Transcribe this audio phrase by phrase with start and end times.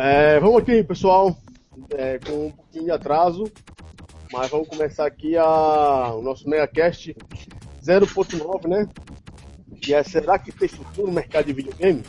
[0.00, 1.36] É, vamos aqui, pessoal,
[1.90, 3.50] é, com um pouquinho de atraso,
[4.32, 7.16] mas vamos começar aqui a, o nosso MegaCast
[7.84, 8.86] 0.9, né?
[9.84, 12.04] E é Será que tem futuro no mercado de videogame?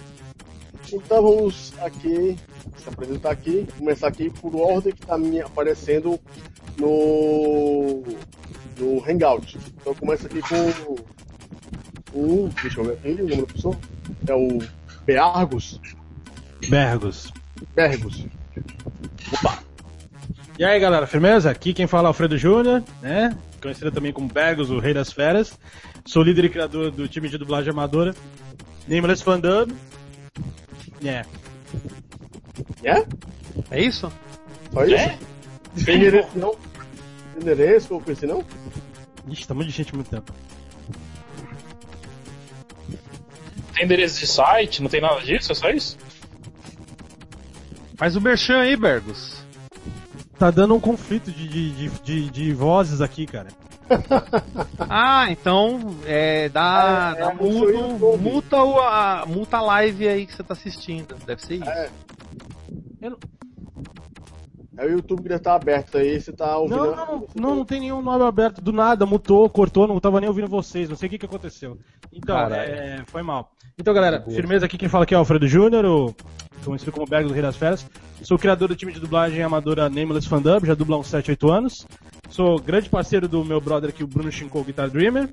[0.93, 2.38] Então vamos aqui,
[2.77, 6.19] se apresentar aqui, começar aqui por ordem que está aparecendo
[6.77, 8.03] no,
[8.77, 9.57] no Hangout.
[9.81, 10.95] Então começa aqui com
[12.13, 12.49] o.
[12.61, 13.75] Deixa eu ver aqui, o nome da pessoa.
[14.27, 14.59] É o
[15.07, 15.81] Beargos.
[16.70, 17.34] Bergos.
[17.76, 18.26] Bergos.
[19.34, 19.59] Opa!
[20.58, 21.50] E aí galera, firmeza?
[21.50, 23.38] Aqui quem fala é Alfredo Júnior, né?
[23.62, 25.58] Conhecido também como Bergos, o Rei das Feras.
[26.05, 28.16] Sou líder e criador do time de dublagem amadora.
[28.88, 29.73] Nameless Fandub.
[31.03, 31.23] É.
[32.84, 33.05] É?
[33.72, 34.12] É isso?
[34.73, 34.95] Só isso?
[34.95, 35.17] É?
[35.86, 36.55] Tem endereço não?
[36.55, 38.44] Tem endereço ou coisa assim não?
[39.31, 40.34] Ixi, tá muito de gente muito tempo.
[43.73, 44.81] Tem endereço de site?
[44.81, 45.52] Não tem nada disso?
[45.52, 45.98] É só isso?
[47.99, 49.44] Faz o merchan aí, Bergos.
[50.38, 53.50] Tá dando um conflito de, de, de, de vozes aqui, cara.
[54.89, 60.33] ah, então é, dá, é, dá é, muto, multa, a, multa a live aí que
[60.33, 61.14] você tá assistindo.
[61.25, 61.70] Deve ser isso.
[61.70, 61.89] É.
[63.02, 63.17] Eu não...
[64.77, 66.77] É o YouTube que deve estar aberto aí, você tá ouvindo.
[66.77, 68.61] Não, não, não, não tem nenhum nome aberto.
[68.61, 70.88] Do nada, mutou, cortou, não tava nem ouvindo vocês.
[70.88, 71.77] Não sei o que, que aconteceu.
[72.14, 73.52] Então, é, foi mal.
[73.77, 74.77] Então, galera, firmeza aqui.
[74.77, 76.16] Quem fala aqui é o Alfredo Júnior, o
[76.63, 77.85] conhecido como Berg do Rei das Feras.
[78.21, 81.88] Sou criador do time de dublagem amadora Nameless Fandub, já dubla uns 7, 8 anos.
[82.29, 85.30] Sou grande parceiro do meu brother aqui, o Bruno Shinko, Guitar Dreamer.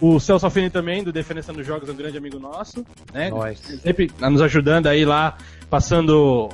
[0.00, 2.84] O Celso Alfini também, do Defensa nos Jogos, é um grande amigo nosso.
[3.12, 3.30] Né?
[3.30, 3.78] Nice.
[3.78, 5.36] Sempre nos ajudando aí lá,
[5.68, 6.48] passando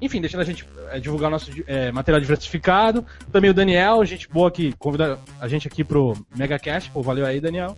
[0.00, 3.04] enfim, deixando a gente é, divulgar nosso é, material diversificado.
[3.32, 6.90] Também o Daniel, gente boa que convida a gente aqui pro MegaCast.
[6.90, 7.76] Pô, valeu aí, Daniel.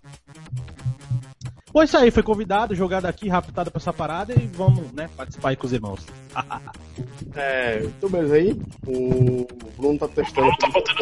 [1.72, 5.50] Bom, isso aí, foi convidado, jogado aqui, raptado pra essa parada e vamos, né, participar
[5.50, 6.06] aí com os irmãos.
[7.34, 8.60] é, então beleza aí.
[8.86, 10.50] O Bruno tá testando.
[10.58, 10.96] Tá botando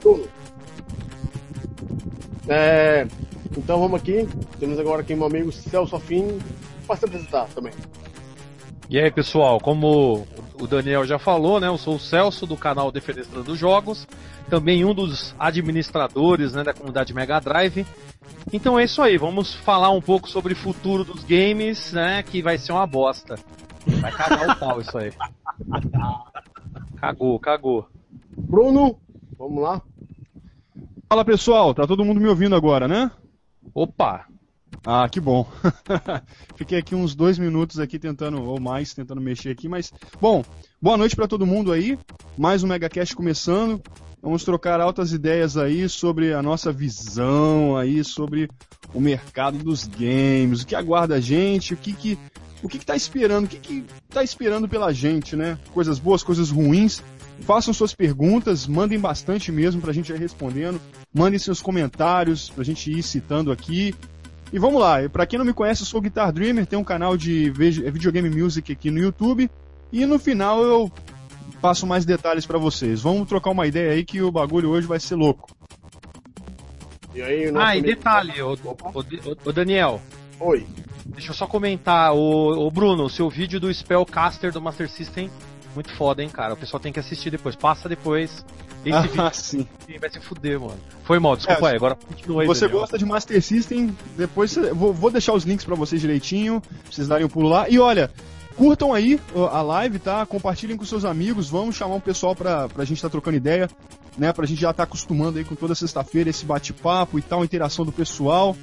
[0.00, 0.28] tudo.
[2.48, 3.06] É,
[3.56, 4.28] então vamos aqui.
[4.58, 6.38] Temos agora aqui meu amigo Celso Afim
[6.86, 7.72] para se apresentar também.
[8.88, 10.26] E aí, pessoal, como
[10.60, 11.68] o Daniel já falou, né?
[11.68, 14.06] Eu sou o Celso do canal Defenestrando Jogos,
[14.48, 17.86] também um dos administradores né, da comunidade Mega Drive.
[18.52, 22.22] Então é isso aí, vamos falar um pouco sobre o futuro dos games, né?
[22.22, 23.36] Que vai ser uma bosta.
[23.86, 25.12] Vai cagar o pau isso aí.
[26.96, 27.88] Cagou, cagou.
[28.36, 28.98] Bruno,
[29.38, 29.80] vamos lá.
[31.08, 33.10] Fala pessoal, tá todo mundo me ouvindo agora, né?
[33.74, 34.26] Opa!
[34.86, 35.50] Ah, que bom.
[36.56, 39.90] Fiquei aqui uns dois minutos aqui tentando, ou mais, tentando mexer aqui, mas
[40.20, 40.44] bom,
[40.80, 41.98] boa noite para todo mundo aí.
[42.36, 43.80] Mais um MegaCast começando.
[44.20, 48.48] Vamos trocar altas ideias aí sobre a nossa visão aí sobre
[48.92, 52.18] o mercado dos games, o que aguarda a gente, o que que
[52.62, 55.58] o que está esperando, o que que tá esperando pela gente, né?
[55.72, 57.02] Coisas boas, coisas ruins.
[57.40, 60.80] Façam suas perguntas, mandem bastante mesmo para a gente ir respondendo.
[61.12, 63.94] Mandem seus comentários para a gente ir citando aqui.
[64.52, 66.84] E vamos lá, para quem não me conhece, eu sou o Guitar Dreamer, tenho um
[66.84, 69.50] canal de é, videogame music aqui no YouTube.
[69.92, 70.92] E no final eu
[71.60, 73.00] passo mais detalhes para vocês.
[73.00, 75.56] Vamos trocar uma ideia aí que o bagulho hoje vai ser louco.
[77.14, 79.04] E aí, ah, e detalhe, o, o,
[79.44, 80.00] o, Daniel.
[80.40, 80.66] Oi.
[81.06, 85.30] Deixa eu só comentar, o, o Bruno, seu vídeo do Spellcaster do Master System,
[85.74, 86.54] muito foda, hein, cara.
[86.54, 87.56] O pessoal tem que assistir depois.
[87.56, 88.44] Passa depois
[88.84, 89.66] esse ah, sim.
[89.98, 90.78] vai se fuder, mano.
[91.04, 92.46] Foi mal, desculpa é, aí, agora continua aí.
[92.46, 92.80] Você Daniel.
[92.80, 97.08] gosta de Master System, depois vou, vou deixar os links para vocês direitinho, pra vocês
[97.08, 97.68] darem um pulo lá.
[97.68, 98.10] E olha,
[98.56, 99.18] curtam aí
[99.50, 100.24] a live, tá?
[100.26, 103.68] Compartilhem com seus amigos, vamos chamar um pessoal pra, pra gente estar tá trocando ideia,
[104.18, 104.32] né?
[104.32, 107.84] Pra gente já estar tá acostumando aí com toda sexta-feira esse bate-papo e tal, interação
[107.84, 108.56] do pessoal.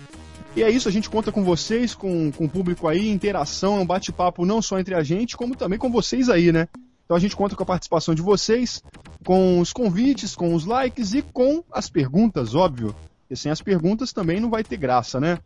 [0.55, 3.79] E é isso, a gente conta com vocês, com, com o público aí, interação, é
[3.79, 6.67] um bate-papo não só entre a gente, como também com vocês aí, né?
[7.11, 8.81] Então a gente conta com a participação de vocês,
[9.25, 12.95] com os convites, com os likes e com as perguntas, óbvio.
[13.19, 15.37] Porque sem as perguntas também não vai ter graça, né?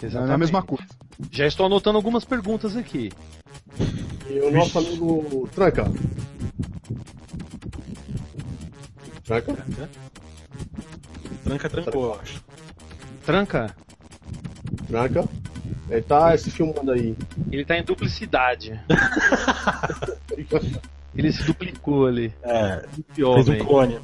[0.00, 0.30] Exatamente.
[0.30, 0.86] É a mesma coisa.
[1.28, 3.10] Já estou anotando algumas perguntas aqui.
[4.28, 5.90] E o nosso amigo Tranca.
[9.24, 9.64] Tranca?
[11.42, 12.44] Tranca trancou, eu acho.
[13.26, 13.76] Tranca?
[14.86, 15.28] Tranca.
[15.90, 17.16] Ele tá se filmando aí.
[17.50, 18.80] Ele tá em duplicidade.
[21.16, 22.32] ele se duplicou ali.
[22.42, 23.98] É, fez um clone.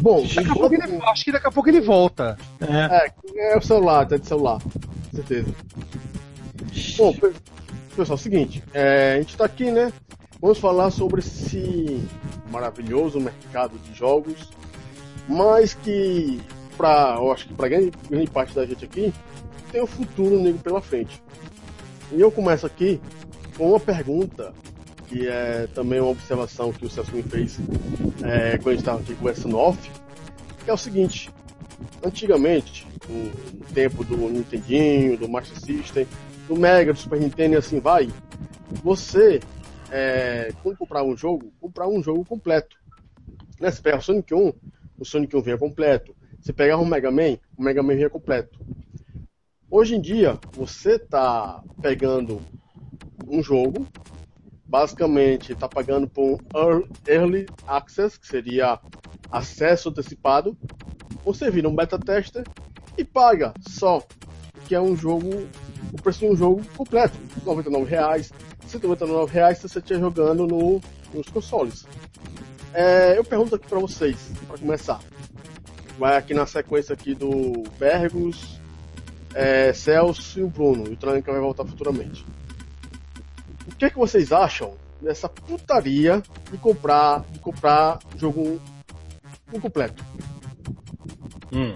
[0.00, 2.38] Bom, ele, acho que daqui a pouco ele volta.
[2.60, 4.60] É, é, é o celular, tá de celular.
[4.62, 5.52] Com certeza.
[6.96, 7.12] Bom,
[7.96, 9.92] pessoal, é o seguinte, é, a gente tá aqui, né?
[10.40, 12.00] Vamos falar sobre esse
[12.50, 14.50] maravilhoso mercado de jogos,
[15.28, 16.40] mas que,
[16.76, 19.12] pra, eu acho que para grande, grande parte da gente aqui,
[19.70, 21.22] tem o futuro negro pela frente.
[22.12, 23.00] E eu começo aqui
[23.56, 24.54] com uma pergunta,
[25.08, 27.58] que é também uma observação que o Celso me fez
[28.22, 29.90] é, quando a gente estava aqui conversando off,
[30.64, 31.30] que é o seguinte,
[32.04, 36.06] antigamente, no tempo do Nintendinho, do Master System,
[36.46, 38.08] do Mega, do Super Nintendo e assim vai,
[38.82, 39.40] você,
[39.90, 42.76] é, quando comprar um jogo, comprar um jogo completo.
[43.60, 43.70] Né?
[43.70, 44.52] Você pega o Sonic 1,
[44.98, 46.14] o Sonic 1 vinha completo.
[46.40, 48.58] Você pegar um Mega Man, o Mega Man vinha completo.
[49.70, 52.40] Hoje em dia, você está pegando
[53.26, 53.86] um jogo,
[54.64, 58.80] basicamente está pagando por um Early Access, que seria
[59.30, 60.56] acesso antecipado.
[61.22, 62.44] Você vira um beta tester
[62.96, 64.02] e paga só,
[64.66, 65.28] que é um jogo,
[65.92, 68.32] o preço de um jogo completo, 99 reais,
[68.66, 70.80] 199 reais se você estiver jogando no,
[71.12, 71.86] nos consoles.
[72.72, 75.00] É, eu pergunto aqui para vocês, para começar.
[75.98, 78.57] Vai aqui na sequência aqui do Bergos,
[79.38, 80.88] é, Celso e o Bruno.
[80.88, 82.26] E o Tranca vai voltar futuramente.
[83.68, 86.20] O que, é que vocês acham dessa putaria
[86.50, 88.60] de comprar, de comprar jogo
[89.52, 90.04] um completo?
[91.52, 91.72] Hum.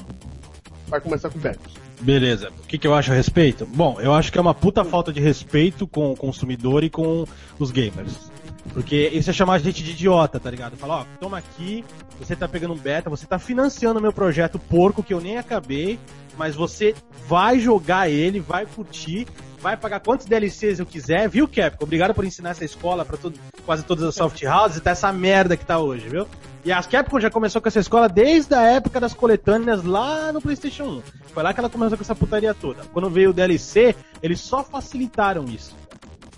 [0.89, 1.73] Vai começar com o Bergos.
[2.01, 2.51] Beleza.
[2.65, 3.65] O que, que, eu acho a respeito?
[3.65, 7.25] Bom, eu acho que é uma puta falta de respeito com o consumidor e com
[7.61, 8.33] os gamers.
[8.75, 10.77] Porque isso é chamar a gente de idiota, tá ligado?
[10.77, 11.85] Falar, ó, toma aqui,
[12.25, 15.99] você tá pegando um beta, você tá financiando meu projeto porco que eu nem acabei,
[16.37, 16.95] mas você
[17.27, 19.27] vai jogar ele, vai curtir,
[19.61, 21.85] vai pagar quantos DLCs eu quiser, viu, Capcom?
[21.85, 25.13] Obrigado por ensinar essa escola pra todo, quase todas as soft houses e tá essa
[25.13, 26.27] merda que tá hoje, viu?
[26.65, 30.41] E a Capcom já começou com essa escola desde a época das coletâneas lá no
[30.41, 31.03] PlayStation 1.
[31.35, 32.85] Foi lá que ela começou com essa putaria toda.
[32.93, 35.75] Quando veio o DLC, eles só facilitaram isso.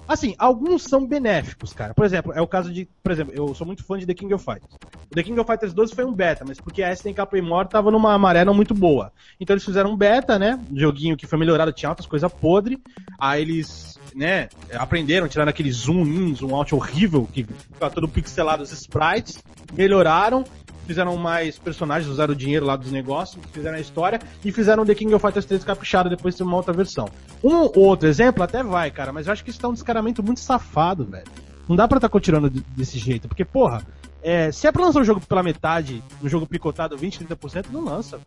[0.06, 1.94] Assim, alguns são benéficos, cara.
[1.94, 2.88] Por exemplo, é o caso de.
[3.02, 4.74] Por exemplo, eu sou muito fã de The King of Fighters.
[5.10, 7.90] O The King of Fighters 12 foi um beta, mas porque a SNK Playmore tava
[7.90, 9.12] numa maré não muito boa.
[9.40, 10.60] Então eles fizeram um beta, né?
[10.70, 12.78] Um joguinho que foi melhorado, tinha altas coisas podre.
[13.18, 18.62] Aí eles, né, aprenderam, tiraram aquele zoom in, zoom out horrível, que ficava todo pixelado
[18.62, 19.42] os sprites,
[19.72, 20.44] melhoraram
[20.84, 24.94] fizeram mais personagens, usaram o dinheiro lá dos negócios, fizeram a história e fizeram The
[24.94, 27.08] King of Fighters 3 caprichado depois de uma outra versão.
[27.42, 30.40] Um outro exemplo até vai, cara, mas eu acho que isso tá um descaramento muito
[30.40, 31.26] safado, velho.
[31.68, 33.82] Não dá pra tá continuando desse jeito, porque, porra,
[34.22, 37.84] é, se é pra lançar um jogo pela metade, um jogo picotado 20, 30%, não
[37.84, 38.18] lança,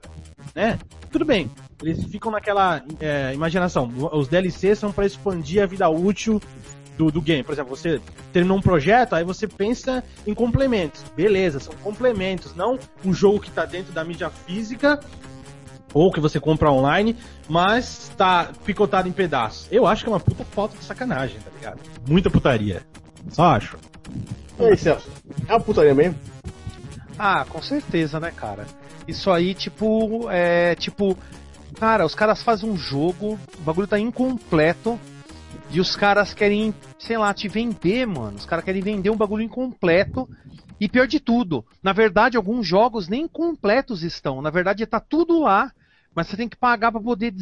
[0.53, 0.77] né?
[1.12, 1.50] Tudo bem,
[1.81, 3.92] eles ficam naquela é, imaginação.
[4.13, 6.39] Os DLCs são para expandir a vida útil
[6.98, 7.44] do, do game.
[7.44, 8.02] Por exemplo, você
[8.34, 11.04] terminou um projeto, aí você pensa em complementos.
[11.16, 15.00] Beleza, são complementos, não um jogo que está dentro da mídia física
[15.94, 17.16] ou que você compra online,
[17.48, 19.68] mas está picotado em pedaços.
[19.72, 21.80] Eu acho que é uma puta falta de sacanagem, tá ligado?
[22.08, 22.82] Muita putaria.
[23.30, 23.78] Só acho.
[24.60, 25.10] E aí, Celso?
[25.48, 26.18] É uma putaria mesmo?
[27.18, 28.66] Ah, com certeza, né, cara?
[29.08, 30.76] Isso aí, tipo, é.
[30.76, 31.18] Tipo.
[31.80, 35.00] Cara, os caras fazem um jogo, o bagulho tá incompleto,
[35.70, 38.38] e os caras querem, sei lá, te vender, mano.
[38.38, 40.28] Os caras querem vender um bagulho incompleto.
[40.80, 44.42] E pior de tudo, na verdade, alguns jogos nem completos estão.
[44.42, 45.72] Na verdade, tá tudo lá,
[46.14, 47.34] mas você tem que pagar para poder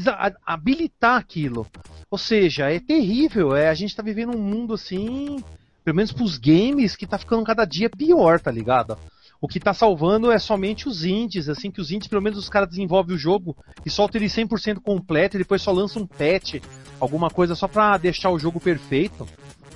[0.46, 1.68] habilitar aquilo.
[2.10, 3.56] Ou seja, é terrível.
[3.56, 5.44] É, a gente tá vivendo um mundo assim,
[5.84, 8.98] pelo menos pros games, que tá ficando cada dia pior, tá ligado?
[9.46, 12.50] O que tá salvando é somente os indies, assim, que os indies, pelo menos os
[12.50, 13.56] caras desenvolvem o jogo
[13.86, 16.56] e soltam ele 100% completo e depois só lançam um patch,
[17.00, 19.28] alguma coisa só pra deixar o jogo perfeito.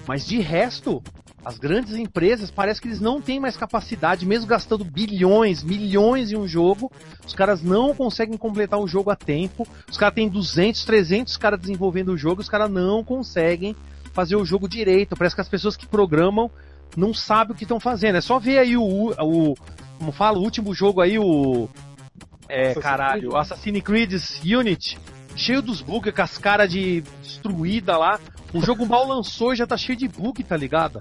[0.07, 1.03] Mas de resto,
[1.45, 6.35] as grandes empresas parece que eles não têm mais capacidade, mesmo gastando bilhões, milhões em
[6.35, 6.91] um jogo,
[7.23, 9.67] os caras não conseguem completar o jogo a tempo.
[9.87, 13.75] Os caras têm 200, 300 caras desenvolvendo o jogo, os caras não conseguem
[14.13, 15.15] fazer o jogo direito.
[15.15, 16.49] Parece que as pessoas que programam
[16.99, 18.17] não sabe o que estão fazendo.
[18.17, 19.55] É só ver aí o, o
[19.99, 21.67] como fala, o último jogo aí, o
[22.47, 24.13] é, caralho, Assassin's Creed
[24.43, 24.97] Unity,
[25.35, 28.19] cheio dos bugs, com as caras de destruída lá.
[28.51, 30.99] O jogo mal lançou e já tá cheio de bug, tá ligado?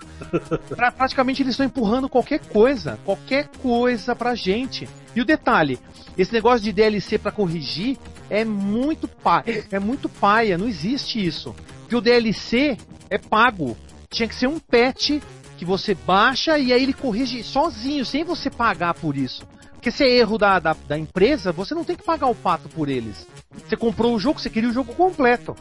[0.69, 4.87] pra, praticamente eles estão empurrando qualquer coisa, qualquer coisa pra gente.
[5.17, 5.79] E o detalhe,
[6.17, 7.97] esse negócio de DLC para corrigir
[8.29, 11.55] é muito paia, é muito paia, não existe isso.
[11.81, 12.77] Porque o DLC
[13.09, 13.77] é pago.
[14.11, 15.21] Tinha que ser um patch
[15.59, 19.45] que você baixa e aí ele corrige sozinho, sem você pagar por isso.
[19.73, 22.69] Porque se é erro da, da, da, empresa, você não tem que pagar o pato
[22.69, 23.27] por eles.
[23.67, 25.57] Você comprou o jogo, você queria o jogo completo.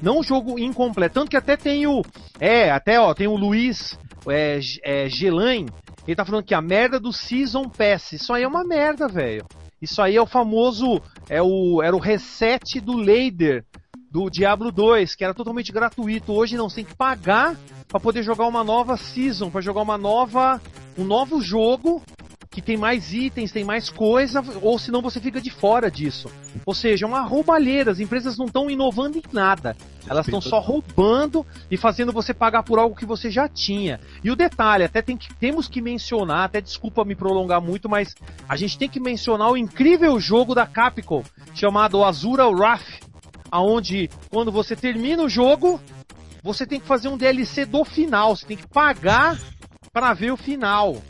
[0.00, 1.14] Não o jogo incompleto.
[1.14, 2.02] Tanto que até tem o.
[2.38, 5.66] É, até ó, tem o Luiz é, é, Gelain.
[6.06, 8.12] Ele tá falando que a merda do Season Pass.
[8.12, 9.44] Isso aí é uma merda, velho.
[9.80, 11.00] Isso aí é o famoso.
[11.28, 13.64] É o, era o reset do Lader
[14.10, 16.32] do Diablo 2, que era totalmente gratuito.
[16.32, 17.56] Hoje não, você tem que pagar
[17.90, 20.60] para poder jogar uma nova season, para jogar uma nova,
[20.96, 22.02] um novo jogo
[22.48, 26.28] que tem mais itens, tem mais coisa, ou senão você fica de fora disso.
[26.66, 29.76] Ou seja, é uma roubalheira, as empresas não estão inovando em nada.
[30.08, 34.00] Elas estão só roubando e fazendo você pagar por algo que você já tinha.
[34.24, 38.16] E o detalhe, até tem que, temos que mencionar, até desculpa me prolongar muito, mas
[38.48, 41.22] a gente tem que mencionar o incrível jogo da Capcom,
[41.54, 43.00] chamado Azura Wrath,
[43.48, 45.80] aonde quando você termina o jogo,
[46.42, 49.38] você tem que fazer um DLC do final, você tem que pagar
[49.92, 51.02] para ver o final.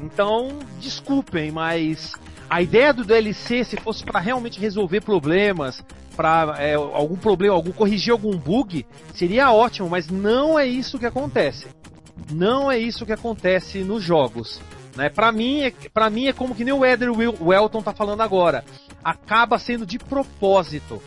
[0.00, 2.14] Então, desculpem, mas
[2.50, 5.82] a ideia do DLC, se fosse para realmente resolver problemas,
[6.16, 11.06] para é, algum problema, algum corrigir algum bug, seria ótimo, mas não é isso que
[11.06, 11.66] acontece.
[12.30, 14.60] Não é isso que acontece nos jogos.
[14.96, 15.08] Né?
[15.08, 18.64] Para mim, é, para mim é como que nem o Eder Welton tá falando agora.
[19.02, 21.02] Acaba sendo de propósito.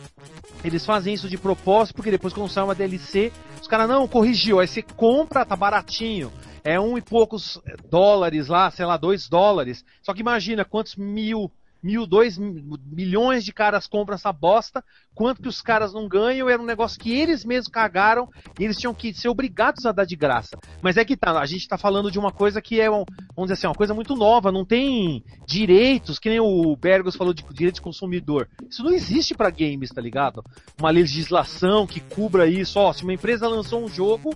[0.64, 4.58] Eles fazem isso de propósito porque depois quando sai uma DLC, os caras não corrigiu,
[4.60, 6.32] aí você compra, tá baratinho.
[6.64, 9.84] É um e poucos dólares lá, sei lá, dois dólares.
[10.02, 11.50] Só que imagina quantos mil
[11.82, 16.60] mil, dois milhões de caras compram essa bosta, quanto que os caras não ganham, era
[16.60, 18.28] um negócio que eles mesmos cagaram
[18.58, 20.58] e eles tinham que ser obrigados a dar de graça.
[20.82, 23.06] Mas é que tá, a gente tá falando de uma coisa que é, vamos
[23.36, 27.44] dizer assim, uma coisa muito nova, não tem direitos, que nem o Bergos falou de
[27.52, 28.48] direito de consumidor.
[28.68, 30.44] Isso não existe para games, tá ligado?
[30.78, 34.34] Uma legislação que cubra isso, ó, se uma empresa lançou um jogo,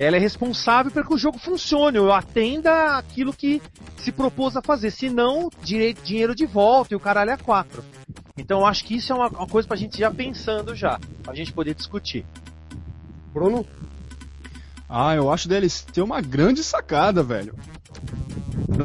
[0.00, 3.60] ela é responsável para que o jogo funcione, ou atenda aquilo que
[3.98, 4.90] se propôs a fazer.
[4.90, 7.84] Se não, dinheiro de volta e o caralho é quatro.
[8.34, 11.34] Então eu acho que isso é uma, uma coisa pra gente já pensando já, pra
[11.34, 12.24] gente poder discutir.
[13.34, 13.66] Bruno?
[14.88, 17.54] Ah, eu acho DLC uma grande sacada, velho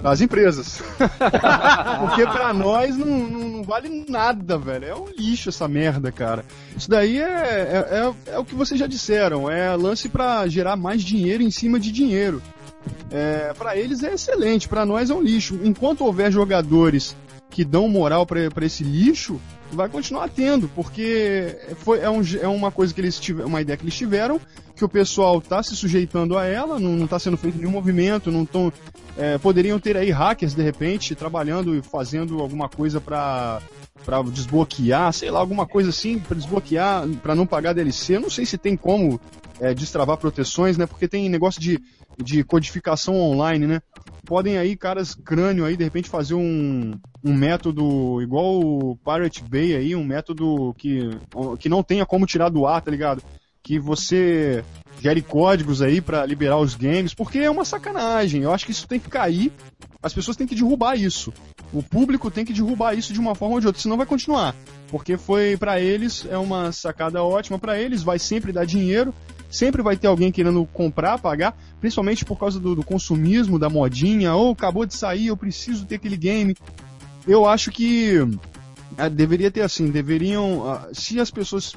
[0.02, 0.82] das empresas.
[2.00, 4.86] Porque para nós não, não, não, vale nada, velho.
[4.86, 6.46] É um lixo essa merda, cara.
[6.76, 7.88] Isso daí é, é,
[8.28, 9.50] é, é o que vocês já disseram.
[9.50, 12.42] É lance para gerar mais dinheiro em cima de dinheiro.
[13.12, 15.60] É, para eles é excelente, para nós é um lixo.
[15.64, 17.16] Enquanto houver jogadores
[17.50, 19.40] que dão moral para esse lixo,
[19.72, 23.78] vai continuar tendo, porque foi, é, um, é uma coisa que eles tiveram, uma ideia
[23.78, 24.40] que eles tiveram,
[24.76, 28.44] que o pessoal está se sujeitando a ela, não está sendo feito nenhum movimento, não
[28.44, 28.72] estão
[29.18, 33.62] é, poderiam ter aí hackers de repente trabalhando e fazendo alguma coisa para
[34.04, 38.18] para desbloquear, sei lá, alguma coisa assim para desbloquear, para não pagar DLC.
[38.18, 39.20] Eu não sei se tem como
[39.60, 40.86] é, destravar proteções, né?
[40.86, 41.82] Porque tem negócio de,
[42.18, 43.82] de codificação online, né?
[44.26, 49.76] Podem aí caras crânio aí de repente fazer um, um método igual o Pirate Bay
[49.76, 51.10] aí, um método que,
[51.60, 53.24] que não tenha como tirar do ar, tá ligado?
[53.66, 54.64] Que você
[55.02, 58.44] gere códigos aí para liberar os games, porque é uma sacanagem.
[58.44, 59.52] Eu acho que isso tem que cair.
[60.04, 61.34] As pessoas têm que derrubar isso.
[61.74, 64.56] O público tem que derrubar isso de uma forma ou de outra, senão vai continuar.
[64.90, 69.12] Porque foi para eles é uma sacada ótima para eles, vai sempre dar dinheiro,
[69.50, 74.36] sempre vai ter alguém querendo comprar, pagar, principalmente por causa do, do consumismo, da modinha,
[74.36, 76.56] ou oh, acabou de sair, eu preciso ter aquele game.
[77.28, 78.20] Eu acho que
[78.96, 81.76] é, deveria ter assim, deveriam, ah, se as pessoas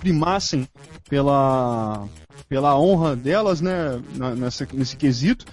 [0.00, 0.66] primassem
[1.10, 2.06] pela,
[2.48, 4.00] pela honra delas, né,
[4.36, 5.44] nessa, nesse quesito,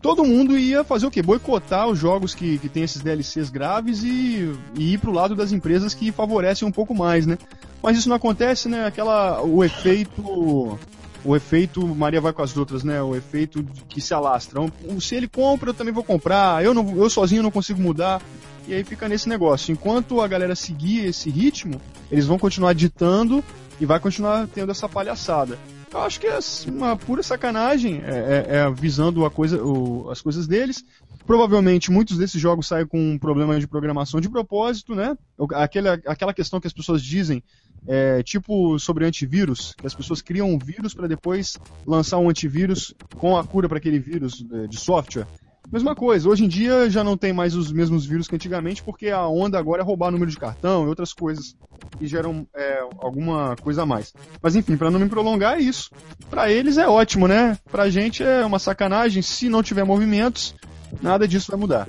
[0.00, 1.20] todo mundo ia fazer o quê?
[1.20, 5.50] Boicotar os jogos que, que tem esses DLCs graves e, e ir pro lado das
[5.50, 7.36] empresas que favorecem um pouco mais, né?
[7.82, 8.86] Mas isso não acontece, né?
[8.86, 10.78] Aquela, o efeito
[11.22, 13.02] o efeito Maria vai com as outras, né?
[13.02, 14.60] O efeito que se alastra.
[15.00, 16.64] Se ele compra, eu também vou comprar.
[16.64, 18.22] Eu, não, eu sozinho não consigo mudar.
[18.66, 19.72] E aí fica nesse negócio.
[19.72, 23.44] Enquanto a galera seguir esse ritmo, eles vão continuar ditando
[23.80, 25.58] e vai continuar tendo essa palhaçada.
[25.92, 30.22] Eu acho que é uma pura sacanagem, é, é, é visando a coisa, o, as
[30.22, 30.84] coisas deles.
[31.26, 35.16] Provavelmente muitos desses jogos saem com um problema de programação de propósito, né?
[35.54, 37.42] Aquela, aquela questão que as pessoas dizem,
[37.88, 42.94] é, tipo sobre antivírus, que as pessoas criam um vírus para depois lançar um antivírus
[43.16, 45.26] com a cura para aquele vírus é, de software.
[45.72, 49.08] Mesma coisa, hoje em dia já não tem mais os mesmos vírus que antigamente, porque
[49.08, 51.54] a onda agora é roubar número de cartão e outras coisas
[51.96, 54.12] que geram é, alguma coisa a mais.
[54.42, 55.88] Mas enfim, para não me prolongar, é isso.
[56.28, 57.56] Para eles é ótimo, né?
[57.70, 59.22] Pra gente é uma sacanagem.
[59.22, 60.56] Se não tiver movimentos,
[61.00, 61.86] nada disso vai mudar.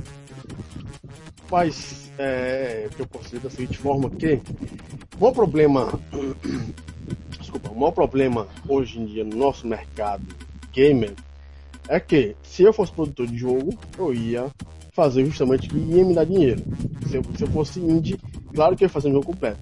[1.50, 4.40] Mas, é, que eu posso dizer da seguinte forma que
[5.18, 6.00] o maior problema,
[7.40, 10.24] desculpa, o maior problema hoje em dia no nosso mercado
[10.72, 11.16] gamer
[11.92, 14.50] é que se eu fosse produtor de jogo, eu ia
[14.94, 16.64] fazer justamente que ia me dar dinheiro.
[17.10, 18.18] Se eu, se eu fosse indie,
[18.56, 19.60] claro que eu ia fazer um jogo completo.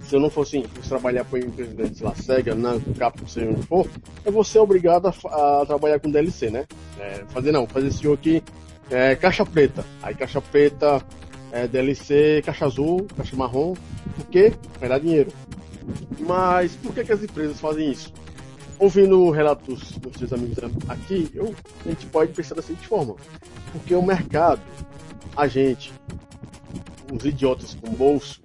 [0.00, 3.50] Se eu não fosse, fosse trabalhar para empresa grande, sei lá, Sega, Namco, Capcom, seja
[3.50, 3.86] onde for,
[4.24, 6.64] eu vou ser obrigado a, a trabalhar com DLC, né?
[6.98, 8.42] É, fazer não, fazer esse jogo aqui,
[8.90, 9.84] é, caixa preta.
[10.02, 11.04] Aí caixa preta,
[11.52, 13.74] é, DLC, caixa azul, caixa marrom,
[14.16, 15.30] porque vai dar dinheiro.
[16.20, 18.10] Mas por que, que as empresas fazem isso?
[18.78, 20.58] Ouvindo relatos dos seus amigos
[20.88, 21.54] aqui, eu,
[21.84, 23.16] a gente pode pensar da seguinte forma:
[23.72, 24.60] porque o mercado
[25.36, 25.92] a gente,
[27.12, 28.40] os idiotas com bolso,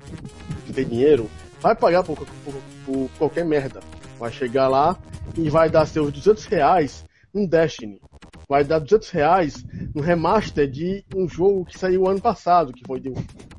[0.66, 2.54] que tem dinheiro, vai pagar por, por,
[2.86, 3.80] por qualquer merda.
[4.20, 4.98] Vai chegar lá
[5.36, 8.00] e vai dar seus 200 reais num Destiny.
[8.48, 13.00] Vai dar 200 reais no remaster de um jogo que saiu ano passado, que foi
[13.00, 13.12] de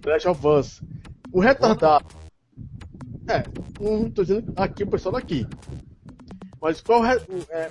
[0.07, 0.83] Last of Us.
[1.33, 2.07] O retardado.
[3.26, 3.43] É,
[3.81, 5.47] não tô dizendo aqui o pessoal daqui.
[6.64, 7.21] Mas qual é,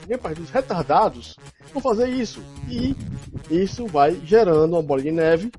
[0.06, 1.36] minha parte dos retardados
[1.74, 2.44] vão fazer isso.
[2.70, 2.96] E
[3.50, 5.52] isso vai gerando uma bola de neve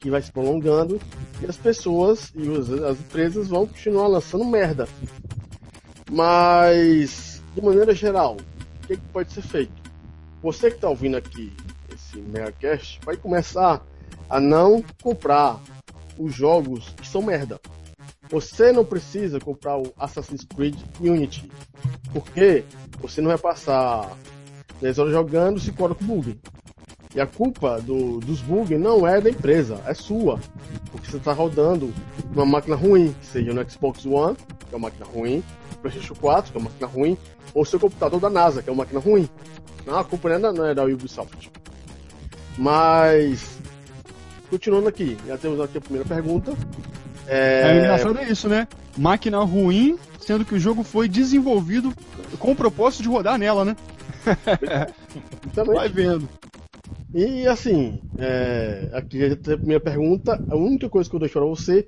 [0.00, 0.98] que vai se prolongando
[1.42, 4.88] e as pessoas e as, as empresas vão continuar lançando merda.
[6.10, 9.82] Mas, de maneira geral, o que, que pode ser feito?
[10.42, 11.52] Você que está ouvindo aqui
[11.94, 13.84] esse Megacast vai começar
[14.30, 15.60] a não comprar
[16.18, 17.60] os jogos que são merda.
[18.34, 21.48] Você não precisa comprar o Assassin's Creed Unity,
[22.12, 22.64] porque
[23.00, 24.10] você não vai passar
[24.80, 26.36] 10 horas jogando se coloca com bug.
[27.14, 30.40] E a culpa do, dos bugs não é da empresa, é sua.
[30.90, 31.94] Porque você está rodando
[32.34, 34.36] numa máquina ruim, seja no Xbox One,
[34.68, 35.40] que é uma máquina ruim,
[35.80, 37.16] PlayStation 4, que é uma máquina ruim,
[37.54, 39.28] ou seu computador da NASA, que é uma máquina ruim.
[39.86, 41.52] Não, a culpa não é, não é da Ubisoft.
[42.58, 43.60] Mas,
[44.50, 46.52] continuando aqui, já temos aqui a primeira pergunta.
[47.26, 48.68] É, é engraçado é isso, né?
[48.96, 51.92] Máquina ruim, sendo que o jogo foi desenvolvido
[52.38, 53.76] com o propósito de rodar nela, né?
[55.66, 56.28] Vai vendo.
[57.14, 61.86] E assim, é, aqui a primeira pergunta, a única coisa que eu deixo para você,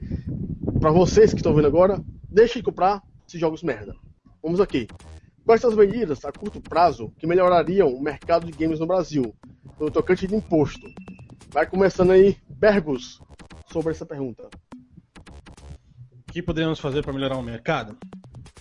[0.81, 2.01] para vocês que estão vendo agora,
[2.31, 3.95] deixem de comprar esses jogos merda.
[4.43, 4.87] Vamos aqui.
[5.45, 9.35] Quais são as medidas a curto prazo que melhorariam o mercado de games no Brasil,
[9.79, 10.87] no tocante de imposto?
[11.51, 13.21] Vai começando aí, Bergos,
[13.73, 14.49] sobre essa pergunta.
[16.37, 17.97] O que poderíamos fazer para melhorar o mercado?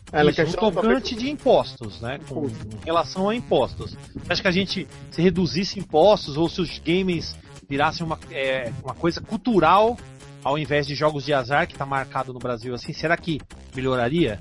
[0.10, 2.22] Ela Isso, um tocante de impostos, né?
[2.26, 3.98] Com, em relação a impostos.
[4.14, 7.36] Você acha que a gente, se reduzisse impostos ou se os games
[7.68, 9.98] virassem uma, é, uma coisa cultural
[10.42, 13.42] ao invés de jogos de azar que está marcado no Brasil assim, será que
[13.76, 14.40] melhoraria?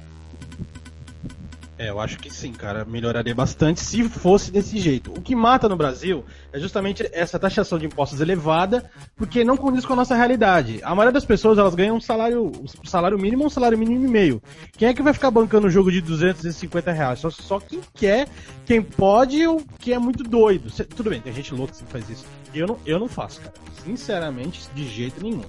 [1.76, 2.84] É, eu acho que sim, cara.
[2.84, 5.10] Melhoraria bastante se fosse desse jeito.
[5.10, 9.84] O que mata no Brasil é justamente essa taxação de impostos elevada, porque não condiz
[9.84, 10.80] com a nossa realidade.
[10.84, 14.04] A maioria das pessoas, elas ganham um salário, um salário mínimo ou um salário mínimo
[14.06, 14.42] e meio.
[14.76, 17.18] Quem é que vai ficar bancando um jogo de 250 reais?
[17.18, 18.28] Só, só quem quer,
[18.64, 20.70] quem pode ou quem é muito doido.
[20.70, 22.24] Cê, tudo bem, tem gente louca que faz isso.
[22.54, 23.54] Eu não, eu não faço, cara.
[23.84, 25.42] Sinceramente, de jeito nenhum.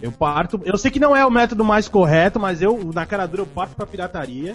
[0.00, 0.60] Eu parto.
[0.64, 3.46] Eu sei que não é o método mais correto, mas eu, na cara dura, eu
[3.46, 4.54] parto pra pirataria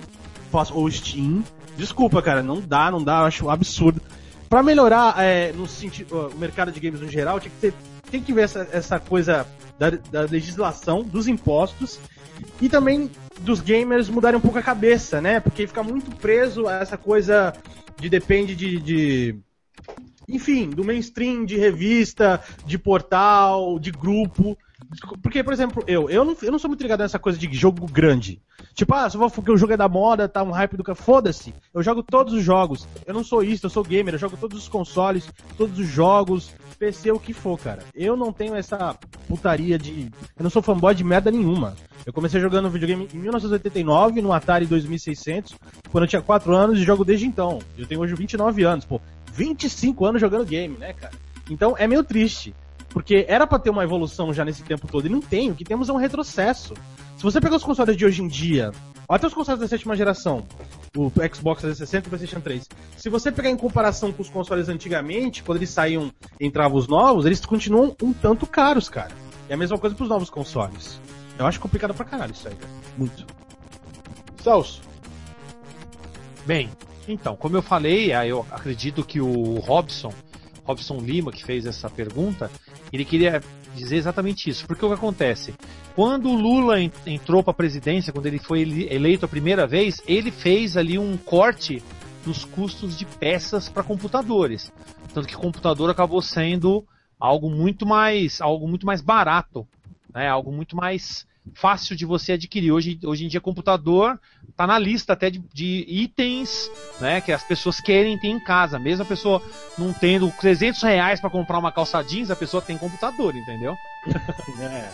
[0.73, 1.43] ou Steam.
[1.77, 4.01] Desculpa, cara, não dá, não dá, eu acho absurdo.
[4.49, 7.73] Para melhorar é, no sentido, o mercado de games no geral, tinha que ter,
[8.09, 9.45] tem que ver essa, essa coisa
[9.77, 11.99] da, da legislação, dos impostos
[12.61, 15.39] e também dos gamers mudarem um pouco a cabeça, né?
[15.39, 17.53] Porque fica muito preso a essa coisa
[17.99, 19.35] de depende de, de
[20.27, 24.57] enfim, do mainstream, de revista, de portal, de grupo.
[25.21, 27.85] Porque, por exemplo, eu, eu não, eu não sou muito ligado nessa coisa de jogo
[27.87, 28.41] grande.
[28.73, 30.95] Tipo, ah, só vou porque o jogo é da moda, tá um hype do que.
[30.95, 31.53] Foda-se.
[31.73, 32.87] Eu jogo todos os jogos.
[33.05, 36.51] Eu não sou isso, eu sou gamer, eu jogo todos os consoles, todos os jogos,
[36.79, 37.83] PC, o que for, cara.
[37.93, 38.95] Eu não tenho essa
[39.27, 40.09] putaria de.
[40.37, 41.75] Eu não sou fanboy de merda nenhuma.
[42.05, 45.55] Eu comecei jogando videogame em 1989, no Atari 2600,
[45.91, 47.59] quando eu tinha 4 anos e jogo desde então.
[47.77, 49.01] Eu tenho hoje 29 anos, pô.
[49.33, 51.13] 25 anos jogando game, né, cara?
[51.49, 52.55] Então é meio triste.
[52.97, 55.51] Porque era para ter uma evolução já nesse tempo todo e não tem.
[55.51, 56.73] O que temos é um retrocesso.
[57.15, 58.71] Se você pegar os consoles de hoje em dia,
[59.07, 60.43] até os consoles da sétima geração,
[60.95, 64.67] o Xbox 360 e o PlayStation 3, se você pegar em comparação com os consoles
[64.67, 69.11] antigamente, quando eles saíam, entravam os novos, eles continuam um tanto caros, cara.
[69.47, 70.99] É a mesma coisa pros novos consoles.
[71.37, 72.73] Eu acho complicado pra caralho isso aí, cara.
[72.97, 73.27] Muito.
[74.41, 74.81] Celso.
[76.47, 76.71] Bem,
[77.07, 80.11] então, como eu falei, eu acredito que o Robson
[80.67, 82.51] Robson Lima, que fez essa pergunta,
[82.91, 83.41] ele queria
[83.73, 84.65] dizer exatamente isso.
[84.67, 85.53] Porque o que acontece?
[85.95, 90.29] Quando o Lula entrou para a presidência, quando ele foi eleito a primeira vez, ele
[90.29, 91.81] fez ali um corte
[92.25, 94.71] nos custos de peças para computadores.
[95.13, 96.85] Tanto que o computador acabou sendo
[97.17, 99.65] algo muito mais, algo muito mais barato,
[100.13, 100.27] né?
[100.27, 102.71] algo muito mais fácil de você adquirir.
[102.71, 104.19] Hoje, hoje em dia, computador
[104.57, 108.79] está na lista até de, de, itens né, que as pessoas querem ter em casa.
[108.79, 109.39] Mesmo a pessoa
[109.77, 113.77] não tendo 300 reais para comprar uma calça jeans, a pessoa tem computador, entendeu?
[114.59, 114.89] é.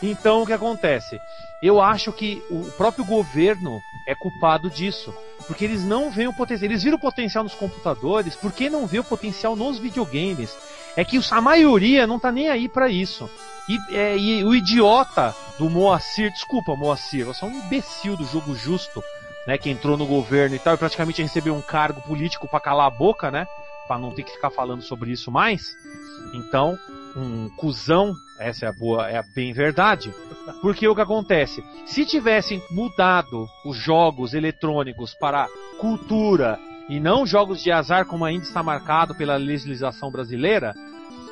[0.00, 1.20] Então, o que acontece?
[1.60, 5.12] Eu acho que o próprio governo é culpado disso.
[5.48, 6.70] Porque eles não veem o potencial.
[6.70, 10.56] Eles viram o potencial nos computadores, por que não vê o potencial nos videogames?
[10.96, 13.28] É que a maioria não tá nem aí para isso.
[13.68, 18.54] E, é, e, o idiota do Moacir, desculpa Moacir, você é um imbecil do jogo
[18.54, 19.02] justo,
[19.46, 22.86] né, que entrou no governo e tal, e praticamente recebeu um cargo político para calar
[22.86, 23.46] a boca, né,
[23.86, 25.76] para não ter que ficar falando sobre isso mais.
[26.34, 26.78] Então,
[27.16, 30.14] um cuzão Essa é a boa, é a bem verdade.
[30.62, 31.62] Porque o que acontece?
[31.84, 38.44] Se tivessem mudado os jogos eletrônicos para cultura e não jogos de azar como ainda
[38.44, 40.72] está marcado pela legislação brasileira,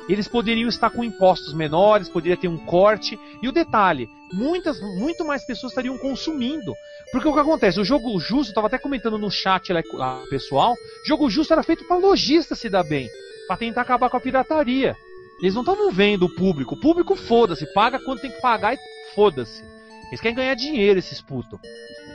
[0.07, 3.19] eles poderiam estar com impostos menores, poderia ter um corte.
[3.41, 6.73] E o detalhe, muitas, muito mais pessoas estariam consumindo.
[7.11, 7.79] Porque o que acontece?
[7.79, 11.97] O jogo justo, estava até comentando no chat lá, pessoal, jogo justo era feito para
[11.97, 13.09] lojista se dar bem,
[13.47, 14.95] para tentar acabar com a pirataria.
[15.41, 16.75] Eles não estavam vendo o público.
[16.75, 18.79] O público foda-se, paga quanto tem que pagar e
[19.13, 19.63] foda-se.
[20.07, 21.59] Eles querem ganhar dinheiro, esses putos.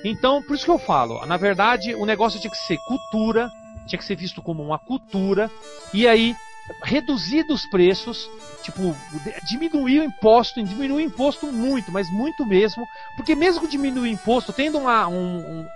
[0.04, 3.50] Então, por isso que eu falo, na verdade, o negócio tinha que ser cultura,
[3.86, 5.50] tinha que ser visto como uma cultura,
[5.94, 6.34] e aí
[6.82, 8.28] reduzir os preços,
[8.62, 8.96] tipo,
[9.42, 14.52] diminuir o imposto, diminuir o imposto muito, mas muito mesmo, porque mesmo diminuir o imposto,
[14.52, 15.66] tendo uma, um, um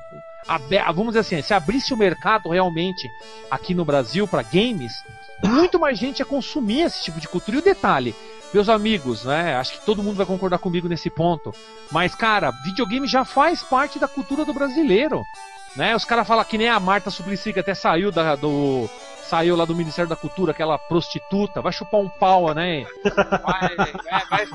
[0.94, 3.10] vamos dizer assim, se abrisse o mercado realmente
[3.50, 4.92] aqui no Brasil para games,
[5.42, 7.56] muito mais gente ia consumir esse tipo de cultura.
[7.56, 8.14] E o detalhe,
[8.54, 9.56] meus amigos, né?
[9.56, 11.52] Acho que todo mundo vai concordar comigo nesse ponto.
[11.90, 15.24] Mas, cara, videogame já faz parte da cultura do brasileiro.
[15.74, 15.94] Né?
[15.94, 18.88] Os caras falam que nem a Marta Suplicy, que até saiu da, do,
[19.28, 22.84] saiu lá do Ministério da Cultura, aquela prostituta, vai chupar um pau, né?
[23.04, 24.46] Vai, vai, vai,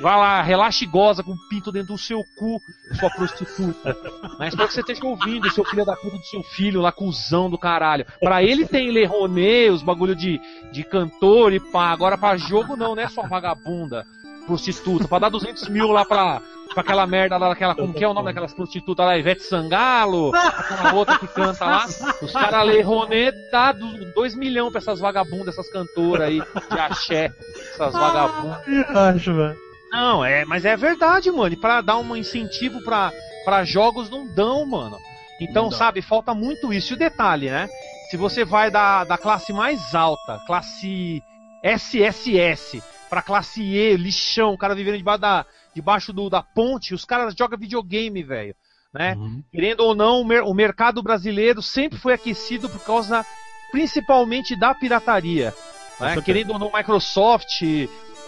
[0.00, 2.60] vai lá, relaxa e goza com o pinto dentro do seu cu,
[2.98, 3.96] sua prostituta.
[4.38, 7.50] Mas espero que você esteja ouvindo, seu filho da puta do seu filho lá, cuzão
[7.50, 8.06] do caralho.
[8.20, 10.40] Pra ele tem Lerronê, os bagulho de,
[10.72, 11.90] de cantor e pá.
[11.90, 14.06] Agora pra jogo não, né, sua vagabunda
[14.46, 16.40] prostituta, pra dar 200 mil lá pra,
[16.74, 20.32] pra aquela merda lá, daquela, como que é o nome daquelas prostitutas lá, Ivete Sangalo,
[20.34, 21.86] aquela outra que canta lá,
[22.20, 27.32] os caras lê Ronê, dá 2 milhões pra essas vagabundas, essas cantoras aí, de axé,
[27.72, 28.58] essas vagabundas.
[28.94, 29.56] acho, velho.
[29.90, 33.12] Não, é, mas é verdade, mano, e pra dar um incentivo pra,
[33.44, 34.98] pra jogos não dão, mano.
[35.40, 36.92] Então, sabe, falta muito isso.
[36.92, 37.68] E o detalhe, né?
[38.10, 41.22] Se você vai da, da classe mais alta, classe
[41.62, 47.04] SSS, pra classe E, lixão, o cara vivendo debaixo da, debaixo do, da ponte, os
[47.04, 48.54] caras jogam videogame, velho.
[48.92, 49.14] Né?
[49.14, 49.42] Uhum.
[49.50, 53.26] Querendo ou não, o, mer o mercado brasileiro sempre foi aquecido por causa
[53.72, 55.52] principalmente da pirataria.
[55.98, 56.20] Né?
[56.22, 57.62] Querendo ou não, Microsoft,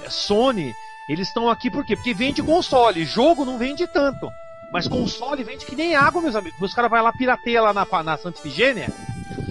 [0.08, 0.74] Sony,
[1.08, 1.94] eles estão aqui por quê?
[1.94, 4.28] Porque vende console, jogo não vende tanto.
[4.72, 6.60] Mas console vende que nem água, meus amigos.
[6.60, 8.88] Os caras vão lá pirateia lá na, na Santa Ifigênia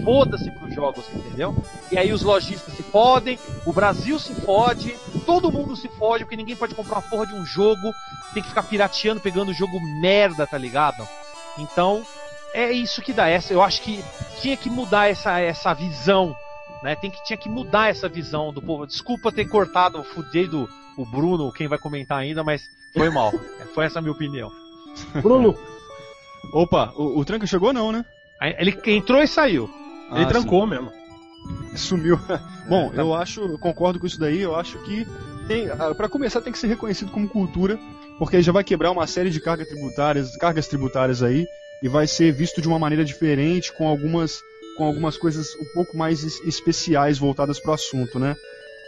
[0.04, 1.54] foda-se pros jogos, entendeu?
[1.90, 4.94] E aí os lojistas se fodem, o Brasil se fode,
[5.24, 7.92] todo mundo se fode, porque ninguém pode comprar uma porra de um jogo,
[8.32, 11.06] tem que ficar pirateando, pegando jogo merda, tá ligado?
[11.58, 12.04] Então,
[12.52, 13.52] é isso que dá essa.
[13.52, 14.02] Eu acho que
[14.40, 16.36] tinha que mudar essa, essa visão,
[16.82, 16.94] né?
[16.96, 18.86] Tem que, tinha que mudar essa visão do povo.
[18.86, 23.30] Desculpa ter cortado, fudei do o Bruno, quem vai comentar ainda, mas foi mal.
[23.74, 24.50] foi essa a minha opinião.
[25.22, 25.54] Bruno!
[26.52, 28.04] Opa, o, o Tranca chegou não, né?
[28.40, 29.70] Ele entrou e saiu.
[30.12, 30.70] Ele ah, trancou sim.
[30.70, 30.92] mesmo.
[31.76, 32.18] Sumiu.
[32.68, 33.02] Bom, é, tá.
[33.02, 35.06] eu acho, eu concordo com isso daí, eu acho que
[35.46, 37.78] tem, ah, para começar tem que ser reconhecido como cultura,
[38.18, 41.46] porque já vai quebrar uma série de cargas tributárias, cargas tributárias aí
[41.82, 44.40] e vai ser visto de uma maneira diferente com algumas
[44.76, 48.36] com algumas coisas um pouco mais especiais voltadas para o assunto, né?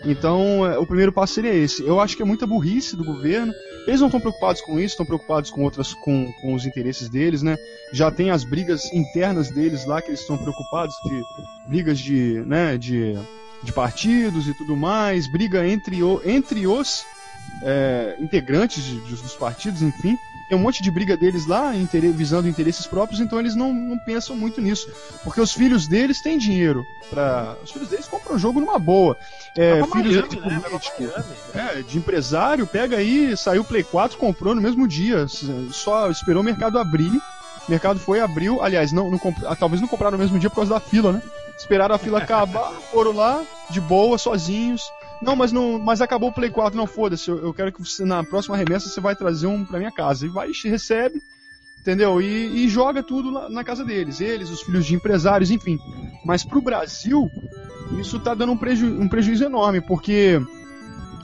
[0.04, 1.82] Então, é, o primeiro passo seria esse.
[1.82, 3.52] Eu acho que é muita burrice do governo.
[3.86, 7.42] Eles não estão preocupados com isso, estão preocupados com outras, com, com os interesses deles,
[7.42, 7.56] né?
[7.92, 11.22] Já tem as brigas internas deles lá que eles estão preocupados de
[11.66, 13.14] brigas de, né, de,
[13.62, 17.04] de partidos e tudo mais, briga entre, entre os
[17.62, 20.16] é, integrantes de, dos partidos, enfim
[20.48, 24.34] tem um monte de briga deles lá, visando interesses próprios, então eles não, não pensam
[24.34, 24.90] muito nisso.
[25.22, 26.86] Porque os filhos deles têm dinheiro.
[27.10, 27.54] Pra...
[27.62, 29.16] Os filhos deles compram o jogo numa boa.
[29.56, 30.60] É, filhos Miami, de né?
[30.60, 31.04] político,
[31.54, 35.26] é, de empresário, pega aí, saiu o Play 4, comprou no mesmo dia.
[35.70, 37.12] Só esperou o mercado abrir.
[37.12, 38.62] O mercado foi, abriu.
[38.62, 39.36] Aliás, não, não comp...
[39.44, 41.22] Ah, talvez não compraram no mesmo dia por causa da fila, né?
[41.58, 46.32] Esperaram a fila acabar, foram lá, de boa, sozinhos não, mas não, mas acabou o
[46.32, 47.28] Play 4, não foda-se.
[47.28, 50.26] Eu, eu, quero que você na próxima remessa você vai trazer um pra minha casa.
[50.26, 51.20] E vai, recebe,
[51.80, 52.20] entendeu?
[52.20, 55.78] E, e joga tudo na, na, casa deles, eles, os filhos de empresários, enfim.
[56.24, 57.28] Mas pro Brasil,
[57.98, 60.40] isso tá dando um, preju, um prejuízo enorme, porque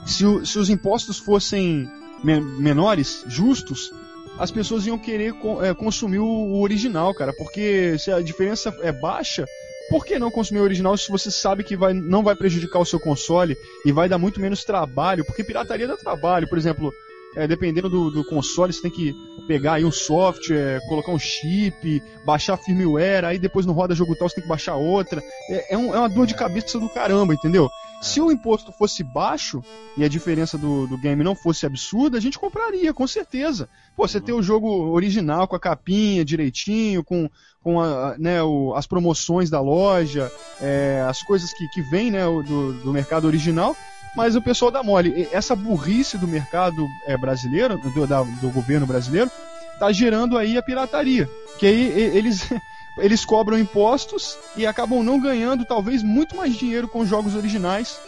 [0.05, 1.89] se, se os impostos fossem
[2.23, 3.91] menores, justos,
[4.37, 9.45] as pessoas iam querer é, consumir o original, cara, porque se a diferença é baixa,
[9.89, 12.85] por que não consumir o original se você sabe que vai, não vai prejudicar o
[12.85, 15.25] seu console e vai dar muito menos trabalho?
[15.25, 16.93] Porque pirataria dá trabalho, por exemplo,
[17.35, 19.13] é, dependendo do, do, console, você tem que
[19.47, 24.29] pegar aí um software, colocar um chip, baixar firmware, aí depois não roda jogo tal,
[24.29, 25.21] você tem que baixar outra.
[25.49, 27.69] É, é, um, é uma dor de cabeça do caramba, entendeu?
[28.01, 29.63] Se o imposto fosse baixo
[29.97, 33.67] e a diferença do, do game não fosse absurda, a gente compraria, com certeza.
[33.95, 37.29] Pô, você ter o jogo original com a capinha direitinho, com,
[37.63, 42.23] com a, né, o, as promoções da loja, é, as coisas que, que vêm né,
[42.25, 43.75] do, do mercado original,
[44.15, 45.27] mas o pessoal dá mole.
[45.31, 49.29] Essa burrice do mercado é, brasileiro, do, da, do governo brasileiro,
[49.77, 51.29] tá gerando aí a pirataria.
[51.59, 52.49] Que aí eles,
[52.97, 57.99] eles cobram impostos e acabam não ganhando talvez muito mais dinheiro com os jogos originais,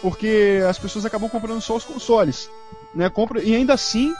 [0.00, 2.48] porque as pessoas acabam comprando só os consoles.
[2.94, 3.10] Né?
[3.10, 4.14] Compra, e ainda assim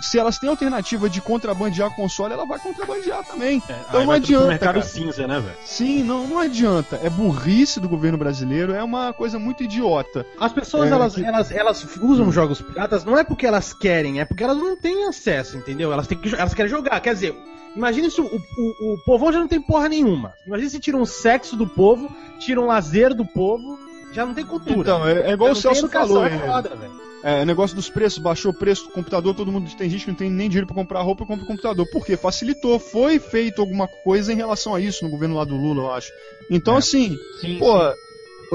[0.00, 3.62] se elas têm alternativa de contrabandear console, ela vai contrabandear também.
[3.68, 4.46] É, então não adianta.
[4.48, 4.86] mercado cara.
[4.86, 5.56] cinza, né, velho?
[5.64, 7.00] Sim, não, não adianta.
[7.02, 10.26] É burrice do governo brasileiro, é uma coisa muito idiota.
[10.38, 11.24] As pessoas, é, elas, que...
[11.24, 12.32] elas, elas usam hum.
[12.32, 15.92] jogos piratas não é porque elas querem, é porque elas não têm acesso, entendeu?
[15.92, 17.00] Elas, têm que, elas querem jogar.
[17.00, 17.36] Quer dizer,
[17.76, 20.32] imagine se o, o, o povão já não tem porra nenhuma.
[20.46, 23.78] Imagina se tira um sexo do povo, tira um lazer do povo,
[24.12, 24.80] já não tem cultura.
[24.80, 26.24] Então, é, é igual o Celso falou.
[26.26, 27.11] É foda, velho.
[27.22, 30.18] É, negócio dos preços, baixou o preço do computador, todo mundo tem gente que não
[30.18, 31.86] tem nem dinheiro para comprar roupa e compra o computador.
[31.90, 32.16] Por quê?
[32.16, 35.92] Facilitou, foi feito alguma coisa em relação a isso no governo lá do Lula, eu
[35.92, 36.10] acho.
[36.50, 36.78] Então, é.
[36.78, 37.78] assim, sim, pô,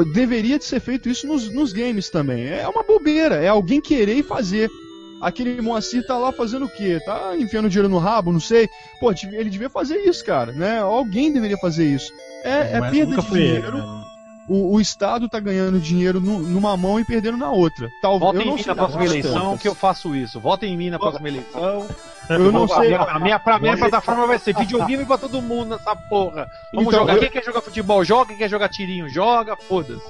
[0.03, 0.11] sim.
[0.11, 2.45] deveria ser feito isso nos, nos games também.
[2.45, 4.69] É uma bobeira, é alguém querer fazer.
[5.21, 6.99] Aquele Moacir tá lá fazendo o quê?
[7.03, 8.67] Tá enfiando dinheiro no rabo, não sei.
[8.99, 10.79] Pô, ele devia fazer isso, cara, né?
[10.79, 12.11] Alguém deveria fazer isso.
[12.43, 13.67] É, é perda de dinheiro.
[13.67, 14.06] Ele, né?
[14.47, 17.89] O, o Estado está ganhando dinheiro no, numa mão e perdendo na outra.
[18.01, 20.39] Talvez Votem em mim na próxima eleição que eu faço isso.
[20.39, 21.87] Votem em mim na próxima eleição.
[22.29, 22.93] Eu não sei.
[22.93, 26.47] A minha, pra minha plataforma vai ser videogame pra todo mundo nessa porra.
[26.73, 27.15] Vamos então, jogar.
[27.15, 27.19] Eu...
[27.19, 28.27] Quem quer jogar futebol, joga.
[28.27, 29.55] Quem quer jogar tirinho, joga.
[29.55, 30.03] Foda-se.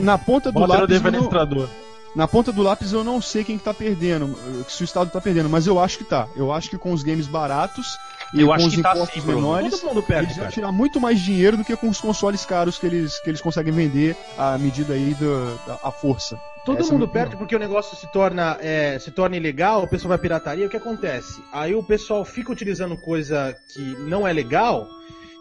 [0.00, 1.02] Na ponta do Bota lápis.
[1.02, 1.68] No
[2.14, 5.20] na ponta do lápis eu não sei quem que tá perdendo, se o Estado tá
[5.20, 6.26] perdendo, mas eu acho que tá.
[6.34, 7.96] Eu acho que com os games baratos
[8.32, 11.00] e eu com os tá impostos tá menores, Todo mundo perde, eles vão tirar muito
[11.00, 14.58] mais dinheiro do que com os consoles caros que eles, que eles conseguem vender à
[14.58, 16.38] medida aí da, da força.
[16.64, 19.82] Todo Essa é mundo é perde porque o negócio se torna, é, se torna ilegal,
[19.82, 21.42] o pessoal vai pirataria, o que acontece?
[21.52, 24.86] Aí o pessoal fica utilizando coisa que não é legal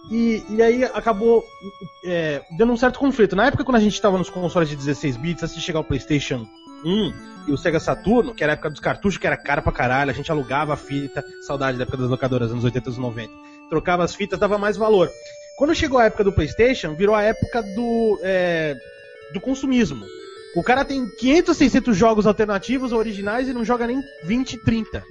[0.10, 1.44] e, e aí acabou
[2.06, 3.36] é, dando um certo conflito.
[3.36, 5.84] Na época, quando a gente estava nos consoles de 16 bits, antes de chegar o
[5.84, 6.48] PlayStation
[6.84, 7.14] 1
[7.48, 10.12] e o Sega Saturno, que era a época dos cartuchos, que era cara pra caralho,
[10.12, 13.34] a gente alugava a fita, saudade da época das locadoras, anos 80 e 90.
[13.70, 15.10] Trocava as fitas, dava mais valor.
[15.58, 18.76] Quando chegou a época do PlayStation, virou a época do, é,
[19.34, 20.06] do consumismo.
[20.56, 25.04] O cara tem 500, 600 jogos alternativos originais e não joga nem 20, 30.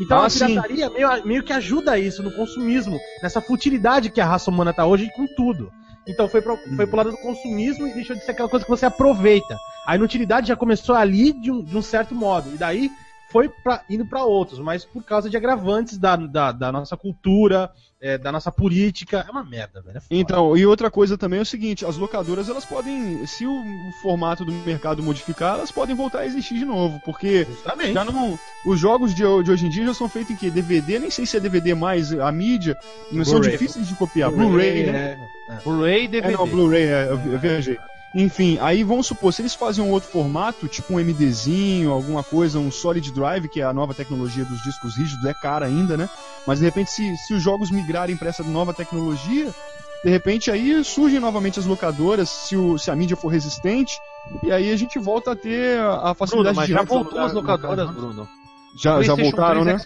[0.00, 4.26] Então ah, a pirataria meio, meio, que ajuda isso no consumismo, nessa futilidade que a
[4.26, 5.70] raça humana tá hoje com tudo.
[6.06, 8.70] Então foi pro, foi pro lado do consumismo e deixou de ser aquela coisa que
[8.70, 9.56] você aproveita.
[9.86, 12.52] A inutilidade já começou ali de um, de um certo modo.
[12.54, 12.90] E daí
[13.30, 17.70] foi pra, indo para outros, mas por causa de agravantes da, da, da nossa cultura,
[18.00, 19.24] é, da nossa política.
[19.28, 19.98] É uma merda, velho.
[19.98, 23.62] É então, e outra coisa também é o seguinte: as locadoras, elas podem, se o
[24.00, 27.92] formato do mercado modificar, elas podem voltar a existir de novo, porque Justamente.
[27.92, 28.38] já não.
[28.64, 30.50] Os jogos de, de hoje em dia já são feitos em que?
[30.50, 32.76] DVD, nem sei se é DVD mais, a mídia,
[33.12, 34.30] não são difíceis de copiar.
[34.30, 35.28] Blu-ray, Blu né?
[35.48, 35.54] É.
[35.62, 36.34] Blu-ray e DVD.
[36.34, 37.78] É, não, Blu-ray, é, eu, eu viajei.
[38.14, 42.58] Enfim, aí vamos supor, se eles fazem um outro formato, tipo um MDzinho, alguma coisa,
[42.58, 46.08] um Solid Drive, que é a nova tecnologia dos discos rígidos, é cara ainda, né?
[46.44, 49.54] Mas de repente, se, se os jogos migrarem para essa nova tecnologia,
[50.02, 53.96] de repente aí surgem novamente as locadoras, se, o, se a mídia for resistente,
[54.42, 57.32] e aí a gente volta a ter a facilidade Bruno, mas de já voltou as
[57.32, 58.28] locadoras, Bruno.
[58.76, 59.80] Já, já voltaram, né?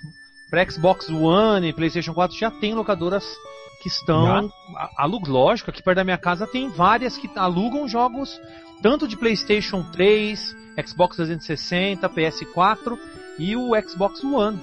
[0.48, 3.24] Para Xbox One e PlayStation 4 já tem locadoras
[3.84, 4.50] que estão.
[4.96, 8.40] Alugo, lógico, aqui perto da minha casa tem várias que alugam jogos
[8.80, 12.98] tanto de PlayStation 3, Xbox 360, PS4
[13.38, 14.58] e o Xbox One.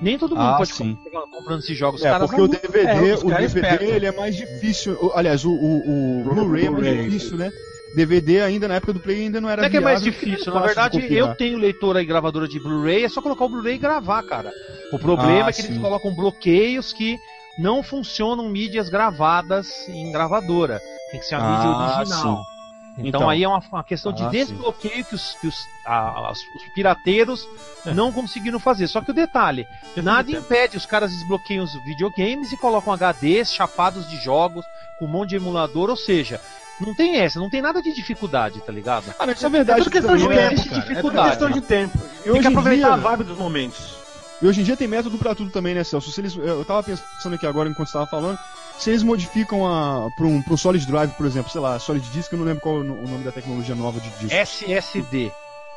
[0.00, 0.96] Nem todo mundo ah, pode sim.
[1.32, 2.04] comprando esses jogos.
[2.04, 5.12] É, porque o DVD, é, o DVD ele é mais difícil.
[5.14, 7.52] Aliás, o, o, o Blu-ray é mais difícil, né?
[7.94, 10.52] DVD ainda na época do Play ainda não era Não é que é mais difícil,
[10.52, 13.78] na verdade eu tenho leitora e gravadora de Blu-ray, é só colocar o Blu-ray e
[13.78, 14.50] gravar, cara.
[14.92, 15.68] O problema ah, é que sim.
[15.68, 17.16] eles colocam bloqueios que
[17.58, 20.80] não funcionam mídias gravadas em gravadora.
[21.10, 22.36] Tem que ser a ah, mídia original.
[22.38, 22.54] Sim.
[22.96, 26.30] Então, então, aí é uma, uma questão ah, de desbloqueio que, os, que os, a,
[26.30, 26.38] os,
[26.74, 27.46] pirateiros
[27.84, 27.92] é.
[27.92, 28.86] não conseguiram fazer.
[28.86, 34.08] Só que o detalhe, nada impede, os caras desbloqueiam os videogames e colocam HDs chapados
[34.08, 34.64] de jogos
[34.98, 36.40] com um monte de emulador, ou seja,
[36.80, 39.12] não tem essa, não tem nada de dificuldade, tá ligado?
[39.18, 39.80] Ah, mas isso é verdade.
[39.80, 41.26] É tudo questão de tempo, é, dificuldade.
[41.26, 41.98] É questão de tempo.
[42.22, 42.94] Tem que aproveitar dia...
[42.94, 44.03] a vibe dos momentos.
[44.42, 46.10] E hoje em dia tem método para tudo também, né, Celso?
[46.10, 48.38] Se eles, eu tava pensando aqui agora enquanto estava falando,
[48.78, 52.32] se eles modificam a para um, um Solid Drive, por exemplo, sei lá, Solid Disk,
[52.32, 54.34] eu não lembro qual é o nome da tecnologia nova de disco.
[54.34, 55.30] SSD.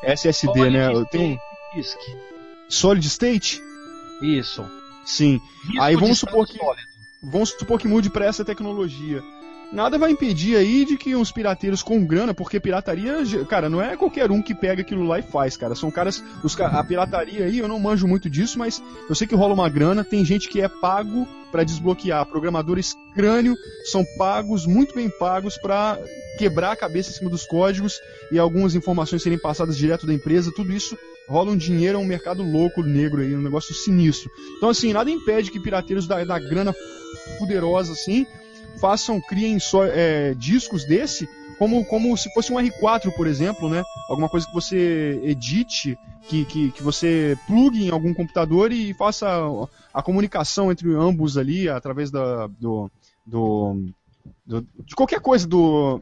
[0.04, 0.94] SSD, Solid né?
[0.94, 1.40] Eu tenho
[1.76, 1.98] Disk.
[2.70, 3.62] Solid State?
[4.22, 4.66] Isso.
[5.06, 5.40] Sim.
[5.80, 6.88] Aí vamos supor que sólido.
[7.24, 9.24] vamos supor que mude para essa tecnologia
[9.72, 13.96] nada vai impedir aí de que uns pirateiros com grana, porque pirataria, cara, não é
[13.98, 15.76] qualquer um que pega aquilo lá e faz, cara.
[15.76, 19.36] São caras, os, a pirataria aí, eu não manjo muito disso, mas eu sei que
[19.36, 24.94] rola uma grana, tem gente que é pago para desbloquear, programadores crânio são pagos, muito
[24.94, 25.98] bem pagos para
[26.38, 28.00] quebrar a cabeça em cima dos códigos
[28.32, 32.06] e algumas informações serem passadas direto da empresa, tudo isso rola um dinheiro, é um
[32.06, 34.32] mercado louco, negro aí, um negócio sinistro.
[34.56, 36.74] Então, assim, nada impede que pirateiros da, da grana
[37.38, 38.26] poderosa, assim,
[38.80, 43.84] façam, criem só, é, discos desse como, como se fosse um R4, por exemplo, né?
[44.10, 49.28] Alguma coisa que você edite, que, que, que você plugue em algum computador e faça
[49.94, 52.92] a, comunicação entre ambos ali através da, do,
[53.26, 53.90] do,
[54.46, 56.02] do, de qualquer coisa do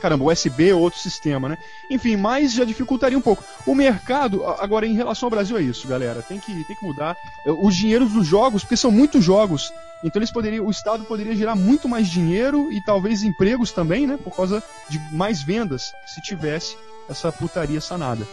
[0.00, 1.58] caramba, USB ou outro sistema, né?
[1.90, 3.42] Enfim, mas já dificultaria um pouco.
[3.66, 7.16] O mercado, agora em relação ao Brasil é isso, galera, tem que, tem que mudar.
[7.46, 9.72] Os dinheiros dos jogos, porque são muitos jogos,
[10.04, 14.16] então eles poderiam, o Estado poderia gerar muito mais dinheiro e talvez empregos também, né?
[14.16, 16.76] Por causa de mais vendas, se tivesse
[17.08, 18.26] essa putaria sanada.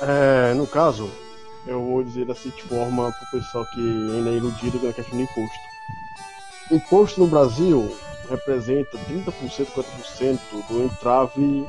[0.00, 1.10] É, no caso,
[1.66, 5.16] eu vou dizer da seguinte forma pro pessoal que ainda é iludido com a questão
[5.16, 5.58] do imposto.
[6.70, 7.96] Imposto no Brasil
[8.28, 11.64] representa 30%, 40% do entrave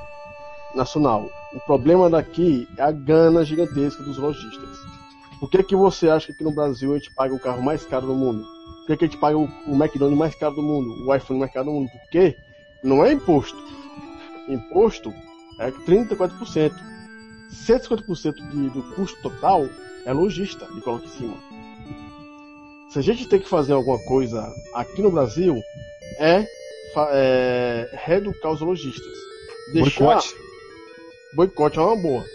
[0.76, 1.30] nacional.
[1.54, 4.78] O problema daqui é a gana gigantesca dos lojistas.
[5.40, 7.86] Por que, que você acha que aqui no Brasil a gente paga o carro mais
[7.86, 8.44] caro do mundo?
[8.80, 11.08] Por que, que a gente paga o, McDonald's mais caro do mundo?
[11.08, 11.90] O iPhone mais caro do mundo?
[11.90, 12.36] Porque
[12.84, 13.58] não é imposto.
[14.48, 15.14] Imposto
[15.60, 16.72] é 30%, 40%.
[17.54, 19.68] 150% de, do custo total
[20.06, 21.38] é lojista e coloca em cima.
[22.90, 25.62] Se a gente tem que fazer alguma coisa aqui no Brasil,
[26.20, 26.48] é,
[27.12, 29.18] é reeducar os lojistas.
[29.74, 30.06] Deixar...
[30.06, 30.36] Boicote.
[31.36, 32.26] Boicote é uma boa.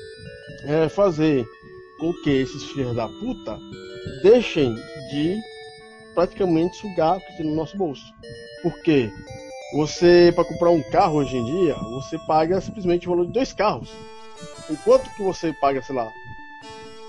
[0.66, 1.46] É fazer
[1.98, 3.58] com que esses filhos da puta
[4.22, 4.74] deixem
[5.10, 5.36] de
[6.14, 8.04] praticamente sugar o que tem no nosso bolso.
[8.62, 9.10] Porque
[9.74, 13.52] você, para comprar um carro hoje em dia, você paga simplesmente o valor de dois
[13.52, 13.88] carros.
[14.70, 16.10] Enquanto que você paga, sei lá,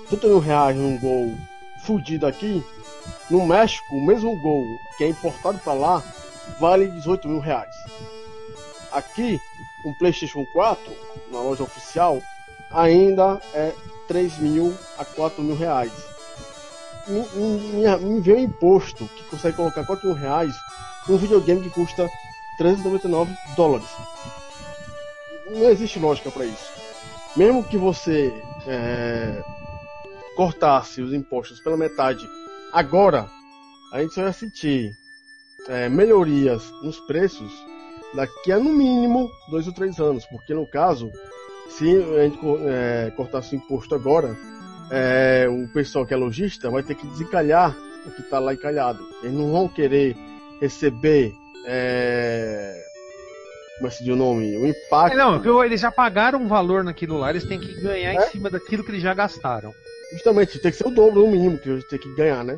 [0.08, 1.34] 30 mil reais num gol
[1.84, 2.62] fudido aqui,
[3.30, 4.64] no México, o mesmo gol
[4.96, 6.02] que é importado para lá
[6.58, 7.74] vale 18 mil reais.
[8.92, 9.40] Aqui,
[9.84, 10.92] um PlayStation 4,
[11.30, 12.22] na loja oficial,
[12.70, 13.72] ainda é
[14.08, 15.92] 3 mil a 4 mil reais.
[17.06, 20.54] Me, me, me vê um imposto que consegue colocar 4 mil reais
[21.08, 22.08] num videogame que custa
[22.56, 23.88] 399 dólares.
[25.50, 26.72] Não existe lógica para isso.
[27.36, 28.32] Mesmo que você
[28.66, 29.42] é,
[30.36, 32.26] cortasse os impostos pela metade
[32.72, 33.28] agora,
[33.92, 34.96] a gente só vai sentir
[35.68, 37.52] é, melhorias nos preços
[38.14, 41.10] daqui a no mínimo dois ou três anos, porque no caso,
[41.68, 44.36] se a gente é, cortasse o imposto agora,
[44.90, 49.02] é, o pessoal que é lojista vai ter que desencalhar o que está lá encalhado.
[49.22, 50.16] Eles não vão querer
[50.60, 51.32] receber.
[51.66, 52.82] É,
[53.76, 54.56] como é que se diz o nome?
[54.56, 55.16] O impacto.
[55.16, 58.16] não, eles já pagaram um valor naquilo lá, eles têm que ganhar é?
[58.16, 59.74] em cima daquilo que eles já gastaram.
[60.12, 62.56] Justamente, tem que ser o dobro no mínimo que eles têm que ganhar, né?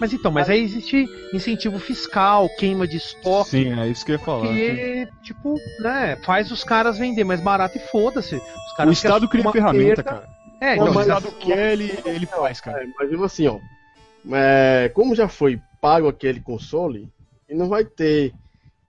[0.00, 3.50] Mas então, mas aí existe incentivo fiscal, queima de estoque.
[3.50, 4.48] Sim, é isso que eu ia falar.
[4.48, 8.40] Que, tipo, né, faz os caras vender mais barato e foda-se.
[8.84, 10.02] O Estado cria ferramenta, perda.
[10.02, 10.28] cara.
[10.60, 12.82] É, então, o Estado quer, ele, ele faz, cara.
[12.82, 13.58] É, mas mesmo assim, ó.
[14.32, 17.08] É, como já foi pago aquele console,
[17.48, 18.32] ele não vai ter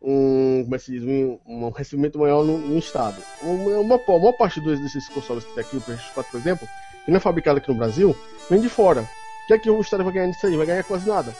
[0.01, 3.15] um, como é que se diz, um, um recebimento maior no, no Estado.
[3.41, 6.67] Uma, uma, uma maior parte dos, desses consoles que tem aqui, o PS4, por exemplo,
[7.05, 8.15] que não é fabricado aqui no Brasil,
[8.49, 9.07] vem de fora.
[9.43, 10.55] O que é que o Estado vai ganhar nisso aí?
[10.55, 11.35] Vai ganhar quase nada.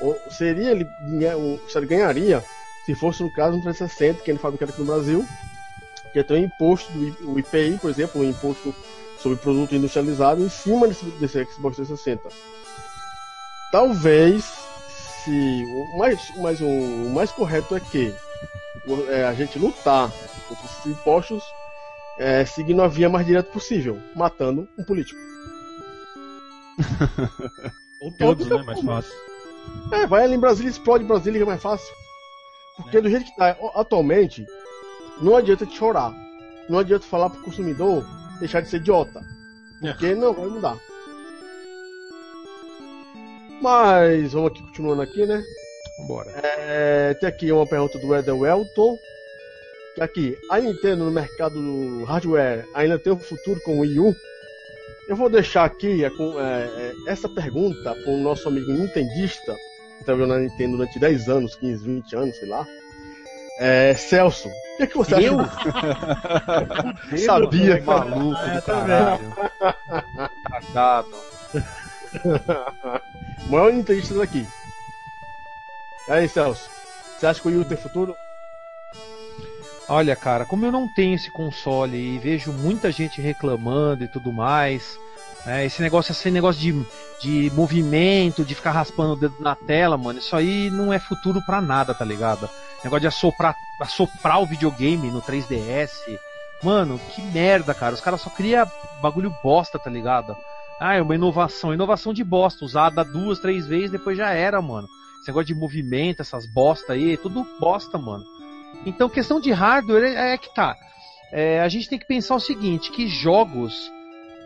[0.00, 0.86] Ou seria ele
[1.36, 2.44] o Estado ganharia
[2.84, 5.24] se fosse no caso um 360 que é fabricado aqui no Brasil,
[6.12, 8.74] que tem um imposto do IPI, por exemplo, um imposto
[9.18, 12.28] sobre produto industrializado em cima desse, desse Xbox 360.
[13.70, 14.44] Talvez
[15.24, 18.12] se o mais, mais o mais correto é que
[19.08, 20.10] é, a gente lutar
[20.48, 21.42] contra esses impostos
[22.18, 25.31] é, seguindo a via mais direta possível, matando um político.
[28.00, 28.62] Ou todos, né?
[28.62, 29.12] Mais fácil.
[29.92, 31.94] É, vai ali em Brasília, explode Brasília, que é mais fácil.
[32.76, 33.00] Porque é.
[33.00, 34.44] do jeito que tá atualmente,
[35.20, 36.12] não adianta te chorar.
[36.68, 38.04] Não adianta falar pro consumidor
[38.38, 39.22] deixar de ser idiota.
[39.80, 40.14] Porque é.
[40.14, 40.78] não vai mudar.
[43.60, 45.42] Mas vamos aqui continuando aqui, né?
[45.98, 46.30] Vambora.
[46.42, 48.98] É, tem aqui uma pergunta do Eden Welton.
[50.00, 54.16] Aqui, a Nintendo no mercado do hardware ainda tem um futuro com o Wii U?
[55.08, 59.56] Eu vou deixar aqui é, é, essa pergunta para o nosso amigo nintendista,
[59.98, 62.66] que trabalhou na Nintendo durante 10 anos, 15, 20 anos, sei lá.
[63.58, 65.40] É, Celso, o que, é que você eu?
[65.40, 67.16] acha?
[67.18, 69.36] Sabia, que maluco é, do caralho.
[70.48, 71.14] Tardado.
[73.46, 74.46] o maior nintendista daqui.
[76.08, 76.70] E aí, Celso,
[77.18, 78.14] você acha que o Wii U tem futuro?
[79.88, 84.32] Olha, cara, como eu não tenho esse console e vejo muita gente reclamando e tudo
[84.32, 84.98] mais,
[85.46, 86.86] é, esse negócio, esse negócio de,
[87.20, 91.42] de movimento, de ficar raspando o dedo na tela, mano, isso aí não é futuro
[91.44, 92.48] pra nada, tá ligado?
[92.84, 95.90] negócio de assoprar, assoprar o videogame no 3DS.
[96.62, 97.94] Mano, que merda, cara.
[97.94, 98.68] Os caras só criam
[99.00, 100.36] bagulho bosta, tá ligado?
[100.80, 101.72] Ah, é uma inovação.
[101.72, 102.64] Inovação de bosta.
[102.64, 104.88] Usada duas, três vezes, depois já era, mano.
[105.20, 108.24] Esse negócio de movimento, essas bosta aí, tudo bosta, mano.
[108.84, 110.76] Então, questão de hardware é, é que tá.
[111.32, 113.90] É, a gente tem que pensar o seguinte, que jogos,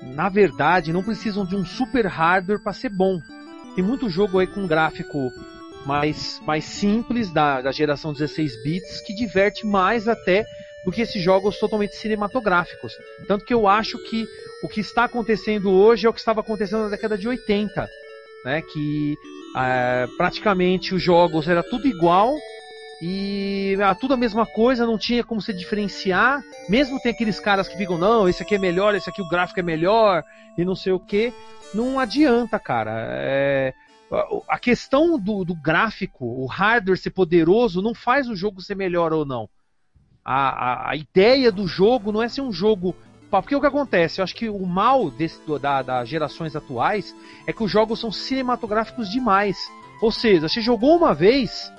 [0.02, 3.20] na verdade, não precisam de um super hardware para ser bom.
[3.74, 5.30] Tem muito jogo aí com gráfico
[5.84, 10.44] mais, mais simples da, da geração 16 bits que diverte mais até
[10.84, 12.92] do que esses jogos totalmente cinematográficos.
[13.26, 14.26] Tanto que eu acho que
[14.62, 17.88] o que está acontecendo hoje é o que estava acontecendo na década de 80,
[18.44, 18.62] né?
[18.62, 19.16] Que
[19.56, 22.36] é, praticamente os jogos era tudo igual
[23.00, 26.42] e era tudo a mesma coisa, não tinha como se diferenciar.
[26.68, 29.60] Mesmo tem aqueles caras que ficam, não, esse aqui é melhor, esse aqui o gráfico
[29.60, 30.24] é melhor
[30.56, 31.32] e não sei o que.
[31.74, 32.92] Não adianta, cara.
[32.96, 33.74] É,
[34.48, 39.12] a questão do, do, gráfico, o hardware ser poderoso, não faz o jogo ser melhor
[39.12, 39.48] ou não.
[40.24, 42.94] A, a, a ideia do jogo não é ser um jogo.
[43.30, 44.20] Porque o que acontece?
[44.20, 47.14] Eu acho que o mal desse, da, das gerações atuais
[47.46, 49.58] é que os jogos são cinematográficos demais.
[50.00, 51.72] Ou seja, você jogou uma vez,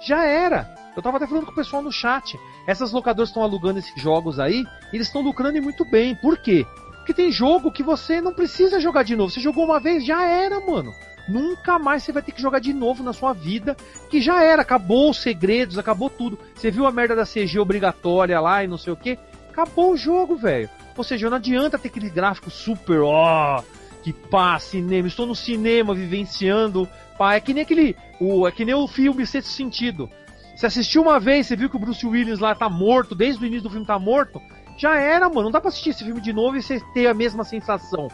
[0.00, 0.74] já era.
[0.96, 2.38] Eu tava até falando com o pessoal no chat.
[2.66, 6.14] Essas locadoras estão alugando esses jogos aí, e eles estão lucrando muito bem.
[6.14, 6.66] Por quê?
[6.96, 9.30] Porque tem jogo que você não precisa jogar de novo.
[9.30, 10.92] Você jogou uma vez, já era, mano.
[11.28, 13.76] Nunca mais você vai ter que jogar de novo na sua vida,
[14.08, 16.38] que já era, acabou os segredos, acabou tudo.
[16.54, 19.18] Você viu a merda da CG obrigatória lá e não sei o que?
[19.50, 20.70] Acabou o jogo, velho.
[20.96, 23.62] Ou seja, não adianta ter aquele gráfico super, ó,
[24.02, 28.64] que pá, cinema, estou no cinema vivenciando, pá, é que nem aquele, o, é que
[28.64, 30.10] nem o filme Sexto Sentido.
[30.54, 33.46] Você assistiu uma vez, você viu que o Bruce Willis lá tá morto, desde o
[33.46, 34.40] início do filme tá morto,
[34.76, 37.14] já era, mano, não dá pra assistir esse filme de novo e você ter a
[37.14, 38.08] mesma sensação.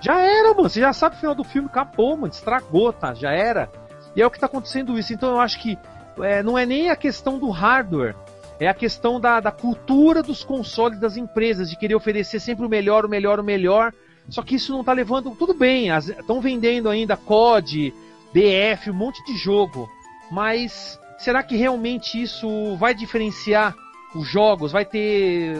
[0.00, 0.68] Já era, mano.
[0.68, 2.32] Você já sabe o final do filme, acabou, mano.
[2.32, 3.14] Estragou, tá?
[3.14, 3.70] Já era.
[4.14, 5.12] E é o que tá acontecendo isso.
[5.12, 5.78] Então eu acho que
[6.18, 8.14] é, não é nem a questão do hardware.
[8.58, 12.68] É a questão da, da cultura dos consoles das empresas, de querer oferecer sempre o
[12.68, 13.92] melhor, o melhor, o melhor.
[14.30, 15.34] Só que isso não tá levando.
[15.36, 17.92] Tudo bem, estão vendendo ainda COD,
[18.40, 19.90] DF, um monte de jogo.
[20.30, 23.74] Mas será que realmente isso vai diferenciar
[24.14, 24.72] os jogos?
[24.72, 25.56] Vai ter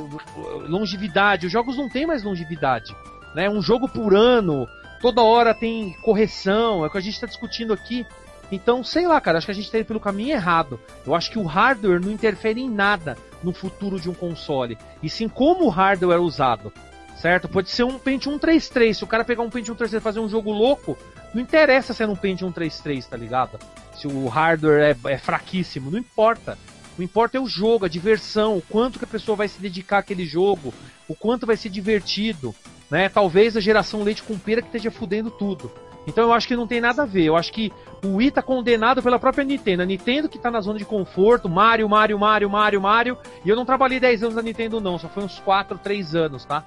[0.69, 1.47] longevidade?
[1.47, 2.95] Os jogos não têm mais longevidade
[3.37, 3.51] né?
[3.51, 4.67] Um jogo por ano,
[4.99, 8.07] toda hora tem correção, é o que a gente está discutindo aqui.
[8.51, 10.81] Então, sei lá, cara, acho que a gente está indo pelo caminho errado.
[11.07, 15.11] Eu acho que o hardware não interfere em nada no futuro de um console, e
[15.11, 16.73] sim como o hardware é usado.
[17.17, 17.49] Certo?
[17.49, 18.99] Pode ser um Pentium 133.
[18.99, 20.99] Se o cara pegar um Pentium 133 e fazer um jogo louco,
[21.37, 23.59] não interessa se é um Pentium 133, tá ligado?
[23.95, 26.59] Se o hardware é, é fraquíssimo, não importa.
[26.99, 29.99] O importa é o jogo, a diversão, o quanto que a pessoa vai se dedicar
[29.99, 30.73] àquele jogo,
[31.07, 32.55] o quanto vai ser divertido
[32.91, 33.09] né?
[33.09, 35.71] Talvez a geração leite com pera que esteja fudendo tudo.
[36.07, 37.25] Então eu acho que não tem nada a ver.
[37.25, 37.73] Eu acho que
[38.05, 39.83] o Wii tá condenado pela própria Nintendo.
[39.83, 43.19] A Nintendo que tá na zona de conforto, Mario, Mario, Mario, Mario, Mario.
[43.45, 46.45] E eu não trabalhei 10 anos na Nintendo não, só foi uns 4, 3 anos,
[46.45, 46.65] tá?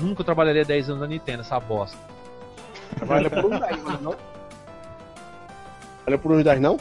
[0.00, 2.09] Nunca trabalharia 10 anos na Nintendo, essa bosta.
[2.96, 4.16] Trabalha por 10, não?
[6.04, 6.78] Trabalha por uns 10 não?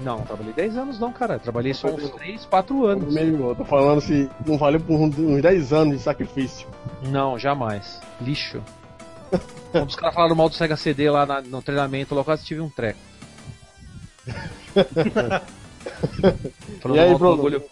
[0.00, 1.38] Não, trabalhei 10 anos não, cara.
[1.38, 3.16] Trabalhei só uns 3, 4 anos.
[3.16, 6.68] Eu tô falando se não valeu por uns 10 anos de sacrifício.
[7.02, 8.00] Não, jamais.
[8.20, 8.62] Lixo.
[9.72, 12.60] Quando os caras falaram mal do Sega CD lá na, no treinamento, eu quase tive
[12.60, 12.98] um treco.
[16.94, 17.62] e aí, Bruno?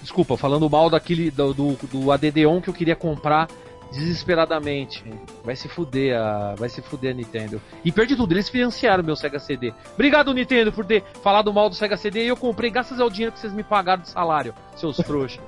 [0.00, 3.48] Desculpa, falando mal daquele do, do, do ADD-ON que eu queria comprar
[3.94, 5.04] desesperadamente.
[5.44, 7.60] Vai se fuder a, vai se fuder a Nintendo.
[7.84, 9.72] E perdi tudo, eles financiaram meu Sega CD.
[9.94, 13.32] Obrigado Nintendo por ter falado mal do Sega CD e eu comprei graças ao dinheiro
[13.32, 15.40] que vocês me pagaram de salário, seus trouxas.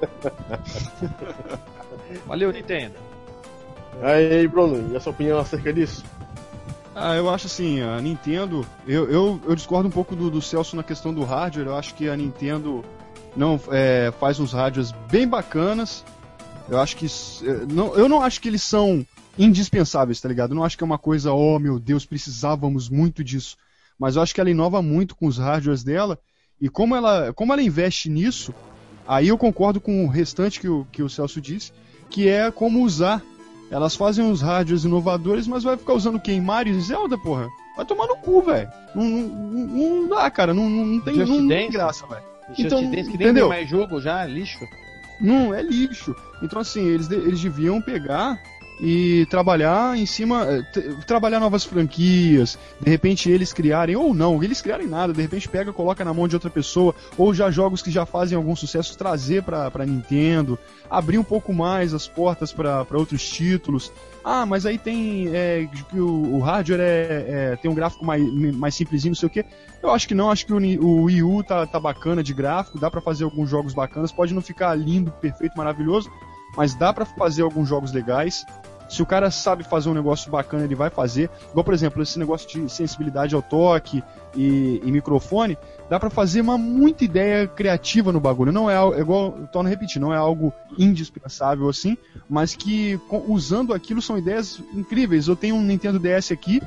[2.27, 2.95] Valeu Nintendo.
[4.03, 6.05] Aí, Bruno, e a sua opinião acerca disso?
[6.95, 10.77] Ah, eu acho assim, a Nintendo, eu, eu, eu discordo um pouco do, do Celso
[10.77, 12.83] na questão do hardware, eu acho que a Nintendo
[13.37, 16.03] não é, faz uns rádios bem bacanas,
[16.69, 17.07] eu acho que.
[17.07, 19.07] Eh, não, eu não acho que eles são
[19.39, 20.51] indispensáveis, tá ligado?
[20.51, 23.57] Eu não acho que é uma coisa, oh meu Deus, precisávamos muito disso.
[23.99, 26.19] Mas eu acho que ela inova muito com os hardwares dela.
[26.61, 28.55] E como ela, como ela investe nisso,
[29.07, 31.73] aí eu concordo com o restante que o, que o Celso disse,
[32.11, 33.23] que é como usar.
[33.71, 36.41] Elas fazem uns hardwares inovadores, mas vai ficar usando quem?
[36.41, 37.49] Mario e Zelda, porra?
[37.77, 38.71] Vai tomar no cu, velho.
[38.95, 40.55] Não, não, não, dá, cara.
[40.55, 42.23] Não, não tem, não, não tem graça, velho.
[42.57, 43.49] Então, que nem entendeu?
[43.49, 44.65] tem mais jogo já, lixo.
[45.21, 46.15] Não, é lixo.
[46.43, 48.41] Então, assim, eles, eles deviam pegar
[48.81, 54.61] e trabalhar em cima, eh, trabalhar novas franquias, de repente eles criarem, ou não, eles
[54.61, 57.91] criarem nada, de repente pega, coloca na mão de outra pessoa, ou já jogos que
[57.91, 60.59] já fazem algum sucesso, trazer pra, Nintendo,
[60.91, 63.91] abrir um pouco mais as portas para outros títulos.
[64.23, 68.23] Ah, mas aí tem é, que o, o hardware é, é, tem um gráfico mais,
[68.55, 69.45] mais simplesinho, não sei o que.
[69.83, 72.79] Eu acho que não, acho que o, o Wii U tá, tá bacana de gráfico,
[72.79, 76.11] dá para fazer alguns jogos bacanas, pode não ficar lindo, perfeito, maravilhoso,
[76.57, 78.47] mas dá para fazer alguns jogos legais.
[78.89, 81.29] Se o cara sabe fazer um negócio bacana, ele vai fazer.
[81.51, 84.03] Igual, por exemplo, esse negócio de sensibilidade ao toque
[84.35, 85.59] e, e microfone,
[85.91, 88.53] dá para fazer uma muita ideia criativa no bagulho.
[88.53, 91.99] Não é, é igual, torno a repetir, não é algo indispensável assim,
[92.31, 95.27] mas que usando aquilo são ideias incríveis.
[95.27, 96.63] Eu tenho um Nintendo DS aqui,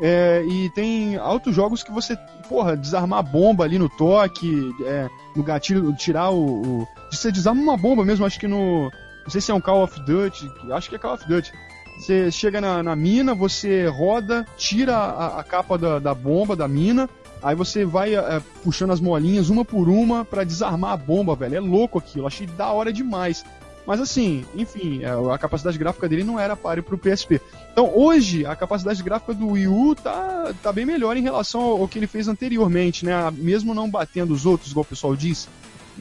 [0.00, 2.16] é, e tem altos jogos que você,
[2.48, 6.88] porra, desarmar a bomba ali no toque, é, no gatilho, tirar o, o.
[7.10, 8.90] Você desarma uma bomba mesmo, acho que no.
[9.24, 11.52] Não sei se é um Call of Duty, acho que é Call of Duty.
[11.98, 16.66] Você chega na, na mina, você roda, tira a, a capa da, da, bomba da
[16.66, 17.08] mina,
[17.42, 21.56] aí você vai é, puxando as molinhas uma por uma para desarmar a bomba, velho.
[21.56, 23.44] É louco aquilo, achei da hora demais.
[23.86, 27.40] Mas assim, enfim, é, a capacidade gráfica dele não era páreo pro PSP.
[27.72, 31.88] Então hoje, a capacidade gráfica do Wii U tá, tá bem melhor em relação ao,
[31.88, 33.14] que ele fez anteriormente, né?
[33.32, 35.48] Mesmo não batendo os outros, igual o pessoal diz.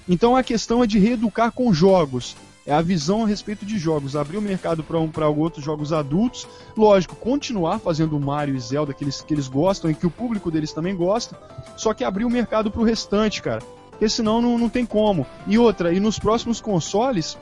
[0.07, 2.35] Então a questão é de reeducar com jogos
[2.65, 6.47] é a visão a respeito de jogos, abrir o mercado para um, outros jogos adultos,
[6.77, 10.51] lógico, continuar fazendo Mario e Zelda que eles, que eles gostam e que o público
[10.51, 11.37] deles também gosta,
[11.75, 15.25] só que abrir o mercado para o restante, cara, porque senão não, não tem como.
[15.47, 17.37] E outra, e nos próximos consoles,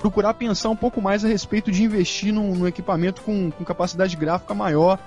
[0.00, 4.16] procurar pensar um pouco mais a respeito de investir num, num equipamento com, com capacidade
[4.16, 4.98] gráfica maior,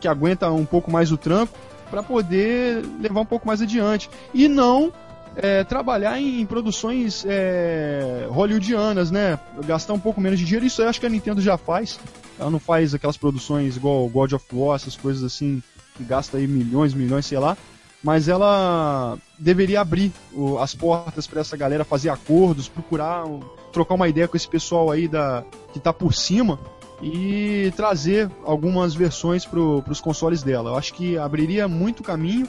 [0.00, 1.52] que aguenta um pouco mais o tranco,
[1.90, 4.10] para poder levar um pouco mais adiante.
[4.34, 4.92] E não
[5.36, 9.38] é, trabalhar em, produções é, hollywoodianas, né?
[9.64, 10.66] Gastar um pouco menos de dinheiro.
[10.66, 11.98] Isso eu acho que a Nintendo já faz.
[12.38, 15.62] Ela não faz aquelas produções igual God of War, essas coisas assim,
[15.96, 17.56] que gasta aí milhões, milhões, sei lá.
[18.02, 23.24] Mas ela deveria abrir o, as portas para essa galera fazer acordos, procurar
[23.72, 26.58] trocar uma ideia com esse pessoal aí da que tá por cima
[27.02, 30.70] e trazer algumas versões para os consoles dela.
[30.70, 32.48] Eu acho que abriria muito caminho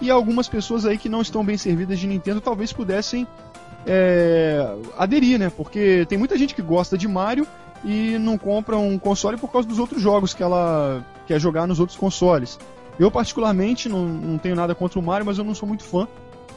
[0.00, 3.26] e algumas pessoas aí que não estão bem servidas de Nintendo talvez pudessem
[3.86, 5.50] é, aderir, né?
[5.50, 7.46] Porque tem muita gente que gosta de Mario
[7.84, 11.80] e não compra um console por causa dos outros jogos que ela quer jogar nos
[11.80, 12.58] outros consoles.
[12.98, 16.08] Eu, particularmente, não, não tenho nada contra o Mario, mas eu não sou muito fã.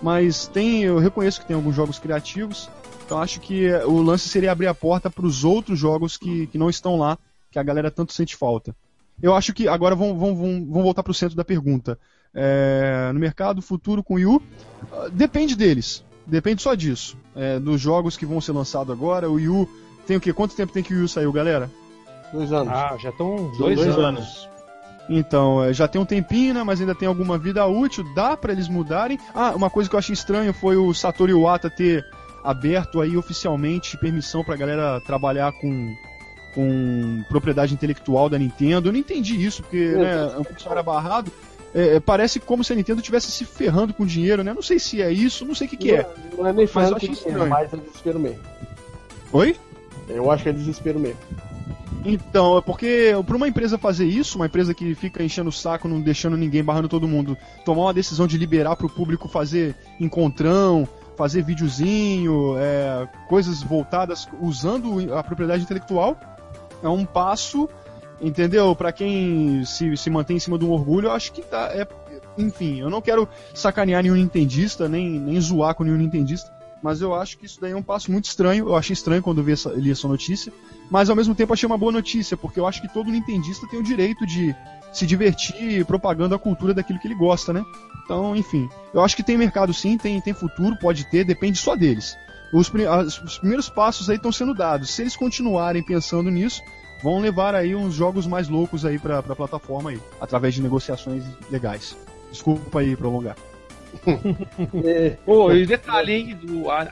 [0.02, 2.70] Mas tem, eu reconheço que tem alguns jogos criativos.
[3.06, 6.58] Então acho que o lance seria abrir a porta para os outros jogos que, que
[6.58, 7.18] não estão lá,
[7.50, 8.76] que a galera tanto sente falta.
[9.22, 11.98] Eu acho que agora vamos, vamos, voltar para o centro da pergunta
[12.40, 14.42] é, no mercado futuro com o Wii U,
[15.12, 16.06] depende deles.
[16.26, 17.18] Depende só disso.
[17.36, 19.28] É, dos jogos que vão ser lançados agora.
[19.28, 19.70] O Wii U
[20.06, 20.32] tem o quê?
[20.32, 21.72] Quanto tempo tem que o Wii U saiu, galera?
[22.32, 22.72] Dois anos.
[22.72, 23.98] Ah, já estão dois, dois, anos.
[23.98, 24.50] anos.
[25.10, 28.52] Então, é, já tem um tempinho, né, mas ainda tem alguma vida útil, dá para
[28.52, 29.18] eles mudarem.
[29.34, 32.06] Ah, uma coisa que eu achei estranho foi o Satoru Iwata ter
[32.44, 35.96] aberto aí oficialmente permissão pra galera trabalhar com,
[36.54, 38.90] com propriedade intelectual da Nintendo.
[38.90, 41.32] Eu não entendi isso, porque né, é um pouco era barrado
[41.78, 44.52] é, é, parece como se a Nintendo estivesse se ferrando com dinheiro, né?
[44.52, 46.10] Não sei se é isso, não sei o que, que é.
[46.36, 48.40] Não é nem ferrando com dinheiro, mas é desespero mesmo.
[49.32, 49.56] Oi?
[50.10, 51.20] Eu acho que é desespero mesmo.
[52.04, 55.88] Então, é porque para uma empresa fazer isso, uma empresa que fica enchendo o saco,
[55.88, 59.76] não deixando ninguém, barrando todo mundo, tomar uma decisão de liberar para o público fazer
[60.00, 66.18] encontrão, fazer videozinho, é, coisas voltadas usando a propriedade intelectual,
[66.82, 67.70] é um passo
[68.20, 68.76] Entendeu?
[68.76, 71.70] Para quem se, se mantém em cima de um orgulho, eu acho que tá.
[71.72, 71.88] É,
[72.38, 76.51] enfim, eu não quero sacanear nenhum nintendista, nem, nem zoar com nenhum nintendista,
[76.82, 78.70] mas eu acho que isso daí é um passo muito estranho.
[78.70, 80.51] Eu achei estranho quando vi essa, li essa notícia,
[80.89, 83.80] mas ao mesmo tempo achei uma boa notícia, porque eu acho que todo nintendista tem
[83.80, 84.55] o direito de
[84.91, 87.63] se divertir propagando a cultura daquilo que ele gosta, né?
[88.03, 91.76] Então, enfim, eu acho que tem mercado sim, tem, tem futuro, pode ter, depende só
[91.76, 92.18] deles.
[92.53, 92.72] Os,
[93.24, 94.89] os primeiros passos aí estão sendo dados.
[94.89, 96.61] Se eles continuarem pensando nisso,
[97.02, 101.24] vão levar aí uns jogos mais loucos aí pra, pra plataforma aí, através de negociações
[101.50, 101.95] legais.
[102.32, 103.36] Desculpa aí prolongar.
[104.84, 105.12] é.
[105.26, 106.39] Pô, e detalhe, hein?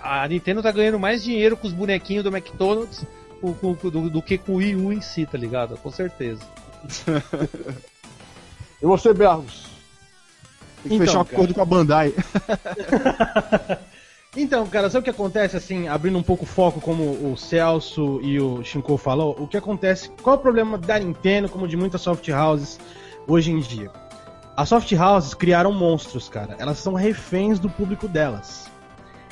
[0.01, 3.05] A, a, Nintendo tá ganhando mais dinheiro com os bonequinhos do McDonald's
[3.41, 5.77] com, com, do, do, que com o Wii U em si, tá ligado?
[5.77, 6.41] Com certeza.
[8.81, 9.65] e você, Berros?
[10.83, 12.13] Tem que então, fechar um acordo com a Bandai.
[14.35, 18.19] Então, cara, sabe o que acontece, assim, abrindo um pouco o foco, como o Celso
[18.21, 21.77] e o Shinko falou, o que acontece, qual é o problema da Nintendo, como de
[21.77, 22.77] muitas soft houses
[23.25, 23.89] hoje em dia?
[24.57, 26.55] As soft houses criaram monstros, cara.
[26.59, 28.69] Elas são reféns do público delas.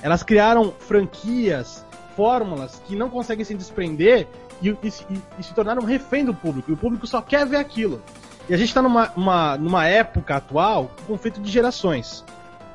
[0.01, 1.85] Elas criaram franquias,
[2.15, 4.27] fórmulas que não conseguem se desprender
[4.61, 4.93] e, e,
[5.39, 6.71] e, se tornaram refém do público.
[6.71, 8.01] E o público só quer ver aquilo.
[8.49, 12.23] E a gente está numa, uma, numa época atual com conflito de gerações.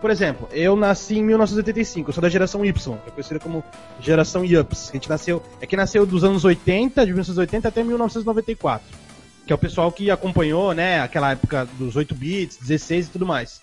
[0.00, 3.64] Por exemplo, eu nasci em 1985, eu sou da geração Y, que é conhecida como
[4.00, 4.90] geração Yups.
[4.90, 8.86] A gente nasceu, é que nasceu dos anos 80, de 1980 até 1994.
[9.44, 13.26] Que é o pessoal que acompanhou, né, aquela época dos 8 bits, 16 e tudo
[13.26, 13.60] mais.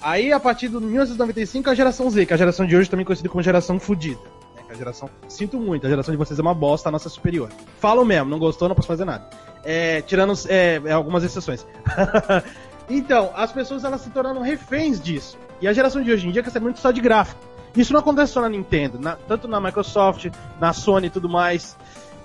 [0.00, 3.04] Aí, a partir de 1995, a geração Z, que é a geração de hoje também
[3.04, 4.20] conhecida como geração fudida.
[4.54, 7.10] Né, a geração, sinto muito, a geração de vocês é uma bosta, a nossa é
[7.10, 7.50] superior.
[7.80, 9.28] Falo mesmo, não gostou, não posso fazer nada.
[9.64, 11.66] É, tirando é, é algumas exceções.
[12.88, 15.36] então, as pessoas elas se tornaram reféns disso.
[15.60, 17.40] E a geração de hoje em dia quer saber muito só de gráfico.
[17.76, 20.30] Isso não acontece só na Nintendo, na, tanto na Microsoft,
[20.60, 21.76] na Sony e tudo mais.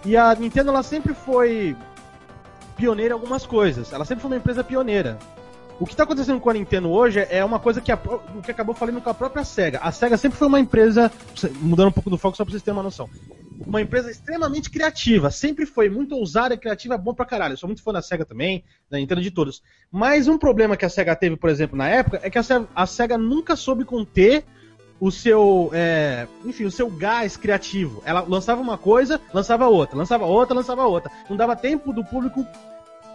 [0.06, 1.76] E a Nintendo ela sempre foi
[2.78, 3.92] pioneira em algumas coisas.
[3.92, 5.18] Ela sempre foi uma empresa pioneira.
[5.80, 7.98] O que está acontecendo com a Nintendo hoje é uma coisa que, a,
[8.44, 9.80] que acabou falando com a própria SEGA.
[9.82, 11.10] A SEGA sempre foi uma empresa,
[11.62, 13.10] mudando um pouco do foco só pra vocês terem uma noção,
[13.66, 17.54] uma empresa extremamente criativa, sempre foi muito ousada criativa, bom pra caralho.
[17.54, 19.64] Eu sou muito fã da SEGA também, da Nintendo de todos.
[19.90, 22.68] Mas um problema que a SEGA teve, por exemplo, na época, é que a SEGA,
[22.76, 24.44] a SEGA nunca soube conter
[25.00, 28.04] o seu, é, enfim, o seu gás criativo.
[28.06, 31.10] Ela lançava uma coisa, lançava outra, lançava outra, lançava outra.
[31.30, 32.46] Não dava tempo do público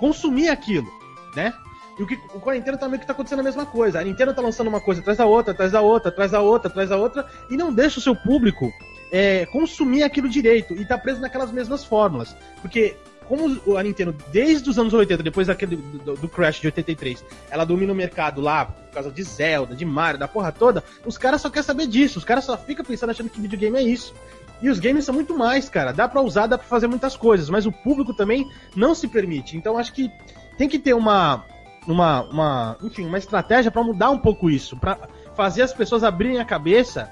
[0.00, 0.88] consumir aquilo,
[1.36, 1.52] né?
[1.98, 4.00] E o que com a Nintendo também que tá acontecendo a mesma coisa.
[4.00, 6.68] A Nintendo tá lançando uma coisa atrás da outra, atrás da outra, atrás da outra,
[6.68, 8.72] atrás da outra, e não deixa o seu público
[9.12, 12.34] é, consumir aquilo direito e tá preso naquelas mesmas fórmulas.
[12.60, 12.96] Porque
[13.28, 17.64] como a Nintendo, desde os anos 80, depois daquele do, do, Crash de 83, ela
[17.64, 21.40] domina o mercado lá por causa de Zelda, de Mario, da porra toda, os caras
[21.40, 24.14] só querem saber disso, os caras só ficam pensando achando que videogame é isso.
[24.62, 25.92] E os games são muito mais, cara.
[25.92, 29.56] Dá pra usar, dá pra fazer muitas coisas, mas o público também não se permite.
[29.56, 30.10] Então acho que
[30.56, 31.44] tem que ter uma,
[31.86, 34.98] uma, uma enfim, uma estratégia para mudar um pouco isso, para
[35.34, 37.10] fazer as pessoas abrirem a cabeça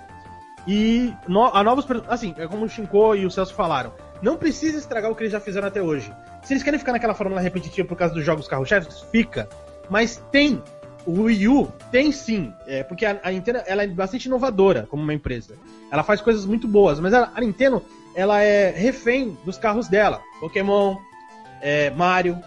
[0.66, 1.86] e no, a novos.
[2.08, 3.92] Assim, é como o Shinko e o Celso falaram.
[4.20, 6.14] Não precisa estragar o que eles já fizeram até hoje.
[6.42, 9.48] Se eles querem ficar naquela fórmula repetitiva por causa dos jogos carro-chefes, fica.
[9.90, 10.62] Mas tem.
[11.04, 12.54] O Wii U tem sim.
[12.66, 15.56] É, porque a, a, Nintendo ela é bastante inovadora como uma empresa.
[15.90, 17.00] Ela faz coisas muito boas.
[17.00, 17.82] Mas a, a Nintendo
[18.14, 20.22] ela é refém dos carros dela.
[20.38, 20.96] Pokémon,
[21.60, 22.38] é, Mario,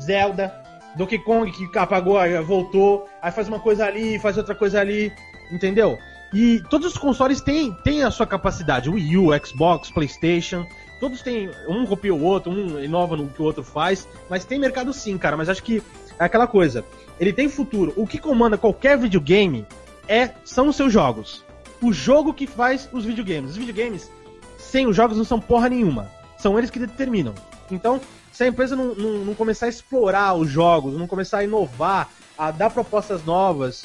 [0.00, 0.59] Zelda,
[1.00, 5.10] Donkey Kong que apagou, voltou, aí faz uma coisa ali, faz outra coisa ali,
[5.50, 5.98] entendeu?
[6.30, 8.90] E todos os consoles têm, têm a sua capacidade.
[8.90, 10.66] Wii U, Xbox, PlayStation.
[11.00, 11.50] Todos têm.
[11.66, 14.06] Um copia o outro, um inova no que o outro faz.
[14.28, 15.38] Mas tem mercado sim, cara.
[15.38, 15.82] Mas acho que
[16.18, 16.84] é aquela coisa.
[17.18, 17.94] Ele tem futuro.
[17.96, 19.66] O que comanda qualquer videogame
[20.06, 21.42] é são os seus jogos.
[21.80, 23.52] O jogo que faz os videogames.
[23.52, 24.12] Os videogames,
[24.58, 26.10] sem os jogos, não são porra nenhuma.
[26.36, 27.34] São eles que determinam.
[27.70, 27.98] Então,
[28.40, 32.08] se a empresa não, não, não começar a explorar os jogos, não começar a inovar,
[32.38, 33.84] a dar propostas novas,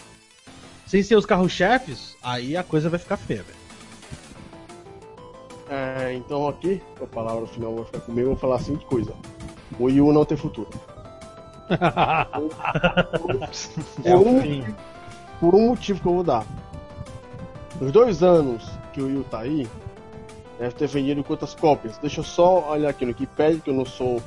[0.87, 3.59] sem ser os carros-chefes, aí a coisa vai ficar feia, velho.
[5.69, 9.13] É, então aqui, a palavra final vai ficar comigo, eu vou falar a seguinte coisa.
[9.77, 10.69] O Wii U não tem futuro.
[13.19, 13.35] por,
[14.05, 14.73] é um,
[15.37, 16.45] por um motivo que eu vou dar.
[17.81, 19.67] Nos dois anos que o Wii U tá aí,
[20.59, 21.97] deve ter vendido quantas cópias?
[21.97, 24.21] Deixa eu só olhar aqui no Wikipedia, que eu não sou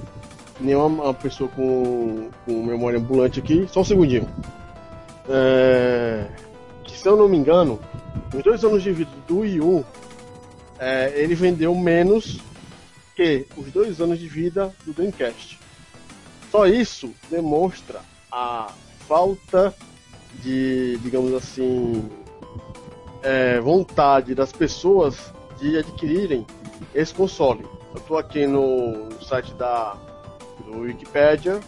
[0.61, 3.67] nenhuma pessoa com, com memória ambulante aqui.
[3.69, 4.29] Só um segundinho.
[5.29, 6.27] É
[6.89, 7.79] que, se eu não me engano,
[8.33, 9.85] nos dois anos de vida do Wii U,
[10.79, 12.39] é, ele vendeu menos
[13.15, 15.59] que os dois anos de vida do Dreamcast.
[16.51, 18.01] Só isso demonstra
[18.33, 18.73] a
[19.07, 19.75] falta
[20.43, 22.09] de, digamos assim,
[23.23, 26.47] é, vontade das pessoas de adquirirem
[26.95, 27.65] esse console.
[27.95, 29.97] Eu estou aqui no site da
[30.65, 31.61] do Wikipedia,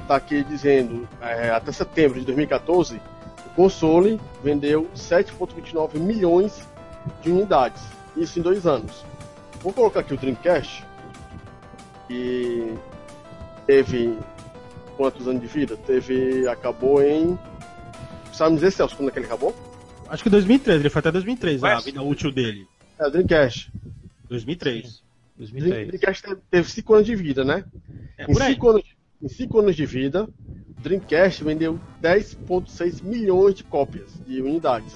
[0.00, 3.00] está aqui dizendo é, até setembro de 2014
[3.56, 6.62] console vendeu 7,29 milhões
[7.22, 7.82] de unidades.
[8.14, 9.04] Isso em dois anos.
[9.62, 10.84] Vou colocar aqui o Dreamcast,
[12.06, 12.74] que
[13.66, 14.16] teve
[14.96, 15.76] quantos anos de vida?
[15.76, 16.46] Teve.
[16.46, 17.36] acabou em.
[18.32, 19.56] Sabe me dizer, Celso, quando é que ele acabou?
[20.08, 22.68] Acho que 2003, ele foi até 2003 a vida útil dele.
[22.98, 23.72] É, o Dreamcast.
[24.28, 25.02] 2003.
[25.36, 25.88] 2003.
[25.88, 27.64] Dreamcast teve 5 anos de vida, né?
[28.18, 30.28] É, em 5 anos, em cinco anos de vida,
[30.78, 34.94] Dreamcast vendeu 10,6 milhões de cópias de unidades.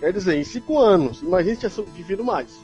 [0.00, 2.58] Quer dizer, em 5 anos, imagine se tivesse vivido mais.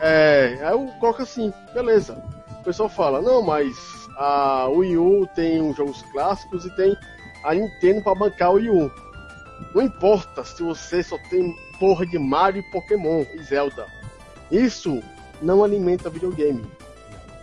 [0.00, 2.14] É, aí eu coloco assim, beleza.
[2.60, 3.76] O pessoal fala, não, mas
[4.16, 6.96] a Wii U tem os jogos clássicos e tem
[7.44, 8.90] a Nintendo para bancar o Wii U.
[9.74, 13.86] Não importa se você só tem porra de Mario, Pokémon e Zelda.
[14.50, 15.02] Isso
[15.40, 16.64] não alimenta videogame.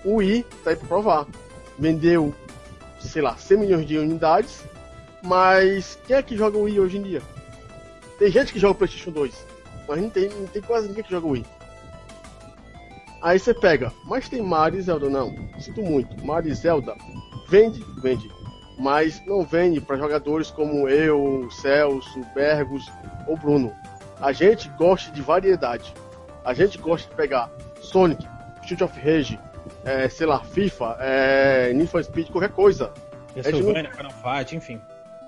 [0.04, 1.28] O Wii tá aí pra provar.
[1.78, 2.34] Vendeu
[3.02, 4.64] sei lá, 100 milhões de unidades,
[5.24, 7.22] mas quem é que joga o Wii hoje em dia?
[8.20, 9.46] Tem gente que joga o PlayStation 2,
[9.88, 11.46] mas não tem, não tem quase ninguém que joga o Wii.
[13.22, 15.10] Aí você pega, mas tem Mario e Zelda?
[15.10, 16.26] Não, sinto muito.
[16.26, 16.96] Mario e Zelda
[17.48, 18.30] vende, vende.
[18.80, 22.90] Mas não vende para jogadores como eu, Celso, Bergos
[23.28, 23.72] ou Bruno.
[24.22, 25.94] A gente gosta de variedade.
[26.44, 27.50] A gente gosta de pegar
[27.80, 28.28] Sonic,
[28.62, 29.40] Street of Rage,
[29.84, 32.92] é, sei lá, FIFA, é, Need for Speed, qualquer coisa.
[33.36, 34.80] Castlevania, Final Fight, enfim.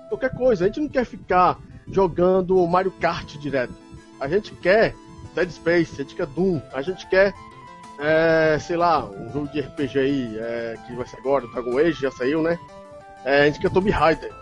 [0.08, 0.64] Qualquer coisa.
[0.64, 1.58] A gente não quer ficar
[1.90, 3.74] jogando Mario Kart direto.
[4.20, 4.94] A gente quer
[5.34, 7.34] Dead Space, a gente quer Doom, a gente quer
[7.98, 12.00] é, sei lá, um jogo de RPG aí, é, que vai ser agora, Dragon Age,
[12.00, 12.58] já saiu, né?
[13.24, 14.32] É, a gente quer Tomb Raider.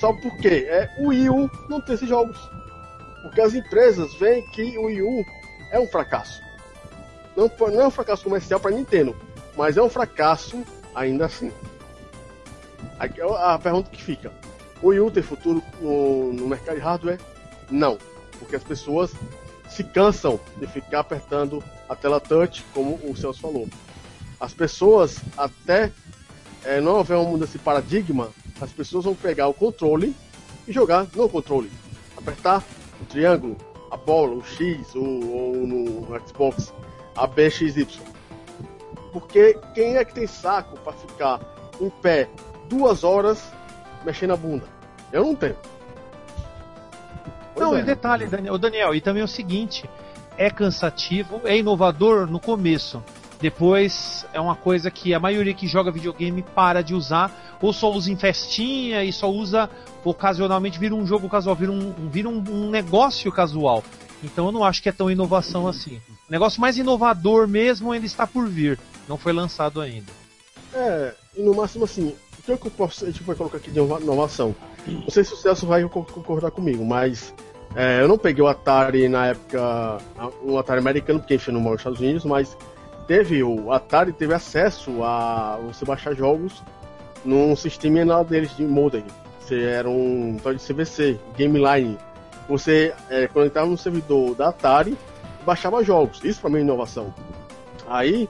[0.00, 2.38] Só porque é, o Wii U não tem esses jogos.
[3.22, 5.24] Porque as empresas veem que o Wii U
[5.70, 6.42] é um fracasso.
[7.36, 9.16] Não, não é um fracasso comercial para Nintendo,
[9.56, 10.62] mas é um fracasso
[10.94, 11.50] ainda assim.
[12.98, 14.32] A, a pergunta que fica:
[14.82, 17.20] o Wii U tem futuro no, no mercado de hardware?
[17.70, 17.96] Não,
[18.38, 19.12] porque as pessoas
[19.70, 23.68] se cansam de ficar apertando a tela touch, como o Celso falou.
[24.38, 25.90] As pessoas, até
[26.64, 30.14] é, não houver um mundo desse paradigma, as pessoas vão pegar o controle
[30.66, 31.70] e jogar no controle.
[32.16, 32.62] Apertar
[33.02, 33.56] o triângulo,
[33.90, 36.72] a bola, o X, ou, ou no Xbox,
[37.16, 37.86] a BXY.
[39.12, 41.40] Porque quem é que tem saco para ficar
[41.80, 42.28] em pé
[42.68, 43.52] duas horas
[44.04, 44.64] mexendo a bunda?
[45.12, 45.56] Eu não tenho.
[47.54, 47.80] Pois não, é.
[47.80, 49.88] e detalhe, Daniel, Daniel, e também é o seguinte,
[50.38, 53.02] é cansativo, é inovador no começo.
[53.42, 57.90] Depois é uma coisa que a maioria que joga videogame para de usar, ou só
[57.90, 59.68] usa em festinha e só usa
[60.04, 63.82] ocasionalmente, vira um jogo casual, vira um, vira um, um negócio casual.
[64.22, 66.00] Então eu não acho que é tão inovação assim.
[66.28, 68.78] O negócio mais inovador mesmo ainda está por vir,
[69.08, 70.12] não foi lançado ainda.
[70.72, 74.54] É, no máximo assim, o que eu posso, a gente vai colocar aqui de inovação?
[74.86, 77.34] Não sei se o Celso vai concordar comigo, mas
[77.74, 79.98] é, eu não peguei o Atari na época,
[80.44, 82.56] um Atari americano, porque enfim, não moro nos Estados Unidos, mas
[83.06, 86.62] teve o Atari teve acesso a você baixar jogos
[87.24, 89.04] num sistema deles de modem.
[89.40, 91.98] Você era um tal de CVC, Game Line.
[92.48, 94.96] Você é, conectava no servidor da Atari
[95.40, 96.22] e baixava jogos.
[96.24, 97.14] Isso para mim é inovação.
[97.88, 98.28] Aí,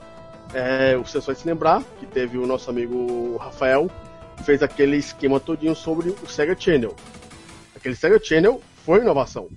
[0.52, 3.90] é, você só vai se lembrar que teve o nosso amigo Rafael
[4.42, 6.94] fez aquele esquema todinho sobre o Sega Channel.
[7.76, 9.48] Aquele Sega Channel foi inovação.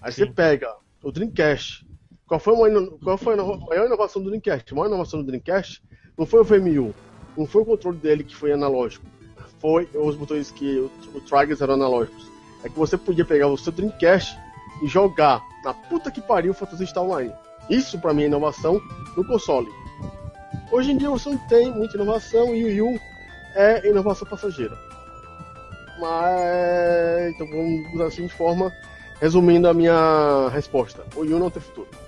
[0.00, 0.24] Aí Sim.
[0.24, 1.85] você pega o Dreamcast.
[2.26, 4.72] Qual foi, uma, qual foi a maior inovação do Dreamcast?
[4.72, 5.80] A maior inovação do Dreamcast
[6.18, 6.92] não foi o VMU,
[7.36, 9.06] não foi o controle dele que foi analógico,
[9.60, 12.28] foi os botões que o, o triggers eram analógicos.
[12.64, 14.36] É que você podia pegar o seu Dreamcast
[14.82, 17.32] e jogar na puta que pariu o Phantasy Star Online.
[17.70, 18.82] Isso para mim é inovação
[19.16, 19.68] no console.
[20.72, 23.00] Hoje em dia você não tem muita inovação e o Wii
[23.54, 24.76] é inovação passageira.
[26.00, 28.72] Mas então vamos usar assim de forma,
[29.20, 31.04] resumindo a minha resposta.
[31.14, 32.05] O Wii não tem futuro.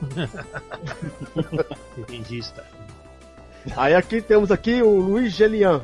[1.96, 2.64] Entendista.
[3.76, 5.82] Aí aqui temos aqui o Luiz Gelian.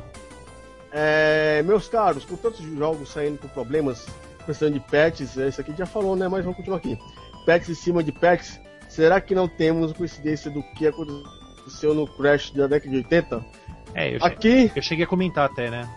[0.91, 4.07] É, meus caros, com tantos jogos saindo com problemas,
[4.45, 6.27] precisando de patches, esse aqui já falou, né?
[6.27, 6.97] Mas vamos continuar aqui.
[7.45, 8.59] Patches em cima de patches,
[8.89, 13.45] será que não temos coincidência do que aconteceu no Crash da década de 80?
[13.93, 15.87] É, eu aqui cheguei, eu cheguei a comentar até, né?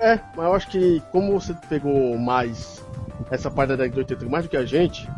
[0.00, 2.84] É, mas eu acho que como você pegou mais
[3.30, 5.08] essa parte da década de 80 mais do que a gente,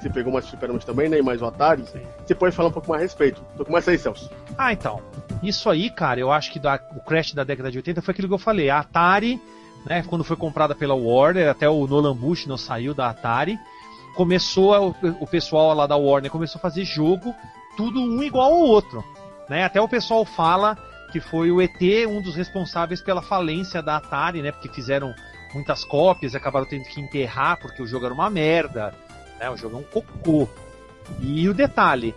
[0.00, 1.18] você pegou mais fliperamas também, né?
[1.18, 2.00] E mais o Atari, Sim.
[2.24, 3.42] você pode falar um pouco mais a respeito.
[3.54, 4.30] Então começa aí, Celso.
[4.56, 5.02] Ah, então.
[5.42, 8.28] Isso aí, cara, eu acho que da, o Crash da década de 80 foi aquilo
[8.28, 8.70] que eu falei.
[8.70, 9.40] A Atari,
[9.86, 13.58] né, quando foi comprada pela Warner, até o Nolan Bush não saiu da Atari,
[14.14, 17.34] começou a, o, pessoal lá da Warner começou a fazer jogo,
[17.76, 19.04] tudo um igual ao outro.
[19.48, 19.64] Né?
[19.64, 20.76] Até o pessoal fala
[21.10, 24.52] que foi o ET um dos responsáveis pela falência da Atari, né?
[24.52, 25.14] Porque fizeram
[25.54, 28.94] muitas cópias e acabaram tendo que enterrar porque o jogo era uma merda,
[29.40, 29.50] né?
[29.50, 30.48] O jogo é um cocô.
[31.20, 32.14] E o detalhe,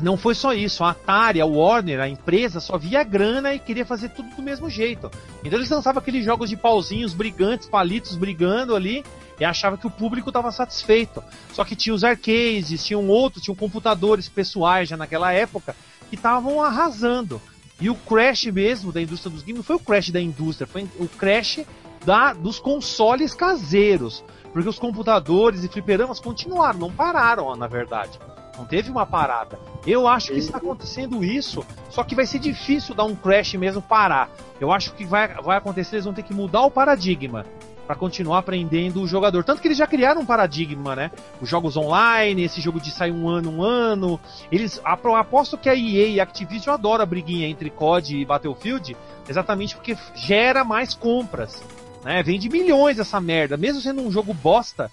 [0.00, 3.84] não foi só isso, a Atari, a Warner, a empresa só via grana e queria
[3.84, 5.10] fazer tudo do mesmo jeito.
[5.44, 9.04] Então eles lançavam aqueles jogos de pauzinhos brigantes, palitos brigando ali
[9.38, 11.22] e achava que o público estava satisfeito.
[11.52, 15.74] Só que tinha os arcades, tinham outros, tinham computadores pessoais já naquela época
[16.08, 17.40] que estavam arrasando.
[17.80, 20.88] E o crash mesmo da indústria dos games não foi o crash da indústria, foi
[20.98, 21.60] o crash
[22.04, 24.24] da, dos consoles caseiros.
[24.56, 28.18] Porque os computadores e fliperamas continuaram, não pararam, na verdade.
[28.56, 29.58] Não teve uma parada.
[29.86, 33.82] Eu acho que está acontecendo isso, só que vai ser difícil dar um crash mesmo
[33.82, 34.30] parar.
[34.58, 37.44] Eu acho que vai, vai acontecer, eles vão ter que mudar o paradigma
[37.86, 39.44] para continuar aprendendo o jogador.
[39.44, 41.10] Tanto que eles já criaram um paradigma, né?
[41.38, 44.18] Os jogos online, esse jogo de sair um ano, um ano.
[44.50, 48.96] Eles aposto que a EA e a Activision adora a briguinha entre COD e Battlefield,
[49.28, 51.62] exatamente porque gera mais compras,
[52.06, 52.22] né?
[52.22, 54.88] Vende milhões essa merda, mesmo sendo um jogo bosta.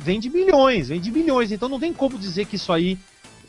[0.00, 1.52] vende milhões, vende milhões.
[1.52, 2.98] Então não tem como dizer que isso aí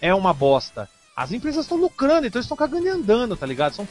[0.01, 0.89] é uma bosta.
[1.15, 3.71] As empresas estão lucrando, então estão cagando e andando, tá ligado?
[3.71, 3.87] Estão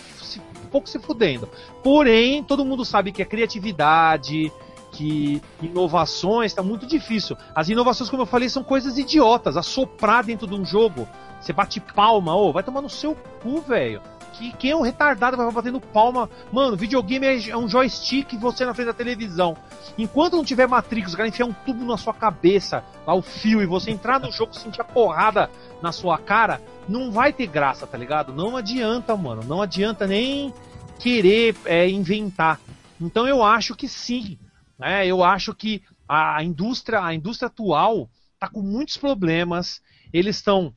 [0.62, 1.48] um pouco se fudendo.
[1.82, 4.52] Porém, todo mundo sabe que a criatividade,
[4.92, 7.34] que inovações está muito difícil.
[7.54, 9.56] As inovações, como eu falei, são coisas idiotas.
[9.56, 11.08] Assoprar dentro de um jogo,
[11.40, 14.02] você bate palma, ô, vai tomar no seu cu, velho.
[14.38, 16.30] Que, quem é um retardado vai batendo palma?
[16.52, 19.56] Mano, videogame é, é um joystick você na frente da televisão.
[19.98, 23.60] Enquanto não tiver Matrix, o cara enfiar um tubo na sua cabeça, lá o fio,
[23.60, 25.50] e você entrar no jogo e sentir a porrada
[25.82, 28.32] na sua cara, não vai ter graça, tá ligado?
[28.32, 29.42] Não adianta, mano.
[29.42, 30.54] Não adianta nem
[31.00, 32.60] querer é, inventar.
[33.00, 34.38] Então eu acho que sim.
[34.78, 35.04] Né?
[35.04, 39.82] Eu acho que a indústria, a indústria atual está com muitos problemas.
[40.12, 40.72] Eles estão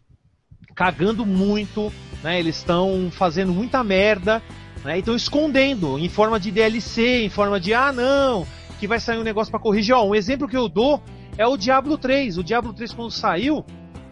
[0.82, 2.40] cagando muito, né?
[2.40, 4.42] Eles estão fazendo muita merda,
[4.84, 4.96] né?
[4.96, 8.48] E estão escondendo em forma de DLC, em forma de ah não,
[8.80, 9.94] que vai sair um negócio para corrigir.
[9.94, 11.00] Ó, um exemplo que eu dou
[11.38, 12.40] é o Diablo 3.
[12.40, 13.64] O Diablo 3 quando saiu,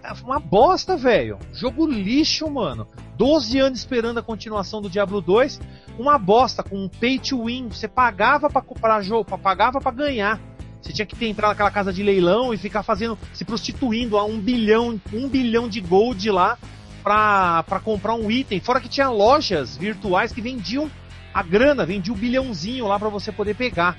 [0.03, 1.39] é uma bosta, velho.
[1.51, 2.87] Jogo lixo, mano.
[3.17, 5.59] 12 anos esperando a continuação do Diablo 2
[5.97, 7.67] uma bosta, com um pay to win.
[7.69, 10.39] Você pagava pra comprar jogo, pagava para ganhar.
[10.81, 14.23] Você tinha que ter, entrar naquela casa de leilão e ficar fazendo, se prostituindo a
[14.23, 16.57] um bilhão, um bilhão de gold lá
[17.03, 18.59] pra, pra comprar um item.
[18.59, 20.89] Fora que tinha lojas virtuais que vendiam
[21.33, 23.97] a grana, vendiam um bilhãozinho lá para você poder pegar.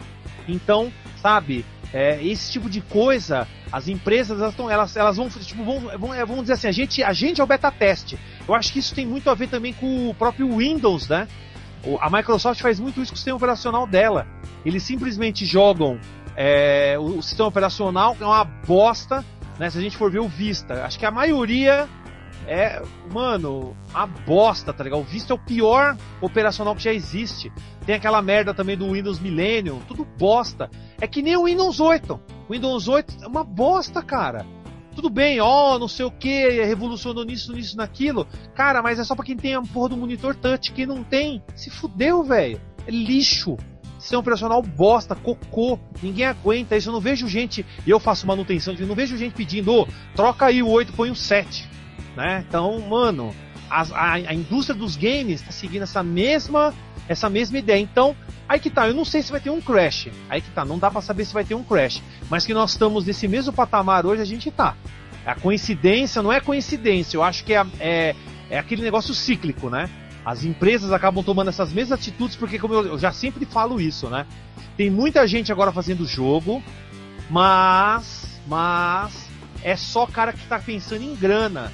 [0.48, 5.64] Então, sabe, é, esse tipo de coisa, as empresas elas, tão, elas, elas vão, tipo,
[5.64, 8.18] vão, vão, é, vão dizer assim, a gente, a gente é o beta teste.
[8.46, 11.28] Eu acho que isso tem muito a ver também com o próprio Windows, né?
[12.00, 14.26] A Microsoft faz muito isso com o sistema operacional dela.
[14.64, 15.98] Eles simplesmente jogam
[16.36, 19.24] é, o, o, sistema operacional, é uma bosta,
[19.58, 19.70] né?
[19.70, 20.84] Se a gente for ver o Vista.
[20.84, 21.88] Acho que a maioria
[22.46, 25.00] é, mano, a bosta, tá ligado?
[25.00, 27.52] O Vista é o pior operacional que já existe.
[27.84, 30.70] Tem aquela merda também do Windows Millennium, tudo bosta.
[31.00, 32.20] É que nem o Windows 8.
[32.48, 34.44] O Windows 8 é uma bosta, cara
[35.00, 38.26] tudo bem, ó, oh, não sei o que, revolucionou nisso, nisso, naquilo.
[38.54, 40.72] Cara, mas é só pra quem tem a porra do monitor touch.
[40.72, 42.60] Quem não tem, se fudeu, velho.
[42.86, 43.56] É lixo.
[44.00, 45.78] Sistema operacional bosta, cocô.
[46.02, 46.88] Ninguém aguenta isso.
[46.88, 49.86] Eu não vejo gente, eu faço manutenção, eu não vejo gente pedindo, oh,
[50.16, 51.68] troca aí o 8, põe o 7.
[52.16, 52.44] Né?
[52.48, 53.34] Então, mano,
[53.68, 56.74] a, a, a indústria dos games tá seguindo essa mesma
[57.10, 57.80] essa mesma ideia.
[57.80, 58.16] Então,
[58.48, 60.08] aí que tá, eu não sei se vai ter um crash.
[60.28, 62.00] Aí que tá, não dá para saber se vai ter um crash.
[62.30, 64.76] Mas que nós estamos nesse mesmo patamar hoje, a gente tá.
[65.26, 68.16] A coincidência não é coincidência, eu acho que é, é,
[68.48, 69.90] é aquele negócio cíclico, né?
[70.24, 74.26] As empresas acabam tomando essas mesmas atitudes porque, como eu, já sempre falo isso, né?
[74.76, 76.62] Tem muita gente agora fazendo jogo,
[77.28, 79.28] mas, mas
[79.62, 81.72] é só cara que tá pensando em grana.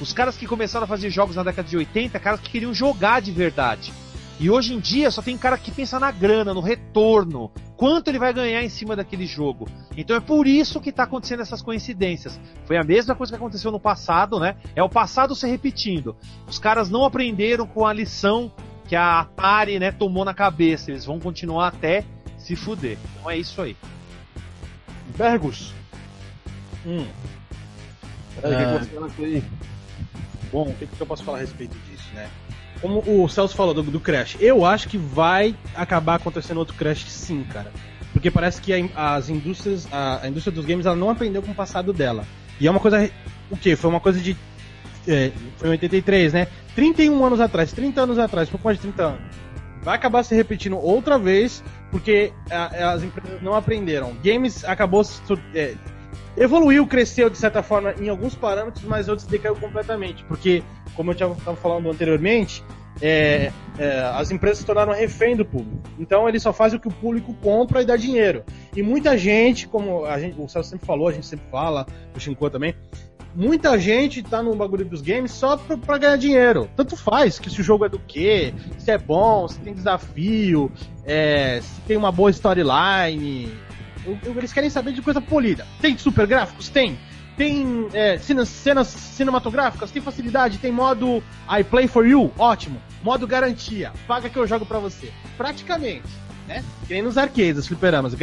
[0.00, 3.20] Os caras que começaram a fazer jogos na década de 80, caras que queriam jogar
[3.20, 3.92] de verdade.
[4.38, 8.18] E hoje em dia só tem cara que pensa na grana, no retorno, quanto ele
[8.18, 9.66] vai ganhar em cima daquele jogo.
[9.96, 12.38] Então é por isso que está acontecendo essas coincidências.
[12.66, 14.56] Foi a mesma coisa que aconteceu no passado, né?
[14.74, 16.14] É o passado se repetindo.
[16.46, 18.52] Os caras não aprenderam com a lição
[18.86, 20.90] que a Atari, né, tomou na cabeça.
[20.90, 22.04] Eles vão continuar até
[22.38, 22.98] se fuder.
[23.14, 23.74] Então é isso aí.
[25.16, 25.72] Bergus.
[26.86, 27.06] Hum.
[28.40, 29.44] Peraí, que você aí?
[30.52, 32.30] Bom, o que, que eu posso falar a respeito disso, né?
[32.80, 37.04] Como o Celso falou do, do, Crash, eu acho que vai acabar acontecendo outro Crash
[37.08, 37.72] sim, cara.
[38.12, 41.52] Porque parece que a, as indústrias, a, a, indústria dos games, ela não aprendeu com
[41.52, 42.24] o passado dela.
[42.58, 43.10] E é uma coisa.
[43.50, 43.76] O que?
[43.76, 44.36] Foi uma coisa de.
[45.06, 46.48] É, foi em 83, né?
[46.74, 49.20] 31 anos atrás, 30 anos atrás, pouco mais de 30 anos.
[49.82, 54.16] Vai acabar se repetindo outra vez, porque a, as empresas não aprenderam.
[54.22, 55.02] Games acabou.
[55.54, 55.74] É,
[56.36, 60.24] evoluiu, cresceu de certa forma em alguns parâmetros, mas outros decaiu completamente.
[60.24, 60.62] Porque,
[60.94, 62.62] como eu estava falando anteriormente,
[63.00, 65.82] é, é, as empresas se tornaram refém do público.
[65.98, 68.44] Então eles só fazem o que o público compra e dá dinheiro.
[68.74, 72.20] E muita gente, como a gente, o Celso sempre falou, a gente sempre fala, o
[72.20, 72.74] Shinko também,
[73.34, 76.68] muita gente tá no bagulho dos games só pra, ganhar dinheiro.
[76.74, 80.72] Tanto faz que se o jogo é do quê, se é bom, se tem desafio,
[81.04, 83.52] é, se tem uma boa storyline,
[84.24, 85.66] eles querem saber de coisa polida.
[85.80, 86.68] Tem super gráficos?
[86.68, 86.98] Tem.
[87.36, 89.90] Tem é, cenas, cenas cinematográficas?
[89.90, 90.58] Tem facilidade?
[90.58, 92.32] Tem modo I play for you?
[92.38, 92.80] Ótimo.
[93.02, 93.92] Modo garantia.
[94.06, 95.12] Paga que eu jogo pra você.
[95.36, 96.08] Praticamente,
[96.48, 96.64] né?
[96.86, 98.14] Que nem nos arcades, os fliperamas.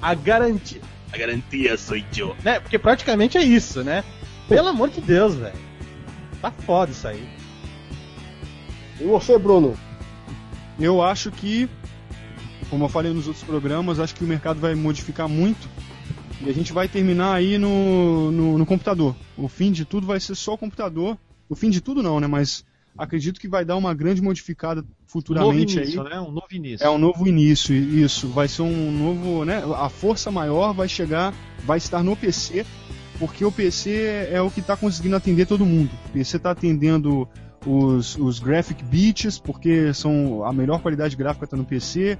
[0.00, 0.80] A garantia.
[1.12, 2.34] A garantia sou eu.
[2.42, 2.60] Né?
[2.60, 4.02] Porque praticamente é isso, né?
[4.48, 5.54] Pelo amor de Deus, velho.
[6.40, 7.28] Tá foda isso aí.
[8.98, 9.78] E você, Bruno?
[10.80, 11.68] Eu acho que
[12.72, 15.68] como eu falei nos outros programas, acho que o mercado vai modificar muito
[16.40, 19.14] e a gente vai terminar aí no, no, no computador.
[19.36, 21.18] O fim de tudo vai ser só o computador.
[21.50, 22.26] O fim de tudo não, né?
[22.26, 22.64] Mas
[22.96, 26.08] acredito que vai dar uma grande modificada futuramente novo início, aí.
[26.08, 26.20] Né?
[26.20, 26.86] Um novo início.
[26.86, 28.28] É um novo início, isso.
[28.28, 29.62] Vai ser um novo, né?
[29.76, 31.34] A força maior vai chegar
[31.66, 32.64] vai estar no PC,
[33.18, 35.90] porque o PC é o que está conseguindo atender todo mundo.
[36.06, 37.28] O PC está atendendo
[37.66, 42.18] os, os graphic bits, porque são a melhor qualidade gráfica está no PC.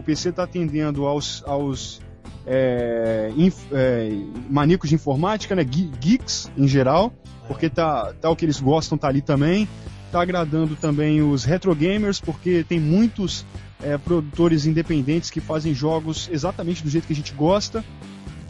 [0.00, 2.00] O PC está atendendo aos, aos
[2.46, 4.08] é, inf, é,
[4.48, 7.12] maníacos de informática, né, geeks em geral,
[7.46, 9.68] porque tá, tá o que eles gostam tá ali também.
[10.10, 13.44] Tá agradando também os retro gamers, porque tem muitos
[13.82, 17.84] é, produtores independentes que fazem jogos exatamente do jeito que a gente gosta.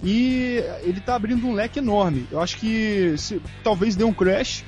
[0.04, 2.28] E ele está abrindo um leque enorme.
[2.30, 4.64] Eu acho que se, talvez dê um crash.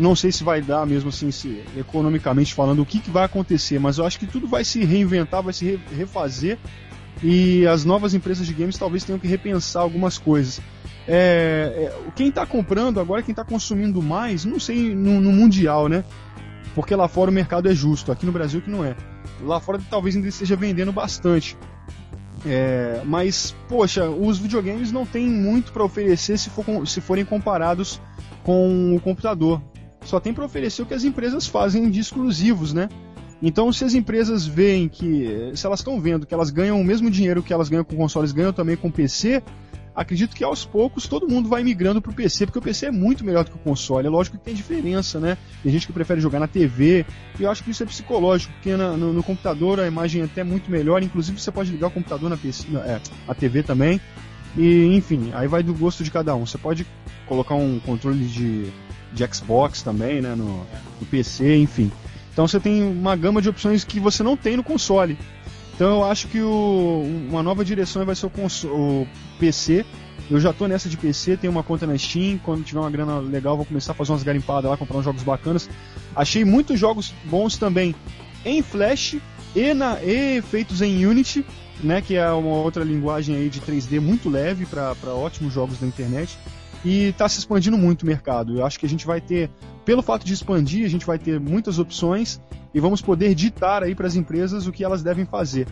[0.00, 3.78] Não sei se vai dar mesmo assim, se, economicamente falando, o que, que vai acontecer,
[3.78, 6.58] mas eu acho que tudo vai se reinventar, vai se re, refazer.
[7.22, 10.60] E as novas empresas de games talvez tenham que repensar algumas coisas.
[11.06, 15.88] É, é, quem está comprando agora, quem está consumindo mais, não sei no, no mundial,
[15.88, 16.02] né?
[16.74, 18.96] Porque lá fora o mercado é justo, aqui no Brasil que não é.
[19.42, 21.58] Lá fora talvez ainda esteja vendendo bastante.
[22.46, 28.00] É, mas, poxa, os videogames não têm muito para oferecer se, for, se forem comparados
[28.42, 29.60] com o computador.
[30.04, 32.88] Só tem para oferecer o que as empresas fazem de exclusivos, né?
[33.42, 37.10] Então, se as empresas veem que, se elas estão vendo que elas ganham o mesmo
[37.10, 39.42] dinheiro que elas ganham com consoles, ganham também com PC,
[39.94, 42.90] acredito que aos poucos todo mundo vai migrando para o PC, porque o PC é
[42.90, 44.06] muito melhor do que o console.
[44.06, 45.38] É lógico que tem diferença, né?
[45.62, 47.06] Tem gente que prefere jogar na TV,
[47.38, 50.24] e eu acho que isso é psicológico, porque na, no, no, computador a imagem é
[50.26, 54.00] até muito melhor, inclusive você pode ligar o computador na PC, é, a TV também.
[54.56, 56.44] E enfim, aí vai do gosto de cada um.
[56.44, 56.86] Você pode
[57.26, 58.70] colocar um controle de,
[59.12, 60.66] de Xbox também, né, no,
[61.00, 61.90] no PC, enfim.
[62.32, 65.18] Então você tem uma gama de opções que você não tem no console.
[65.74, 68.30] Então eu acho que o, uma nova direção vai ser o,
[68.66, 69.08] o
[69.38, 69.84] PC.
[70.30, 72.38] Eu já tô nessa de PC, tenho uma conta na Steam.
[72.38, 75.22] Quando tiver uma grana legal, vou começar a fazer umas garimpadas lá, comprar uns jogos
[75.22, 75.68] bacanas.
[76.14, 77.94] Achei muitos jogos bons também
[78.44, 79.16] em Flash
[79.54, 81.44] e, na, e feitos em Unity,
[81.82, 85.86] né, que é uma outra linguagem aí de 3D muito leve para ótimos jogos da
[85.86, 86.38] internet.
[86.84, 88.58] E está se expandindo muito o mercado.
[88.58, 89.50] Eu acho que a gente vai ter,
[89.84, 92.40] pelo fato de expandir, a gente vai ter muitas opções
[92.72, 95.66] e vamos poder ditar aí para as empresas o que elas devem fazer.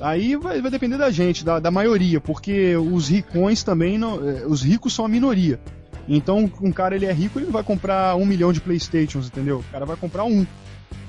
[0.00, 4.46] Aí vai, vai depender da gente, da, da, maioria, porque os ricões também, não, eh,
[4.46, 5.60] os ricos são a minoria.
[6.08, 9.58] Então, um cara ele é rico, ele vai comprar um milhão de Playstations, entendeu?
[9.58, 10.46] O cara vai comprar um.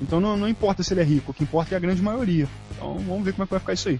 [0.01, 2.47] Então não, não importa se ele é rico, o que importa é a grande maioria.
[2.75, 3.99] Então vamos ver como é que vai ficar isso aí.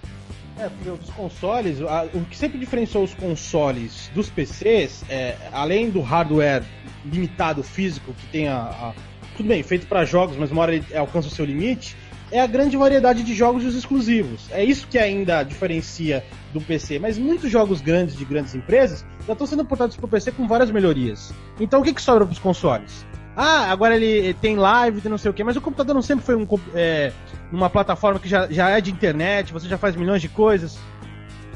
[0.58, 6.00] É, porque os consoles, o que sempre diferenciou os consoles dos PCs, é, além do
[6.00, 6.62] hardware
[7.04, 8.92] limitado físico que tem a, a
[9.36, 11.96] tudo bem, feito para jogos, mas uma hora ele alcança o seu limite,
[12.30, 14.48] é a grande variedade de jogos e os exclusivos.
[14.50, 16.98] É isso que ainda diferencia do PC.
[16.98, 20.46] Mas muitos jogos grandes de grandes empresas já estão sendo portados para o PC com
[20.46, 21.32] várias melhorias.
[21.60, 23.06] Então o que, que sobra para os consoles?
[23.36, 26.24] Ah, agora ele tem live, tem não sei o que, mas o computador não sempre
[26.24, 27.12] foi um, é,
[27.50, 30.78] uma plataforma que já, já é de internet, você já faz milhões de coisas.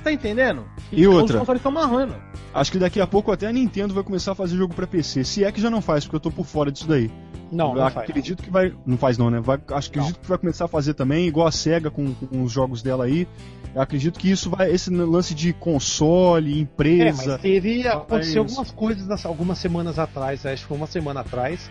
[0.02, 0.64] Tá entendendo?
[0.92, 1.34] E, e outra?
[1.34, 2.14] Os consoles estão marrando.
[2.54, 5.24] Acho que daqui a pouco até a Nintendo vai começar a fazer jogo para PC.
[5.24, 7.10] Se é que já não faz, porque eu tô por fora disso daí.
[7.50, 8.46] Não, não acredito faz.
[8.46, 8.74] que vai.
[8.84, 9.40] Não faz não, né?
[9.40, 12.42] Vai, acho que acredito que vai começar a fazer também, igual a SEGA com, com
[12.42, 13.26] os jogos dela aí.
[13.74, 14.70] Eu acredito que isso vai.
[14.70, 17.24] Esse lance de console, empresa.
[17.24, 17.86] É, mas teve.
[17.86, 21.70] Aconteceu algumas coisas algumas semanas atrás, acho que foi uma semana atrás,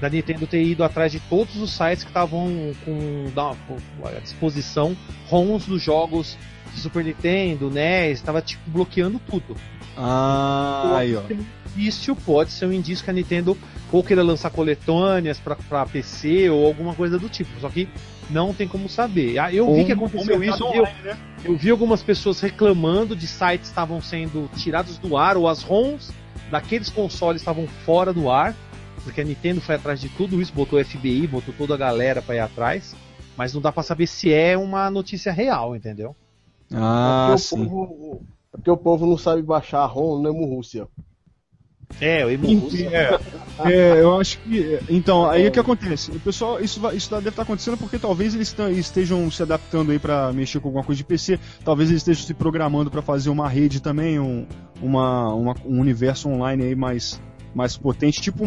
[0.00, 3.24] da Nintendo ter ido atrás de todos os sites que estavam com,
[3.66, 4.96] com a disposição
[5.28, 6.36] ROMs dos jogos
[6.80, 9.56] Super Nintendo, NES, estava tipo bloqueando tudo.
[9.96, 11.22] Ah, aí ó
[11.76, 13.56] indício, pode ser um indício que a Nintendo
[13.92, 17.50] ou queira lançar coletâneas para PC ou alguma coisa do tipo.
[17.60, 17.88] Só que
[18.30, 19.38] não tem como saber.
[19.38, 20.64] Ah, eu vi que aconteceu isso.
[20.64, 21.18] Online, eu, né?
[21.44, 25.62] eu vi algumas pessoas reclamando de sites que estavam sendo tirados do ar ou as
[25.62, 26.12] ROMs
[26.50, 28.54] daqueles consoles estavam fora do ar,
[29.04, 32.36] porque a Nintendo foi atrás de tudo isso, botou FBI, botou toda a galera para
[32.36, 32.94] ir atrás,
[33.36, 36.14] mas não dá para saber se é uma notícia real, entendeu?
[36.72, 37.62] Ah, porque sim.
[37.64, 40.88] O povo, porque o povo não sabe baixar a ROM no Rússia.
[42.00, 43.18] É, o Emu é,
[43.70, 44.80] é, eu acho que.
[44.90, 46.10] Então, aí o que acontece?
[46.10, 49.98] O pessoal, isso, vai, isso deve estar acontecendo porque talvez eles estejam se adaptando aí
[49.98, 53.48] para mexer com alguma coisa de PC, talvez eles estejam se programando para fazer uma
[53.48, 54.46] rede também, um,
[54.82, 57.20] uma, uma, um universo online aí mais,
[57.56, 58.44] mais potente, tipo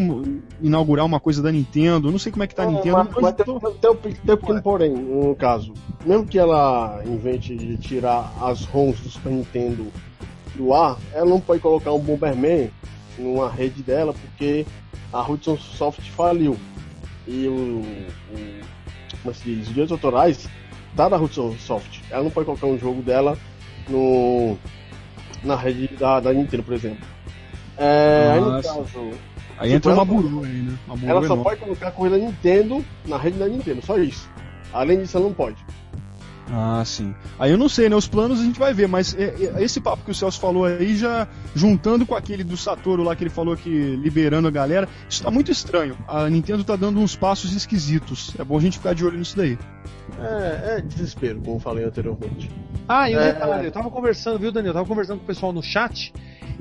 [0.62, 2.12] inaugurar uma coisa da Nintendo.
[2.12, 2.98] Não sei como é que tá a Nintendo.
[2.98, 3.60] Mas, mas, mas tem, tô...
[3.60, 5.74] tem, tem, tem um pequeno porém, no caso.
[6.06, 9.88] Mesmo que ela invente de tirar as ROMs do Super Nintendo
[10.56, 12.70] do ar, ela não pode colocar um Bomberman
[13.18, 14.64] numa rede dela porque
[15.12, 16.56] a Hudson Soft faliu.
[17.28, 18.60] E o, o
[19.24, 20.48] como se diz, os direitos autorais
[20.96, 22.02] tá da Hudson Soft.
[22.12, 23.36] Ela não pode colocar um jogo dela
[23.90, 24.56] no
[25.44, 27.04] na rede da, da Nintendo, por exemplo.
[27.80, 29.12] É, aí no caso.
[29.58, 30.78] Aí entra uma buru aí, né?
[30.88, 34.30] Uma ela só pode colocar coisa da Nintendo na rede da Nintendo, só isso.
[34.72, 35.58] Além disso, ela não pode.
[36.52, 37.14] Ah, sim.
[37.38, 37.96] Aí eu não sei, né?
[37.96, 40.66] Os planos a gente vai ver, mas é, é, esse papo que o Celso falou
[40.66, 44.90] aí, já juntando com aquele do Satoru lá que ele falou que liberando a galera,
[45.08, 45.96] isso tá muito estranho.
[46.08, 48.34] A Nintendo tá dando uns passos esquisitos.
[48.40, 49.60] É bom a gente ficar de olho nisso daí.
[50.20, 52.50] É, é desespero, como eu falei anteriormente.
[52.88, 53.34] Ah, e um É.
[53.34, 54.72] detalhe, eu tava conversando, viu, Daniel?
[54.72, 56.12] Eu tava conversando com o pessoal no chat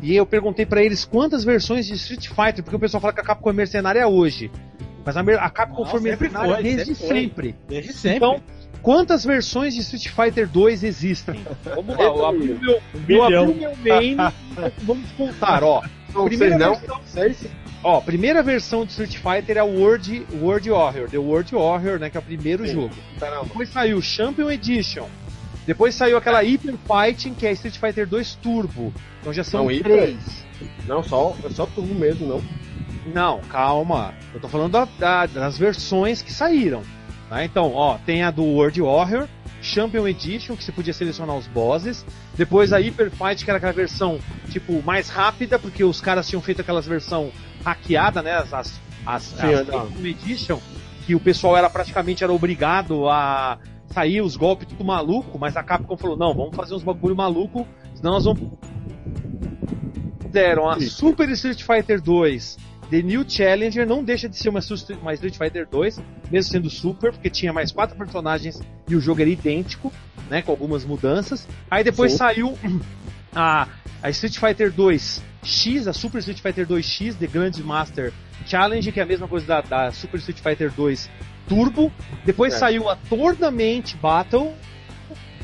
[0.03, 3.21] e eu perguntei pra eles quantas versões de Street Fighter, porque o pessoal fala que
[3.21, 4.51] a Capcom é mercenária hoje.
[5.05, 7.57] Mas a, a Capcom Não, foi sempre mercenária foi, desde sempre sempre.
[7.69, 8.17] Desde sempre.
[8.17, 8.43] Então,
[8.83, 11.41] quantas versões de Street Fighter 2 existem?
[11.65, 14.17] Vamos lá, eu abri o meu, eu abri o meu main,
[14.83, 15.83] vamos contar, ó.
[16.15, 16.75] Não Primeira não.
[16.75, 17.47] versão- Seis?
[17.83, 22.11] Ó, primeira versão de Street Fighter é o World, World Warrior, The World Warrior, né,
[22.11, 22.73] que é o primeiro Sim.
[22.75, 22.95] jogo.
[23.21, 23.45] Caramba.
[23.45, 25.07] Depois saiu o Champion Edition.
[25.69, 28.91] Depois saiu aquela Hyper Fighting, que é Street Fighter 2 Turbo.
[29.21, 30.17] Então já são Não, três.
[30.87, 32.43] Não, só, é só turbo mesmo, não.
[33.13, 34.15] Não, calma.
[34.33, 36.83] Eu tô falando da- da- das versões que saíram.
[37.29, 37.45] tá?
[37.45, 39.29] Então, ó, tem a do World Warrior,
[39.61, 42.03] Champion Edition, que você podia selecionar os bosses.
[42.35, 46.41] Depois a Hyper Fight, que era aquela versão, tipo, mais rápida, porque os caras tinham
[46.41, 47.31] feito aquelas versão
[47.63, 48.33] hackeada, né?
[48.39, 49.67] As, as, as, Sim, as.
[49.67, 50.59] Champion Edition,
[51.07, 53.59] que o pessoal era praticamente era obrigado a
[53.89, 57.67] sair os golpes tudo maluco, mas a Capcom falou, não, vamos fazer uns bagulho maluco,
[57.95, 58.51] senão nós vamos
[60.31, 60.79] deram a.
[60.81, 64.61] Super Street Fighter 2 The New Challenger não deixa de ser uma,
[65.03, 69.21] uma Street Fighter 2, mesmo sendo Super, porque tinha mais quatro personagens e o jogo
[69.21, 69.93] era idêntico,
[70.31, 71.47] né, com algumas mudanças.
[71.71, 72.19] Aí depois Sim.
[72.19, 72.59] saiu
[73.35, 73.69] a,
[74.03, 78.13] a Street Fighter 2 X, a Super Street Fighter 2 X, The Grand Master
[78.47, 81.11] Challenge, que é a mesma coisa da, da Super Street Fighter 2
[81.49, 81.93] Turbo.
[82.25, 82.59] Depois É.
[82.59, 84.53] saiu a Tournament Battle,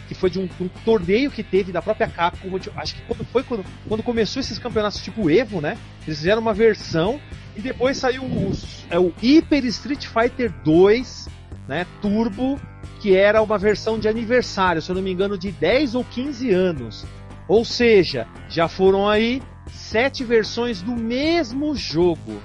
[0.09, 2.48] que foi de um, um torneio que teve da própria Capcom.
[2.76, 5.76] Acho que quando foi quando, quando começou esses campeonatos tipo Evo, né?
[6.07, 7.20] Eles fizeram uma versão
[7.57, 8.52] e depois saiu o,
[8.90, 11.28] é, o Hyper Street Fighter 2,
[11.66, 11.86] né?
[12.02, 12.61] Turbo,
[13.00, 16.50] que era uma versão de aniversário, se eu não me engano, de 10 ou 15
[16.50, 17.05] anos.
[17.48, 19.42] Ou seja, já foram aí
[19.72, 22.40] sete versões do mesmo jogo.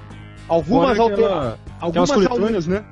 [0.47, 1.60] Algumas alterações.
[1.82, 2.84] Aquelas coletâneas, né?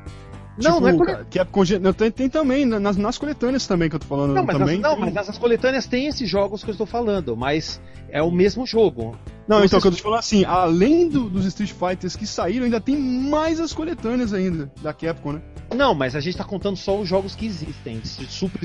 [0.58, 3.68] Não, Tipo, não é cara, que é conge- tem, tem também, na- nas, nas coletâneas
[3.68, 4.34] também que eu tô falando.
[4.34, 7.38] Não, mas, também nas, não, mas nessas coletâneas tem esses jogos que eu estou falando,
[7.38, 7.80] mas
[8.10, 9.16] é o mesmo jogo.
[9.48, 12.16] Não, então Vocês- o que eu tô te falando assim, além do- dos Street Fighters
[12.16, 15.42] que saíram, ainda tem mais as coletâneas ainda, da Capcom, né?
[15.76, 18.60] Não, mas a gente tá contando só os jogos que existem, Super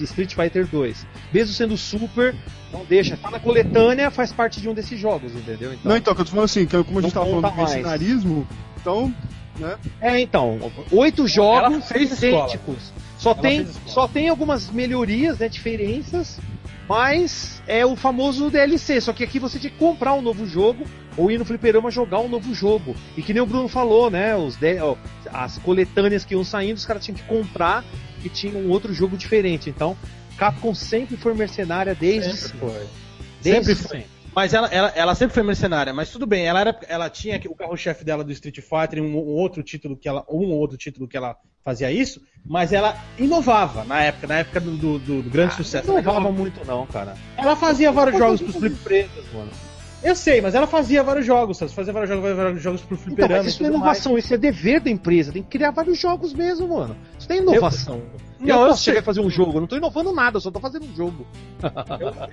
[0.00, 1.06] Street Fighter 2.
[1.32, 2.34] Mesmo sendo Super,
[2.72, 3.16] não deixa.
[3.16, 5.72] Tá na coletânea, faz parte de um desses jogos, entendeu?
[5.74, 7.26] Então, Não, então, o que eu tô falando assim, que como a gente Não tava
[7.26, 8.46] falando do mercenarismo,
[8.80, 9.12] então,
[9.58, 9.76] né?
[10.00, 10.58] É, então,
[10.92, 12.92] oito jogos idênticos.
[13.18, 16.38] Só Ela tem, só tem algumas melhorias, né, diferenças,
[16.88, 19.00] mas é o famoso DLC.
[19.00, 20.84] Só que aqui você tinha que comprar um novo jogo
[21.16, 22.94] ou ir no fliperama jogar um novo jogo.
[23.16, 24.96] E que nem o Bruno falou, né, os de- ó,
[25.32, 27.84] as coletâneas que iam saindo, os caras tinham que comprar
[28.22, 29.70] e tinha um outro jogo diferente.
[29.70, 29.96] Então,
[30.36, 32.58] Capcom sempre foi mercenária desde Sempre sempre.
[32.58, 32.86] foi.
[33.42, 34.06] Desde Sempre foi.
[34.34, 37.54] Mas ela, ela, ela sempre foi mercenária, mas tudo bem, ela, era, ela tinha o
[37.54, 40.24] carro-chefe dela do Street Fighter, um, um outro título que ela.
[40.28, 44.60] Um ou outro título que ela fazia isso, mas ela inovava na época, na época
[44.60, 45.86] do, do, do- grande sucesso.
[45.86, 47.14] Não levava muito não, cara.
[47.36, 48.74] Ela fazia vários jogos pros flip.
[48.74, 49.50] surpresas, mano.
[50.02, 51.72] Eu sei, mas ela fazia vários jogos, sabe?
[51.72, 53.42] Fazia vários jogos, vários jogos pro Então, fliperama.
[53.44, 53.82] mas isso é tudo mais.
[53.98, 55.32] inovação, isso é dever da empresa.
[55.32, 56.94] Tem que criar vários jogos mesmo, mano.
[57.32, 58.02] Isso não é inovação.
[58.40, 58.92] Eu, Não, eu posso sei.
[58.92, 60.94] chegar e fazer um jogo, eu não tô inovando nada, eu só tô fazendo um
[60.94, 61.26] jogo.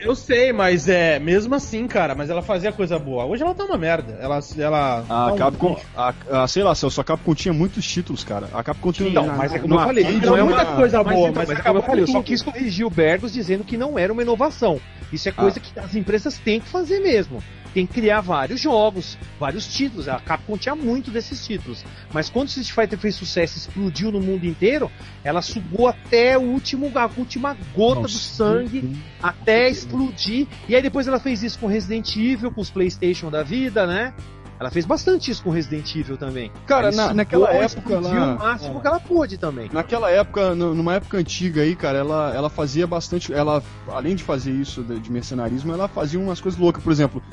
[0.01, 3.23] Eu sei, mas é mesmo assim, cara, mas ela fazia coisa boa.
[3.25, 4.17] Hoje ela tá uma merda.
[4.19, 4.39] Ela.
[4.57, 5.85] ela A tá um Capcom, lixo.
[5.95, 6.13] a,
[6.43, 8.49] a- sei lá, Celso, a Capcom tinha muitos títulos, cara.
[8.53, 11.03] A Capcom tinha Então, na- mas é como eu falei, não é uma- muita coisa
[11.03, 12.89] Mas, boa, então, mas mas é como acabou eu falei, eu só quis corrigir o
[12.89, 14.81] Bergos dizendo que não era uma inovação.
[15.13, 17.41] Isso é coisa que as empresas têm que fazer mesmo.
[17.73, 20.07] Tem que criar vários jogos, vários títulos.
[20.09, 21.85] A Capcom tinha muito desses títulos.
[22.13, 24.91] Mas quando o Street Fighter fez sucesso e explodiu no mundo inteiro,
[25.23, 28.17] ela sugou até o último, a última gota do Nossa.
[28.17, 30.47] sangue até explodir.
[30.67, 34.13] E aí depois ela fez isso com Resident Evil, com os PlayStation da vida, né?
[34.59, 36.51] Ela fez bastante isso com Resident Evil também.
[36.67, 37.65] Cara, Ela na- naquela época
[37.95, 39.67] explodiu lá- o máximo que ela pôde também.
[39.73, 43.33] Naquela época, nu- numa época antiga aí, cara, ela, ela fazia bastante.
[43.33, 46.83] Ela, além de fazer isso de, de mercenarismo, ela fazia umas coisas loucas.
[46.83, 47.23] Por exemplo,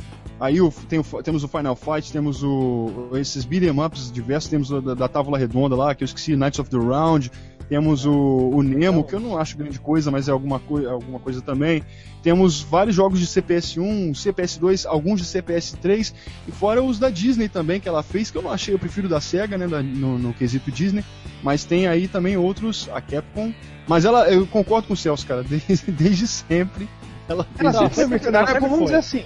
[0.40, 4.70] aí o- tem o- temos o Final Fight, temos o, esses beat'em ups diversos, temos
[4.70, 7.30] o da, da Távola Redonda lá, que eu esqueci, Knights of the Round.
[7.68, 11.18] Temos o, o Nemo, que eu não acho grande coisa, mas é alguma, coi alguma
[11.18, 11.82] coisa também.
[12.22, 16.14] Temos vários jogos de CPS1, CPS2, alguns de CPS3,
[16.48, 19.06] e fora os da Disney também, que ela fez, que eu não achei, eu prefiro
[19.06, 21.04] da SEGA, né, da- no, no quesito Disney.
[21.42, 23.52] Mas tem aí também outros, a Capcom.
[23.86, 26.88] Mas ela, eu concordo com o Celso, cara, desde, desde sempre
[27.28, 27.90] ela fez isso.
[27.90, 28.84] foi mercenária, sempre vamos foi.
[28.86, 29.24] dizer assim.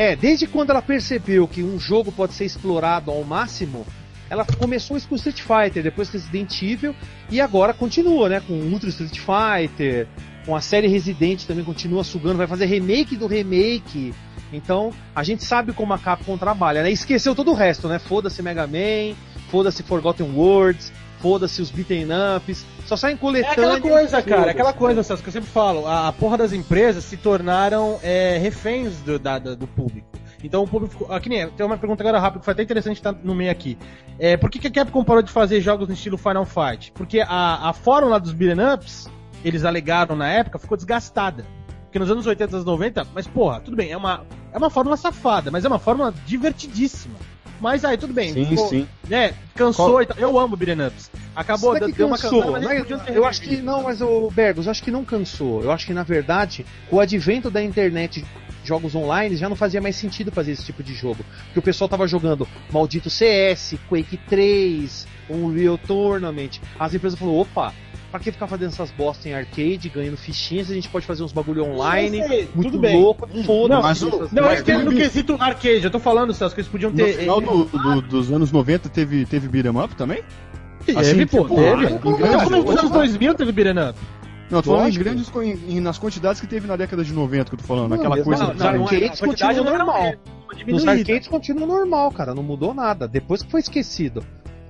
[0.00, 3.86] É, desde quando ela percebeu que um jogo pode ser explorado ao máximo,
[4.30, 6.94] ela começou isso com Street Fighter, depois Resident Evil,
[7.28, 8.40] e agora continua, né?
[8.40, 10.08] Com Ultra Street Fighter,
[10.46, 14.14] com a série Resident também continua sugando, vai fazer remake do remake.
[14.50, 16.90] Então, a gente sabe como a Capcom trabalha, né?
[16.90, 17.98] Esqueceu todo o resto, né?
[17.98, 19.14] Foda-se Mega Man,
[19.50, 20.90] foda-se Forgotten Worlds,
[21.20, 23.60] foda-se os beaten ups, só saem coletando.
[23.60, 26.38] É aquela coisa, cara, é aquela coisa, Celso, que eu sempre falo, a, a porra
[26.38, 30.08] das empresas se tornaram é, reféns do, da, do público.
[30.42, 31.12] Então o público.
[31.12, 33.76] Aqui nem tem uma pergunta agora rápida que foi até interessante estar no meio aqui.
[34.18, 36.92] É, por que, que a Capcom parou de fazer jogos no estilo Final Fight?
[36.92, 39.08] Porque a, a fórmula dos beat'em ups,
[39.44, 41.44] eles alegaram na época, ficou desgastada.
[41.84, 44.70] Porque nos anos 80 e anos 90, mas porra, tudo bem, é uma, é uma
[44.70, 47.16] fórmula safada, mas é uma fórmula divertidíssima.
[47.60, 48.32] Mas aí, tudo bem.
[48.32, 48.88] Sim, ficou, sim.
[49.08, 50.02] Né, cansou Qual...
[50.02, 50.18] e tal.
[50.18, 51.10] Eu amo beat'em ups.
[51.36, 54.70] Acabou, deu cansou, uma cansada, mas eu, eu acho que não, mas o Bergos, eu
[54.70, 55.62] acho que não cansou.
[55.62, 58.24] Eu acho que na verdade, com o advento da internet
[58.64, 61.24] jogos online já não fazia mais sentido fazer esse tipo de jogo.
[61.46, 66.60] Porque o pessoal tava jogando maldito CS, Quake 3, Unreal Tournament.
[66.78, 67.74] As empresas falaram, opa,
[68.10, 71.32] pra que ficar fazendo essas bosta em arcade, ganhando fichinhas, a gente pode fazer uns
[71.32, 72.20] bagulho online,
[72.54, 73.00] muito tudo bem.
[73.00, 76.60] louco, foda mas Não, não eu entendo no quesito arcade, eu tô falando, Celso, que
[76.60, 77.14] eles podiam No ter.
[77.14, 80.22] final do- do- dos anos 90 teve, teve beat'em up também?
[80.84, 81.70] Teve, assim, pô, tipo, teve.
[81.70, 83.98] em grandes- Mas nos anos 2000 teve beat'em up.
[84.50, 87.12] Não, eu tô falando em grandes, em- em- nas quantidades que teve na década de
[87.12, 88.46] 90 que eu tô falando, Não, aquela mesmo coisa...
[88.48, 90.14] não, não, não, é- arcades quantidade continua não normal.
[90.66, 93.06] Nos arcades continua normal, cara, não mudou nada.
[93.06, 94.24] Depois que foi esquecido.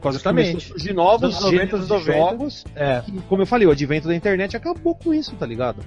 [0.08, 2.12] A surgir novos Dos 90, gêneros dos de 90.
[2.12, 2.64] jogos.
[2.74, 3.02] É.
[3.04, 5.84] que, como eu falei, o advento da internet acabou com isso, tá ligado?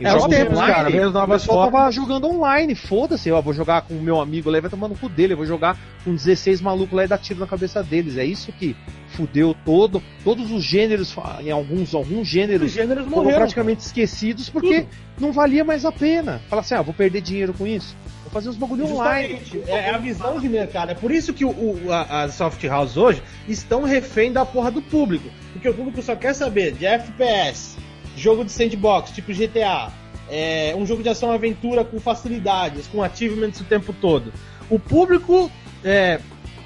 [0.00, 1.80] É, os tempos, cara, veio as o novas pessoal formas.
[1.80, 4.96] tava jogando online, foda-se, eu vou jogar com o meu amigo lá, vai tomar no
[4.96, 8.16] cu dele, eu vou jogar com 16 malucos lá e dar tiro na cabeça deles.
[8.16, 8.74] É isso que
[9.08, 13.40] fudeu todo, todos os gêneros, em alguns, alguns Os gêneros gêneros foram morreram.
[13.40, 14.86] praticamente esquecidos porque
[15.20, 16.40] não valia mais a pena.
[16.48, 17.94] Fala assim, ah, vou perder dinheiro com isso.
[18.32, 19.38] Fazer uns bagulho online.
[19.40, 20.90] Justamente, é a visão de mercado.
[20.90, 24.70] É por isso que o, o- a- as soft house hoje estão refém da porra
[24.70, 25.28] do público.
[25.52, 27.76] Porque o público só quer saber de FPS,
[28.16, 29.92] jogo de sandbox, tipo GTA,
[30.30, 34.32] é, um jogo de ação aventura com facilidades, com achievements o tempo todo.
[34.70, 35.50] O público
[35.84, 36.18] é,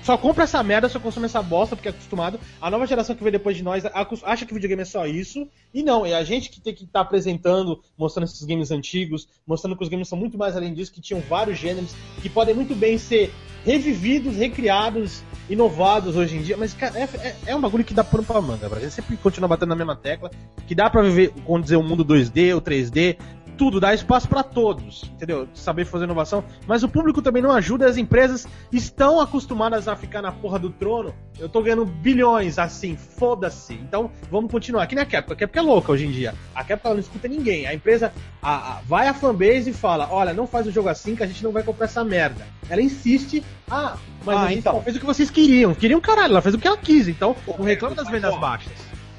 [0.06, 2.38] só compra essa merda, só consome essa bosta porque é acostumado.
[2.60, 3.82] A nova geração que vem depois de nós
[4.22, 5.48] acha que videogame é só isso.
[5.74, 9.76] E não, é a gente que tem que estar apresentando, mostrando esses games antigos, mostrando
[9.76, 11.92] que os games são muito mais além disso, que tinham vários gêneros,
[12.22, 13.34] que podem muito bem ser
[13.64, 16.56] revividos, recriados, inovados hoje em dia.
[16.56, 19.16] Mas, cara, é, é- é um bagulho que dá pano pra manga, pra gente sempre
[19.16, 20.30] continua batendo na mesma tecla,
[20.68, 23.18] que dá pra viver, como dizer, o mundo 2D, o 3D,
[23.56, 25.48] tudo, dá espaço pra todos, entendeu?
[25.54, 30.22] Saber fazer inovação, mas o público também não ajuda, as empresas estão acostumadas a ficar
[30.22, 31.14] na porra do trono.
[31.38, 33.74] Eu tô ganhando bilhões assim, foda-se.
[33.74, 34.82] Então, vamos continuar.
[34.84, 36.34] Aqui na Capcom, a Capcom é louca hoje em dia.
[36.54, 37.66] A Capcom não escuta ninguém.
[37.66, 38.12] A empresa
[38.42, 41.26] a- a- vai à fanbase e fala: "Olha, não faz o jogo assim que a
[41.26, 42.46] gente não vai comprar essa merda".
[42.70, 44.82] Ela insiste: "Ah, mas Ah, a gente então.
[44.82, 45.74] fez o que vocês queriam".
[45.74, 47.06] Queriam caralho, ela fez o que ela quis.
[47.08, 48.72] Então, não reclama das vendas baixas.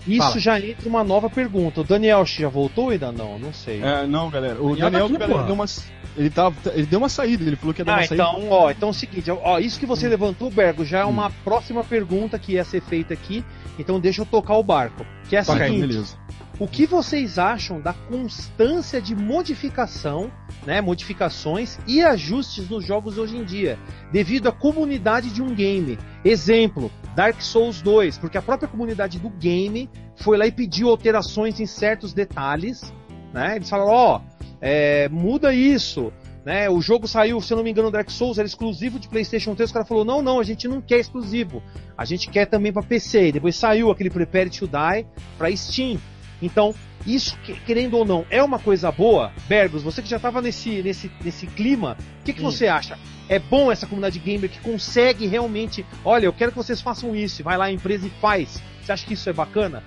[0.08, 0.40] Isso Fala.
[0.40, 1.82] já entra uma nova pergunta.
[1.82, 3.38] O Daniel já voltou ou ainda não?
[3.38, 3.82] Não sei.
[3.84, 4.56] É, não, galera.
[4.62, 5.66] O Daniel tá Daniel, aqui, deu uma,
[6.16, 8.24] ele, tava, ele deu uma saída, ele falou que ia dar Ah, uma saída.
[8.24, 11.30] então, ó, então é o seguinte, ó, isso que você levantou, Bergo, já é uma
[11.44, 13.44] próxima pergunta que ia ser feita aqui,
[13.78, 15.06] então deixa eu tocar o barco.
[15.30, 16.16] Que é a Toca aí, seguinte, beleza.
[16.60, 20.32] O que vocês acham da constância de modificação,
[20.66, 23.78] né, modificações e ajustes nos jogos hoje em dia,
[24.12, 26.00] devido à comunidade de um game?
[26.26, 31.60] Exemplo, Dark Souls 2, porque a própria comunidade do game foi lá e pediu alterações
[31.60, 32.92] em certos detalhes,
[33.34, 33.56] né?
[33.56, 34.22] Eles falaram, ó,
[34.60, 36.12] é, muda isso,
[36.44, 36.70] né?
[36.70, 39.70] O jogo saiu, se eu não me engano, Dark Souls era exclusivo de PlayStation 3.
[39.70, 41.62] O cara falou: não, não, a gente não quer exclusivo.
[41.98, 43.28] A gente quer também para PC.
[43.28, 45.06] E depois saiu aquele Prepare to Die
[45.38, 46.00] para Steam.
[46.41, 46.73] Então,
[47.05, 49.31] isso, que- querendo ou não, é uma coisa boa.
[49.47, 52.45] Bergos, você que já estava nesse, nesse, nesse clima, o que, que Hum.
[52.51, 52.97] você acha?
[53.30, 55.85] É bom essa comunidade gamer que consegue realmente.
[56.05, 57.41] Olha, eu quero que vocês façam isso.
[57.41, 58.61] e Vai lá a empresa e faz.
[58.81, 59.84] Você acha que isso é bacana?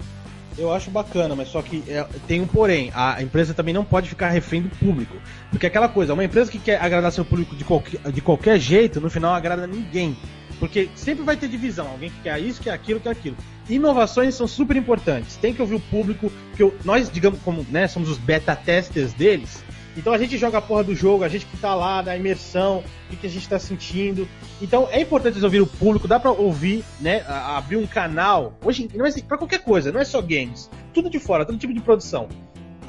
[0.58, 2.90] Eu acho bacana, mas só que é, tem um porém.
[2.94, 5.16] A empresa também não pode ficar refém do público.
[5.50, 9.00] Porque aquela coisa, uma empresa que quer agradar seu público de qualquer, de qualquer jeito,
[9.00, 10.14] no final agrada ninguém.
[10.60, 11.88] Porque sempre vai ter divisão.
[11.88, 13.36] Alguém que quer isso, quer aquilo, quer aquilo.
[13.68, 15.36] Inovações são super importantes.
[15.36, 19.64] Tem que ouvir o público, que nós, digamos, como né, somos os beta testers deles.
[19.96, 22.78] Então a gente joga a porra do jogo, a gente que tá lá na imersão,
[22.78, 24.28] o que, que a gente tá sentindo.
[24.62, 27.24] Então é importante ouvir o público, dá pra ouvir, né?
[27.26, 28.56] abrir um canal.
[28.64, 30.70] Hoje, não é pra qualquer coisa, não é só games.
[30.94, 32.28] Tudo de fora, todo tipo de produção.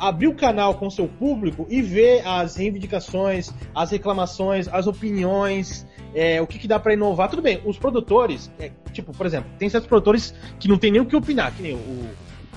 [0.01, 6.41] Abrir o canal com seu público e ver as reivindicações, as reclamações, as opiniões, é,
[6.41, 7.29] o que, que dá pra inovar.
[7.29, 11.01] Tudo bem, os produtores, é, tipo, por exemplo, tem certos produtores que não tem nem
[11.01, 12.09] o que opinar, que nem o,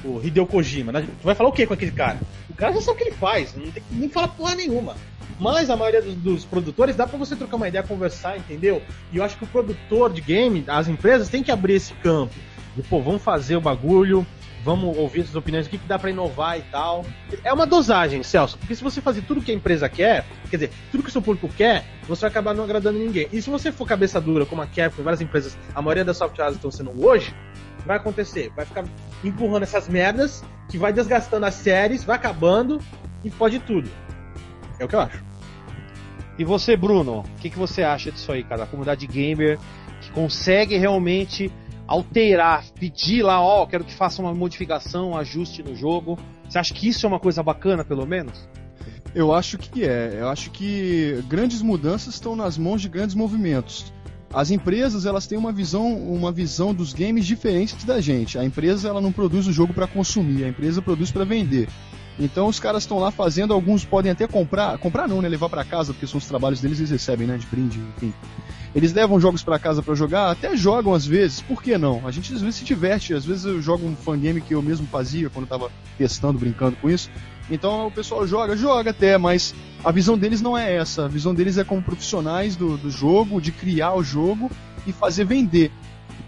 [0.05, 0.91] o Hideo Kojima.
[0.91, 1.03] Né?
[1.03, 2.19] Tu vai falar o que com aquele cara?
[2.49, 4.97] O cara já sabe o que ele faz, não tem nem falar porra nenhuma.
[5.39, 8.81] Mas a maioria dos, dos produtores dá pra você trocar uma ideia, conversar, entendeu?
[9.13, 12.35] E eu acho que o produtor de game, as empresas, tem que abrir esse campo.
[12.77, 14.27] De, pô, vamos fazer o bagulho,
[14.65, 17.05] vamos ouvir essas opiniões, o que, que dá para inovar e tal.
[17.45, 20.71] É uma dosagem, Celso, porque se você fazer tudo que a empresa quer, quer dizer,
[20.91, 23.29] tudo que o seu público quer, você vai acabar não agradando ninguém.
[23.31, 26.17] E se você for cabeça dura, como a Capcom e várias empresas, a maioria das
[26.17, 27.35] soft houses estão sendo hoje,
[27.85, 28.51] vai acontecer?
[28.57, 28.85] Vai ficar
[29.23, 32.81] empurrando essas merdas, que vai desgastando as séries, vai acabando
[33.23, 33.91] e pode tudo.
[34.79, 35.23] É o que eu acho.
[36.39, 38.65] E você, Bruno, o que, que você acha disso aí, cara?
[38.65, 39.59] A comunidade gamer
[40.01, 41.51] que consegue realmente
[41.87, 46.19] alterar, pedir lá, ó, oh, quero que faça uma modificação, um ajuste no jogo.
[46.49, 48.49] Você acha que isso é uma coisa bacana, pelo menos?
[49.15, 50.17] Eu acho que é.
[50.19, 53.93] Eu acho que grandes mudanças estão nas mãos de grandes movimentos.
[54.33, 58.37] As empresas elas têm uma visão, uma visão dos games diferente da gente.
[58.37, 61.69] A empresa ela não produz o jogo para consumir, a empresa produz para vender.
[62.19, 65.65] Então os caras estão lá fazendo, alguns podem até comprar, comprar não, né, levar para
[65.65, 68.15] casa, porque são os trabalhos deles eles recebem, né, de brinde, enfim.
[68.75, 72.07] Eles levam jogos para casa para jogar, até jogam às vezes, por que não?
[72.07, 74.87] A gente às vezes se diverte, às vezes eu jogo um fangame que eu mesmo
[74.87, 77.09] fazia quando eu tava testando, brincando com isso.
[77.51, 79.55] Então o pessoal joga, joga até, mas
[79.85, 81.05] a visão deles não é essa.
[81.05, 84.51] A visão deles é como profissionais do, do jogo, de criar o jogo
[84.87, 85.71] e fazer vender.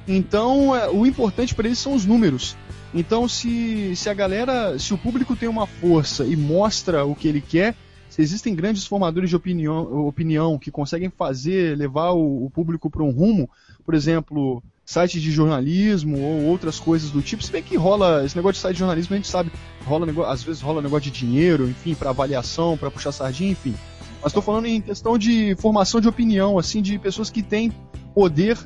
[0.07, 2.57] Então é, o importante para eles são os números.
[2.97, 7.29] Então, se, se a galera, se o público tem uma força e mostra o que
[7.29, 7.75] ele quer,
[8.09, 13.03] se existem grandes formadores de opinião, opinião que conseguem fazer, levar o, o público para
[13.03, 13.51] um rumo,
[13.85, 18.35] por exemplo, sites de jornalismo ou outras coisas do tipo, se bem que rola esse
[18.35, 19.53] negócio de site de jornalismo, a gente sabe,
[19.85, 23.75] rola às vezes rola negócio de dinheiro, enfim, para avaliação, para puxar sardinha, enfim.
[24.23, 27.73] Mas estou falando em questão de formação de opinião, assim, de pessoas que têm
[28.15, 28.59] poder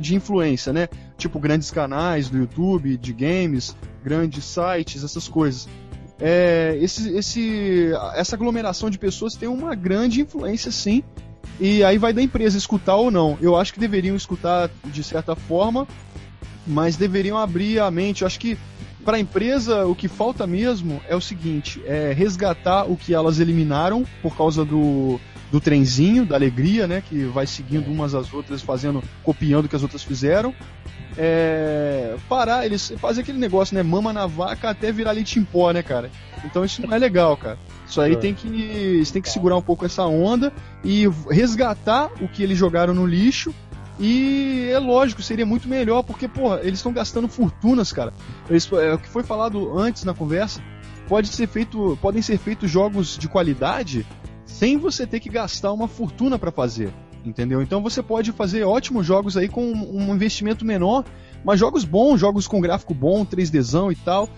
[0.00, 0.88] de influência, né?
[1.18, 5.68] Tipo grandes canais do YouTube, de games, grandes sites, essas coisas.
[6.18, 11.02] É, esse, esse, essa aglomeração de pessoas tem uma grande influência, sim.
[11.60, 13.38] E aí vai da empresa escutar ou não.
[13.40, 15.86] Eu acho que deveriam escutar de certa forma,
[16.66, 18.22] mas deveriam abrir a mente.
[18.22, 18.56] Eu acho que
[19.04, 23.38] para a empresa o que falta mesmo é o seguinte: é resgatar o que elas
[23.38, 25.20] eliminaram por causa do
[25.54, 27.00] do trenzinho, da alegria, né?
[27.08, 30.52] Que vai seguindo umas às outras, fazendo, copiando o que as outras fizeram.
[31.16, 33.82] É, parar, eles fazem aquele negócio, né?
[33.82, 36.10] Mama na vaca até virar leite em pó, né, cara?
[36.44, 37.56] Então isso não é legal, cara.
[37.86, 38.16] Isso aí é.
[38.16, 40.52] tem que, tem que segurar um pouco essa onda
[40.82, 43.54] e resgatar o que eles jogaram no lixo.
[43.98, 48.12] E é lógico, seria muito melhor, porque, porra, eles estão gastando fortunas, cara.
[48.50, 50.60] Eles, é, o que foi falado antes na conversa,
[51.08, 54.04] pode ser feito, podem ser feitos jogos de qualidade
[54.44, 56.92] sem você ter que gastar uma fortuna para fazer,
[57.24, 57.62] entendeu?
[57.62, 61.04] Então você pode fazer ótimos jogos aí com um investimento menor,
[61.44, 64.28] mas jogos bons, jogos com gráfico bom, 3Dzão e tal.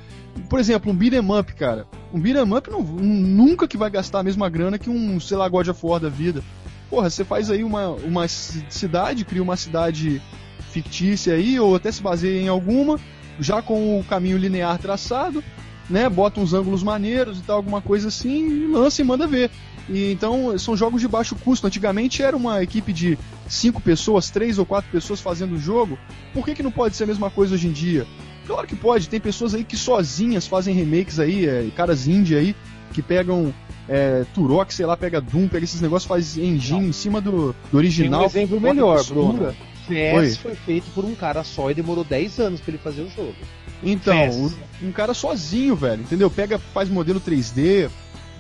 [0.51, 1.87] Por exemplo, um beat'em up, cara.
[2.13, 5.49] Um beat'em up não, nunca que vai gastar a mesma grana que um, sei lá,
[5.49, 6.43] God of War da vida.
[6.89, 10.23] Porra, você faz aí uma, uma cidade, cria uma cidade
[10.71, 13.01] fictícia aí, ou até se baseia em alguma,
[13.41, 15.43] já com o caminho linear traçado,
[15.91, 16.09] né?
[16.09, 19.51] Bota uns ângulos maneiros e tal, alguma coisa assim, e lança e manda ver.
[19.89, 21.67] E, então são jogos de baixo custo.
[21.67, 23.19] Antigamente era uma equipe de
[23.49, 25.99] cinco pessoas, três ou quatro pessoas fazendo o jogo.
[26.33, 28.07] Por que, que não pode ser a mesma coisa hoje em dia?
[28.47, 32.57] Claro que pode, tem pessoas aí que sozinhas fazem remakes aí, é, caras indie aí,
[32.93, 33.53] que pegam
[33.89, 36.89] é, Turok, sei lá, pega Doom, pega esses negócios, faz engine não.
[36.89, 38.29] em cima do, do original.
[38.29, 39.55] Tem um exemplo melhor, Bruno.
[39.87, 43.11] CS foi feito por um cara só e demorou 10 anos para ele fazer o
[43.11, 43.35] jogo.
[43.83, 44.53] Então, um,
[44.89, 46.31] um cara sozinho, velho, entendeu?
[46.31, 47.89] Pega, faz modelo 3D,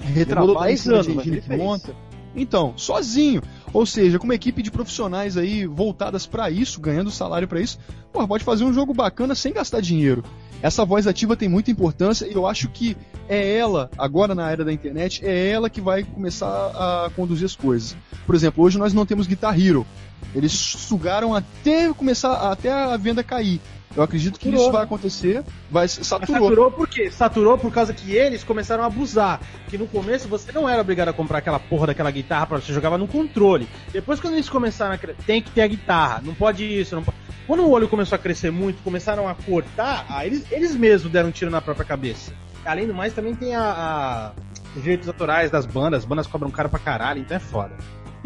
[0.01, 1.95] retrabalha em cima anos, de monta.
[2.37, 3.43] Então, sozinho.
[3.73, 7.79] Ou seja, com uma equipe de profissionais aí voltadas para isso, ganhando salário para isso,
[8.13, 10.23] porra, pode fazer um jogo bacana sem gastar dinheiro.
[10.63, 12.97] Essa voz ativa tem muita importância e eu acho que
[13.29, 17.57] é ela, agora na era da internet, é ela que vai começar a conduzir as
[17.57, 17.97] coisas.
[18.25, 19.87] Por exemplo, hoje nós não temos Guitar Hero.
[20.35, 23.61] Eles sugaram até começar, até a venda cair.
[23.97, 26.49] Eu acredito que isso vai acontecer, vai saturou.
[26.49, 27.11] saturou por quê?
[27.11, 29.41] Saturou por causa que eles começaram a abusar.
[29.69, 32.73] Que no começo você não era obrigado a comprar aquela porra daquela guitarra para você
[32.73, 33.67] jogava no controle.
[33.93, 37.17] Depois quando eles começaram a tem que ter a guitarra, não pode isso, não pode...
[37.47, 41.29] Quando o olho começou a crescer muito, começaram a cortar, aí eles, eles mesmos deram
[41.29, 42.33] um tiro na própria cabeça.
[42.65, 44.33] Além do mais, também tem a, a
[44.77, 47.75] os direitos autorais das bandas, as bandas cobram caro pra caralho, então é foda.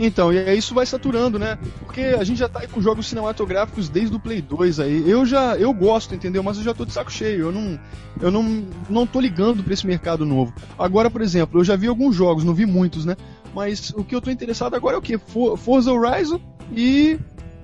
[0.02, 1.58] Então, e aí isso vai saturando, né?
[1.84, 5.08] Porque a gente já tá aí com jogos cinematográficos desde o Play 2 aí.
[5.08, 6.42] Eu já, eu gosto, entendeu?
[6.42, 7.46] Mas eu já tô de saco cheio.
[7.46, 7.78] Eu não,
[8.20, 10.54] eu não, não tô ligando para esse mercado novo.
[10.78, 13.14] Agora, por exemplo, eu já vi alguns jogos, não vi muitos, né?
[13.54, 15.18] Mas o que eu tô interessado agora é o que?
[15.18, 16.40] Forza Horizon
[16.74, 17.18] e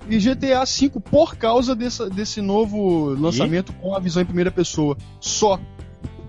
[0.08, 3.82] e GTA V por causa dessa, desse novo lançamento e?
[3.82, 4.96] com a visão em primeira pessoa.
[5.20, 5.58] Só.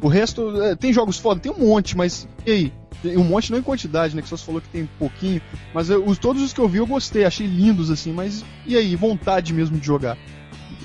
[0.02, 2.74] O resto, é, tem jogos foda, tem um monte, mas e aí?
[3.06, 4.22] um monte não em quantidade, né?
[4.22, 5.42] Que só falou que tem pouquinho.
[5.74, 8.12] Mas eu, os, todos os que eu vi eu gostei, achei lindos assim.
[8.12, 10.18] Mas e aí, vontade mesmo de jogar?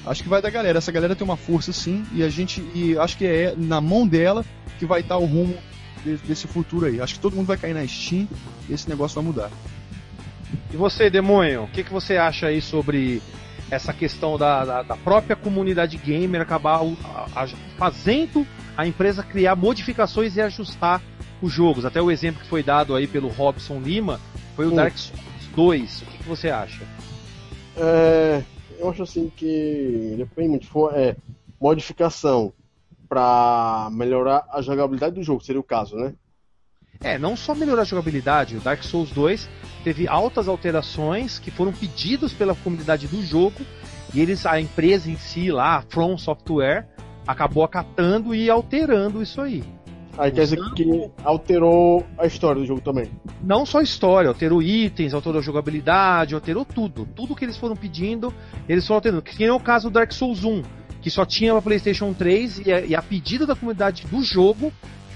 [0.05, 0.78] Acho que vai da galera.
[0.78, 2.62] Essa galera tem uma força sim, e a gente.
[2.74, 4.44] E acho que é na mão dela
[4.78, 5.56] que vai estar o rumo
[6.26, 7.01] desse futuro aí.
[7.01, 8.28] Acho que todo mundo vai cair na Steam
[8.68, 9.51] e esse negócio vai mudar.
[10.72, 13.22] E você, Demônio, o que, que você acha aí sobre
[13.73, 18.47] essa questão da, da, da própria comunidade gamer acabar a, a, fazendo
[18.77, 21.01] a empresa criar modificações e ajustar
[21.40, 21.86] os jogos?
[21.86, 24.20] Até o exemplo que foi dado aí pelo Robson Lima
[24.55, 24.77] foi o hum.
[24.77, 25.23] Dark Souls
[25.57, 26.03] 2.
[26.03, 26.82] O que, que você acha?
[27.74, 28.43] É,
[28.78, 30.90] eu acho assim que depende muito.
[30.90, 31.16] É,
[31.59, 32.53] modificação
[33.09, 36.12] para melhorar a jogabilidade do jogo, seria o caso, né?
[37.01, 39.49] É, não só melhorar a jogabilidade, o Dark Souls 2
[39.82, 43.60] teve altas alterações que foram pedidos pela comunidade do jogo
[44.14, 46.86] e eles, a empresa em si lá, a From Software,
[47.26, 49.64] acabou acatando e alterando isso aí.
[50.18, 53.10] Aí quer dizer que alterou a história do jogo também.
[53.42, 57.09] Não só a história, alterou itens, alterou a jogabilidade, alterou tudo.
[57.16, 58.32] Tudo que eles foram pedindo,
[58.68, 59.22] eles foram alterando.
[59.22, 60.62] Que nem é o caso do Dark Souls 1,
[61.00, 64.70] que só tinha para PlayStation 3 e a, e a pedido da comunidade do jogo,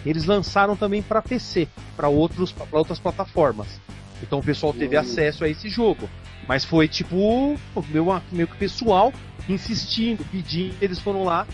[0.05, 3.79] eles lançaram também para PC, para outras plataformas.
[4.23, 5.03] Então o pessoal teve uhum.
[5.03, 6.09] acesso a esse jogo.
[6.49, 7.57] Mas foi tipo
[7.89, 9.13] meio, meio que pessoal
[9.49, 11.47] insistindo, pedindo, eles foram lá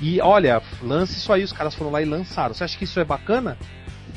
[0.00, 2.54] e olha, lance isso aí, os caras foram lá e lançaram.
[2.54, 3.58] Você acha que isso é bacana?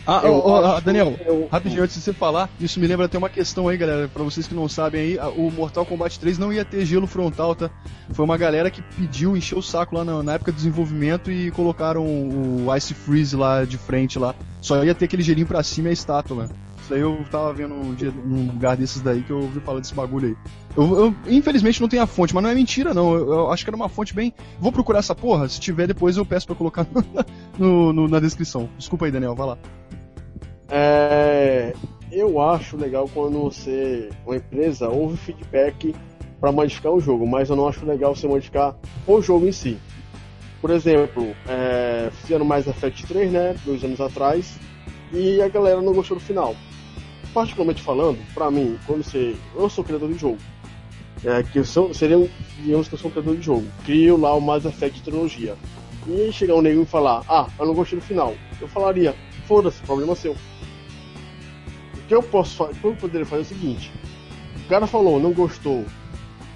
[0.05, 3.17] Ah, eu, oh, oh, Daniel, eu, rapidinho antes de você falar, isso me lembra até
[3.19, 6.51] uma questão aí, galera, para vocês que não sabem aí, o Mortal Kombat 3 não
[6.51, 7.69] ia ter gelo frontal, tá?
[8.11, 11.51] Foi uma galera que pediu, encheu o saco lá na, na época do desenvolvimento e
[11.51, 14.33] colocaram o Ice Freeze lá de frente lá.
[14.59, 16.49] Só ia ter aquele gelinho pra cima e a estátua, né?
[16.81, 19.93] Isso aí eu tava vendo um, dia, lugar desses daí que eu ouvi falar desse
[19.93, 20.35] bagulho aí.
[20.75, 23.13] Eu, eu, infelizmente não tem a fonte, mas não é mentira não.
[23.13, 24.33] Eu, eu, acho que era uma fonte bem.
[24.59, 25.47] Vou procurar essa porra.
[25.47, 26.87] Se tiver depois eu peço para colocar
[27.57, 28.67] no, no, na descrição.
[28.77, 29.57] Desculpa aí, Daniel, vai lá.
[30.69, 31.73] É,
[32.11, 35.93] eu acho legal quando você, uma empresa, ouve feedback
[36.39, 38.75] para modificar o jogo, mas eu não acho legal você modificar
[39.05, 39.77] o jogo em si.
[40.59, 44.57] Por exemplo, é, fizeram mais Effect 3, né, dois anos atrás,
[45.11, 46.55] e a galera não gostou do final
[47.33, 49.35] particularmente falando, para mim, quando você.
[49.55, 50.37] Eu sou criador de jogo.
[51.23, 52.27] É, que eu sou, seria um,
[52.63, 53.67] digamos que eu sou criador de jogo.
[53.85, 55.55] Crio lá o Mass Effect trilogia.
[56.07, 58.35] E chegar um nego e falar, ah, eu não gostei do final.
[58.59, 59.15] Eu falaria,
[59.47, 60.31] foda-se, problema seu.
[60.31, 62.75] O que eu posso fazer?
[62.83, 63.91] Eu poderia fazer é o seguinte.
[64.65, 65.85] O cara falou, não gostou,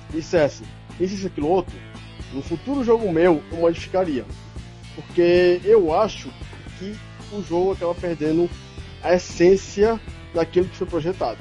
[0.10, 0.64] dissesse,
[1.00, 1.76] isso, isso, aquilo outro,
[2.34, 4.26] no futuro jogo meu eu modificaria.
[4.96, 6.30] Porque eu acho
[6.80, 6.96] que
[7.32, 8.50] o jogo acaba perdendo
[9.04, 10.00] a essência
[10.36, 11.40] daquilo que foi projetado.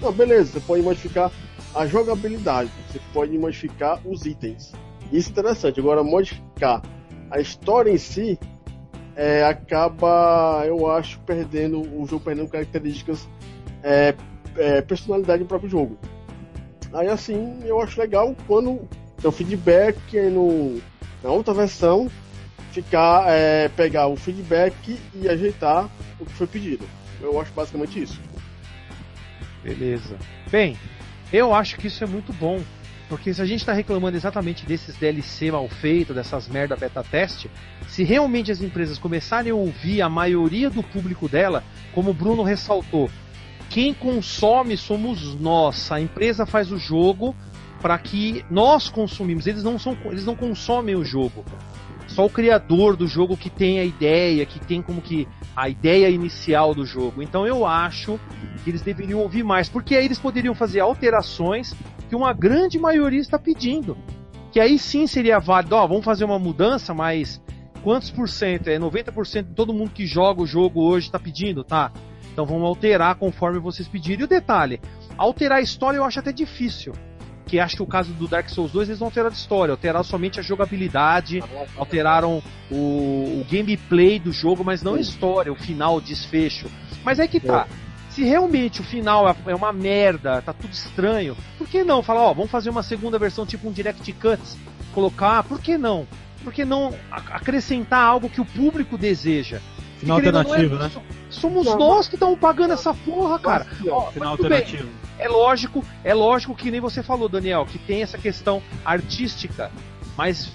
[0.00, 1.32] Não, beleza, você pode modificar
[1.74, 4.72] a jogabilidade, você pode modificar os itens.
[5.10, 5.80] Isso é interessante.
[5.80, 6.82] Agora, modificar
[7.30, 8.38] a história em si
[9.16, 13.28] é, acaba, eu acho, perdendo o jogo perdendo características,
[13.82, 14.14] é,
[14.56, 15.98] é, personalidade do próprio jogo.
[16.92, 18.88] Aí assim, eu acho legal quando
[19.20, 19.98] tem o feedback
[20.30, 20.80] no,
[21.22, 22.08] na outra versão
[22.70, 25.88] ficar, é, pegar o feedback e ajeitar
[26.20, 26.84] o que foi pedido.
[27.20, 28.20] Eu acho basicamente isso.
[29.64, 30.16] Beleza.
[30.50, 30.76] Bem,
[31.32, 32.62] eu acho que isso é muito bom.
[33.08, 37.50] Porque se a gente está reclamando exatamente desses DLC mal feitos, dessas merda beta teste,
[37.86, 41.62] se realmente as empresas começarem a ouvir a maioria do público dela,
[41.92, 43.10] como o Bruno ressaltou,
[43.68, 45.92] quem consome somos nós.
[45.92, 47.36] A empresa faz o jogo
[47.80, 49.46] para que nós consumimos.
[49.46, 51.44] Eles não são, eles não consomem o jogo.
[52.06, 56.08] Só o criador do jogo que tem a ideia, que tem como que a ideia
[56.10, 57.22] inicial do jogo.
[57.22, 58.18] Então eu acho
[58.62, 61.74] que eles deveriam ouvir mais, porque aí eles poderiam fazer alterações
[62.08, 63.96] que uma grande maioria está pedindo.
[64.50, 67.40] Que aí sim seria válido, ó, vamos fazer uma mudança, mas
[67.82, 68.68] quantos por cento?
[68.68, 71.92] É 90% de todo mundo que joga o jogo hoje está pedindo, tá?
[72.32, 74.20] Então vamos alterar conforme vocês pedirem.
[74.20, 74.80] E o detalhe,
[75.16, 76.92] alterar a história eu acho até difícil
[77.46, 80.04] que acho que o caso do Dark Souls 2 eles não alteraram a história, alteraram
[80.04, 81.42] somente a jogabilidade,
[81.76, 86.70] alteraram o, o gameplay do jogo, mas não a história, o final, o desfecho.
[87.04, 87.66] Mas é que tá.
[88.10, 92.22] Se realmente o final é, é uma merda, tá tudo estranho, por que não falar,
[92.22, 94.56] ó, vamos fazer uma segunda versão, tipo um Direct Cuts,
[94.94, 96.06] colocar, por que não?
[96.42, 99.60] Por que não acrescentar algo que o público deseja?
[99.98, 100.90] Final alternativo, é, né?
[101.30, 103.66] Somos não, nós que estamos pagando essa porra, cara.
[103.88, 104.84] Ó, final alternativo.
[104.84, 109.70] Bem, é lógico, é lógico que nem você falou, Daniel, que tem essa questão artística,
[110.16, 110.50] mas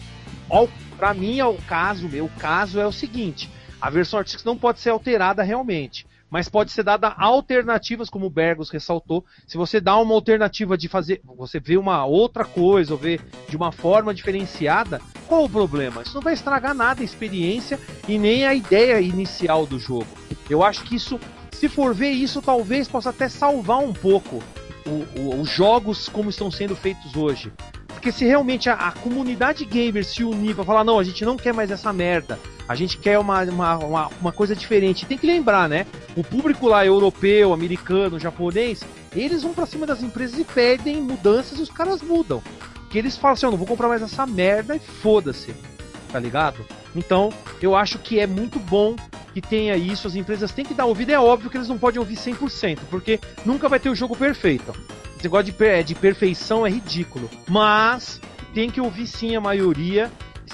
[0.50, 0.68] ó,
[0.98, 3.50] pra mim o caso, meu caso é o seguinte:
[3.80, 8.30] a versão artística não pode ser alterada realmente mas pode ser dada alternativas, como o
[8.30, 9.26] Bergos ressaltou.
[9.48, 13.58] Se você dá uma alternativa de fazer, você vê uma outra coisa, ou vê de
[13.58, 16.04] uma forma diferenciada, qual o problema?
[16.04, 20.08] Isso não vai estragar nada a experiência e nem a ideia inicial do jogo.
[20.50, 21.20] Eu acho que isso
[21.60, 24.42] se for ver isso, talvez possa até salvar um pouco
[24.86, 27.52] o, o, os jogos como estão sendo feitos hoje.
[27.88, 31.36] Porque se realmente a, a comunidade gamer se unir pra falar, não, a gente não
[31.36, 35.06] quer mais essa merda, a gente quer uma, uma, uma, uma coisa diferente.
[35.06, 35.86] Tem que lembrar, né?
[36.16, 38.82] O público lá europeu, americano, japonês,
[39.14, 42.42] eles vão pra cima das empresas e pedem mudanças e os caras mudam.
[42.90, 45.54] Que eles falam assim, eu não vou comprar mais essa merda e foda-se.
[46.12, 46.66] Tá ligado?
[46.96, 47.32] Então,
[47.62, 48.96] eu acho que é muito bom
[49.34, 52.00] que tenha isso, as empresas têm que dar ouvido, é óbvio que eles não podem
[52.00, 54.74] ouvir 100%, porque nunca vai ter o jogo perfeito.
[55.16, 57.30] Esse negócio de, de perfeição é ridículo.
[57.48, 58.20] Mas
[58.54, 60.12] tem que ouvir sim a maioria.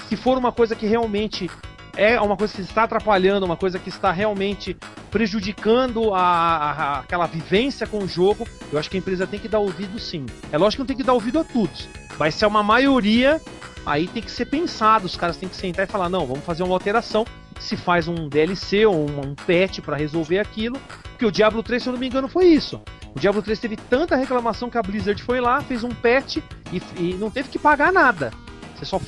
[0.10, 1.50] Se for uma coisa que realmente
[1.96, 4.76] é uma coisa que está atrapalhando, uma coisa que está realmente
[5.10, 9.48] prejudicando a, a, aquela vivência com o jogo, eu acho que a empresa tem que
[9.48, 10.26] dar ouvido sim.
[10.52, 11.88] É lógico que não tem que dar ouvido a todos.
[12.18, 13.42] Vai ser uma maioria,
[13.86, 16.64] aí tem que ser pensado, os caras têm que sentar e falar, não, vamos fazer
[16.64, 17.26] uma alteração,
[17.60, 21.82] se faz um DLC ou um, um patch para resolver aquilo, porque o Diablo 3,
[21.82, 22.82] se eu não me engano, foi isso.
[23.16, 26.38] O Diablo 3 teve tanta reclamação que a Blizzard foi lá, fez um patch
[26.72, 28.32] e, e não teve que pagar nada.
[28.76, 29.00] Você só,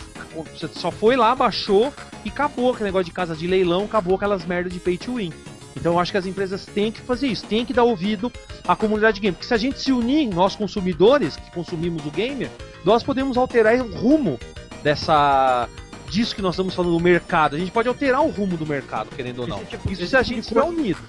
[0.43, 1.93] você só foi lá, baixou
[2.25, 5.31] e acabou aquele negócio de casa de leilão, acabou aquelas merdas de pay to win.
[5.75, 8.31] Então eu acho que as empresas têm que fazer isso, têm que dar ouvido
[8.67, 9.33] à comunidade game.
[9.33, 12.49] Porque se a gente se unir, nós consumidores que consumimos o gamer,
[12.83, 14.39] nós podemos alterar o rumo
[14.83, 15.69] dessa
[16.09, 17.55] disso que nós estamos falando do mercado.
[17.55, 19.63] A gente pode alterar o rumo do mercado, querendo ou não.
[19.65, 20.99] Tipo, isso se a gente estiver unido.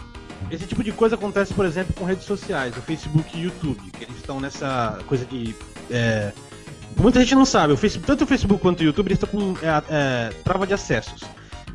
[0.50, 3.90] Esse tipo de coisa acontece, por exemplo, com redes sociais, o Facebook e o YouTube,
[3.90, 5.54] que eles estão nessa coisa de.
[5.90, 6.32] É,
[6.98, 9.82] muita gente não sabe, o Facebook, tanto o Facebook quanto o YouTube estão com é,
[9.88, 11.22] é, trava de acessos.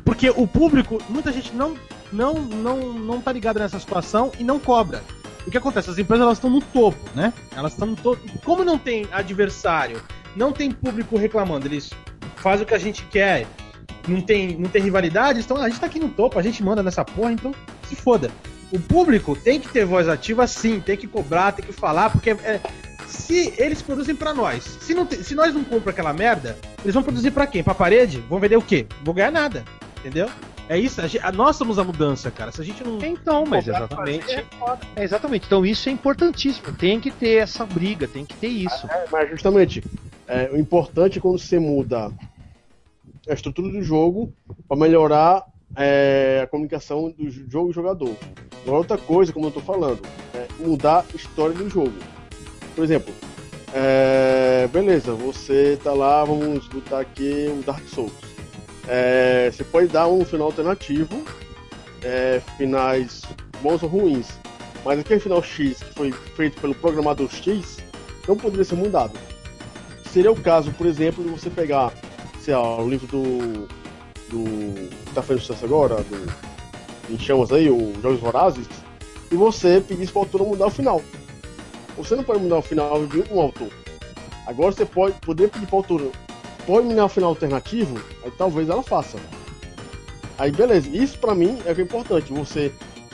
[0.04, 1.76] Porque o público, muita gente não,
[2.12, 5.02] não, não, não tá ligada nessa situação e não cobra.
[5.46, 5.90] O que acontece?
[5.90, 7.32] As empresas elas estão no topo, né?
[7.56, 8.20] Elas estão no topo.
[8.44, 10.02] Como não tem adversário,
[10.36, 11.90] não tem público reclamando, eles
[12.36, 13.46] fazem o que a gente quer,
[14.06, 16.82] não tem, não tem rivalidade, então a gente tá aqui no topo, a gente manda
[16.82, 17.54] nessa porra, então
[17.88, 18.30] se foda.
[18.72, 22.30] O público tem que ter voz ativa sim, tem que cobrar, tem que falar, porque
[22.30, 22.60] é,
[23.06, 27.02] se eles produzem para nós, se, não se nós não compramos aquela merda, eles vão
[27.02, 27.62] produzir para quem?
[27.62, 28.20] Pra parede?
[28.28, 28.86] Vão vender o quê?
[28.98, 29.64] Não vou ganhar nada,
[29.98, 30.28] entendeu?
[30.68, 32.50] É isso, a gente, a, nós somos a mudança, cara.
[32.50, 32.98] Se a gente não.
[33.04, 34.24] Então, mas exatamente.
[34.24, 34.46] Fazer,
[34.96, 35.46] é, é exatamente.
[35.46, 36.72] Então isso é importantíssimo.
[36.72, 38.86] Tem que ter essa briga, tem que ter isso.
[38.86, 39.84] É, mas justamente,
[40.26, 42.10] é, o importante é quando você muda
[43.28, 44.32] a estrutura do jogo
[44.66, 45.44] para melhorar
[45.76, 48.16] é, a comunicação do jogo e jogador.
[48.62, 50.00] Agora, outra coisa, como eu estou falando,
[50.34, 51.92] é mudar a história do jogo.
[52.74, 53.14] Por exemplo,
[53.72, 58.12] é, beleza, você tá lá, vamos botar aqui o Dark Souls.
[58.86, 61.22] É, você pode dar um final alternativo,
[62.02, 63.22] é, finais
[63.62, 64.28] bons ou ruins,
[64.84, 67.78] mas aquele final X que foi feito pelo programador X
[68.28, 69.18] não poderia ser mudado.
[70.12, 71.92] Seria o caso, por exemplo, de você pegar
[72.44, 73.68] sei lá, o livro do
[74.28, 74.44] do
[75.06, 78.66] que tá fazendo sucesso agora, do, em chamas aí, o Jogos Vorazes,
[79.30, 81.02] e você pedisse para o autor mudar o final.
[81.96, 83.70] Você não pode mudar o final de um autor.
[84.46, 86.12] Agora você pode poder pedir para o autor,
[86.66, 89.18] pode mudar o final alternativo, aí talvez ela faça.
[90.36, 92.72] Aí beleza, isso para mim é o que é importante, você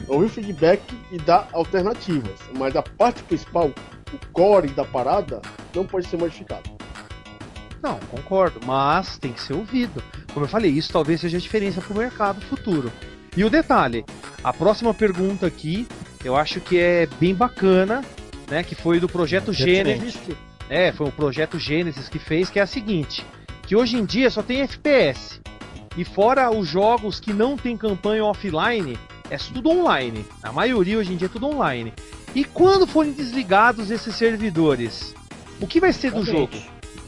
[0.08, 0.82] ouvir feedback
[1.12, 3.70] e dar alternativas, mas a parte principal,
[4.12, 5.40] o core da parada,
[5.74, 6.70] não pode ser modificado.
[7.82, 10.02] Não, concordo, mas tem que ser ouvido.
[10.32, 12.92] Como eu falei, isso talvez seja a diferença para o mercado futuro.
[13.36, 14.04] E o detalhe,
[14.42, 15.86] a próxima pergunta aqui,
[16.24, 18.04] eu acho que é bem bacana,
[18.50, 18.62] né?
[18.62, 20.18] Que foi do projeto Gênesis.
[20.68, 23.24] É, foi o projeto Gênesis que fez, que é a seguinte:
[23.66, 25.40] que hoje em dia só tem FPS.
[25.96, 28.98] E fora os jogos que não tem campanha offline,
[29.28, 30.24] é tudo online.
[30.42, 31.92] A maioria hoje em dia é tudo online.
[32.34, 35.14] E quando forem desligados esses servidores,
[35.60, 36.56] o que vai ser do jogo?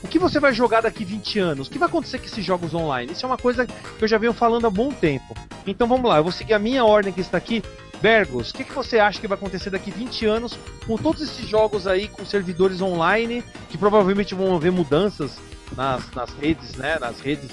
[0.02, 1.68] O que você vai jogar daqui 20 anos?
[1.68, 3.12] O que vai acontecer com esses jogos online?
[3.12, 5.34] Isso é uma coisa que eu já venho falando há bom tempo.
[5.64, 7.62] Então vamos lá, eu vou seguir a minha ordem que está aqui.
[8.02, 11.48] Bergos, o que, que você acha que vai acontecer daqui 20 anos com todos esses
[11.48, 15.38] jogos aí com servidores online que provavelmente vão haver mudanças
[15.76, 16.98] nas, nas redes, né?
[16.98, 17.48] Nas redes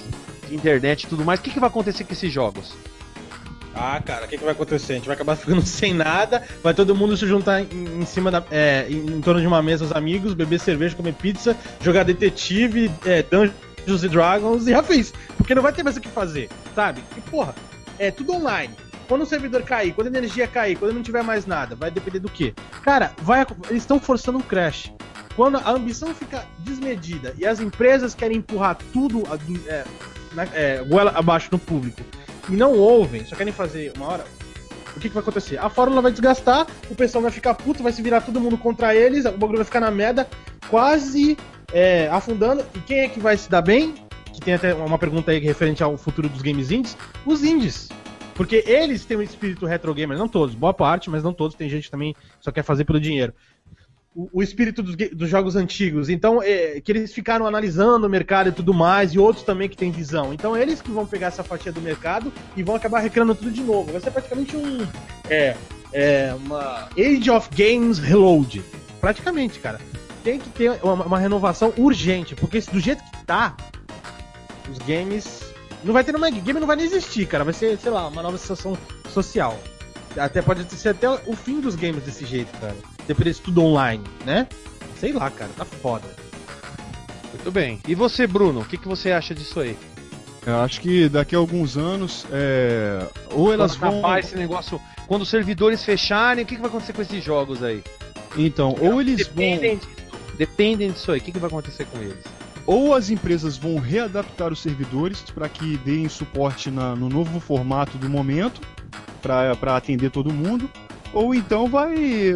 [0.48, 1.38] de internet e tudo mais.
[1.38, 2.74] O que, que vai acontecer com esses jogos?
[3.72, 4.94] Ah, cara, o que, que, vai acontecer?
[4.94, 8.28] A gente vai acabar ficando sem nada, vai todo mundo se juntar em, em cima
[8.28, 8.42] da.
[8.50, 12.90] É, em, em, torno de uma mesa, os amigos, beber cerveja, comer pizza, jogar detetive,
[13.06, 15.12] é, Dungeons Dragons e afins.
[15.36, 17.00] Porque não vai ter mais o que fazer, sabe?
[17.16, 17.54] E porra,
[18.00, 18.74] é tudo online.
[19.10, 22.20] Quando o servidor cair, quando a energia cair, quando não tiver mais nada, vai depender
[22.20, 22.54] do quê?
[22.84, 24.92] Cara, vai, eles estão forçando um crash.
[25.34, 29.24] Quando a ambição fica desmedida e as empresas querem empurrar tudo
[29.66, 29.84] é,
[30.32, 32.00] na, é, goela abaixo no público
[32.48, 34.24] e não ouvem, só querem fazer uma hora,
[34.96, 35.58] o que, que vai acontecer?
[35.58, 38.94] A fórmula vai desgastar, o pessoal vai ficar puto, vai se virar todo mundo contra
[38.94, 40.28] eles, o bagulho vai ficar na merda,
[40.68, 41.36] quase
[41.72, 42.64] é, afundando.
[42.76, 43.92] E quem é que vai se dar bem?
[44.32, 46.96] Que tem até uma pergunta aí referente ao futuro dos games indies.
[47.26, 47.88] Os indies.
[48.40, 51.68] Porque eles têm um espírito retro gamer, não todos, boa parte, mas não todos, tem
[51.68, 53.34] gente que também só quer fazer pelo dinheiro.
[54.16, 56.08] o, o espírito dos, dos, jogos antigos.
[56.08, 59.76] Então, é, que eles ficaram analisando o mercado e tudo mais, e outros também que
[59.76, 60.32] têm visão.
[60.32, 63.60] Então, eles que vão pegar essa fatia do mercado e vão acabar recreando tudo de
[63.62, 63.92] novo.
[63.92, 64.88] Vai ser praticamente um.
[65.28, 65.54] É,
[65.92, 68.64] é uma Age of Games Reload.
[69.02, 69.78] Praticamente, cara.
[70.24, 73.54] Tem que ter uma, uma renovação urgente, porque do jeito que tá,
[74.70, 75.49] os games.
[75.82, 77.44] Não vai ter uma game, não vai nem existir, cara.
[77.44, 78.76] Vai ser, sei lá, uma nova situação
[79.08, 79.58] social.
[80.16, 82.76] Até pode ser até o fim dos games desse jeito, cara.
[83.06, 84.46] Depois tudo online, né?
[84.98, 86.06] Sei lá, cara, tá foda.
[87.32, 87.80] Muito bem.
[87.86, 89.76] E você, Bruno, o que, que você acha disso aí?
[90.46, 93.06] Eu acho que daqui a alguns anos, é...
[93.30, 94.18] ou elas Quando vão.
[94.18, 94.80] esse negócio.
[95.06, 97.82] Quando os servidores fecharem, o que, que vai acontecer com esses jogos aí?
[98.36, 99.78] Então, ou eles Dependem vão.
[99.78, 100.00] disso.
[100.36, 101.18] Dependem disso aí.
[101.18, 102.24] O que, que vai acontecer com eles?
[102.72, 107.98] Ou as empresas vão readaptar os servidores para que deem suporte na- no novo formato
[107.98, 108.60] do momento,
[109.20, 110.70] para atender todo mundo,
[111.12, 112.32] ou então vai,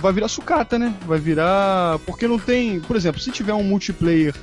[0.00, 0.92] vai virar sucata, né?
[1.06, 2.00] Vai virar.
[2.00, 2.80] Porque não tem.
[2.80, 4.34] Por exemplo, se tiver um multiplayer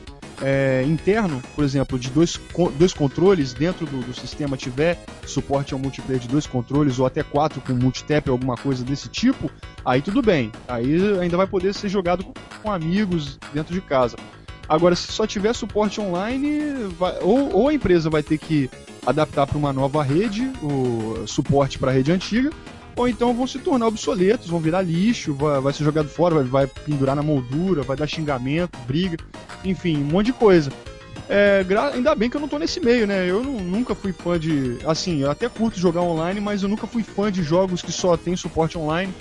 [0.42, 2.40] é, interno, por exemplo, de dois,
[2.80, 7.24] dois controles dentro do, do sistema tiver suporte ao multiplayer de dois controles ou até
[7.24, 9.52] quatro com multitap alguma coisa desse tipo,
[9.84, 10.50] aí tudo bem.
[10.66, 12.26] Aí ainda vai poder ser jogado
[12.64, 14.16] com amigos dentro de casa.
[14.68, 16.60] Agora, se só tiver suporte online,
[16.98, 18.70] vai- ou, ou a empresa vai ter que
[19.06, 22.50] adaptar para uma nova rede, o suporte para a rede antiga,
[22.96, 26.44] ou então vão se tornar obsoletos, vão virar lixo, vai, vai ser jogado fora, vai,
[26.46, 29.18] vai pendurar na moldura, vai dar xingamento, briga,
[29.64, 30.72] enfim, um monte de coisa.
[31.28, 33.30] É, gra- ainda bem que eu não tô nesse meio, né?
[33.30, 34.78] Eu nu- nunca fui fã de.
[34.86, 38.16] Assim, eu até curto jogar online, mas eu nunca fui fã de jogos que só
[38.16, 39.12] tem suporte online,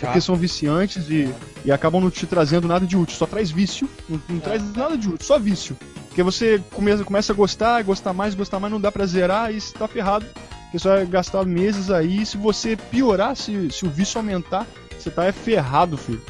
[0.00, 1.32] porque são viciantes e,
[1.64, 3.16] e acabam não te trazendo nada de útil.
[3.16, 5.76] Só traz vício, não, não traz nada de útil, só vício.
[6.08, 9.60] Porque você começa, começa a gostar, gostar mais, gostar mais, não dá pra zerar e
[9.60, 10.26] você tá ferrado.
[10.64, 12.24] Porque você vai gastar meses aí.
[12.24, 14.66] Se você piorar, se, se o vício aumentar,
[14.98, 16.22] você tá é ferrado, filho.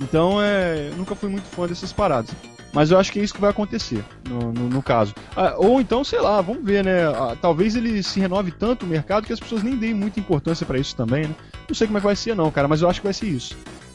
[0.00, 2.30] Então, é, nunca fui muito fã dessas paradas.
[2.72, 5.14] Mas eu acho que é isso que vai acontecer, no, no, no caso.
[5.36, 7.04] Ah, ou então, sei lá, vamos ver, né?
[7.06, 10.64] Ah, talvez ele se renove tanto o mercado que as pessoas nem deem muita importância
[10.64, 11.34] pra isso também, né?
[11.68, 13.26] Não sei como é que vai ser, não, cara, mas eu acho que vai ser
[13.26, 13.54] isso.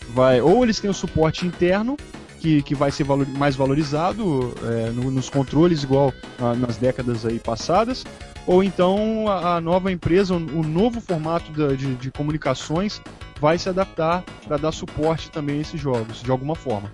[0.10, 1.98] Vai, ou eles têm o suporte interno,
[2.40, 7.26] que, que vai ser valor- mais valorizado é, no- nos controles, igual ah, nas décadas
[7.26, 8.06] aí passadas,
[8.46, 13.02] ou então a, a nova empresa, o, o novo formato da- de, de comunicações
[13.42, 16.92] vai se adaptar para dar suporte também a esses jogos, de alguma forma.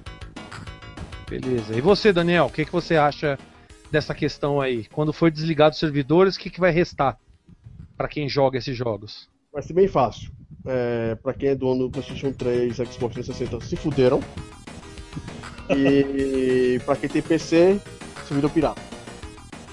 [1.30, 1.76] Beleza.
[1.76, 3.38] E você, Daniel, o que, que você acha
[3.92, 4.86] dessa questão aí?
[4.86, 7.18] Quando for desligado os servidores, o que, que vai restar
[7.98, 9.30] para quem joga esses jogos?
[9.52, 10.32] Vai ser bem fácil.
[10.66, 14.20] É, pra quem é dono do PlayStation 3 Xbox 360, se fuderam.
[15.70, 17.80] E pra quem tem PC,
[18.28, 18.82] servidor pirata.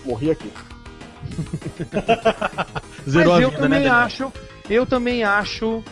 [0.04, 0.50] Morri aqui.
[3.06, 3.94] Mas a eu vida, também né, Daniel?
[3.94, 4.32] acho,
[4.68, 5.82] eu também acho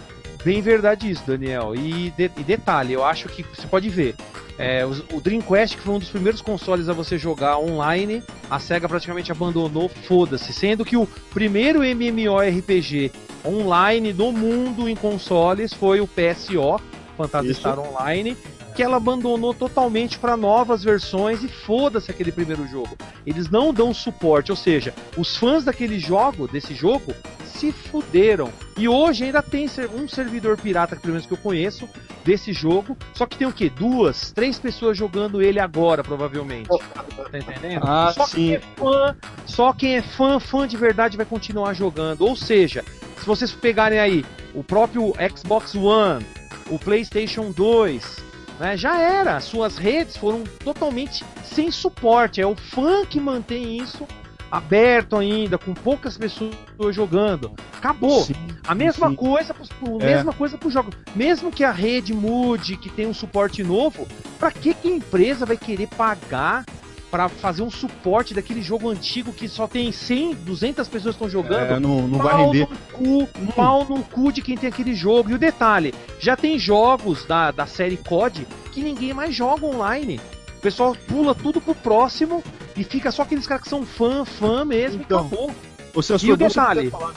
[0.44, 1.74] bem verdade isso, Daniel.
[1.74, 4.14] E, de- e detalhe, eu acho que você pode ver.
[4.60, 8.20] é, o Dreamcast, que foi um dos primeiros consoles a você jogar online,
[8.50, 10.52] a SEGA praticamente abandonou, foda-se.
[10.52, 13.12] Sendo que o primeiro MMORPG
[13.46, 16.80] online do mundo em consoles foi o PSO,
[17.16, 17.54] Phantasy.
[17.54, 18.36] Star Online,
[18.78, 22.96] que ela abandonou totalmente para novas versões e foda-se aquele primeiro jogo.
[23.26, 27.12] Eles não dão suporte, ou seja, os fãs daquele jogo, desse jogo,
[27.44, 28.52] se fuderam.
[28.76, 31.88] E hoje ainda tem um servidor pirata, pelo menos que eu conheço,
[32.24, 32.96] desse jogo.
[33.14, 33.68] Só que tem o quê?
[33.68, 36.68] Duas, três pessoas jogando ele agora, provavelmente.
[36.68, 37.82] Tá entendendo?
[37.84, 38.36] Ah, só sim.
[38.36, 42.20] quem é fã, só quem é fã, fã de verdade vai continuar jogando.
[42.20, 42.84] Ou seja,
[43.18, 44.24] se vocês pegarem aí
[44.54, 46.24] o próprio Xbox One,
[46.70, 48.27] o PlayStation 2,
[48.58, 49.40] né, já era.
[49.40, 52.40] Suas redes foram totalmente sem suporte.
[52.40, 54.06] É o fã que mantém isso
[54.50, 56.54] aberto ainda, com poucas pessoas
[56.90, 57.52] jogando.
[57.76, 58.22] Acabou.
[58.22, 58.34] Sim,
[58.66, 59.14] A mesma sim.
[59.14, 60.06] coisa, pro, É.
[60.06, 60.90] mesma coisa pro jogo.
[61.14, 64.06] Mesmo que a rede mude, que tenha um suporte novo,
[64.38, 66.64] pra que, que a empresa vai querer pagar
[67.10, 71.28] pra fazer um suporte daquele jogo antigo que só tem 100, 200 pessoas que estão
[71.28, 71.72] jogando?
[71.72, 72.68] É, não, não vai render.
[72.68, 75.30] No cu, pau no cu de quem tem aquele jogo.
[75.30, 80.20] E o detalhe, já tem jogos da, da série COD que ninguém mais joga online.
[80.56, 82.42] O pessoal pula tudo pro próximo
[82.76, 85.50] e fica só aqueles caras que são fã, fã mesmo Então, e acabou.
[85.94, 86.90] Ô, Celso, E o detalhe?
[86.90, 87.14] falar-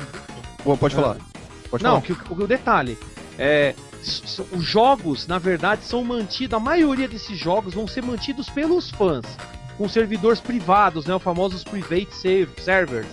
[0.63, 1.18] Pô, Pode falar.
[1.69, 2.01] Pode Não, falar.
[2.03, 2.97] que, o- o detalhe
[3.38, 3.73] é
[4.51, 6.55] os jogos, na verdade, são mantidos.
[6.55, 9.26] A maioria desses jogos vão ser mantidos pelos fãs,
[9.81, 12.13] com servidores privados, né, os famosos private
[12.59, 13.07] servers,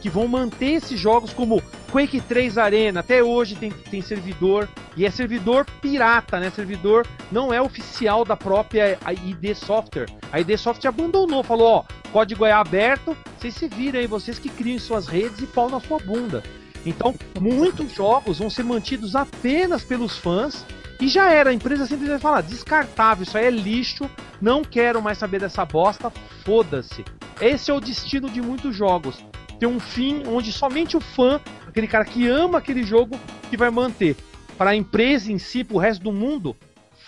[0.00, 3.00] que vão manter esses jogos como Quake 3 Arena.
[3.00, 6.50] Até hoje tem, tem servidor e é servidor pirata, né?
[6.50, 10.08] Servidor não é oficial da própria ID Software.
[10.32, 14.48] A ID Software abandonou, falou: ó, código é aberto, vocês se viram aí, vocês que
[14.48, 16.42] criem suas redes e pau na sua bunda.
[16.86, 20.64] Então, muitos jogos vão ser mantidos apenas pelos fãs
[21.00, 24.08] E já era, a empresa simplesmente fala, descartável, isso aí é lixo,
[24.40, 26.10] não quero mais saber dessa bosta,
[26.44, 27.04] foda-se.
[27.40, 29.24] Esse é o destino de muitos jogos.
[29.58, 33.18] Tem um fim onde somente o fã, aquele cara que ama aquele jogo,
[33.50, 34.16] que vai manter.
[34.56, 36.56] Para a empresa em si, pro resto do mundo,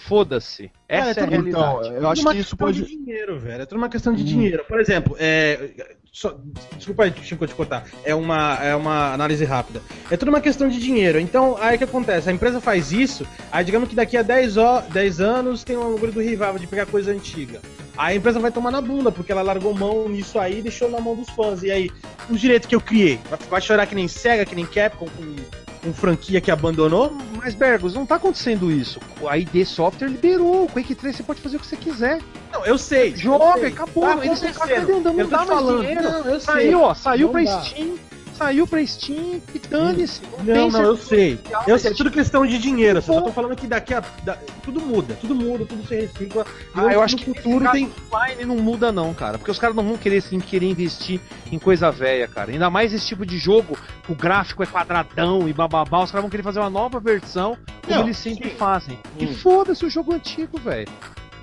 [0.06, 0.70] foda-se.
[0.88, 1.88] Essa é, é a realidade.
[1.88, 2.82] Então, eu acho que isso pode.
[2.82, 3.62] de dinheiro, velho.
[3.62, 4.26] É tudo uma questão de hum.
[4.26, 4.64] dinheiro.
[4.66, 5.70] Por exemplo, é,
[6.16, 6.34] só,
[6.74, 7.84] desculpa Chico, te cortar.
[8.02, 9.82] É uma, é uma análise rápida.
[10.10, 11.20] É tudo uma questão de dinheiro.
[11.20, 12.30] Então, aí o que acontece?
[12.30, 14.54] A empresa faz isso, aí digamos que daqui a 10,
[14.90, 17.60] 10 anos tem um bagulho do rival de pegar coisa antiga.
[17.98, 20.90] Aí a empresa vai tomar na bunda, porque ela largou mão nisso aí e deixou
[20.90, 21.62] na mão dos fãs.
[21.62, 21.90] E aí,
[22.30, 23.20] os direitos que eu criei,
[23.50, 27.16] vai chorar que nem Sega, que nem Capcom, com com franquia que abandonou.
[27.36, 28.98] Mas, Bergos, não tá acontecendo isso.
[29.26, 30.64] A ID Software liberou.
[30.64, 32.20] O Quake 3 você pode fazer o que você quiser.
[32.52, 33.14] Não, eu sei.
[33.14, 33.68] Joga, eu sei.
[33.68, 34.04] acabou.
[34.04, 34.40] Tá Eles
[34.88, 35.80] não, não, não dá mais falando.
[35.80, 36.02] dinheiro.
[36.02, 36.74] Não, eu saiu, sei.
[36.74, 37.62] ó, saiu não pra dá.
[37.62, 37.94] Steam
[38.36, 40.20] saiu pra Steam e dane-se.
[40.44, 41.38] Não, não, eu sei.
[41.66, 42.98] Eu sei, é tudo questão de dinheiro.
[42.98, 44.02] Eu só tô falando que daqui a.
[44.22, 46.46] Da, tudo muda, tudo muda, tudo se recicla.
[46.74, 47.90] Ah, eu acho que no futuro tem.
[48.12, 49.38] Online não muda, não, cara.
[49.38, 52.52] Porque os caras não vão querer assim, querer investir em coisa velha, cara.
[52.52, 53.76] Ainda mais esse tipo de jogo,
[54.08, 57.96] o gráfico é quadradão e bababá, os caras vão querer fazer uma nova versão, como
[57.96, 58.56] não, eles sempre sim.
[58.56, 58.98] fazem.
[59.18, 59.24] Hum.
[59.24, 60.88] E foda-se o jogo antigo, velho.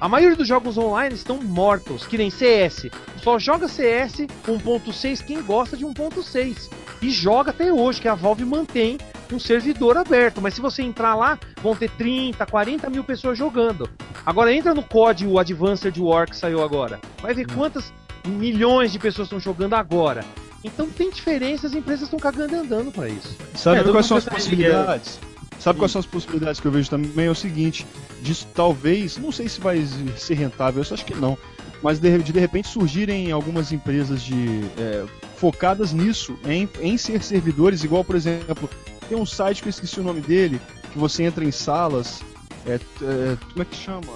[0.03, 2.87] A maioria dos jogos online estão mortos, que nem CS.
[3.21, 6.69] Só joga CS 1.6 quem gosta de 1.6.
[7.01, 8.97] E joga até hoje, que a Valve mantém
[9.31, 10.41] um servidor aberto.
[10.41, 13.89] Mas se você entrar lá, vão ter 30, 40 mil pessoas jogando.
[14.25, 16.99] Agora entra no COD, o Advanced War que saiu agora.
[17.21, 17.93] Vai ver quantas
[18.27, 20.25] milhões de pessoas estão jogando agora.
[20.65, 23.37] Então tem diferença, as empresas estão cagando e andando para isso.
[23.55, 25.17] Sabe é, quais são as possibilidades?
[25.63, 27.25] Sabe quais são as possibilidades que eu vejo também?
[27.25, 27.87] É o seguinte,
[28.21, 29.81] disso talvez, não sei se vai
[30.17, 31.37] ser rentável, eu acho que não,
[31.81, 35.05] mas de, de, repente surgirem algumas empresas de é,
[35.37, 38.69] focadas nisso, em, em ser servidores, igual por exemplo,
[39.07, 40.59] tem um site que eu esqueci o nome dele,
[40.91, 42.21] que você entra em salas,
[42.65, 44.13] é, é, como é que chama?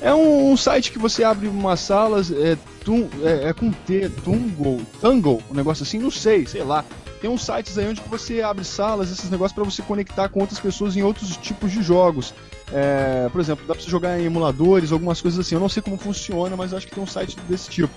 [0.00, 4.08] É um, um, site que você abre umas salas, é, tum, é, é com T,
[4.22, 6.84] Tungo, Tango, um negócio assim, não sei, sei lá.
[7.20, 10.60] Tem uns sites aí onde você abre salas, esses negócios para você conectar com outras
[10.60, 12.32] pessoas em outros tipos de jogos.
[12.72, 15.54] É, por exemplo, dá pra você jogar em emuladores, algumas coisas assim.
[15.54, 17.94] Eu não sei como funciona, mas acho que tem um site desse tipo.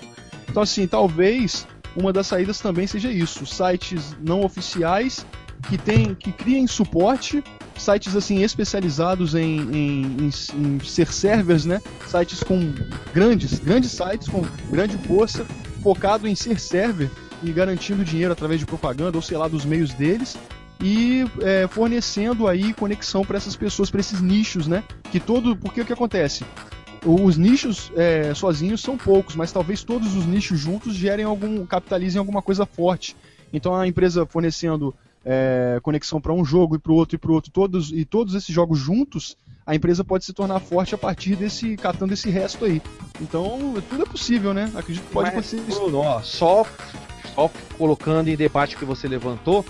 [0.48, 1.66] Então, assim, talvez
[1.96, 5.24] uma das saídas também seja isso: sites não oficiais
[5.68, 7.44] que tem, que criem suporte,
[7.78, 11.80] sites assim especializados em, em, em, em ser servers, né?
[12.08, 12.72] Sites com
[13.14, 15.46] grandes, grandes sites com grande força,
[15.82, 17.10] focado em ser server
[17.42, 20.36] e garantindo dinheiro através de propaganda ou sei lá dos meios deles
[20.82, 24.82] e é, fornecendo aí conexão para essas pessoas, para esses nichos, né?
[25.10, 26.44] Que todo, porque o que acontece?
[27.04, 32.18] Os nichos é, sozinhos são poucos, mas talvez todos os nichos juntos gerem algum, capitalizem
[32.18, 33.16] alguma coisa forte.
[33.52, 34.94] Então a empresa fornecendo
[35.24, 38.04] é, conexão para um jogo e para o outro e para o outro, todos e
[38.04, 42.28] todos esses jogos juntos, a empresa pode se tornar forte a partir desse catando esse
[42.28, 42.82] resto aí.
[43.20, 44.70] Então tudo é possível, né?
[44.74, 45.80] Acredito que pode Mas, acontecer isso.
[45.80, 46.66] Bruno, ó, só
[47.34, 49.64] só colocando em debate o que você levantou,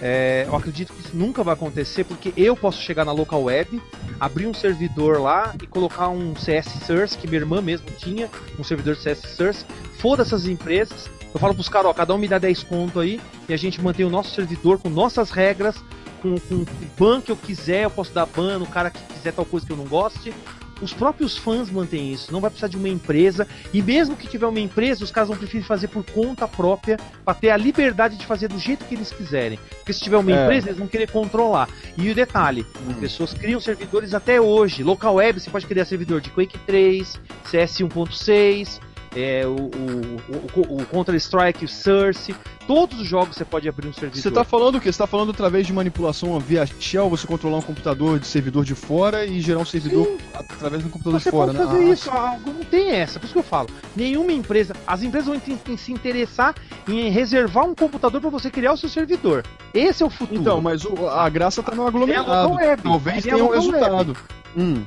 [0.00, 3.82] é, eu acredito que isso nunca vai acontecer porque eu posso chegar na local web,
[4.20, 8.62] abrir um servidor lá e colocar um CS Source, que minha irmã mesmo tinha, um
[8.62, 9.66] servidor de CS Source.
[9.98, 11.10] Foda essas empresas.
[11.34, 13.82] Eu falo pros caras, ó, cada um me dá 10 conto aí e a gente
[13.82, 15.76] mantém o nosso servidor com nossas regras,
[16.22, 16.66] com, com o
[16.96, 19.72] ban que eu quiser, eu posso dar ban no cara que quiser tal coisa que
[19.72, 20.32] eu não goste
[20.80, 24.46] os próprios fãs mantêm isso, não vai precisar de uma empresa, e mesmo que tiver
[24.46, 28.26] uma empresa, os caras vão preferir fazer por conta própria, para ter a liberdade de
[28.26, 29.58] fazer do jeito que eles quiserem.
[29.78, 30.44] Porque se tiver uma é.
[30.44, 31.68] empresa, eles vão querer controlar.
[31.96, 32.90] E o detalhe, hum.
[32.90, 34.82] as pessoas criam servidores até hoje.
[34.82, 38.80] Local web, você pode criar servidor de Quake 3, CS 1.6,
[39.14, 42.34] é, o, o, o, o Counter-Strike, o Source,
[42.66, 44.20] todos os jogos você pode abrir um servidor.
[44.20, 44.86] Você está falando o quê?
[44.86, 48.74] Você está falando através de manipulação via shell, você controlar um computador de servidor de
[48.74, 50.18] fora e gerar um servidor Sim.
[50.34, 51.58] através do computador você de fora, né?
[51.64, 53.68] fazer ah, isso, algo não tem essa, por isso que eu falo.
[53.96, 56.54] Nenhuma empresa, as empresas vão se interessar
[56.86, 59.44] em reservar um computador para você criar o seu servidor.
[59.72, 60.40] Esse é o futuro.
[60.40, 60.82] Então, mas
[61.12, 62.52] a graça está no aglomerado.
[62.54, 64.16] Web, Talvez tenha um resultado.
[64.56, 64.84] Hum.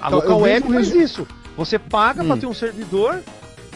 [0.00, 1.26] A então, local web faz isso.
[1.56, 2.26] Você paga hum.
[2.26, 3.22] para ter um servidor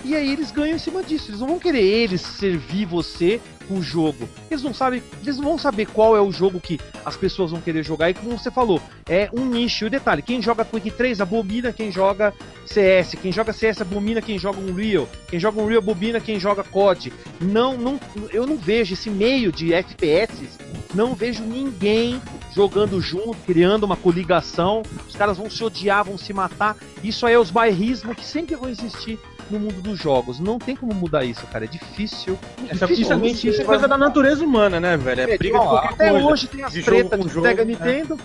[0.04, 1.30] e aí eles ganham em cima disso.
[1.30, 3.40] Eles não vão querer eles servir você
[3.70, 4.28] com o jogo.
[4.50, 7.60] Eles não sabem, eles não vão saber qual é o jogo que as pessoas vão
[7.60, 8.10] querer jogar.
[8.10, 9.84] E como você falou, é um nicho.
[9.84, 12.34] E o detalhe, quem joga Quake 3 abomina quem joga
[12.66, 13.14] CS.
[13.22, 15.08] Quem joga CS abomina quem joga Unreal.
[15.28, 17.12] Quem joga Unreal abomina quem joga COD.
[17.40, 18.00] Não, não,
[18.32, 20.48] eu não vejo esse meio de FPS.
[20.92, 22.20] Não vejo ninguém
[22.52, 24.82] jogando junto, criando uma coligação.
[25.08, 26.76] Os caras vão se odiar, vão se matar.
[27.04, 29.16] Isso aí é os bairrismos que sempre vão existir
[29.50, 30.38] no mundo dos jogos.
[30.38, 31.64] Não tem como mudar isso, cara.
[31.64, 32.38] É difícil.
[32.68, 35.22] É, dificilmente coisa da natureza humana, né, velho?
[35.22, 36.26] É, briga ó, Até coisa.
[36.26, 38.18] hoje tem as tretas de, de Sega Nintendo.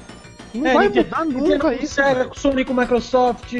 [0.53, 1.95] Não é, vai mudar nunca isso.
[1.95, 3.53] Sega, com Sony, com Microsoft,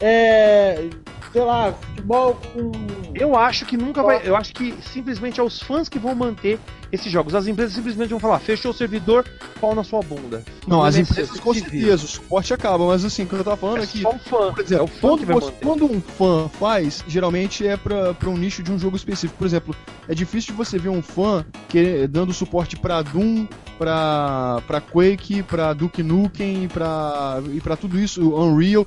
[0.00, 0.88] é,
[1.32, 2.72] sei lá, futebol com.
[3.14, 4.20] Eu acho que nunca vai.
[4.24, 6.58] Eu acho que simplesmente é os fãs que vão manter
[6.92, 7.34] esses jogos.
[7.34, 9.24] As empresas simplesmente vão falar, fechou o servidor,
[9.58, 10.44] pau na sua bunda.
[10.66, 13.56] Não, não as empresas com certeza, o suporte acaba, mas assim, o que eu tava
[13.56, 14.02] falando é aqui.
[14.02, 14.52] Só um fã.
[14.52, 18.62] Por exemplo, é quando, você, quando, um fã faz, geralmente é pra, pra um nicho
[18.62, 19.38] de um jogo específico.
[19.38, 19.74] Por exemplo,
[20.06, 23.46] é difícil de você ver um fã que, dando suporte pra Doom,
[23.78, 28.86] pra, pra Quake, pra Duke Nukem pra, e pra tudo isso, Unreal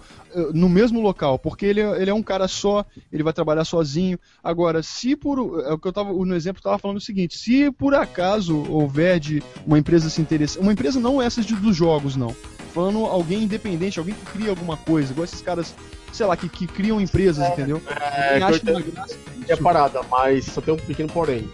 [0.53, 4.19] no mesmo local, porque ele, é, ele é um cara só, ele vai trabalhar sozinho.
[4.43, 5.63] Agora, se por.
[5.65, 6.11] É o que eu tava.
[6.11, 10.21] No exemplo, eu tava falando o seguinte: se por acaso houver de uma empresa se
[10.21, 10.61] interessar.
[10.61, 12.35] Uma empresa não essas de, dos jogos, não.
[12.73, 15.73] Falando alguém independente, alguém que cria alguma coisa, igual esses caras,
[16.11, 17.81] sei lá, que, que criam empresas, é, entendeu?
[17.89, 21.49] É, acho que é parada, mas só tem um pequeno porém.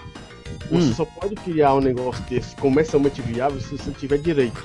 [0.69, 0.93] Você hum.
[0.95, 4.63] só pode criar um negócio desse comercialmente viável se você tiver direito.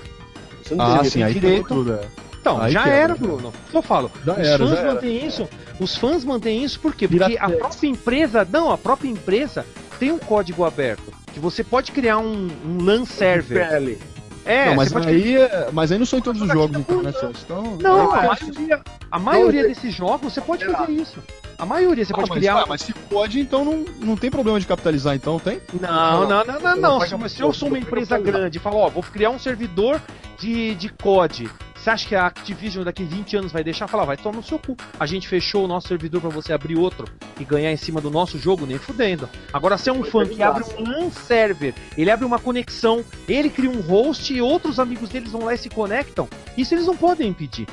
[0.63, 1.69] Você não ah, tem sim, direito.
[1.69, 2.09] Tudo, é.
[2.41, 3.53] Então, Aí já era, Bruno.
[3.75, 4.11] Eu falo.
[4.25, 5.49] Já os era, fãs mantêm isso.
[5.81, 7.09] Os fãs mantêm isso por quê?
[7.09, 8.47] Porque a própria empresa.
[8.51, 9.67] Não, a própria empresa
[9.99, 11.13] tem um código aberto.
[11.37, 13.69] Que você pode criar um, um LAN server.
[13.69, 13.99] PL.
[14.43, 17.13] É, não, mas, aí, é, mas aí não são em todos os jogos, então, né,
[17.45, 21.23] então, Não, a maioria, a maioria desses jogos você pode fazer isso.
[21.59, 22.63] A maioria você ah, pode mas, criar.
[22.63, 25.61] Ah, mas se pode, então não, não tem problema de capitalizar, então tem?
[25.79, 27.01] Não, não, não, não, não.
[27.03, 30.01] Se, se eu sou uma empresa grande e falo, ó, vou criar um servidor
[30.39, 31.51] de, de COD
[31.87, 33.87] você acha que a Activision daqui 20 anos vai deixar?
[33.87, 34.77] Falar, vai tomar no seu cu.
[34.99, 37.07] A gente fechou o nosso servidor para você abrir outro
[37.39, 39.29] e ganhar em cima do nosso jogo, nem fudendo.
[39.53, 43.71] Agora, se é um fã que abre um server, ele abre uma conexão, ele cria
[43.71, 47.29] um host e outros amigos deles vão lá e se conectam, isso eles não podem
[47.29, 47.69] impedir.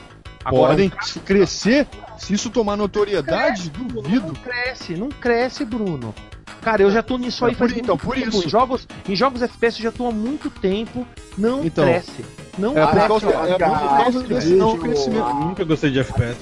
[0.45, 1.19] Agora, podem um...
[1.21, 4.27] crescer se isso tomar notoriedade, cresce, duvido.
[4.27, 6.13] Não cresce, não cresce, Bruno.
[6.61, 8.29] Cara, eu já tô nisso aí faz por, então, por tempo.
[8.29, 8.47] Isso.
[8.47, 11.05] Em jogos, em jogos FPS eu já tô há muito tempo.
[11.37, 12.23] Não então, cresce.
[12.57, 15.27] Não é por causa, é por causa desse não crescimento.
[15.27, 16.37] Eu nunca gostei de FPS.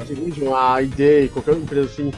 [0.00, 2.12] Activision, a ideia, qualquer empresa assim,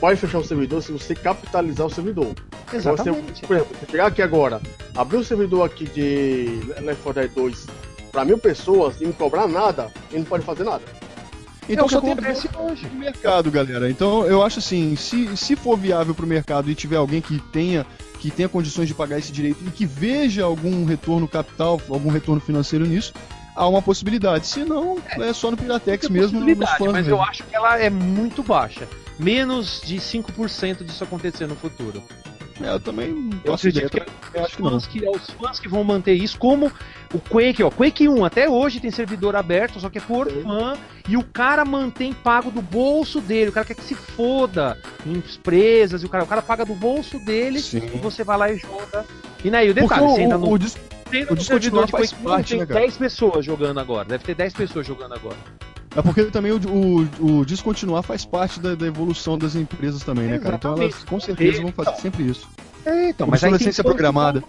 [0.00, 2.34] pode fechar o servidor se você capitalizar o servidor.
[2.72, 3.40] Exatamente.
[3.40, 4.60] Você, por exemplo, você pegar aqui agora,
[4.94, 7.66] abrir o servidor aqui de Left 4 Dead 2
[8.10, 10.82] para mil pessoas e não cobrar nada, ele não pode fazer nada.
[11.68, 12.86] Então é só acontece hoje.
[12.92, 13.90] No mercado, galera.
[13.90, 17.38] Então eu acho assim, se, se for viável para o mercado e tiver alguém que
[17.38, 17.86] tenha
[18.18, 22.40] que tenha condições de pagar esse direito e que veja algum retorno capital, algum retorno
[22.40, 23.12] financeiro nisso,
[23.54, 24.46] há uma possibilidade.
[24.46, 26.58] Se não, é, é só no Piratex mesmo, nos.
[26.58, 27.10] Mas mesmo.
[27.10, 28.88] eu acho que ela é muito baixa.
[29.18, 32.02] Menos de 5% disso acontecer no futuro.
[32.60, 33.98] É, eu também eu acredito que,
[34.34, 34.78] eu acho que, não.
[34.78, 36.72] que é os fãs que vão manter isso, como
[37.12, 40.42] o Quake, ó, Quake 1 até hoje tem servidor aberto, só que é por Sim.
[40.42, 40.74] fã,
[41.08, 45.12] e o cara mantém pago do bolso dele, o cara quer que se foda em
[45.12, 47.90] empresas, e o cara, o cara paga do bolso dele, Sim.
[47.94, 49.04] e você vai lá e joga.
[49.44, 50.50] E aí, o detalhe, Porque você entra no...
[50.50, 50.76] O, dis...
[51.30, 54.54] o servidor de Quake parte, 1 tem né, 10 pessoas jogando agora, deve ter 10
[54.54, 55.36] pessoas jogando agora.
[55.96, 60.28] É porque também o, o, o descontinuar faz parte da, da, evolução das empresas também,
[60.28, 60.56] né, cara?
[60.56, 62.48] Então elas com certeza vão fazer sempre isso.
[62.84, 64.44] É, então, mas tem programada.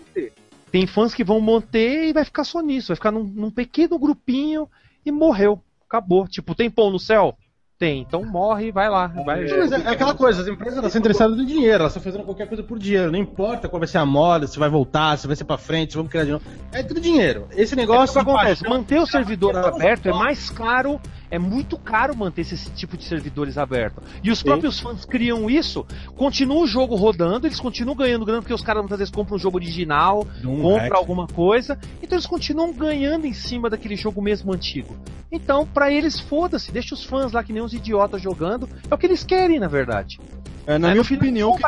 [0.70, 3.98] Tem fãs que vão manter e vai ficar só nisso, vai ficar num, num pequeno
[3.98, 4.68] grupinho
[5.06, 5.62] e morreu.
[5.88, 6.28] Acabou.
[6.28, 7.38] Tipo, tem pão no céu?
[7.80, 9.08] Tem, então morre e vai lá.
[9.08, 9.44] Vai...
[9.44, 12.48] É, é, é, aquela coisa, as empresas estão interessadas no dinheiro, elas estão fazendo qualquer
[12.48, 13.12] coisa por dinheiro.
[13.12, 15.92] Não importa qual vai ser a moda, se vai voltar, se vai ser pra frente,
[15.92, 16.44] se vamos criar de novo.
[16.72, 17.48] É tudo dinheiro.
[17.52, 18.20] Esse negócio.
[18.20, 18.68] É que acontece.
[18.68, 21.00] Manter o servidor aberto é mais caro
[21.30, 24.04] é muito caro manter esse tipo de servidores abertos.
[24.24, 24.46] E os Sim.
[24.46, 25.86] próprios fãs criam isso,
[26.16, 29.40] continua o jogo rodando, eles continuam ganhando grana porque os caras muitas vezes compram um
[29.40, 30.96] jogo original, compram hack.
[30.96, 34.96] alguma coisa, então eles continuam ganhando em cima daquele jogo mesmo antigo.
[35.32, 38.98] Então, para eles, foda-se, deixa os fãs lá que nem uns idiotas jogando, é o
[38.98, 40.20] que eles querem, na verdade.
[40.66, 41.64] É, na é, minha opinião, que,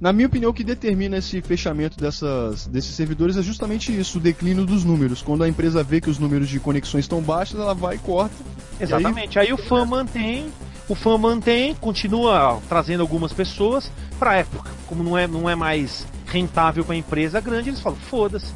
[0.00, 4.20] na minha opinião, o que determina esse fechamento dessas, desses servidores é justamente isso, o
[4.20, 5.22] declínio dos números.
[5.22, 8.34] Quando a empresa vê que os números de conexões estão baixos, ela vai e corta.
[8.80, 9.36] Exatamente.
[9.36, 9.46] E aí...
[9.48, 10.46] aí o fã mantém,
[10.88, 14.70] o fã mantém, continua trazendo algumas pessoas para época.
[14.86, 18.52] Como não é, não é mais rentável para a empresa grande, eles falam, foda-se.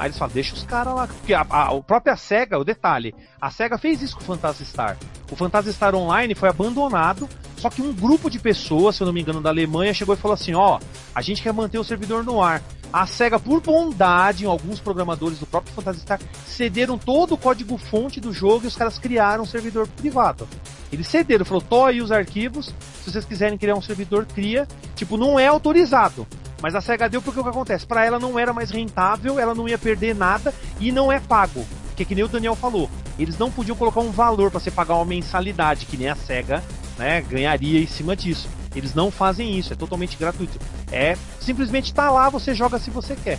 [0.00, 1.06] Aí eles falam, deixa os caras lá.
[1.06, 4.64] Porque a, a, a, própria SEGA, o detalhe, a SEGA fez isso com o Phantasy
[4.64, 4.96] Star.
[5.30, 7.28] O Phantasy Star Online foi abandonado,
[7.58, 10.18] só que um grupo de pessoas, se eu não me engano, da Alemanha, chegou e
[10.18, 10.80] falou assim: ó,
[11.14, 12.62] a gente quer manter o servidor no ar.
[12.90, 18.32] A SEGA, por bondade, alguns programadores do próprio Phantasy Star cederam todo o código-fonte do
[18.32, 20.48] jogo e os caras criaram um servidor privado.
[20.90, 22.74] Eles cederam, falou, tô aí os arquivos,
[23.04, 24.66] se vocês quiserem criar um servidor, cria.
[24.96, 26.26] Tipo, não é autorizado.
[26.62, 27.86] Mas a SEGA deu porque o que acontece?
[27.86, 31.64] Para ela não era mais rentável, ela não ia perder nada e não é pago.
[31.96, 32.88] Que que nem o Daniel falou,
[33.18, 36.62] eles não podiam colocar um valor para você pagar uma mensalidade, que nem a SEGA,
[36.98, 38.48] né, ganharia em cima disso.
[38.74, 40.58] Eles não fazem isso, é totalmente gratuito.
[40.92, 43.38] É simplesmente tá lá, você joga se você quer.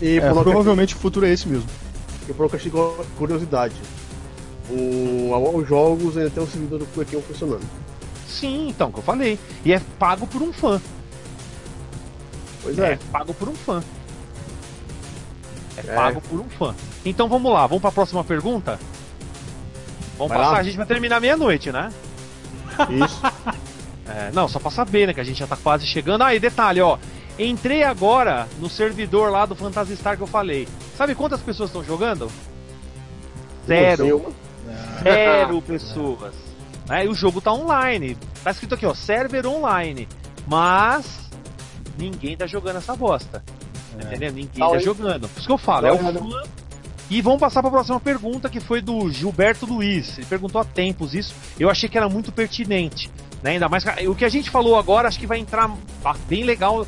[0.00, 1.68] E é, provavelmente o futuro é esse mesmo.
[2.26, 3.74] questão de curiosidade.
[4.70, 7.64] O, os jogos ainda tem um servidor do Quake funcionando.
[8.26, 9.38] Sim, então, que eu falei.
[9.64, 10.80] E é pago por um fã.
[12.64, 12.92] Pois é.
[12.94, 13.82] É pago por um fã.
[15.76, 15.94] É, É.
[15.94, 16.74] pago por um fã.
[17.04, 18.78] Então vamos lá, vamos pra próxima pergunta?
[20.18, 20.58] Vamos Vai passar, lá.
[20.58, 21.92] a gente vai terminar meia-noite, né?
[22.90, 23.20] Isso.
[24.06, 25.14] É, não, só pra saber, né?
[25.14, 26.20] Que a gente já tá quase chegando.
[26.22, 26.98] Ah, e detalhe, ó.
[27.38, 30.68] Entrei agora no servidor lá do Phantasy Star que eu falei.
[30.94, 32.30] Sabe quantas pessoas estão jogando?
[33.66, 34.34] Zero.
[35.02, 36.34] Zero pessoas.
[36.86, 37.06] Né?
[37.06, 38.14] E o jogo tá online.
[38.44, 40.06] Tá escrito aqui, ó, server online.
[40.46, 41.23] Mas
[41.98, 43.42] ninguém tá jogando essa bosta.
[43.94, 44.32] Entendeu?
[44.32, 44.82] Ninguém Tá tá aí.
[44.82, 45.28] jogando.
[45.28, 46.42] Por isso que eu falo, é o fã.
[47.10, 50.16] E vamos passar para a próxima pergunta, que foi do Gilberto Luiz.
[50.18, 51.34] Ele perguntou há tempos isso.
[51.60, 53.10] Eu achei que era muito pertinente.
[53.42, 53.52] Né?
[53.52, 55.70] Ainda mais que o que a gente falou agora, acho que vai entrar
[56.28, 56.86] bem legal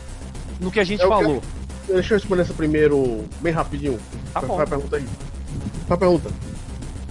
[0.58, 1.42] no que a gente É que falou.
[1.86, 4.00] Deixa eu responder essa primeiro, bem rapidinho.
[4.32, 4.58] Tá bom.
[4.60, 5.06] a pergunta aí.
[5.88, 6.30] A pergunta.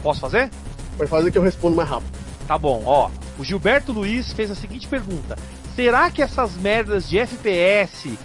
[0.02, 0.50] Posso fazer?
[0.98, 2.12] Vai fazer que eu respondo mais rápido.
[2.48, 3.10] Tá bom, ó.
[3.40, 5.38] O Gilberto Luiz fez a seguinte pergunta:
[5.76, 8.18] Será que essas merdas de FPS,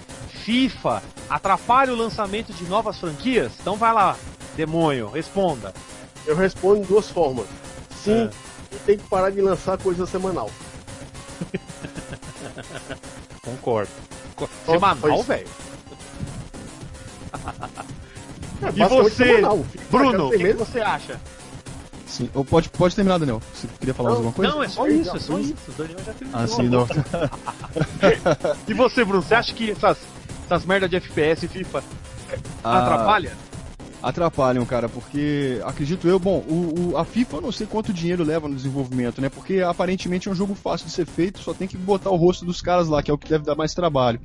[0.44, 3.52] FIFA, atrapalham o lançamento de novas franquias?
[3.60, 4.16] Então vai lá,
[4.56, 5.74] demônio, responda.
[6.26, 7.46] Eu respondo de duas formas.
[8.04, 8.30] Sim,
[8.72, 8.74] É.
[8.74, 10.50] e tem que parar de lançar coisa semanal.
[13.42, 13.90] Concordo.
[14.64, 15.48] Semanal, velho?
[18.62, 19.66] É, E você, semanal.
[19.90, 21.20] Bruno, o que, que você acha?
[22.10, 22.28] Sim.
[22.34, 23.40] Ou pode, pode terminar, Daniel.
[23.54, 24.52] Você queria falar Não, alguma coisa?
[24.52, 25.54] Não, é só isso, é só isso.
[25.68, 26.40] O Daniel já terminou.
[26.42, 26.86] Ah, sim, não.
[28.66, 29.98] E você, Bruno, você acha que essas,
[30.46, 31.84] essas merdas de FPS e FIFA
[32.64, 33.32] Ah, atrapalham?
[34.02, 38.24] Atrapalham, cara, porque acredito eu, bom, o, o- a FIFA eu não sei quanto dinheiro
[38.24, 39.28] leva no desenvolvimento, né?
[39.28, 42.44] Porque aparentemente é um jogo fácil de ser feito, só tem que botar o rosto
[42.44, 44.18] dos caras lá, que é o que deve dar mais trabalho.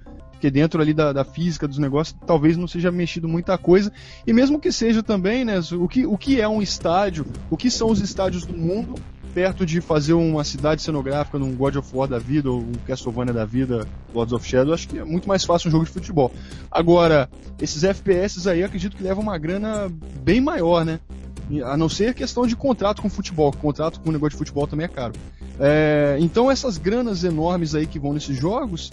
[0.46, 3.92] Porque dentro ali da, da física dos negócios, talvez não seja mexido muita coisa.
[4.28, 5.60] E mesmo que seja também, né?
[5.74, 8.94] O que, o que é um estádio, o que são os estádios do mundo,
[9.34, 13.34] perto de fazer uma cidade cenográfica num God of War da vida, ou um Castlevania
[13.34, 16.32] da vida, Lords of Shadow, acho que é muito mais fácil um jogo de futebol.
[16.70, 17.28] Agora,
[17.60, 19.92] esses FPS aí acredito que levam uma grana
[20.22, 21.00] bem maior, né?
[21.64, 23.52] A não ser questão de contrato com futebol.
[23.52, 25.14] Contrato com negócio de futebol também é caro.
[25.60, 28.92] É, então essas granas enormes aí que vão nesses jogos,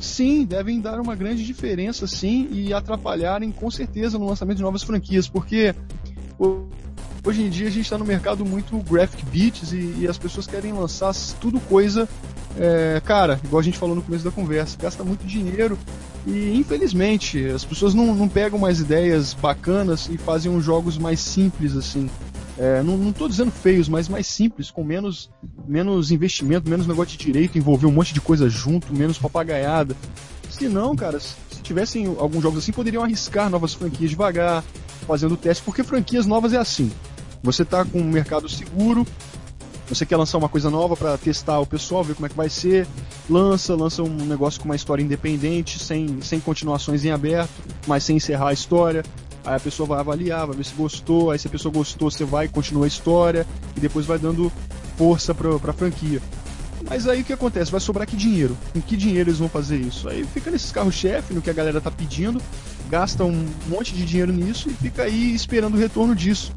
[0.00, 4.82] sim, devem dar uma grande diferença, sim, e atrapalharem com certeza no lançamento de novas
[4.82, 5.74] franquias, porque
[7.24, 10.46] hoje em dia a gente está no mercado muito graphic beats e, e as pessoas
[10.46, 12.08] querem lançar tudo coisa,
[12.58, 15.78] é, cara, igual a gente falou no começo da conversa, gasta muito dinheiro
[16.26, 21.20] e infelizmente as pessoas não, não pegam mais ideias bacanas e fazem uns jogos mais
[21.20, 22.10] simples assim.
[22.58, 25.30] É, não, tô dizendo feios, mas mais simples, com menos,
[25.66, 29.94] menos investimento, menos negócio de direito, envolver um monte de coisa junto, menos papagaiada.
[30.48, 34.62] Se não, cara, se se tivessem alguns jogos assim, poderiam arriscar novas franquias devagar,
[35.06, 36.92] fazendo teste, porque franquias novas é assim.
[37.42, 39.06] Você tá com um mercado seguro,
[39.88, 42.50] você quer lançar uma coisa nova para testar o pessoal, ver como é que vai
[42.50, 42.86] ser,
[43.30, 47.50] lança, lança um negócio com uma história independente, sem, sem continuações em aberto,
[47.86, 49.02] mas sem encerrar a história.
[49.46, 52.24] Aí a pessoa vai avaliar, vai ver se gostou, aí se a pessoa gostou, você
[52.24, 53.46] vai e continua a história,
[53.76, 54.52] e depois vai dando
[54.98, 56.20] força pra, pra franquia.
[56.88, 57.70] Mas aí o que acontece?
[57.70, 58.56] Vai sobrar que dinheiro?
[58.72, 60.08] Com que dinheiro eles vão fazer isso?
[60.08, 62.42] Aí fica nesses carros-chefe, no que a galera tá pedindo,
[62.90, 66.52] gasta um monte de dinheiro nisso e fica aí esperando o retorno disso.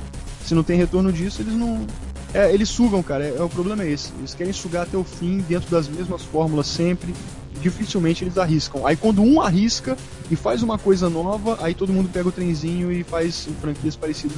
[0.45, 1.85] Se não tem retorno disso, eles não.
[2.33, 3.23] É, eles sugam, cara.
[3.23, 4.11] É, é o problema é esse.
[4.17, 7.13] Eles querem sugar até o fim, dentro das mesmas fórmulas sempre.
[7.61, 8.85] Dificilmente eles arriscam.
[8.85, 9.97] Aí quando um arrisca
[10.31, 14.37] e faz uma coisa nova, aí todo mundo pega o trenzinho e faz franquias parecidas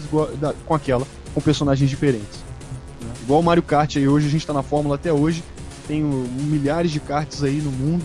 [0.66, 2.40] com aquela, com personagens diferentes.
[3.02, 3.10] né?
[3.24, 5.44] Igual o Mario Kart aí hoje, a gente tá na fórmula até hoje.
[5.88, 8.04] Tem milhares de karts aí no mundo,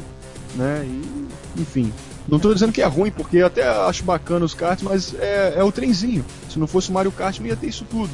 [0.55, 0.85] né?
[0.85, 1.93] E, enfim.
[2.29, 5.63] Não tô dizendo que é ruim, porque até acho bacana os karts, mas é, é
[5.63, 6.25] o trenzinho.
[6.51, 8.11] Se não fosse o Mario Kart, não ia ter isso tudo.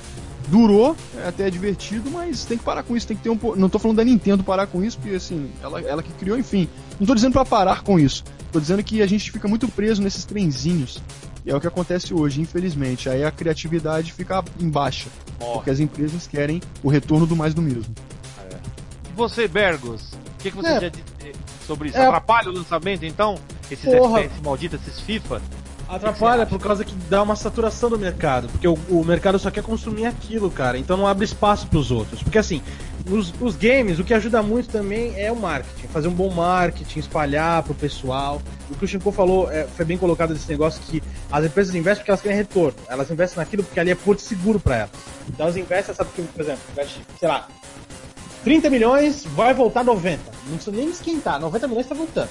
[0.48, 3.56] Durou, é até divertido, mas tem que parar com isso, tem que ter um po-
[3.56, 6.69] Não tô falando da Nintendo parar com isso, porque assim, ela, ela que criou, enfim.
[7.01, 8.23] Não tô dizendo pra parar com isso.
[8.51, 11.01] Tô dizendo que a gente fica muito preso nesses trenzinhos.
[11.44, 13.09] E é o que acontece hoje, infelizmente.
[13.09, 15.09] Aí a criatividade fica em baixa.
[15.39, 17.94] Porque as empresas querem o retorno do mais do mesmo.
[19.10, 20.02] E você, Bergos?
[20.12, 20.81] O que, que você É.
[20.81, 21.02] já disse
[21.66, 21.97] sobre isso?
[21.98, 22.06] É.
[22.06, 23.36] Atrapalha o lançamento, então?
[23.70, 24.20] Esses Porra.
[24.20, 25.40] FPS malditos, esses FIFA?
[25.88, 29.62] Atrapalha por causa que dá uma saturação do mercado, porque o, o mercado só quer
[29.62, 32.22] consumir aquilo, cara, então não abre espaço pros outros.
[32.22, 32.62] Porque assim,
[33.10, 36.98] os, os games, o que ajuda muito também é o marketing, fazer um bom marketing,
[36.98, 38.40] espalhar pro pessoal.
[38.70, 42.02] O que o Shinko falou é, foi bem colocado desse negócio que as empresas investem
[42.02, 44.90] porque elas querem retorno, elas investem naquilo porque ali é porto seguro pra elas.
[45.28, 47.48] Então elas investem, sabe, por exemplo, investe, sei lá,
[48.44, 50.20] 30 milhões, vai voltar 90.
[50.46, 52.30] Não precisa nem esquentar, 90 milhões tá voltando.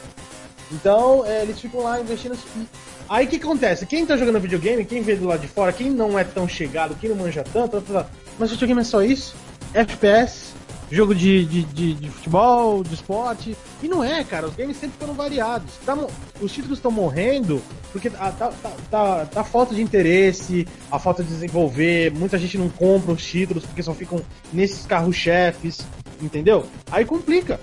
[0.71, 2.37] Então, é, eles ficam lá investindo.
[2.55, 2.65] E
[3.11, 3.85] Aí o que acontece?
[3.85, 6.95] Quem tá jogando videogame, quem vê do lado de fora, quem não é tão chegado,
[6.95, 8.05] quem não manja tanto, vai
[8.39, 9.35] mas videogame é só isso?
[9.73, 10.53] FPS,
[10.89, 13.55] jogo de, de, de, de futebol, de esporte.
[13.83, 15.73] E não é, cara, os games sempre foram variados.
[15.85, 15.97] Tá,
[16.39, 17.61] os títulos estão morrendo
[17.91, 18.51] porque tá, tá,
[18.89, 23.65] tá, tá, falta de interesse, a falta de desenvolver, muita gente não compra os títulos
[23.65, 24.21] porque só ficam
[24.53, 25.85] nesses carros-chefes,
[26.21, 26.65] entendeu?
[26.89, 27.59] Aí complica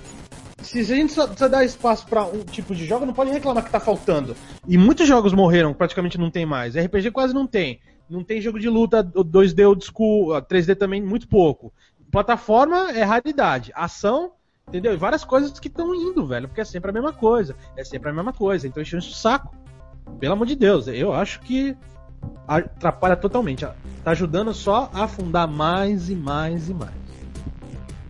[0.63, 3.65] se, a gente só, só dá espaço para um tipo de jogo, não pode reclamar
[3.65, 4.37] que tá faltando.
[4.67, 6.77] E muitos jogos morreram, praticamente não tem mais.
[6.77, 7.81] RPG quase não tem.
[8.09, 11.73] Não tem jogo de luta 2D old school, 3D também muito pouco.
[12.11, 13.71] Plataforma é raridade.
[13.75, 14.33] Ação,
[14.67, 14.95] entendeu?
[14.95, 17.55] E várias coisas que estão indo, velho, porque é sempre a mesma coisa.
[17.77, 18.67] É sempre a mesma coisa.
[18.67, 19.55] Então enchendo o saco.
[20.19, 21.77] Pelo amor de Deus, eu acho que
[22.47, 23.67] atrapalha totalmente.
[24.03, 27.08] Tá ajudando só a afundar mais e mais e mais.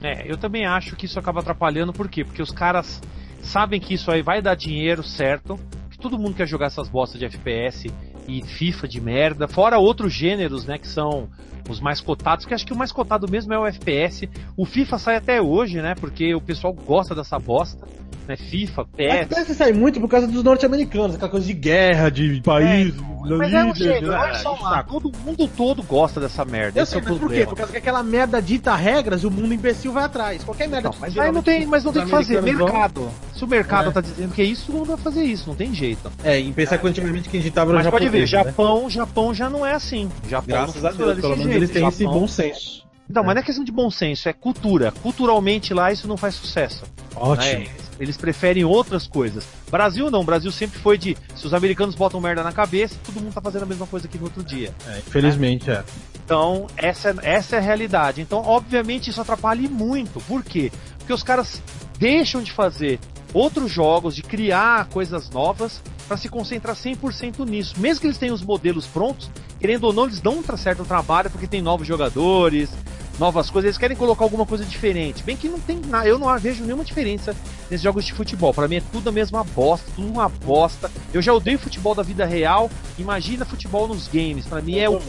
[0.02, 2.24] É, eu também acho que isso acaba atrapalhando, por quê?
[2.24, 3.00] Porque os caras
[3.40, 5.58] sabem que isso aí vai dar dinheiro, certo?
[5.90, 7.88] Que todo mundo quer jogar essas bostas de FPS
[8.28, 11.28] e FIFA de merda, fora outros gêneros, né, que são
[11.68, 14.28] os mais cotados, que acho que o mais cotado mesmo é o FPS.
[14.56, 17.86] O FIFA sai até hoje, né, porque o pessoal gosta dessa bosta
[18.28, 18.36] né?
[18.36, 19.14] FIFA, PES.
[19.22, 22.94] FPS sai muito por causa dos norte-americanos, aquela coisa de guerra, de país.
[22.94, 26.78] É, mas é um jeito, olha só lá, todo mundo todo gosta dessa merda.
[26.78, 27.46] Eu sei, é mas por quê?
[27.46, 30.44] Por causa que aquela merda dita regras, o mundo imbecil vai atrás.
[30.44, 30.90] Qualquer merda.
[30.90, 32.42] Não, mas aí não tem, mas não tem que fazer.
[32.42, 33.00] Mercado.
[33.00, 33.10] Vão...
[33.34, 33.92] Se o mercado é.
[33.92, 36.10] tá dizendo que é isso, todo mundo vai fazer isso, não tem jeito.
[36.22, 37.86] É, em pensar é, que antigamente que a gente tava no mas
[38.26, 38.44] ver, né?
[38.44, 38.90] Japão, né?
[38.90, 40.10] Japão já não é assim.
[40.28, 41.88] Japão Graças a Deus, pelo menos eles têm Japão...
[41.88, 42.88] esse bom senso.
[43.08, 44.92] Não, mas não é questão de bom senso, é cultura.
[45.02, 46.84] Culturalmente lá isso não faz sucesso.
[47.16, 47.60] Ótimo.
[47.60, 47.66] Né?
[47.98, 49.46] Eles preferem outras coisas.
[49.70, 53.32] Brasil não, Brasil sempre foi de se os americanos botam merda na cabeça, todo mundo
[53.32, 54.72] tá fazendo a mesma coisa aqui no outro dia.
[54.86, 55.82] É, infelizmente, é.
[56.24, 58.20] Então, essa, essa é a realidade.
[58.20, 60.20] Então, obviamente, isso atrapalha muito.
[60.20, 60.70] Por quê?
[60.98, 61.62] Porque os caras
[61.98, 63.00] deixam de fazer
[63.32, 67.74] outros jogos, de criar coisas novas, para se concentrar 100% nisso.
[67.78, 69.30] Mesmo que eles tenham os modelos prontos,
[69.60, 72.70] querendo ou não, eles dão um certo trabalho porque tem novos jogadores,
[73.18, 75.22] novas coisas, eles querem colocar alguma coisa diferente.
[75.22, 77.34] Bem que não tem nada, eu não vejo nenhuma diferença
[77.70, 78.54] nesses jogos de futebol.
[78.54, 80.90] Para mim é tudo a mesma bosta, tudo uma bosta.
[81.12, 84.46] Eu já odeio futebol da vida real, imagina futebol nos games.
[84.46, 85.00] Para mim é o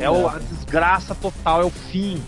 [0.00, 2.22] é a desgraça total, é o fim.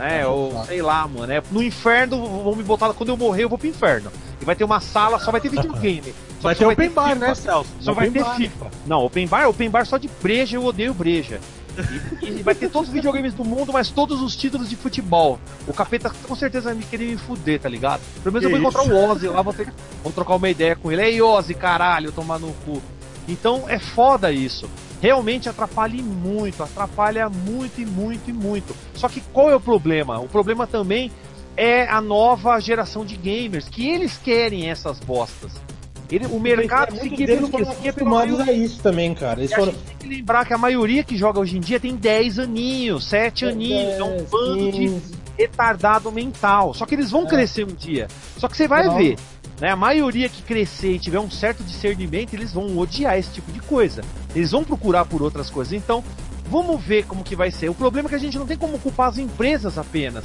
[0.00, 0.26] Né?
[0.26, 1.30] Ou sei lá, mano.
[1.30, 4.10] É, no inferno vão me botar quando eu morrer, eu vou pro inferno.
[4.40, 6.14] E vai ter uma sala, só vai ter videogame.
[6.40, 7.18] Só vai ter open bar, FIFA.
[7.18, 7.70] né, Celso?
[7.80, 8.70] Só vai ter FIFA.
[8.86, 11.38] Não, open bar, open bar só de breja, eu odeio breja.
[12.22, 15.38] E, e, vai ter todos os videogames do mundo, mas todos os títulos de futebol.
[15.68, 18.00] O capeta com certeza vai me querer me fuder, tá ligado?
[18.22, 19.72] Pelo menos que eu vou encontrar o Ozzy lá, vou, ter,
[20.02, 21.02] vou trocar uma ideia com ele.
[21.02, 22.82] Ei, Ozzy, caralho, tomar no cu.
[23.28, 24.68] Então é foda isso.
[25.00, 28.76] Realmente atrapalha muito, atrapalha muito e muito e muito.
[28.94, 30.18] Só que qual é o problema?
[30.20, 31.10] O problema também
[31.56, 35.52] é a nova geração de gamers, que eles querem essas bostas.
[36.10, 37.64] Ele, o mercado é seguia pelo que?
[37.64, 39.40] Seguia acostumados a isso também, cara.
[39.40, 39.72] Eles foram...
[39.72, 43.46] tem que lembrar que a maioria que joga hoje em dia tem 10 aninhos, 7
[43.46, 43.94] aninhos.
[43.94, 45.00] É um bando de
[45.38, 46.74] retardado mental.
[46.74, 47.26] Só que eles vão é.
[47.26, 48.08] crescer um dia.
[48.36, 48.96] Só que você vai Não.
[48.96, 49.16] ver.
[49.60, 53.52] Né, a maioria que crescer e tiver um certo discernimento, eles vão odiar esse tipo
[53.52, 54.02] de coisa.
[54.34, 55.74] Eles vão procurar por outras coisas.
[55.74, 56.02] Então,
[56.48, 57.68] vamos ver como que vai ser.
[57.68, 60.24] O problema é que a gente não tem como culpar as empresas apenas.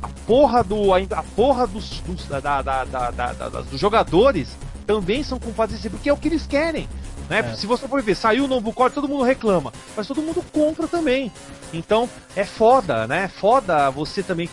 [0.00, 0.94] A porra do.
[0.94, 4.56] A porra dos, dos, da, da, da, dos jogadores
[4.86, 6.88] também são culpados disso, porque é o que eles querem.
[7.28, 7.40] Né?
[7.40, 7.54] É.
[7.56, 10.86] Se você for ver, saiu o novo código, todo mundo reclama, mas todo mundo compra
[10.86, 11.32] também.
[11.72, 13.24] Então é foda, né?
[13.24, 14.48] É foda você também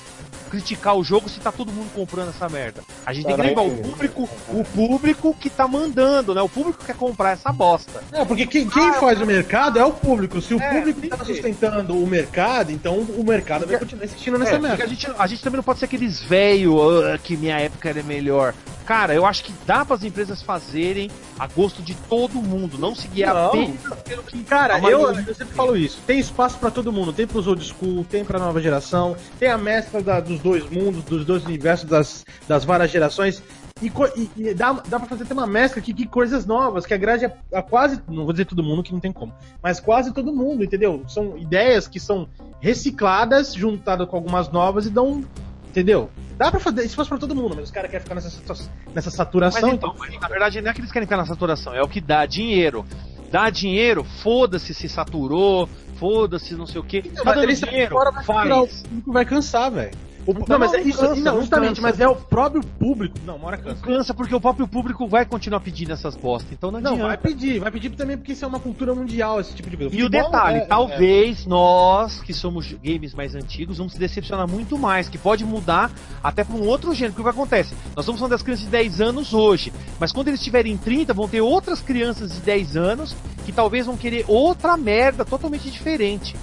[0.54, 2.84] criticar o jogo se tá todo mundo comprando essa merda.
[3.04, 6.44] A gente tem que lembrar o público, o público que tá mandando, né?
[6.44, 8.04] O público quer comprar essa bosta.
[8.12, 10.40] É, porque quem, quem ah, faz o mercado é o público.
[10.40, 14.58] Se o é, público tá sustentando o mercado, então o mercado vai continuar insistindo nessa
[14.58, 14.84] é, merda.
[14.84, 18.04] A gente, a gente também não pode ser aqueles velho uh, que minha época era
[18.04, 18.54] melhor.
[18.85, 22.93] Cara, eu acho que dá para as empresas fazerem a gosto de todo mundo, não
[22.93, 23.47] seguir não.
[23.47, 24.43] apenas pelo que.
[24.43, 25.99] Cara, eu, eu sempre falo isso.
[26.05, 27.14] Tem espaço para todo mundo.
[27.14, 31.03] Tem pros old school, tem pra nova geração, tem a mescla da, dos dois mundos,
[31.03, 33.41] dos dois universos, das, das várias gerações.
[33.81, 36.93] E, e, e, dá, dá pra fazer até uma mescla que, que coisas novas, que
[36.93, 40.14] agrade a, a, quase, não vou dizer todo mundo que não tem como, mas quase
[40.14, 41.03] todo mundo, entendeu?
[41.07, 42.30] São ideias que são
[42.61, 45.26] recicladas, juntadas com algumas novas e dão,
[45.68, 46.10] entendeu?
[46.38, 49.11] Dá pra fazer, se fosse pra todo mundo, mas os caras querem ficar nessa, nessa
[49.11, 49.61] saturação.
[49.61, 51.88] Mas então, então, na verdade, não é que eles querem ficar na saturação, é o
[51.88, 52.85] que dá dinheiro.
[53.31, 56.99] Dá dinheiro, foda-se se saturou, foda-se não sei o que.
[56.99, 58.84] Então, tá dando dinheiro, fora, faz.
[59.07, 59.91] O vai cansar, velho.
[60.26, 63.18] O, não, não, mas é isso, cansa, não, justamente, mas é o próprio público.
[63.26, 63.82] Não, uma hora cansa.
[63.82, 66.98] Cansa porque o próprio público vai continuar pedindo essas postas, então não adianta.
[66.98, 69.76] Não, vai pedir, vai pedir também porque isso é uma cultura mundial, esse tipo de
[69.76, 69.95] coisa.
[69.95, 71.50] E o, o detalhe, é, talvez é...
[71.50, 75.91] nós, que somos games mais antigos, vamos se decepcionar muito mais, que pode mudar
[76.24, 77.14] até para um outro gênero.
[77.14, 77.76] Porque o que acontece?
[77.95, 81.28] Nós estamos falando das crianças de 10 anos hoje, mas quando eles tiverem 30, vão
[81.28, 86.36] ter outras crianças de 10 anos que talvez vão querer outra merda totalmente diferente.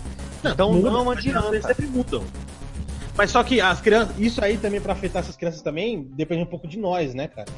[0.45, 1.49] Então Muda, não adianta.
[1.49, 2.23] Eles sempre mudam.
[3.21, 6.47] Mas só que as crianças, isso aí também pra afetar essas crianças também depende um
[6.47, 7.49] pouco de nós, né, cara?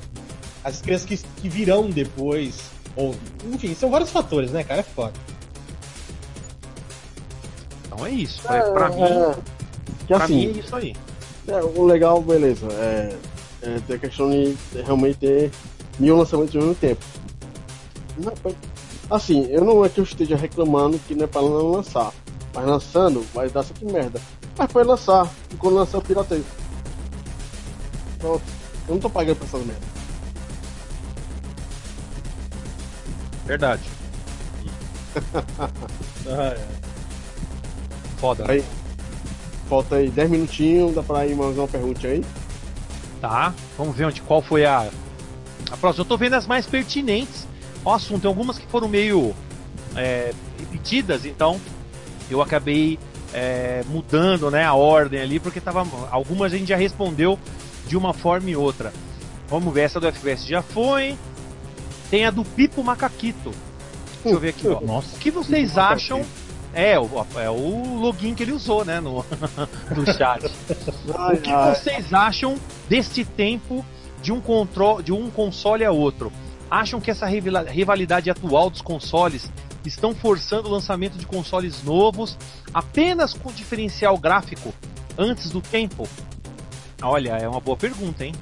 [0.64, 2.62] As crianças que, que virão depois,
[2.97, 3.14] ou
[3.44, 4.80] enfim, são vários fatores, né, cara?
[4.80, 5.12] É foda.
[7.86, 8.40] Então é isso.
[8.52, 9.34] É, pra mim, É,
[10.01, 10.97] que pra assim, mim é isso aí.
[11.47, 12.66] É, o legal, beleza.
[12.72, 13.16] É,
[13.62, 15.52] é ter a questão de realmente ter
[15.97, 17.05] mil lançamentos ao mesmo tempo.
[18.18, 18.55] Não, é-
[19.09, 22.12] assim, eu não é que eu esteja reclamando que não é pra não lançar.
[22.52, 24.20] Mas lançando, vai dar essa que merda.
[24.57, 25.29] Mas foi lançar.
[25.51, 26.45] E quando lançar, eu pirateio.
[28.19, 28.43] Pronto.
[28.89, 29.93] Eu não tô pagando pra essas merda.
[33.47, 33.83] Verdade.
[38.19, 38.51] Foda.
[38.51, 38.65] Aí,
[39.69, 42.24] falta aí 10 minutinhos, dá pra ir mais uma pergunta aí?
[43.20, 44.89] Tá, vamos ver onde, qual foi a,
[45.70, 46.03] a próxima.
[46.05, 47.47] Eu tô vendo as mais pertinentes
[47.85, 48.23] ao assunto.
[48.23, 49.35] Tem algumas que foram meio
[49.97, 51.61] é, repetidas, então
[52.31, 52.99] eu acabei
[53.32, 57.38] é, mudando né, a ordem ali, porque tava, algumas a gente já respondeu
[57.86, 58.92] de uma forma e outra.
[59.48, 61.16] Vamos ver, essa do FPS já foi.
[62.10, 63.52] Tem a do Pipo Macaquito.
[64.22, 64.80] Deixa eu ver aqui, ó.
[64.80, 65.16] Nossa.
[65.16, 66.24] O que vocês acham?
[66.74, 69.24] É, o, é o login que ele usou, né, no,
[69.94, 70.46] no chat.
[70.46, 72.56] O que vocês acham
[72.88, 73.84] deste tempo
[74.22, 76.32] de um, control, de um console a outro?
[76.70, 79.50] Acham que essa rivalidade atual dos consoles
[79.88, 82.36] estão forçando o lançamento de consoles novos
[82.72, 84.74] apenas com diferencial gráfico
[85.18, 86.09] antes do tempo?
[87.02, 88.32] Olha, é uma boa pergunta, hein?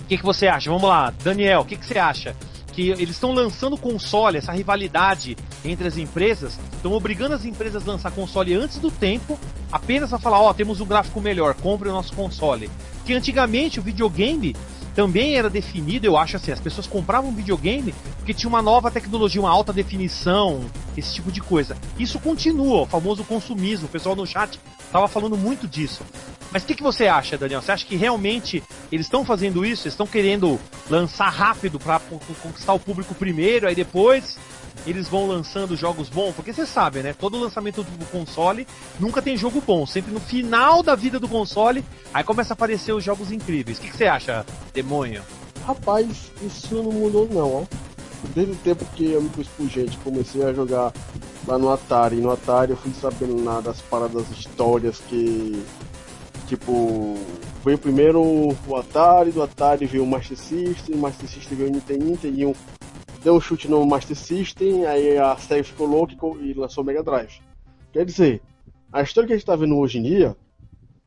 [0.00, 0.70] O que, que você acha?
[0.70, 2.36] Vamos lá, Daniel, o que, que você acha?
[2.72, 7.90] Que eles estão lançando console, essa rivalidade entre as empresas, estão obrigando as empresas a
[7.90, 9.38] lançar console antes do tempo,
[9.72, 12.70] apenas a falar, ó, temos um gráfico melhor, compre o nosso console.
[13.04, 14.54] Que antigamente o videogame
[14.96, 19.38] também era definido, eu acho assim, as pessoas compravam videogame porque tinha uma nova tecnologia,
[19.38, 20.64] uma alta definição,
[20.96, 21.76] esse tipo de coisa.
[21.98, 24.58] Isso continua, o famoso consumismo, o pessoal no chat
[24.90, 26.02] tava falando muito disso.
[26.50, 27.60] Mas o que, que você acha, Daniel?
[27.60, 29.82] Você acha que realmente eles estão fazendo isso?
[29.82, 30.58] Eles estão querendo
[30.88, 32.00] lançar rápido para
[32.42, 34.38] conquistar o público primeiro, aí depois
[34.86, 36.34] eles vão lançando jogos bons?
[36.34, 37.12] Porque você sabe, né?
[37.12, 38.66] Todo lançamento do console
[38.98, 39.86] nunca tem jogo bom.
[39.86, 43.78] Sempre no final da vida do console, aí começa a aparecer os jogos incríveis.
[43.78, 44.44] O que, que você acha,
[44.74, 45.22] demônio?
[45.66, 47.64] Rapaz, isso não mudou não, ó.
[48.34, 50.92] Desde o tempo que eu me pus por gente, comecei a jogar
[51.46, 52.16] lá no Atari.
[52.16, 55.62] No Atari eu fui sabendo lá das paradas histórias que.
[56.46, 57.16] Tipo.
[57.64, 61.72] Veio primeiro o Atari, do Atari veio o Master System, o Master System veio o
[61.72, 62.56] Nintendo, Nintendo
[63.26, 67.02] deu um chute no Master System, aí a série ficou louca e lançou o Mega
[67.02, 67.40] Drive.
[67.92, 68.40] Quer dizer,
[68.92, 70.36] a história que a gente tá vendo hoje em dia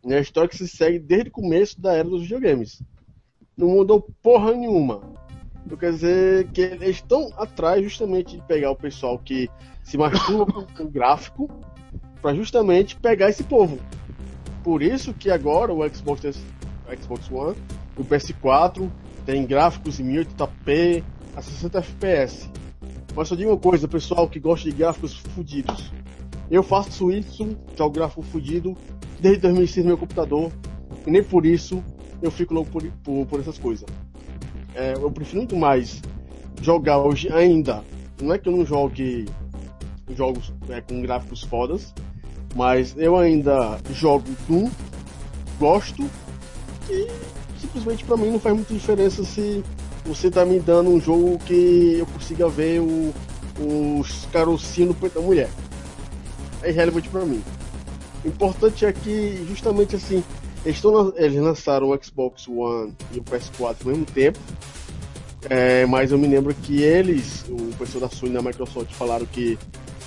[0.06, 2.84] é a história que se segue desde o começo da era dos videogames
[3.56, 5.02] não mudou porra nenhuma.
[5.66, 9.50] Então, quer dizer que eles estão atrás justamente de pegar o pessoal que
[9.82, 11.50] se masturba com, com gráfico
[12.22, 13.80] para justamente pegar esse povo.
[14.62, 17.56] Por isso que agora o Xbox, o Xbox One,
[17.96, 18.90] o PS4
[19.26, 21.02] tem gráficos em 1080p
[21.36, 22.50] a 60 FPS.
[23.16, 25.92] Mas só digo uma coisa, pessoal que gosta de gráficos fudidos.
[26.50, 28.76] Eu faço isso, jogo gráfico fudido,
[29.20, 30.52] desde 2006 no meu computador,
[31.06, 31.84] e nem por isso
[32.22, 33.88] eu fico louco por, por, por essas coisas.
[34.74, 36.02] É, eu prefiro muito mais
[36.62, 37.84] jogar hoje ainda.
[38.22, 39.26] Não é que eu não jogue
[40.16, 41.94] jogos é, com gráficos fodas,
[42.56, 44.70] mas eu ainda jogo Doom,
[45.60, 46.10] gosto,
[46.90, 47.08] e
[47.60, 49.64] simplesmente pra mim não faz muita diferença se
[50.10, 53.14] você tá me dando um jogo que eu consiga ver o,
[54.00, 55.50] os carocinhos no peito da mulher.
[56.64, 57.44] É irrelevante pra mim.
[58.26, 60.24] O importante é que justamente assim
[60.66, 60.82] eles,
[61.16, 64.40] eles lançaram o Xbox One e o PS4 ao mesmo tempo.
[65.50, 69.26] É, mas eu me lembro que eles, o pessoal da Sony e da Microsoft, falaram
[69.26, 69.58] que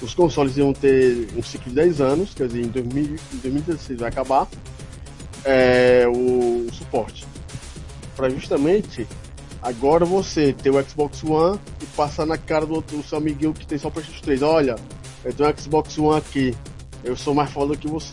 [0.02, 4.00] os consoles iam ter um ciclo de 10 anos, quer dizer, em, 2000, em 2016
[4.00, 4.48] vai acabar
[5.44, 7.24] é, o, suporte.
[8.16, 9.06] Para justamente
[9.62, 13.66] agora você ter o Xbox One e passar na cara do, do seu amiguinho que
[13.66, 14.42] tem só o PlayStation 3.
[14.42, 14.76] Olha,
[15.24, 16.54] eu tenho um Xbox One aqui,
[17.04, 18.12] eu sou mais foda que você.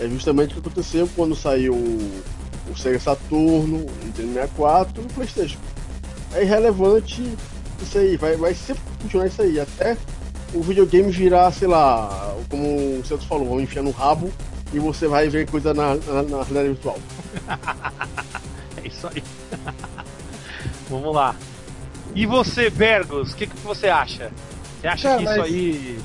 [0.00, 2.22] É justamente o que aconteceu quando saiu o,
[2.70, 5.58] o Sega Saturno, o Nintendo 64 e o PlayStation.
[6.34, 7.22] É irrelevante
[7.82, 9.96] isso aí, vai, vai sempre continuar isso aí, até
[10.52, 14.30] o videogame virar, sei lá, como o Santos falou, vão enfiar no rabo
[14.72, 16.98] e você vai ver coisa na, na, na realidade virtual.
[18.82, 19.22] É isso aí.
[20.90, 21.34] Vamos lá.
[22.14, 24.30] E você, Bergos, o que, que você acha?
[24.80, 25.98] Você acha Cara, que isso mas- aí.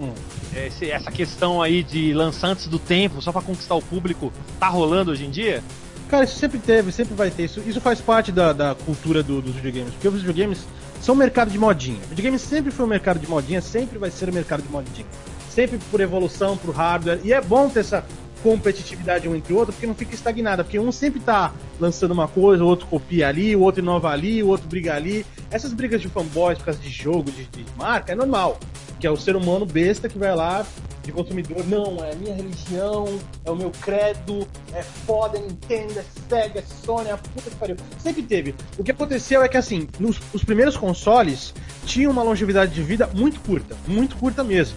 [0.00, 0.12] Hum.
[0.56, 4.68] esse- essa questão aí de lançar antes do tempo, só pra conquistar o público, tá
[4.68, 5.62] rolando hoje em dia?
[6.08, 7.44] Cara, isso sempre teve, sempre vai ter.
[7.44, 9.92] Isso, isso faz parte da, da cultura do- dos videogames.
[9.92, 10.60] Porque os videogames
[11.00, 11.98] são um mercado de modinha.
[12.06, 15.06] O videogame sempre foi um mercado de modinha, sempre vai ser um mercado de modinha.
[15.50, 17.20] Sempre por evolução, por hardware.
[17.22, 18.04] E é bom ter essa
[18.42, 22.28] competitividade um entre o outro, porque não fica estagnada, porque um sempre tá lançando uma
[22.28, 25.24] coisa, o outro copia ali, o outro inova ali, o outro briga ali.
[25.50, 28.58] Essas brigas de fanboys por causa de jogo, de, de marca, é normal.
[28.98, 30.64] Que é o ser humano besta que vai lá
[31.02, 33.06] de consumidor, não, é a minha religião,
[33.44, 37.56] é o meu credo, é foda, é Nintendo, é Sega, é Sony, é puta que
[37.56, 37.76] pariu.
[37.98, 38.54] Sempre teve.
[38.78, 41.54] O que aconteceu é que, assim, nos, os primeiros consoles
[41.86, 44.76] tinham uma longevidade de vida muito curta, muito curta mesmo.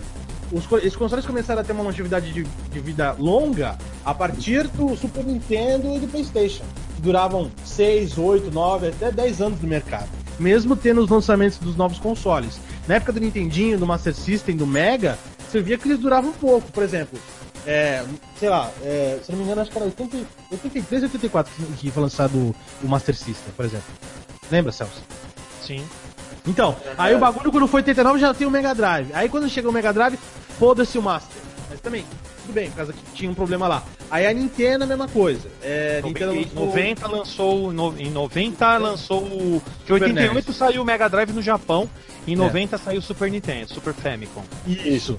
[0.53, 3.75] Os, esses consoles começaram a ter uma longevidade de, de vida longa
[4.05, 6.63] a partir do Super Nintendo e do PlayStation,
[6.95, 10.07] que duravam 6, 8, 9, até 10 anos no mercado.
[10.39, 12.59] Mesmo tendo os lançamentos dos novos consoles.
[12.87, 15.17] Na época do Nintendinho, do Master System, do Mega,
[15.49, 16.71] você via que eles duravam pouco.
[16.71, 17.19] Por exemplo,
[17.65, 18.03] é,
[18.37, 20.17] sei lá, é, se não me engano, acho que era 80,
[20.51, 23.85] 83 ou 84 que foi lançado o Master System, por exemplo.
[24.51, 25.01] Lembra, Celso?
[25.61, 25.83] Sim.
[26.45, 29.11] Então, aí o bagulho quando foi 89 já tem o Mega Drive.
[29.13, 30.19] Aí quando chega o Mega Drive,
[30.59, 31.41] foda-se o Master.
[31.69, 32.05] Mas também,
[32.41, 33.83] tudo bem, por causa que tinha um problema lá.
[34.11, 35.49] Aí a Nintendo a mesma coisa.
[35.61, 36.65] É, Nintendo lançou...
[36.65, 37.73] 90 lançou.
[37.73, 39.61] No, em 90 lançou o.
[39.89, 40.55] Em 88 NES.
[40.55, 41.89] saiu o Mega Drive no Japão.
[42.27, 42.79] Em 90 é.
[42.79, 44.43] saiu o Super Nintendo, Super Famicom.
[44.67, 45.17] Isso.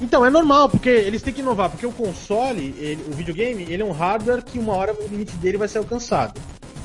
[0.00, 3.82] Então, é normal, porque eles têm que inovar, porque o console, ele, o videogame, ele
[3.82, 6.40] é um hardware que uma hora o limite dele vai ser alcançado.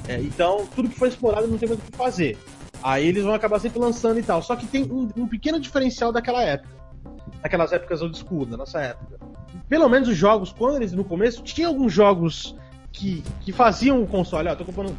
[0.07, 2.37] É, então, tudo que foi explorado não tem mais o que fazer.
[2.83, 4.41] Aí eles vão acabar sempre lançando e tal.
[4.41, 6.69] Só que tem um, um pequeno diferencial daquela época.
[7.41, 9.19] Daquelas épocas old school, da nossa época.
[9.69, 12.55] Pelo menos os jogos, quando eles no começo, tinha alguns jogos
[12.91, 14.49] que, que faziam o console.
[14.49, 14.95] Ó, tô comprando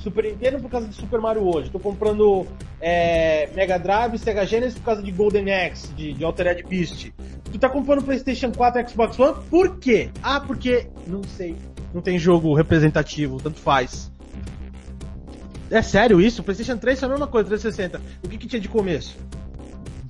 [0.00, 1.70] Super Nintendo por causa de Super Mario hoje.
[1.70, 2.46] Tô comprando
[2.80, 7.12] é, Mega Drive, Sega Genesis por causa de Golden Axe, de, de Altered Beast.
[7.50, 10.10] Tu tá comprando PlayStation 4 e Xbox One por quê?
[10.22, 11.56] Ah, porque não sei,
[11.92, 14.12] não tem jogo representativo, tanto faz.
[15.70, 16.42] É sério isso?
[16.42, 18.00] PlayStation 3 foi a mesma coisa, 360.
[18.22, 19.16] O que, que tinha de começo?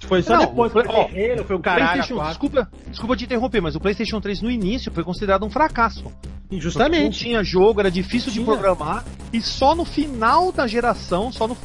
[0.07, 2.03] Foi só não, depois, foi, foi, foi o caralho.
[2.03, 6.05] Desculpa, desculpa te interromper, mas o PlayStation 3 no início foi considerado um fracasso.
[6.51, 7.03] Justamente.
[7.03, 8.45] Não tinha jogo, era difícil tinha.
[8.45, 9.05] de programar.
[9.33, 11.57] E só no final da geração, só no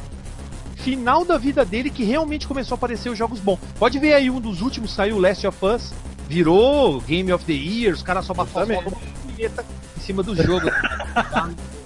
[0.76, 3.60] final da vida dele que realmente começou a aparecer os jogos bons.
[3.78, 5.94] Pode ver aí um dos últimos, saiu Last of Us,
[6.28, 8.92] virou Game of the Year, os caras só batem uma
[9.38, 10.66] em cima do jogo.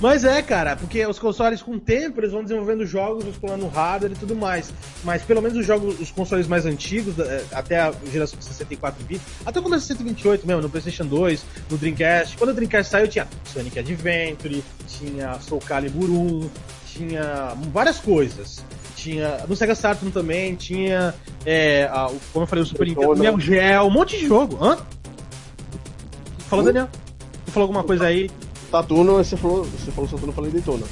[0.00, 4.12] Mas é, cara, porque os consoles com o tempo eles vão desenvolvendo jogos, explorando hardware
[4.12, 4.72] e tudo mais.
[5.04, 9.22] Mas pelo menos os jogos, os consoles mais antigos, é, até a geração 64 bits,
[9.44, 12.36] até quando é 128 mesmo, no PlayStation 2, no Dreamcast.
[12.38, 16.50] Quando o Dreamcast saiu, tinha Sonic Adventure, tinha Soul Calibur 1,
[16.86, 18.64] tinha várias coisas.
[18.96, 19.44] Tinha.
[19.48, 21.14] No Sega Saturn também, tinha.
[21.44, 24.58] É, a, como eu falei, o Super Nintendo, Neo Geo, um monte de jogo.
[24.62, 24.78] Hã?
[26.48, 26.88] Falou, Daniel?
[27.44, 28.30] Você falou alguma coisa aí?
[28.70, 30.86] Saturno, você falou, você falou Saturno, eu falei Daytona.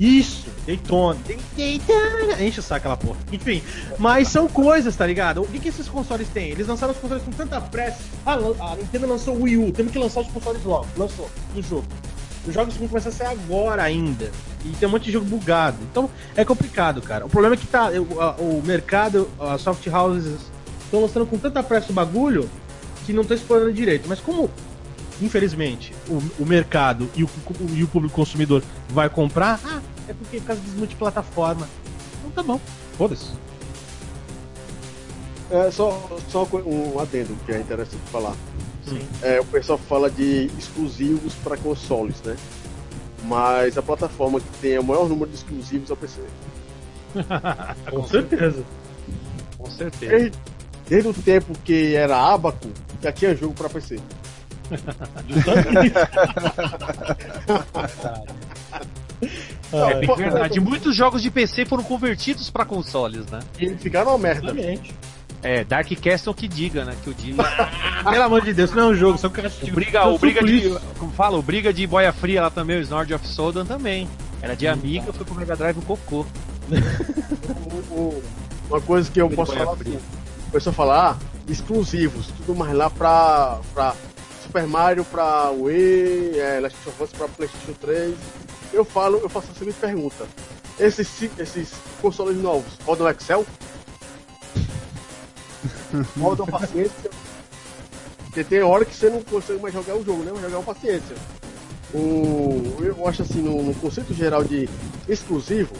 [0.00, 1.18] Isso, Daytona.
[1.56, 2.42] Daytona.
[2.42, 3.18] Enche o saco aquela porra.
[3.30, 3.62] Enfim,
[3.98, 5.42] mas são coisas, tá ligado?
[5.42, 6.50] O que, que esses consoles têm?
[6.50, 7.98] Eles lançaram os consoles com tanta pressa.
[8.26, 10.86] Ah, a Nintendo lançou o Wii U, temos que lançar os consoles logo.
[10.96, 11.86] Lançou, no jogo.
[12.46, 14.30] Os jogos vão começar a sair agora ainda.
[14.64, 15.78] E tem um monte de jogo bugado.
[15.90, 17.24] Então é complicado, cara.
[17.24, 20.40] O problema é que tá, o, o mercado, as soft houses
[20.84, 22.50] estão lançando com tanta pressa o bagulho
[23.06, 24.08] que não estão explorando direito.
[24.08, 24.50] Mas como
[25.22, 27.30] infelizmente, o, o mercado e o,
[27.72, 31.68] e o público consumidor vai comprar, ah, é porque por causa de multiplataforma.
[32.18, 32.60] Então tá bom,
[32.96, 33.30] foda-se.
[35.50, 38.34] É, só, só um adendo que é interessante falar.
[38.86, 39.00] Sim.
[39.22, 42.36] É, o pessoal fala de exclusivos para consoles, né?
[43.24, 46.20] Mas a plataforma que tem o maior número de exclusivos é o PC.
[47.90, 48.64] Com certeza.
[49.58, 50.10] Com certeza.
[50.10, 50.38] Desde,
[50.88, 52.68] desde o tempo que era Abaco,
[53.02, 54.00] já tinha jogo para PC.
[59.72, 60.60] É bem verdade.
[60.60, 63.40] Muitos jogos de PC foram convertidos para consoles, né?
[63.58, 64.54] E ficaram uma merda.
[65.42, 66.94] É, Dark Castle que diga, né?
[67.02, 67.42] Que o diga.
[68.08, 69.72] Pelo amor de Deus, não é um jogo, são castigo.
[69.72, 70.78] O briga, o briga de.
[70.98, 71.36] Como fala?
[71.36, 74.08] O briga de boia fria lá também, o Snord of Sodan também.
[74.40, 76.26] Era de amiga, foi pro Mega Drive o cocô.
[78.70, 81.18] uma coisa que eu posso falar o pessoal falar,
[81.48, 83.94] exclusivos, tudo mais lá pra, pra
[84.52, 88.14] Super Mario pra Wii, é, Last of Us pra Playstation 3.
[88.70, 90.26] Eu falo, eu faço a seguinte pergunta.
[90.78, 91.08] Esses,
[91.38, 91.72] esses
[92.02, 93.46] consoles novos rodam Excel?
[96.20, 97.10] rodam paciência?
[98.24, 100.32] Porque tem hora que você não consegue mais jogar o jogo, né?
[100.34, 101.16] Mas jogar uma paciência.
[101.94, 104.68] O, eu acho assim, no, no, conceito geral de
[105.08, 105.74] exclusivo,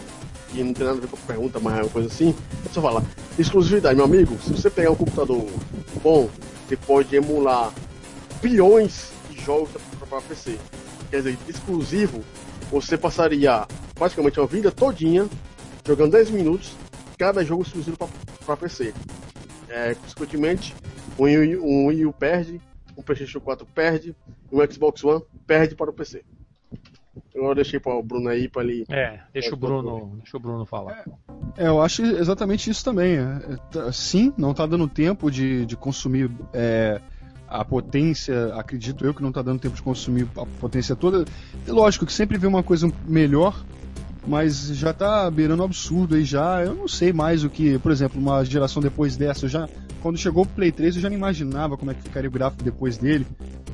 [0.54, 2.34] e não tem nada a ver com a pergunta, mas é uma coisa assim,
[2.72, 3.02] só falar,
[3.38, 5.46] exclusividade, meu amigo, se você pegar um computador
[6.02, 6.30] bom,
[6.66, 7.70] você pode emular
[8.42, 9.70] bilhões de jogos
[10.08, 10.58] para PC.
[11.10, 12.22] Quer dizer, exclusivo,
[12.70, 15.28] você passaria praticamente uma vida todinha
[15.86, 16.74] jogando 10 minutos
[17.16, 17.96] cada jogo exclusivo
[18.44, 18.92] para PC.
[19.68, 20.74] É, consequentemente,
[21.18, 22.60] um Wii, um Wii U perde,
[22.96, 24.14] um PlayStation 4 perde,
[24.50, 26.24] um Xbox One perde para o PC.
[27.34, 28.84] Eu deixei para o Bruno aí para ele.
[28.90, 31.04] É, deixa o Bruno, deixa o Bruno falar.
[31.56, 33.16] É, eu acho exatamente isso também.
[33.16, 37.00] É, é, sim, não está dando tempo de, de consumir é,
[37.60, 38.54] a potência.
[38.54, 41.24] Acredito eu que não está dando tempo de consumir a potência toda.
[41.66, 43.64] Lógico que sempre vem uma coisa melhor,
[44.26, 46.62] mas já está beirando absurdo aí já.
[46.62, 49.68] Eu não sei mais o que, por exemplo, uma geração depois dessa, eu já
[50.02, 52.64] quando chegou o Play 3 eu já não imaginava como é que ficaria o gráfico
[52.64, 53.24] depois dele.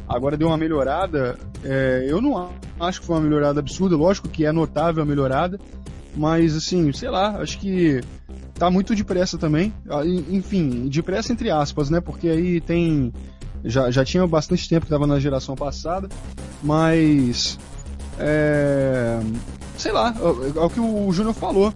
[0.07, 1.39] Agora deu uma melhorada.
[1.65, 5.59] É, eu não acho que foi uma melhorada absurda, lógico que é notável a melhorada,
[6.15, 8.01] mas assim, sei lá, acho que
[8.55, 9.73] tá muito depressa também.
[9.89, 12.01] Ah, enfim, depressa entre aspas, né?
[12.01, 13.13] Porque aí tem.
[13.65, 16.09] Já, já tinha bastante tempo que estava na geração passada,
[16.63, 17.59] mas.
[18.19, 19.21] É,
[19.77, 21.73] sei lá, é, é o que o Júnior falou.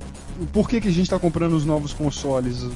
[0.52, 2.66] Por que, que a gente está comprando os novos consoles?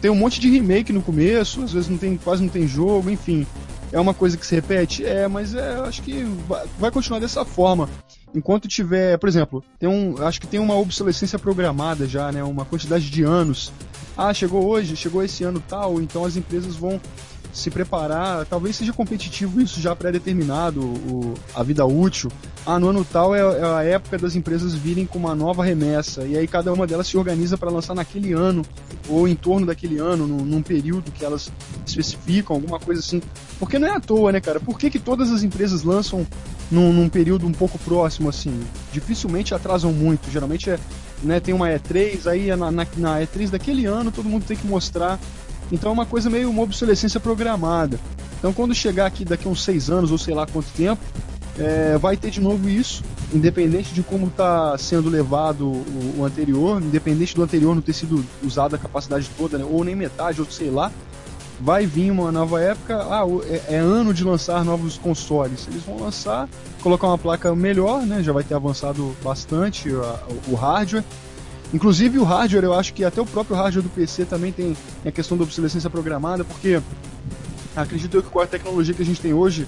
[0.00, 3.10] Tem um monte de remake no começo, às vezes não tem, quase não tem jogo,
[3.10, 3.46] enfim.
[3.92, 5.04] É uma coisa que se repete?
[5.04, 7.88] É, mas é, acho que vai, vai continuar dessa forma.
[8.34, 12.42] Enquanto tiver, por exemplo, tem um, acho que tem uma obsolescência programada já, né?
[12.42, 13.70] Uma quantidade de anos.
[14.16, 16.98] Ah, chegou hoje, chegou esse ano tal, então as empresas vão
[17.52, 22.32] se preparar, talvez seja competitivo isso já pré-determinado, o, a vida útil.
[22.64, 26.24] Ah, no ano tal é, é, a época das empresas virem com uma nova remessa,
[26.24, 28.62] e aí cada uma delas se organiza para lançar naquele ano,
[29.08, 31.52] ou em torno daquele ano, num, num, período que elas
[31.86, 33.20] especificam, alguma coisa assim.
[33.58, 34.58] Porque não é à toa, né, cara?
[34.58, 36.26] Por que, que todas as empresas lançam
[36.70, 38.62] num, num período um pouco próximo, assim?
[38.92, 40.78] Dificilmente atrasam muito, geralmente é,
[41.22, 44.66] né, tem uma E3, aí na, na, na E3 daquele ano todo mundo tem que
[44.66, 45.18] mostrar
[45.72, 47.98] então é uma coisa meio uma obsolescência programada.
[48.38, 51.02] Então quando chegar aqui daqui uns seis anos ou sei lá quanto tempo,
[51.58, 56.80] é, vai ter de novo isso, independente de como está sendo levado o, o, anterior,
[56.80, 60.50] independente do anterior não ter sido usado a capacidade toda, né, ou nem metade, ou
[60.50, 60.90] sei lá,
[61.60, 65.66] vai vir uma nova época, ah, é, é, ano de lançar novos consoles.
[65.68, 66.48] Eles vão lançar,
[66.82, 70.18] colocar uma placa melhor, né, já vai ter avançado bastante a,
[70.48, 71.04] o hardware,
[71.72, 75.10] Inclusive o hardware, eu acho que até o próprio hardware do PC também tem a
[75.10, 76.80] questão da obsolescência programada, porque
[77.74, 79.66] acredito eu que com a tecnologia que a gente tem hoje,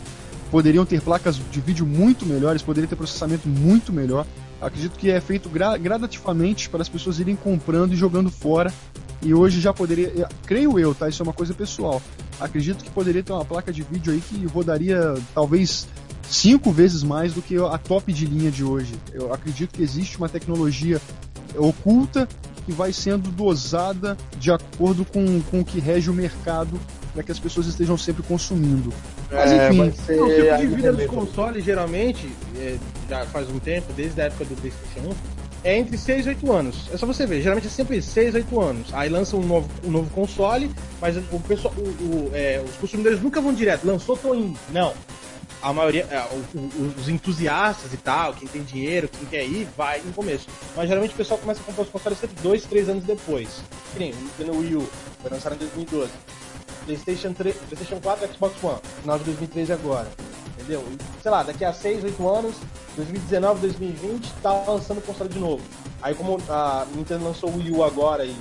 [0.51, 4.27] poderiam ter placas de vídeo muito melhores, poderia ter processamento muito melhor.
[4.61, 8.73] Acredito que é feito gra gradativamente para as pessoas irem comprando e jogando fora.
[9.23, 11.09] E hoje já poderia, creio eu, tá?
[11.09, 12.03] Isso é uma coisa pessoal.
[12.39, 15.89] Acredito que poderia ter uma placa de vídeo aí que rodaria talvez
[16.29, 18.95] cinco vezes mais do que a top de linha de hoje.
[19.13, 21.01] Eu acredito que existe uma tecnologia
[21.57, 22.29] oculta
[22.65, 26.81] que vai sendo dosada de acordo com, com o que rege o mercado
[27.13, 28.93] para que as pessoas estejam sempre consumindo.
[29.31, 29.93] Mas é, enfim.
[29.93, 30.21] Ser...
[30.21, 32.77] o ciclo de vida dos consoles geralmente, é,
[33.09, 35.15] já faz um tempo, desde a época do PlayStation 1,
[35.63, 36.91] é entre 6 e 8 anos.
[36.93, 38.89] É só você ver, geralmente é sempre 6 8 anos.
[38.93, 40.71] Aí lança um novo, um novo console,
[41.01, 44.59] mas o pessoal, o, o, é, os consumidores nunca vão direto, lançou, tô indo.
[44.73, 44.93] Não
[45.65, 46.23] a maioria, é,
[46.99, 50.47] os entusiastas e tal, quem tem dinheiro, quem quer ir, vai no começo.
[50.77, 53.63] Mas geralmente o pessoal começa a comprar os consoles sempre dois, três anos depois.
[53.95, 54.89] Que nem o Wii U,
[55.23, 56.11] foi lançado em 2012.
[56.85, 60.11] PlayStation, 3, PlayStation 4 Xbox One, final de 2013 agora.
[60.55, 60.85] Entendeu?
[60.93, 62.57] E, sei lá, daqui a 6, 8 anos,
[62.97, 65.63] 2019, 2020, tá lançando o console de novo.
[66.03, 68.37] Aí como a Nintendo lançou o Wii U agora e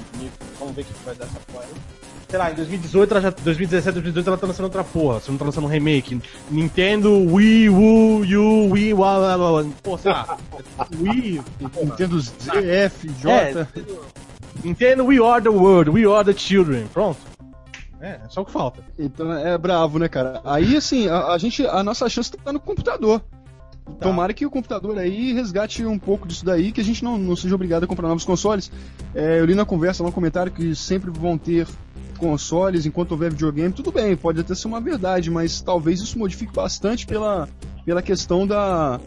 [0.59, 2.02] vamos ver o que vai dar essa porra aí
[2.33, 5.19] sei lá, em 2018, ela já, 2017, 2018 ela tá lançando outra porra.
[5.19, 6.19] Você não tá lançando um remake.
[6.49, 9.63] Nintendo Wii U, U, Wii, blá, blá.
[9.83, 10.35] Pô, sei lá.
[10.99, 11.41] Wii,
[11.79, 13.31] Nintendo ZF, J.
[13.31, 13.67] É,
[14.63, 16.87] Nintendo We Are the World, We Are the Children.
[16.91, 17.19] Pronto.
[18.01, 18.83] É, é só o que falta.
[18.97, 20.41] Então é bravo, né, cara?
[20.43, 23.21] Aí, assim, a, a gente, a nossa chance tá no computador.
[23.85, 23.93] Tá.
[24.07, 27.35] Tomara que o computador aí resgate um pouco disso daí, que a gente não, não
[27.35, 28.71] seja obrigado a comprar novos consoles.
[29.13, 31.67] É, eu li na conversa lá um comentário que sempre vão ter
[32.23, 36.53] consoles enquanto houver videogame, tudo bem, pode até ser uma verdade, mas talvez isso modifique
[36.53, 37.49] bastante pela,
[37.85, 38.97] pela questão da,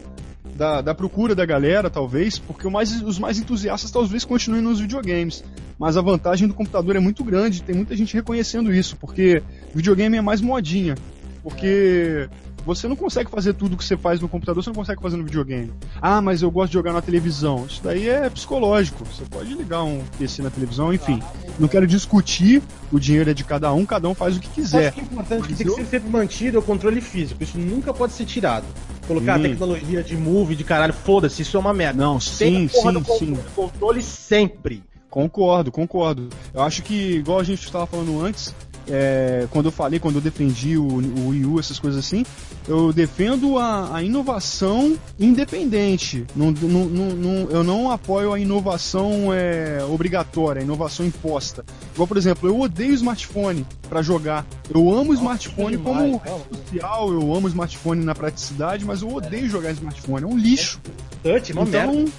[0.55, 5.43] da, da, procura da galera, talvez, porque mais, os mais entusiastas talvez continuem nos videogames.
[5.79, 9.41] Mas a vantagem do computador é muito grande, tem muita gente reconhecendo isso, porque
[9.73, 10.95] videogame é mais modinha.
[11.41, 12.29] Porque
[12.67, 15.23] você não consegue fazer tudo que você faz no computador, você não consegue fazer no
[15.23, 15.71] videogame.
[16.01, 17.65] Ah, mas eu gosto de jogar na televisão.
[17.65, 19.05] Isso daí é psicológico.
[19.05, 21.21] Você pode ligar um PC na televisão, enfim.
[21.57, 22.61] Não quero discutir,
[22.91, 24.87] o dinheiro é de cada um, cada um faz o que quiser.
[24.89, 27.41] Acho que é importante que tem que ser sempre mantido é o controle físico.
[27.41, 28.65] Isso nunca pode ser tirado.
[29.07, 29.43] Colocar sim.
[29.43, 32.03] tecnologia de move, de caralho, foda-se, isso é uma merda.
[32.03, 33.37] Não, sim, sim, controle, sim.
[33.55, 34.83] Controle sempre.
[35.09, 36.27] Concordo, concordo.
[36.53, 38.53] Eu acho que, igual a gente estava falando antes,
[38.89, 42.25] é, quando eu falei, quando eu defendi o, o Wii U, essas coisas assim,
[42.67, 46.25] eu defendo a, a inovação independente.
[46.35, 51.65] Não, não, não, eu não apoio a inovação é, obrigatória, a inovação imposta.
[51.93, 54.45] Igual, por exemplo, eu odeio smartphone para jogar.
[54.69, 56.21] Eu amo Nossa, smartphone como
[56.53, 60.23] social, eu amo smartphone na praticidade, mas eu odeio jogar smartphone.
[60.23, 60.79] É um lixo.
[61.23, 62.11] Touch, então, merda.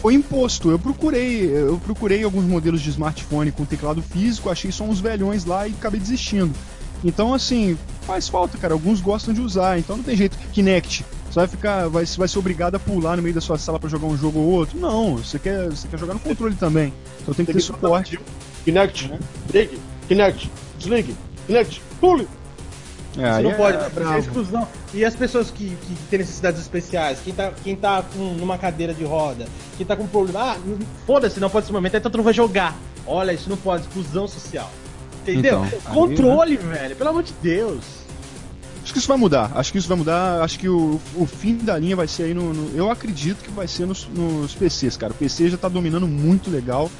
[0.00, 0.70] foi imposto.
[0.70, 5.44] Eu procurei, eu procurei alguns modelos de smartphone com teclado físico, achei só uns velhões
[5.44, 6.52] lá e acabei desistindo.
[7.02, 8.74] Então, assim, faz falta, cara.
[8.74, 10.36] Alguns gostam de usar, então não tem jeito.
[10.52, 11.04] Kinect.
[11.30, 13.88] Você vai ficar, vai, vai ser obrigado a pular no meio da sua sala para
[13.88, 14.78] jogar um jogo ou outro?
[14.78, 16.92] Não, você quer, você quer jogar no controle também.
[17.22, 18.18] Então tem que tem ter que suporte.
[18.64, 19.18] Kinect, né?
[19.54, 19.78] ligue,
[20.10, 21.14] Kinect, desligue,
[21.46, 22.26] Kinect, pule.
[23.16, 24.66] É, você não é, pode, é, é exclusão.
[24.92, 28.92] E as pessoas que, que têm necessidades especiais, quem tá, quem tá com numa cadeira
[28.92, 29.46] de roda,
[29.76, 30.56] quem tá com problema, ah,
[31.06, 32.76] foda-se, não pode ser momento, então tu não vai jogar.
[33.06, 34.68] Olha, isso não pode, exclusão social.
[35.22, 35.64] Entendeu?
[35.64, 36.74] Então, Controle, aí, né?
[36.74, 37.84] velho, pelo amor de Deus.
[38.82, 39.52] Acho que isso vai mudar.
[39.54, 40.42] Acho que isso vai mudar.
[40.42, 43.50] Acho que o, o fim da linha vai ser aí no, no Eu acredito que
[43.52, 45.12] vai ser nos, nos, PCs, cara.
[45.12, 46.90] O PC já tá dominando muito legal.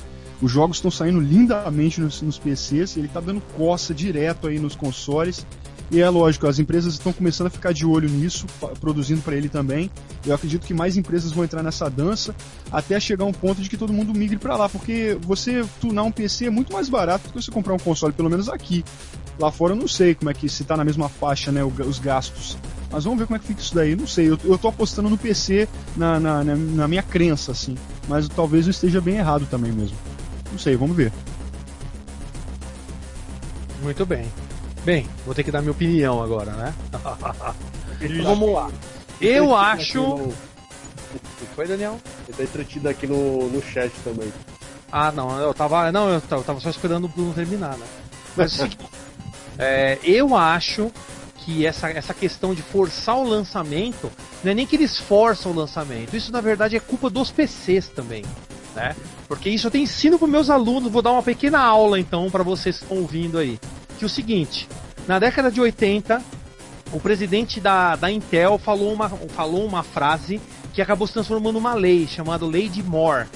[0.41, 2.97] Os jogos estão saindo lindamente nos, nos PCs.
[2.97, 5.47] Ele tá dando coça direto aí nos consoles.
[5.91, 8.47] E é lógico, as empresas estão começando a ficar de olho nisso,
[8.81, 9.91] produzindo para ele também.
[10.25, 12.35] Eu acredito que mais empresas vão entrar nessa dança
[12.71, 16.13] até chegar um ponto de que todo mundo migre para lá, porque você tunar um
[16.13, 18.85] PC é muito mais barato do que você comprar um console, pelo menos aqui.
[19.37, 21.99] Lá fora eu não sei como é que se tá na mesma faixa, né, os
[21.99, 22.57] gastos.
[22.89, 23.97] Mas vamos ver como é que fica isso daí.
[23.97, 27.77] Não sei, eu, eu tô apostando no PC na, na, na minha crença, assim.
[28.09, 29.97] Mas talvez eu esteja bem errado também mesmo.
[30.51, 31.13] Não sei, vamos ver.
[33.83, 34.31] Muito bem.
[34.85, 36.75] Bem, vou ter que dar minha opinião agora, né?
[38.01, 38.71] então, vamos lá.
[39.21, 40.01] Eu acho.
[40.01, 40.15] No...
[40.29, 40.35] O
[41.39, 41.99] que foi, Daniel?
[42.27, 44.33] Ele tá entretido aqui no, no chat também.
[44.91, 45.93] Ah, não, eu tava.
[45.93, 47.87] Não, eu tava só esperando o Bruno terminar, né?
[48.37, 48.71] Mas assim,
[49.59, 50.91] é, eu acho
[51.37, 54.11] que essa, essa questão de forçar o lançamento,
[54.43, 57.89] não é nem que eles forçam o lançamento, isso na verdade é culpa dos PCs
[57.89, 58.25] também.
[58.75, 58.95] Né?
[59.27, 62.45] Porque isso eu tenho ensino para meus alunos, vou dar uma pequena aula então para
[62.45, 63.59] vocês que estão ouvindo aí
[64.01, 64.67] que o seguinte:
[65.07, 66.21] na década de 80,
[66.93, 70.41] o presidente da, da Intel falou uma, falou uma frase
[70.73, 73.29] que acabou se transformando numa lei, chamada Lei de Moore.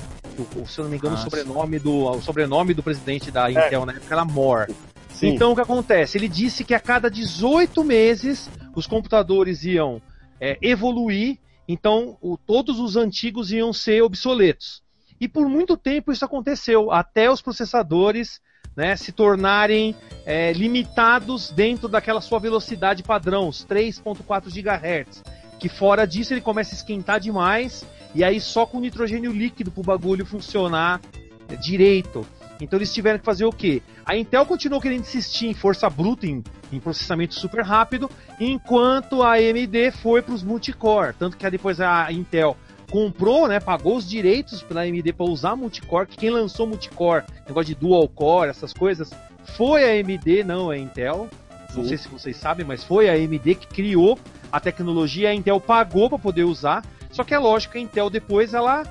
[0.56, 3.82] O, se eu não me engano, o sobrenome, do, o sobrenome do presidente da Intel
[3.82, 3.86] é.
[3.86, 4.74] na época era Moore.
[5.10, 5.28] Sim.
[5.28, 6.18] Então o que acontece?
[6.18, 10.02] Ele disse que a cada 18 meses os computadores iam
[10.40, 11.38] é, evoluir,
[11.68, 14.82] então o, todos os antigos iam ser obsoletos.
[15.20, 18.40] E por muito tempo isso aconteceu, até os processadores
[18.76, 19.94] né, se tornarem
[20.26, 25.22] é, limitados dentro daquela sua velocidade padrão, os 3.4 GHz.
[25.58, 29.80] Que fora disso ele começa a esquentar demais e aí só com nitrogênio líquido para
[29.80, 31.00] o bagulho funcionar
[31.48, 32.26] é, direito.
[32.60, 33.82] Então eles tiveram que fazer o quê?
[34.04, 36.42] A Intel continuou querendo insistir em força bruta, em,
[36.72, 41.14] em processamento super rápido, enquanto a AMD foi para os multicore.
[41.18, 42.56] Tanto que depois a Intel
[42.94, 47.66] comprou, né, pagou os direitos pela AMD para usar multicore, que quem lançou multicore, negócio
[47.66, 49.10] de dual core, essas coisas,
[49.56, 51.28] foi a AMD, não a Intel.
[51.70, 51.78] Sim.
[51.78, 54.16] Não sei se vocês sabem, mas foi a AMD que criou
[54.52, 56.84] a tecnologia, a Intel pagou para poder usar.
[57.10, 58.84] Só que é lógico que a Intel depois ela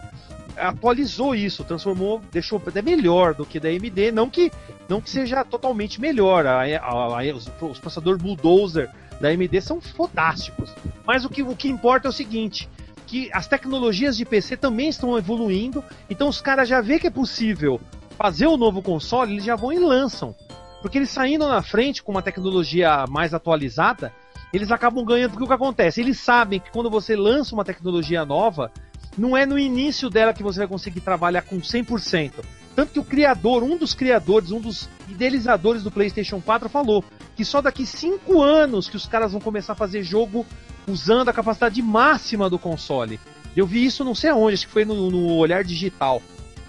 [0.58, 4.52] atualizou isso, transformou, deixou até melhor do que da AMD, não que
[4.90, 6.46] não que seja totalmente melhor.
[6.46, 8.90] A, a, a, os, os processadores Bulldozer
[9.22, 10.76] da AMD são fantásticos.
[11.06, 12.68] Mas o que, o que importa é o seguinte:
[13.14, 17.12] que as tecnologias de PC também estão evoluindo, então os caras já vê que é
[17.12, 17.80] possível
[18.18, 20.36] fazer o um novo console, eles já vão e lançam.
[20.82, 24.12] Porque eles saindo na frente com uma tecnologia mais atualizada,
[24.52, 25.30] eles acabam ganhando.
[25.30, 26.02] Porque o que acontece?
[26.02, 28.72] Eles sabem que quando você lança uma tecnologia nova,
[29.16, 32.44] não é no início dela que você vai conseguir trabalhar com 100%.
[32.76, 37.46] Tanto que o criador, um dos criadores, um dos idealizadores do PlayStation 4 falou que
[37.46, 40.44] só daqui 5 anos que os caras vão começar a fazer jogo
[40.88, 43.20] usando a capacidade máxima do console.
[43.56, 46.22] Eu vi isso não sei aonde, acho que foi no, no Olhar Digital.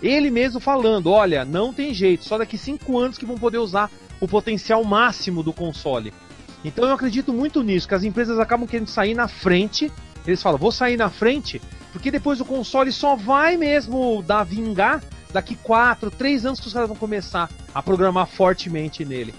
[0.02, 3.90] Ele mesmo falando, olha, não tem jeito, só daqui 5 anos que vão poder usar
[4.20, 6.12] o potencial máximo do console.
[6.64, 9.90] Então eu acredito muito nisso, que as empresas acabam querendo sair na frente.
[10.26, 11.60] Eles falam, vou sair na frente,
[11.92, 16.72] porque depois o console só vai mesmo dar vingar daqui 4, 3 anos que os
[16.72, 19.34] caras vão começar a programar fortemente nele.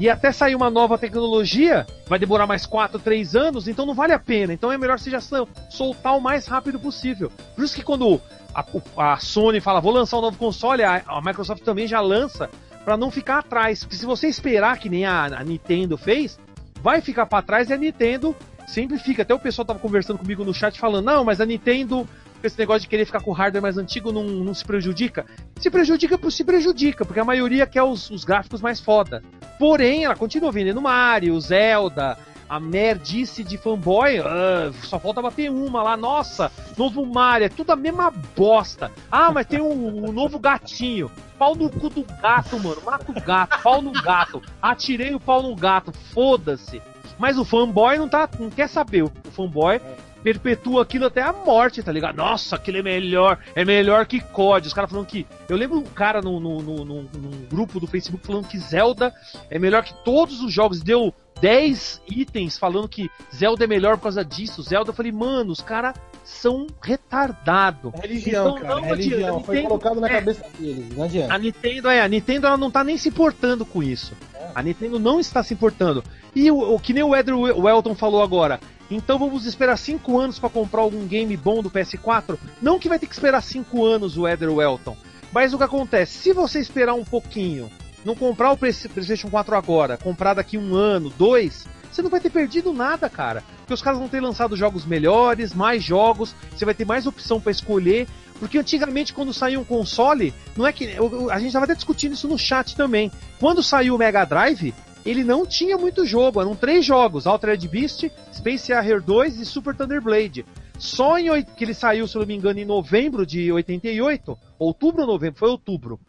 [0.00, 4.14] E até sair uma nova tecnologia, vai demorar mais 4, 3 anos, então não vale
[4.14, 4.50] a pena.
[4.50, 5.20] Então é melhor você já
[5.68, 7.30] soltar o mais rápido possível.
[7.54, 8.18] Por isso que quando
[8.54, 8.64] a,
[8.96, 12.48] a Sony fala, vou lançar um novo console, a, a Microsoft também já lança,
[12.82, 13.80] para não ficar atrás.
[13.80, 16.40] Porque se você esperar que nem a, a Nintendo fez,
[16.82, 18.34] vai ficar para trás e a Nintendo
[18.66, 19.20] sempre fica.
[19.20, 22.08] Até o pessoal tava conversando comigo no chat falando, não, mas a Nintendo
[22.46, 25.26] esse negócio de querer ficar com o hardware mais antigo não, não se prejudica?
[25.58, 29.22] Se prejudica, se prejudica, porque a maioria quer os, os gráficos mais foda.
[29.58, 32.16] Porém, ela continua vendendo Mario, Zelda,
[32.50, 37.70] a merdice de fanboy, uh, só falta bater uma lá, nossa, novo Mario, é tudo
[37.70, 38.90] a mesma bosta.
[39.08, 41.08] Ah, mas tem um, um novo gatinho.
[41.38, 42.82] Pau no cu do gato, mano.
[42.84, 44.42] Mata o gato, pau no gato.
[44.60, 46.82] Atirei o pau no gato, foda-se.
[47.18, 48.28] Mas o fanboy não tá.
[48.38, 49.04] não quer saber.
[49.04, 49.80] O fanboy
[50.22, 52.16] perpetua aquilo até a morte, tá ligado?
[52.16, 54.68] Nossa, aquilo é melhor, é melhor que COD.
[54.68, 55.26] Os caras falando que.
[55.48, 59.12] Eu lembro um cara no, no, no, no, num grupo do Facebook falando que Zelda
[59.48, 60.82] é melhor que todos os jogos.
[60.82, 64.62] Deu 10 itens falando que Zelda é melhor por causa disso.
[64.62, 65.94] Zelda, eu falei, mano, os caras
[66.24, 67.92] são retardados.
[67.94, 69.18] É religião, então, cara, é religião.
[69.18, 71.34] Nintendo, Foi colocado na é, cabeça deles, não adianta.
[71.34, 74.14] A Nintendo, é, a Nintendo ela não tá nem se importando com isso.
[74.34, 74.50] É.
[74.54, 76.04] A Nintendo não está se importando.
[76.34, 78.60] E o, o que nem o Edward Welton falou agora,
[78.90, 82.38] então vamos esperar 5 anos para comprar algum game bom do PS4?
[82.60, 84.96] Não que vai ter que esperar 5 anos o Eder Welton.
[85.32, 86.18] Mas o que acontece?
[86.18, 87.70] Se você esperar um pouquinho,
[88.04, 92.30] não comprar o PlayStation 4 agora, comprar daqui um ano, dois, você não vai ter
[92.30, 93.42] perdido nada, cara.
[93.58, 97.40] Porque os caras vão ter lançado jogos melhores, mais jogos, você vai ter mais opção
[97.40, 98.06] para escolher.
[98.38, 100.96] Porque antigamente, quando saiu um console, não é que.
[101.30, 103.12] A gente estava até discutindo isso no chat também.
[103.38, 104.72] Quando saiu o Mega Drive,
[105.04, 109.76] ele não tinha muito jogo, eram três jogos: Altered Beast, Space Harrier 2 e Super
[109.76, 110.46] Thunder Blade.
[110.78, 115.02] Só em que ele saiu, se eu não me engano, em novembro de 88, outubro
[115.02, 116.00] ou novembro, foi outubro.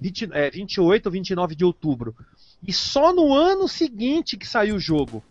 [0.00, 2.14] 20, é, 28 ou 29 de outubro.
[2.66, 5.22] E só no ano seguinte que saiu o jogo.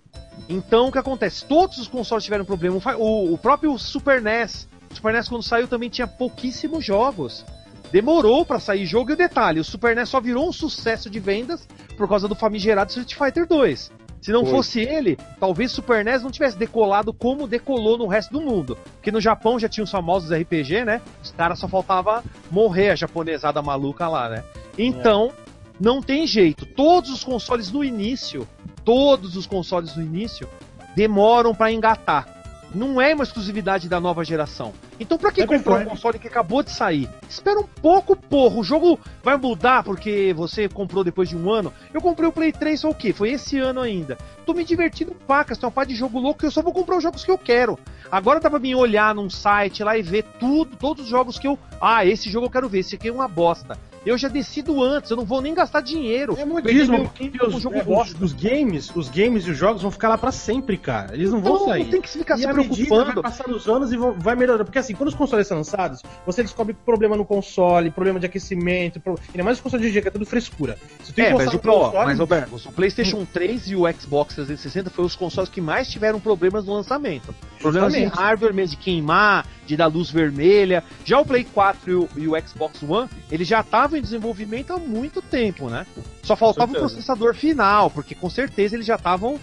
[0.48, 1.45] Então o que acontece?
[1.45, 2.80] Todos os consoles tiveram problema.
[2.98, 7.45] O, o próprio Super NES, Super NES quando saiu também tinha pouquíssimos jogos.
[7.91, 11.19] Demorou para sair jogo e o detalhe, o Super NES só virou um sucesso de
[11.19, 11.68] vendas
[11.98, 13.91] por causa do famigerado Street Fighter 2.
[14.28, 14.56] Se não Foi.
[14.56, 18.78] fosse ele, talvez Super NES não tivesse decolado como decolou no resto do mundo.
[18.95, 21.02] Porque no Japão já tinha os famosos RPG, né?
[21.24, 22.22] Os caras só faltava
[22.52, 24.44] morrer a japonesada maluca lá, né?
[24.78, 25.49] Então, é.
[25.80, 26.66] não tem jeito.
[26.66, 28.45] Todos os consoles no início,
[28.84, 30.45] todos os consoles no início,
[30.94, 32.36] demoram para engatar
[32.73, 34.73] não é uma exclusividade da nova geração.
[34.99, 37.10] Então pra que é comprar um console que acabou de sair?
[37.30, 38.57] Espera um pouco, porra.
[38.57, 41.73] O jogo vai mudar porque você comprou depois de um ano.
[41.94, 43.14] Eu comprei o Play 3 ou o quê?
[43.14, 44.18] Foi esse ano ainda.
[44.45, 46.98] Tô me divertindo pacas, tem uma parte de jogo louco que eu só vou comprar
[46.98, 47.77] os jogos que eu quero.
[48.11, 51.48] Agora dá pra mim olhar num site lá e ver tudo, todos os jogos que
[51.48, 51.60] eu.
[51.81, 53.77] Ah, esse jogo eu quero ver, esse aqui é uma bosta
[54.07, 56.35] eu já decido antes, eu não vou nem gastar dinheiro.
[56.38, 59.91] É modismo, porque os, jogo é, os, os, games, os games e os jogos vão
[59.91, 61.13] ficar lá para sempre, cara.
[61.13, 61.84] Eles não vão sair.
[61.84, 63.13] Não tem que ficar e se preocupando.
[63.13, 64.63] Vai passar os anos e vão, vai melhorando.
[64.63, 68.99] Porque assim, quando os consoles são lançados, você descobre problema no console, problema de aquecimento,
[68.99, 69.19] pro...
[69.29, 70.77] ainda mais os consoles de dia, que é tudo frescura.
[71.17, 72.05] é, mas, o, console...
[72.05, 76.19] mas Roberto, o PlayStation 3 e o Xbox 360 foram os consoles que mais tiveram
[76.19, 77.35] problemas no lançamento.
[77.59, 80.84] Problemas de hardware mesmo, de queimar, de dar luz vermelha.
[81.03, 84.71] Já o Play 4 e o, e o Xbox One, eles já estavam em desenvolvimento
[84.73, 85.86] há muito tempo, né?
[86.23, 89.39] Só faltava o processador final, porque com certeza eles já estavam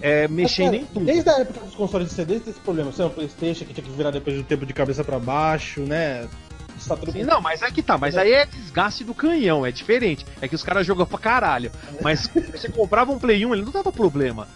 [0.00, 1.06] é, mexendo Mas, cara, em tudo.
[1.06, 2.92] Desde a época dos consoles de CD, tem esse problema.
[2.92, 5.80] Você é um Playstation que tinha que virar depois do tempo de cabeça para baixo,
[5.80, 6.28] né?
[7.10, 10.26] Sim, não, mas é que tá, mas aí é desgaste do canhão, é diferente.
[10.42, 11.72] É que os caras jogam pra caralho.
[12.02, 14.46] Mas você comprava um Play 1, ele não dava problema.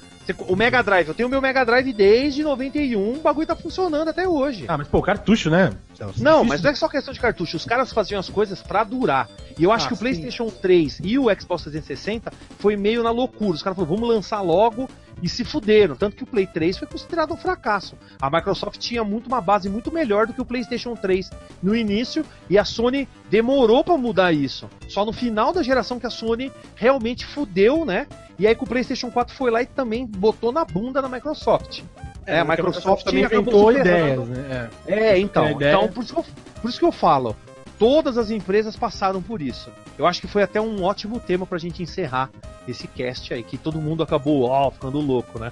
[0.46, 4.08] O Mega Drive, eu tenho o meu Mega Drive desde 91, o bagulho tá funcionando
[4.08, 4.64] até hoje.
[4.68, 5.72] Ah, mas pô, cartucho, né?
[6.18, 7.56] Não, mas não é só questão de cartucho.
[7.56, 9.28] Os caras faziam as coisas para durar.
[9.58, 13.10] E eu acho ah, que o PlayStation 3 e o Xbox 360 foi meio na
[13.10, 13.52] loucura.
[13.52, 14.88] Os caras falaram, vamos lançar logo
[15.22, 15.96] e se fuderam.
[15.96, 17.96] Tanto que o Play 3 foi considerado um fracasso.
[18.20, 21.30] A Microsoft tinha muito uma base muito melhor do que o PlayStation 3
[21.62, 24.68] no início e a Sony demorou para mudar isso.
[24.88, 28.06] Só no final da geração que a Sony realmente fudeu, né?
[28.38, 31.82] E aí que o PlayStation 4 foi lá e também botou na bunda da Microsoft.
[32.26, 34.70] É, é a Microsoft também inventou ideias, né?
[34.86, 36.24] É, é então, então por isso, eu,
[36.60, 37.36] por isso que eu falo
[37.80, 39.72] todas as empresas passaram por isso.
[39.98, 42.28] Eu acho que foi até um ótimo tema pra gente encerrar
[42.68, 45.50] esse cast aí, que todo mundo acabou ó, ficando louco, né?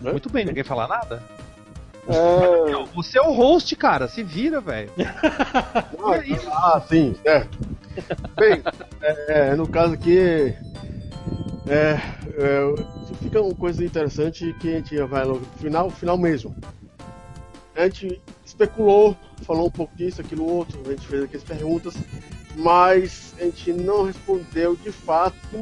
[0.00, 1.20] Muito bem, ninguém falar nada?
[2.06, 2.84] É...
[2.94, 4.92] Você é o host, cara, se vira, velho.
[6.52, 7.58] ah, sim, certo.
[8.36, 8.62] Bem,
[9.00, 10.16] é, no caso aqui,
[11.66, 11.98] é,
[12.38, 12.60] é,
[13.20, 16.54] fica uma coisa interessante que a gente vai no final, final mesmo
[17.78, 21.94] a gente especulou, falou um pouco disso, aquilo outro, a gente fez aqui as perguntas,
[22.56, 25.60] mas a gente não respondeu de fato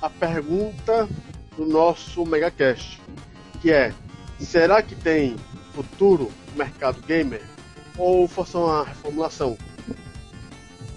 [0.00, 1.08] a pergunta
[1.56, 3.00] do nosso MegaCast,
[3.60, 3.92] que é:
[4.38, 5.34] será que tem
[5.72, 7.42] futuro no mercado gamer?
[7.98, 9.58] Ou faça uma reformulação?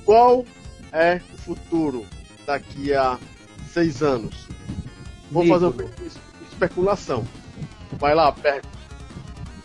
[0.05, 0.45] Qual
[0.91, 2.05] é o futuro
[2.45, 3.17] daqui a
[3.71, 4.47] seis anos?
[5.31, 5.83] Vamos fazer uma
[6.51, 7.25] especulação.
[7.93, 8.78] Vai lá, pergunta.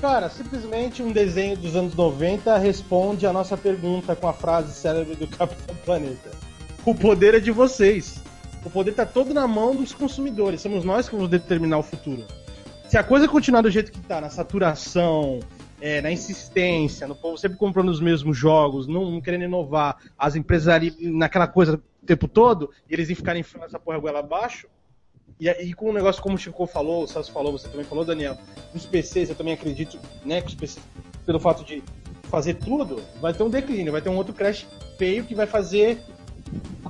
[0.00, 5.14] Cara, simplesmente um desenho dos anos 90 responde a nossa pergunta com a frase célebre
[5.14, 6.30] do Capitão Planeta.
[6.84, 8.22] O poder é de vocês.
[8.64, 10.60] O poder tá todo na mão dos consumidores.
[10.60, 12.24] Somos nós que vamos determinar o futuro.
[12.88, 15.40] Se a coisa continuar do jeito que tá, na saturação,
[15.80, 20.36] é, na insistência, no povo sempre comprando os mesmos jogos, não, não querendo inovar, as
[20.36, 24.20] empresas ali naquela coisa o tempo todo, e eles iam ficar enfiando essa porra goela
[24.20, 24.68] abaixo,
[25.38, 28.04] e, e com um negócio como o Chico falou, o Celso falou, você também falou,
[28.04, 28.36] Daniel,
[28.74, 30.82] os PCs, eu também acredito, né, que os PCs,
[31.26, 31.82] pelo fato de
[32.24, 34.66] fazer tudo, vai ter um declínio, vai ter um outro crash
[34.98, 36.00] feio que vai fazer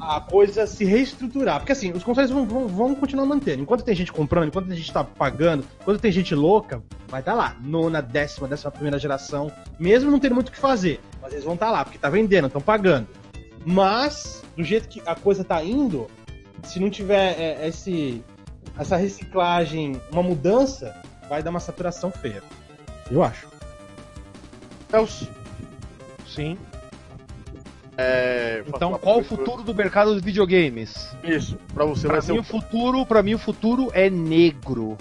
[0.00, 1.58] a coisa se reestruturar.
[1.58, 3.62] Porque assim, os consoles vão, vão, vão, continuar mantendo.
[3.62, 7.32] Enquanto tem gente comprando, enquanto a gente tá pagando, enquanto tem gente louca, vai estar
[7.32, 7.56] tá lá.
[7.62, 9.50] Nona, décima, décima primeira geração.
[9.78, 11.00] Mesmo não tendo muito o que fazer.
[11.22, 13.06] Mas eles vão estar tá lá, porque tá vendendo, estão pagando.
[13.64, 16.06] Mas, do jeito que a coisa tá indo,
[16.64, 18.22] se não tiver é, esse,
[18.78, 20.96] essa reciclagem, uma mudança,
[21.28, 22.42] vai dar uma saturação feia.
[23.10, 23.48] Eu acho.
[24.92, 25.28] Elcio.
[26.26, 26.58] Sim.
[27.96, 31.14] É, então, qual o futuro do mercado dos videogames?
[31.22, 34.98] Isso, pra você pra vai mim ser o futuro, para mim o futuro é negro.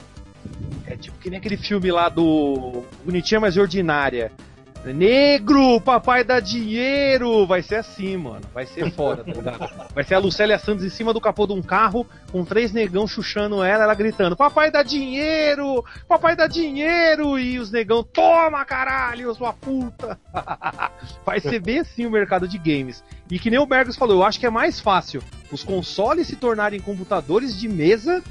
[0.85, 4.31] É tipo que nem aquele filme lá do Bonitinha Mas Ordinária.
[4.91, 7.47] Negro, papai dá dinheiro!
[7.47, 8.41] Vai ser assim, mano.
[8.53, 9.89] Vai ser foda, tá ligado?
[9.93, 13.07] Vai ser a Lucélia Santos em cima do capô de um carro, com três negão
[13.07, 15.85] chuchando ela, ela gritando: Papai dá dinheiro!
[16.07, 17.39] Papai dá dinheiro!
[17.39, 20.19] E os negão, toma caralho, sua puta!
[21.25, 23.03] Vai ser bem assim o mercado de games.
[23.31, 26.35] E que nem o Bergs falou, eu acho que é mais fácil os consoles se
[26.35, 28.21] tornarem computadores de mesa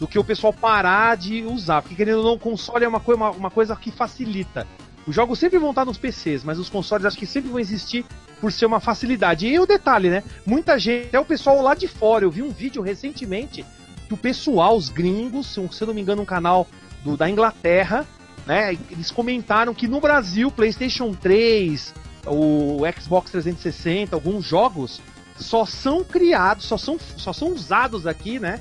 [0.00, 1.82] do que o pessoal parar de usar.
[1.82, 4.66] Porque querendo ou não, console é uma, coisa, uma, uma coisa que facilita.
[5.06, 8.04] Os jogos sempre vão estar nos PCs, mas os consoles acho que sempre vão existir
[8.40, 9.46] por ser uma facilidade.
[9.46, 10.24] E o detalhe, né?
[10.44, 13.64] Muita gente, até o pessoal lá de fora, eu vi um vídeo recentemente
[14.08, 16.66] que o pessoal, os gringos, se eu não me engano, um canal
[17.04, 18.04] do, da Inglaterra,
[18.46, 18.76] né?
[18.90, 21.94] Eles comentaram que no Brasil, PlayStation 3,
[22.26, 25.00] o Xbox 360, alguns jogos
[25.36, 28.60] só são criados, só são, só são usados aqui, né?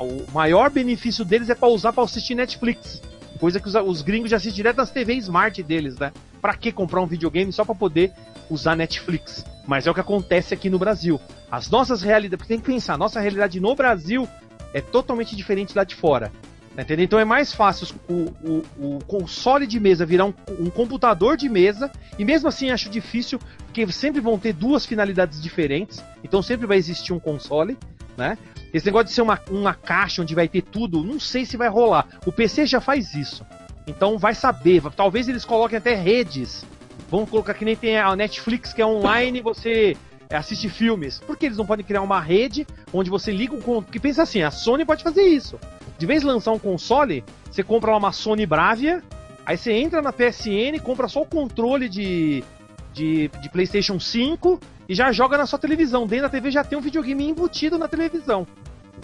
[0.00, 3.00] O maior benefício deles é para usar para assistir Netflix.
[3.38, 6.12] Coisa que os, os gringos já assistem direto nas TV Smart deles, né?
[6.40, 8.12] Pra que comprar um videogame só para poder
[8.50, 9.44] usar Netflix?
[9.66, 11.20] Mas é o que acontece aqui no Brasil.
[11.50, 14.28] As nossas realidades, porque tem que pensar, a nossa realidade no Brasil
[14.72, 16.32] é totalmente diferente lá de fora.
[16.78, 17.04] Tá entendeu?
[17.04, 18.12] Então é mais fácil o,
[18.48, 22.88] o, o console de mesa virar um, um, computador de mesa, e mesmo assim acho
[22.88, 27.76] difícil, porque sempre vão ter duas finalidades diferentes, então sempre vai existir um console,
[28.18, 28.36] né?
[28.74, 31.68] Esse negócio de ser uma, uma caixa onde vai ter tudo, não sei se vai
[31.68, 32.06] rolar.
[32.26, 33.46] O PC já faz isso.
[33.86, 34.82] Então vai saber.
[34.94, 36.66] Talvez eles coloquem até redes.
[37.10, 39.96] Vamos colocar que nem tem a Netflix que é online você
[40.28, 41.20] assiste filmes.
[41.20, 43.84] Por que eles não podem criar uma rede onde você liga o controle?
[43.84, 45.58] Porque pensa assim, a Sony pode fazer isso.
[45.96, 49.02] De vez lançar um console, você compra uma Sony Bravia,
[49.46, 52.44] aí você entra na PSN, compra só o controle de,
[52.92, 56.06] de, de PlayStation 5 e já joga na sua televisão.
[56.06, 58.46] Dentro da TV já tem um videogame embutido na televisão.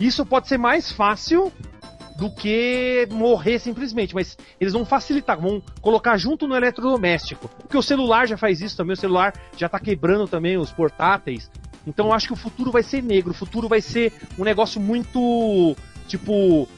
[0.00, 1.52] Isso pode ser mais fácil
[2.16, 7.48] do que morrer simplesmente, mas eles vão facilitar, vão colocar junto no eletrodoméstico.
[7.48, 11.50] Porque o celular já faz isso também, o celular já está quebrando também os portáteis.
[11.86, 14.80] Então eu acho que o futuro vai ser negro, o futuro vai ser um negócio
[14.80, 16.68] muito tipo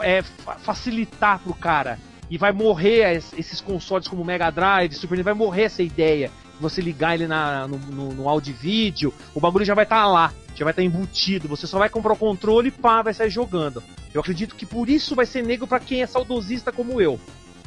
[0.00, 0.22] é,
[0.58, 1.98] facilitar pro cara.
[2.30, 6.30] E vai morrer esses consoles como Mega Drive, Super Nintendo, vai morrer essa ideia
[6.62, 10.02] você ligar ele na, no, no, no áudio e vídeo, o bagulho já vai estar
[10.02, 11.48] tá lá, já vai estar tá embutido.
[11.48, 13.82] Você só vai comprar o controle e pá, vai sair jogando.
[14.14, 17.20] Eu acredito que por isso vai ser negro para quem é saudosista como eu.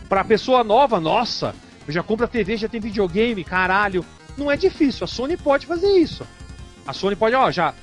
[0.10, 1.54] Pra pessoa nova, nossa,
[1.88, 4.06] eu já compro a TV, já tem videogame, caralho.
[4.38, 6.26] Não é difícil, a Sony pode fazer isso.
[6.86, 7.74] A Sony pode, ó, já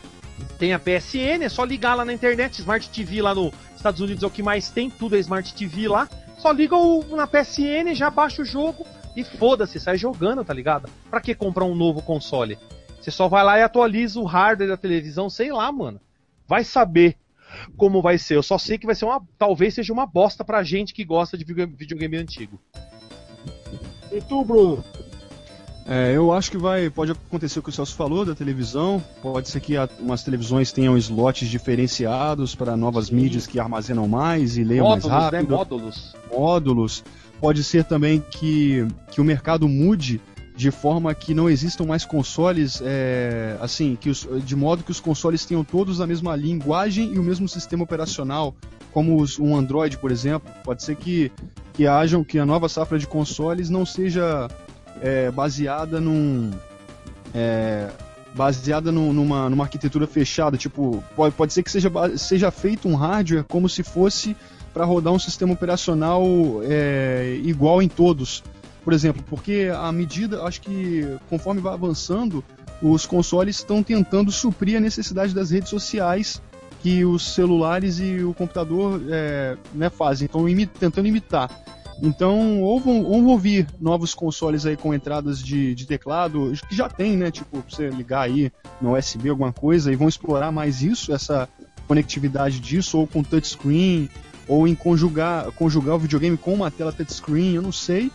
[0.59, 4.23] tem a PSN, é só ligar lá na internet, Smart TV lá nos Estados Unidos
[4.23, 6.09] é o que mais tem, tudo é Smart TV lá.
[6.39, 10.89] Só liga o, na PSN, já baixa o jogo, e foda-se, sai jogando, tá ligado?
[11.11, 12.59] Pra que comprar um novo console?
[13.01, 16.01] Você só vai lá e atualiza o hardware da televisão, sei lá, mano.
[16.47, 17.17] Vai saber
[17.77, 18.37] como vai ser.
[18.37, 19.21] Eu só sei que vai ser uma.
[19.39, 22.61] Talvez seja uma bosta pra gente que gosta de videogame antigo.
[24.11, 24.85] E tu, Bruno?
[25.85, 29.03] É, eu acho que vai, pode acontecer o que o Celso falou da televisão.
[29.21, 33.17] Pode ser que umas televisões tenham slots diferenciados para novas Sim.
[33.17, 35.39] mídias que armazenam mais e leiam módulos, mais né?
[35.39, 35.51] rápido.
[35.51, 35.57] Né?
[35.57, 36.17] Módulos.
[36.31, 37.05] Módulos.
[37.43, 40.21] Pode ser também que, que o mercado mude
[40.55, 45.01] de forma que não existam mais consoles, é, assim, que os, de modo que os
[45.01, 48.55] consoles tenham todos a mesma linguagem e o mesmo sistema operacional,
[48.93, 50.49] como os, um Android, por exemplo.
[50.63, 51.33] Pode ser que,
[51.73, 54.49] que hajam que a nova safra de consoles não seja
[55.01, 56.49] é, baseada num
[57.35, 57.89] é,
[58.37, 62.95] baseada num, numa, numa arquitetura fechada, tipo pode, pode ser que seja, seja feito um
[62.95, 64.37] hardware como se fosse
[64.73, 66.25] para rodar um sistema operacional
[66.63, 68.43] é, igual em todos.
[68.85, 72.45] Por exemplo, porque à medida, acho que conforme vai avançando,
[72.83, 76.43] os consoles estão tentando suprir a necessidade das redes sociais
[76.83, 81.49] que os celulares e o computador é, né, fazem, estão imi tentando imitar.
[82.03, 86.75] Então, ou vão, ou vão vir novos consoles aí com entradas de, de teclado, que
[86.75, 87.31] já tem, né?
[87.31, 91.49] Tipo, você ligar aí no USB alguma coisa, e vão explorar mais isso, essa
[91.87, 94.09] conectividade disso, ou com touchscreen,
[94.47, 98.11] ou em conjugar, conjugar o videogame com uma tela touchscreen, eu não sei.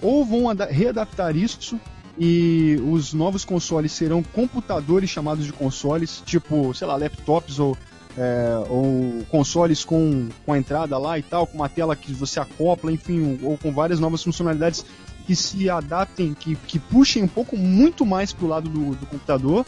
[0.00, 1.80] Ou vão readaptar isso
[2.18, 7.76] e os novos consoles serão computadores chamados de consoles, tipo, sei lá, laptops ou
[8.16, 12.40] é, ou consoles com, com a entrada lá e tal, com uma tela que você
[12.40, 14.84] acopla, enfim, ou com várias novas funcionalidades
[15.26, 19.06] que se adaptem, que, que puxem um pouco muito mais para o lado do, do
[19.06, 19.64] computador.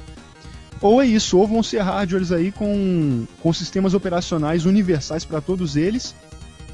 [0.82, 5.76] Ou é isso, ou vão ser hardwares aí com, com sistemas operacionais universais para todos
[5.76, 6.12] eles,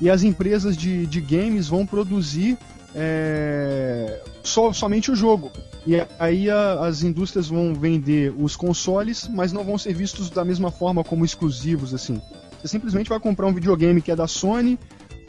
[0.01, 2.57] e as empresas de, de games vão produzir
[2.95, 5.53] é, so, somente o jogo.
[5.87, 10.45] E aí a, as indústrias vão vender os consoles, mas não vão ser vistos da
[10.45, 12.21] mesma forma como exclusivos, assim.
[12.61, 14.79] Você simplesmente vai comprar um videogame que é da Sony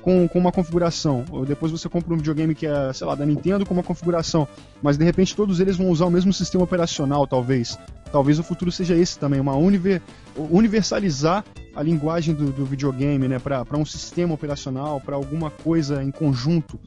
[0.09, 3.23] com, com uma configuração, ou depois você compra um videogame que é, sei lá, da
[3.23, 4.47] Nintendo com uma configuração,
[4.81, 7.77] mas de repente todos eles vão usar o mesmo sistema operacional, talvez.
[8.11, 10.01] Talvez o futuro seja esse também, uma univer,
[10.35, 16.09] universalizar a linguagem do, do videogame, né, para um sistema operacional, para alguma coisa em
[16.09, 16.79] conjunto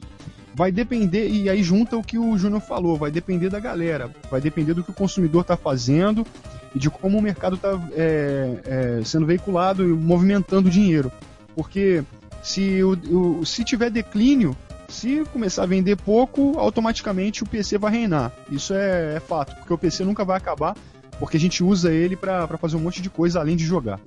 [0.53, 4.39] vai depender, e aí junta o que o Júnior falou, vai depender da galera, vai
[4.39, 6.27] depender do que o consumidor está fazendo
[6.75, 11.11] e de como o mercado está é, é, sendo veiculado e movimentando dinheiro.
[11.55, 12.03] Porque
[12.43, 14.55] se, o, o, se tiver declínio,
[14.89, 18.31] se começar a vender pouco, automaticamente o PC vai reinar.
[18.51, 20.75] Isso é, é fato, porque o PC nunca vai acabar,
[21.17, 23.99] porque a gente usa ele para fazer um monte de coisa além de jogar.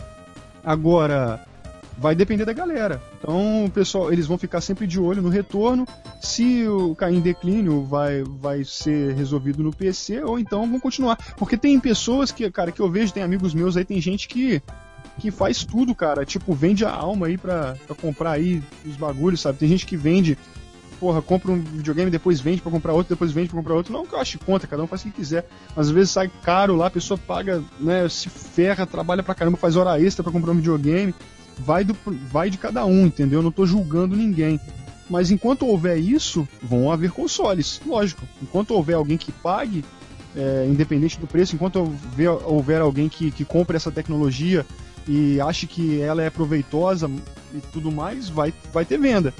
[0.63, 1.41] Agora,
[1.97, 3.01] vai depender da galera.
[3.19, 5.87] Então, pessoal, eles vão ficar sempre de olho no retorno.
[6.21, 11.17] Se o cair em declínio, vai, vai ser resolvido no PC, ou então vão continuar.
[11.37, 14.63] Porque tem pessoas que, cara, que eu vejo, tem amigos meus aí, tem gente que
[15.19, 16.25] que faz tudo, cara.
[16.25, 19.59] Tipo, vende a alma aí pra, pra comprar aí os bagulhos, sabe?
[19.59, 20.37] Tem gente que vende,
[21.01, 23.93] porra, compra um videogame, depois vende pra comprar outro, depois vende pra comprar outro.
[23.93, 25.47] Não que eu ache conta, cada um faz o que quiser.
[25.77, 29.77] Às vezes sai caro lá, a pessoa paga, né, se ferra, trabalha pra caramba, faz
[29.77, 31.15] hora extra pra comprar um videogame
[31.59, 31.97] vai, do,
[32.31, 33.39] vai de cada um, entendeu?
[33.39, 34.61] Eu não estou julgando ninguém.
[35.09, 38.23] Mas enquanto houver isso, vão haver consoles, lógico.
[38.43, 39.85] Enquanto houver alguém que pague,
[40.35, 44.67] é, independente do preço, enquanto houver, houver alguém que, que compre essa tecnologia
[45.09, 47.11] e ache que ela é proveitosa
[47.55, 49.33] e tudo mais, vai, vai ter venda.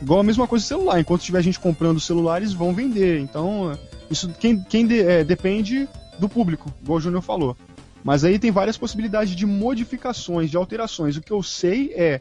[0.00, 0.98] Igual a mesma coisa do celular.
[0.98, 3.20] Enquanto tiver gente comprando celulares, vão vender.
[3.20, 3.78] Então,
[4.10, 7.56] isso quem, quem de, é, depende do público, igual o Júnior falou.
[8.02, 11.16] Mas aí tem várias possibilidades de modificações, de alterações.
[11.16, 12.20] O que eu sei é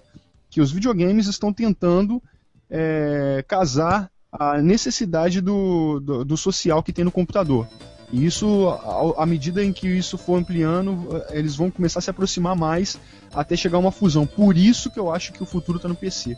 [0.50, 2.22] que os videogames estão tentando
[2.70, 7.68] é, casar a necessidade do, do, do, social que tem no computador.
[8.12, 8.70] E isso,
[9.18, 13.00] à medida em que isso for ampliando, eles vão começar a se aproximar mais
[13.34, 14.26] até chegar a uma fusão.
[14.26, 16.36] Por isso que eu acho que o futuro está no PC.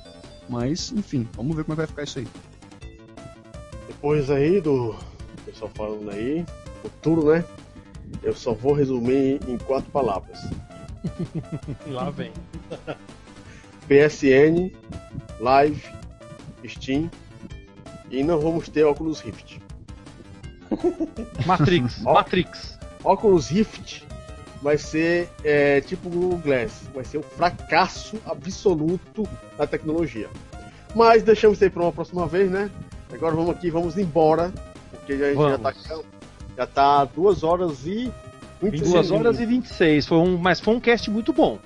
[0.49, 2.27] Mas, enfim, vamos ver como é vai ficar isso aí.
[3.87, 4.95] Depois aí do
[5.45, 6.45] pessoal falando aí,
[6.81, 7.45] futuro, né?
[8.21, 10.39] Eu só vou resumir em quatro palavras.
[11.87, 12.33] Lá vem.
[13.87, 14.71] PSN,
[15.39, 15.83] Live,
[16.67, 17.09] Steam
[18.09, 19.60] e não vamos ter Oculus Rift.
[21.45, 22.79] Matrix, Matrix.
[23.03, 24.03] Oculus Rift
[24.61, 29.27] vai ser é, tipo o Google Glass, vai ser um fracasso absoluto
[29.57, 30.29] da tecnologia.
[30.95, 32.69] Mas deixamos isso aí para uma próxima vez, né?
[33.11, 34.53] Agora vamos aqui, vamos embora,
[34.91, 35.61] porque a gente vamos.
[35.61, 36.01] já está
[36.57, 38.11] já tá 2 horas e
[38.61, 40.05] 26 2 horas e 26.
[40.05, 41.57] Foi um, mas foi um cast muito bom.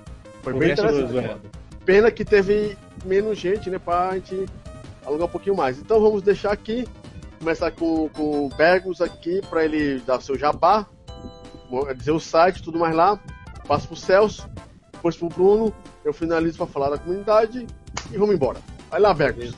[0.41, 1.37] Foi bem interessante.
[1.85, 3.77] Pena que teve menos gente, né?
[3.77, 4.45] Pra gente
[5.05, 5.77] alugar um pouquinho mais.
[5.77, 6.87] Então vamos deixar aqui.
[7.39, 10.85] Começar com, com o Bergos aqui para ele dar o seu jabá,
[11.95, 13.19] dizer o site, tudo mais lá.
[13.67, 14.49] Passo pro Celso,
[14.91, 15.73] depois pro Bruno.
[16.03, 17.65] Eu finalizo para falar da comunidade
[18.11, 18.59] e vamos embora.
[18.89, 19.53] Vai lá, Bergos.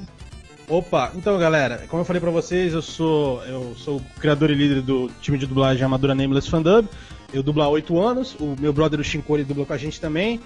[0.70, 4.54] Opa, então galera, como eu falei para vocês, eu sou eu sou o criador e
[4.54, 6.90] líder do time de dublagem Amadura Nameless Fandub.
[7.32, 10.42] Eu dublo há 8 anos, o meu brother o Shinkori dubla com a gente também.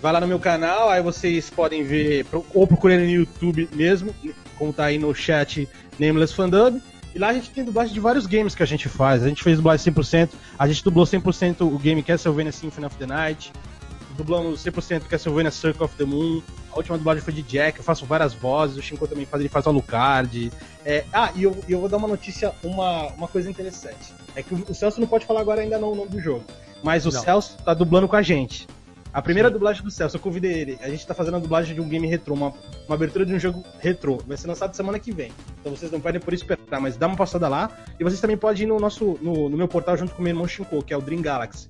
[0.00, 4.14] Vai lá no meu canal, aí vocês podem ver, ou procurem no YouTube mesmo,
[4.58, 5.68] como tá aí no chat
[5.98, 6.80] Nameless Fandub.
[7.14, 9.24] E lá a gente tem dublagem de vários games que a gente faz.
[9.24, 13.06] A gente fez dublagem 100%, a gente dublou 100% o game Castlevania Symphony of the
[13.06, 13.52] Night,
[14.16, 16.42] dublamos 100% Castlevania Circle of the Moon.
[16.72, 19.48] A última dublagem foi de Jack, eu faço várias vozes, o Shinko também faz, ele
[19.48, 20.52] faz o Alucard.
[20.84, 24.12] É, ah, e eu, eu vou dar uma notícia, uma, uma coisa interessante.
[24.34, 26.44] É que o, Celso não pode falar agora ainda não o nome do jogo.
[26.82, 27.22] Mas o não.
[27.22, 28.66] Celso tá dublando com a gente.
[29.16, 30.78] A primeira dublagem do Celso, eu convidei ele.
[30.82, 32.52] A gente tá fazendo a dublagem de um game retrô, uma,
[32.86, 34.18] uma abertura de um jogo retrô.
[34.26, 35.32] Vai ser lançado semana que vem.
[35.58, 37.70] Então vocês não podem por esperar, mas dá uma passada lá.
[37.98, 40.32] E vocês também podem ir no nosso no, no meu portal junto com o meu
[40.32, 41.66] irmão Shinko, que é o Dream Galaxy.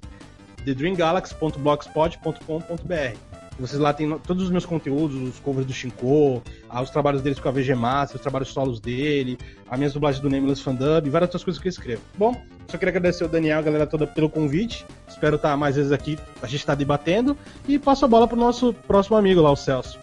[0.65, 7.23] thedreamgalaxy.blogspot.com.br vocês lá tem todos os meus conteúdos, os covers do Shinko, ah, os trabalhos
[7.23, 11.07] deles com a VG Master, os trabalhos solos dele, as minhas dublagens do Nameless Fandub
[11.07, 12.03] e várias outras coisas que eu escrevo.
[12.19, 14.85] Bom, só queria agradecer o Daniel, a galera toda pelo convite.
[15.09, 17.37] Espero estar mais vezes aqui, a gente está debatendo.
[17.67, 19.99] E passo a bola pro nosso próximo amigo lá, o Celso.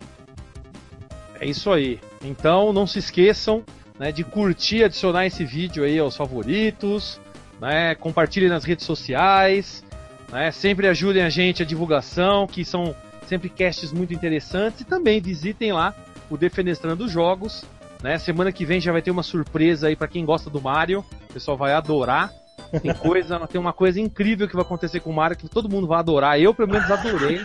[1.39, 1.99] É isso aí.
[2.23, 3.63] Então não se esqueçam
[3.99, 7.19] né, de curtir, adicionar esse vídeo aí aos favoritos,
[7.61, 9.83] né, compartilhem nas redes sociais,
[10.31, 12.95] né, sempre ajudem a gente a divulgação, que são
[13.33, 15.95] sempre casts muito interessantes e também visitem lá
[16.29, 17.65] o Defenestrando Jogos.
[18.03, 18.19] Né?
[18.19, 21.03] Semana que vem já vai ter uma surpresa aí para quem gosta do Mario.
[21.29, 22.31] O pessoal vai adorar.
[22.79, 25.87] Tem coisa, tem uma coisa incrível que vai acontecer com o Mario que todo mundo
[25.87, 26.39] vai adorar.
[26.39, 27.41] Eu pelo menos adorei.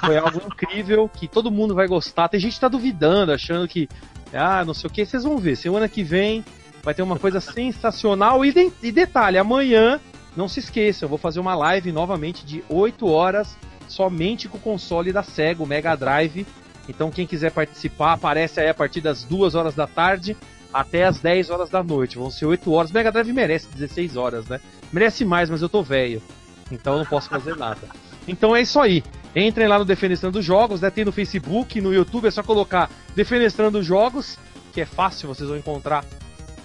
[0.00, 2.28] Foi algo incrível que todo mundo vai gostar.
[2.28, 3.86] Tem gente que tá duvidando, achando que
[4.32, 5.04] ah, não sei o que.
[5.04, 5.56] Vocês vão ver.
[5.56, 6.42] Semana que vem
[6.82, 8.46] vai ter uma coisa sensacional.
[8.46, 10.00] E, de, e detalhe, amanhã,
[10.34, 13.58] não se esqueça, eu vou fazer uma live novamente de 8 horas
[13.92, 16.46] somente com o console da Sega, o Mega Drive.
[16.88, 20.36] Então quem quiser participar, aparece aí a partir das 2 horas da tarde
[20.72, 22.18] até as 10 horas da noite.
[22.18, 22.92] Vão ser 8 horas.
[22.92, 24.60] Mega Drive merece 16 horas, né?
[24.92, 26.22] Merece mais, mas eu tô velho.
[26.70, 27.80] Então eu não posso fazer nada.
[28.26, 29.02] Então é isso aí.
[29.34, 30.90] Entrem lá no Defenestrando Jogos, né?
[30.90, 34.38] Tem no Facebook, no YouTube, é só colocar Defenestrando Jogos,
[34.72, 36.04] que é fácil, vocês vão encontrar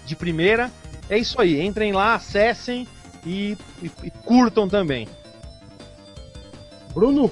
[0.06, 0.72] de primeira.
[1.10, 1.62] É isso aí.
[1.62, 2.88] Entrem lá, acessem
[3.26, 5.08] e, e, e curtam também.
[6.94, 7.32] Bruno?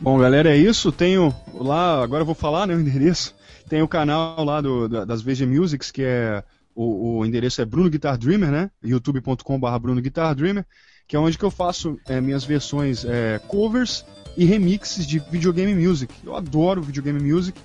[0.00, 0.92] Bom, galera, é isso.
[0.92, 3.34] Tenho lá, agora eu vou falar né, o endereço.
[3.68, 6.42] Tem o canal lá do, das VG Musics, que é.
[6.74, 8.70] O, o endereço é Bruno Guitar Dreamer, né?
[8.84, 10.64] youtube.com.br Bruno Guitar Dreamer,
[11.08, 14.04] que é onde que eu faço é, minhas versões é, covers
[14.36, 16.14] e remixes de videogame music.
[16.24, 17.58] Eu adoro videogame music.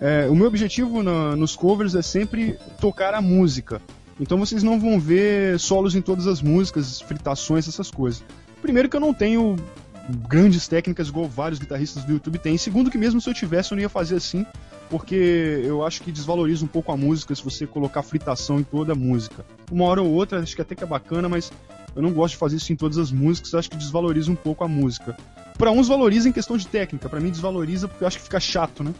[0.00, 3.82] É, o meu objetivo na, nos covers é sempre tocar a música.
[4.20, 8.22] Então vocês não vão ver solos em todas as músicas, fritações, essas coisas.
[8.62, 9.56] Primeiro que eu não tenho
[10.28, 12.56] grandes técnicas igual vários guitarristas do YouTube têm.
[12.56, 14.44] Segundo que mesmo se eu tivesse eu não ia fazer assim,
[14.88, 18.92] porque eu acho que desvaloriza um pouco a música se você colocar fritação em toda
[18.92, 19.44] a música.
[19.70, 21.52] Uma hora ou outra acho que até que é bacana, mas
[21.94, 24.64] eu não gosto de fazer isso em todas as músicas, acho que desvaloriza um pouco
[24.64, 25.16] a música.
[25.56, 28.40] Para uns valoriza em questão de técnica, para mim desvaloriza porque eu acho que fica
[28.40, 28.94] chato, né?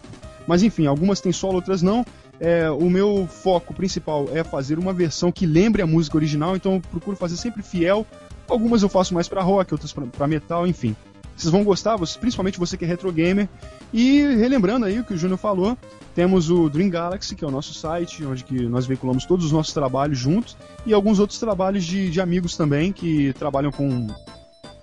[0.46, 2.04] Mas enfim, algumas têm solo, outras não.
[2.38, 6.74] É, o meu foco principal é fazer uma versão que lembre a música original, então
[6.74, 8.06] eu procuro fazer sempre fiel
[8.50, 10.96] Algumas eu faço mais para rock, outras para metal, enfim.
[11.36, 13.48] Vocês vão gostar, principalmente você que é retro gamer.
[13.92, 15.78] E relembrando aí o que o Júnior falou,
[16.14, 19.52] temos o Dream Galaxy, que é o nosso site, onde que nós veiculamos todos os
[19.52, 24.08] nossos trabalhos juntos, e alguns outros trabalhos de, de amigos também, que trabalham com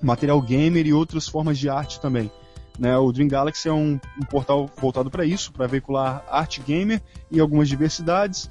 [0.02, 2.32] material gamer e outras formas de arte também.
[2.80, 7.02] Né, o Dream Galaxy é um, um portal voltado para isso, para veicular arte gamer
[7.30, 8.50] e algumas diversidades.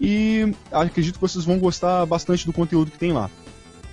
[0.00, 3.30] E acredito que vocês vão gostar bastante do conteúdo que tem lá.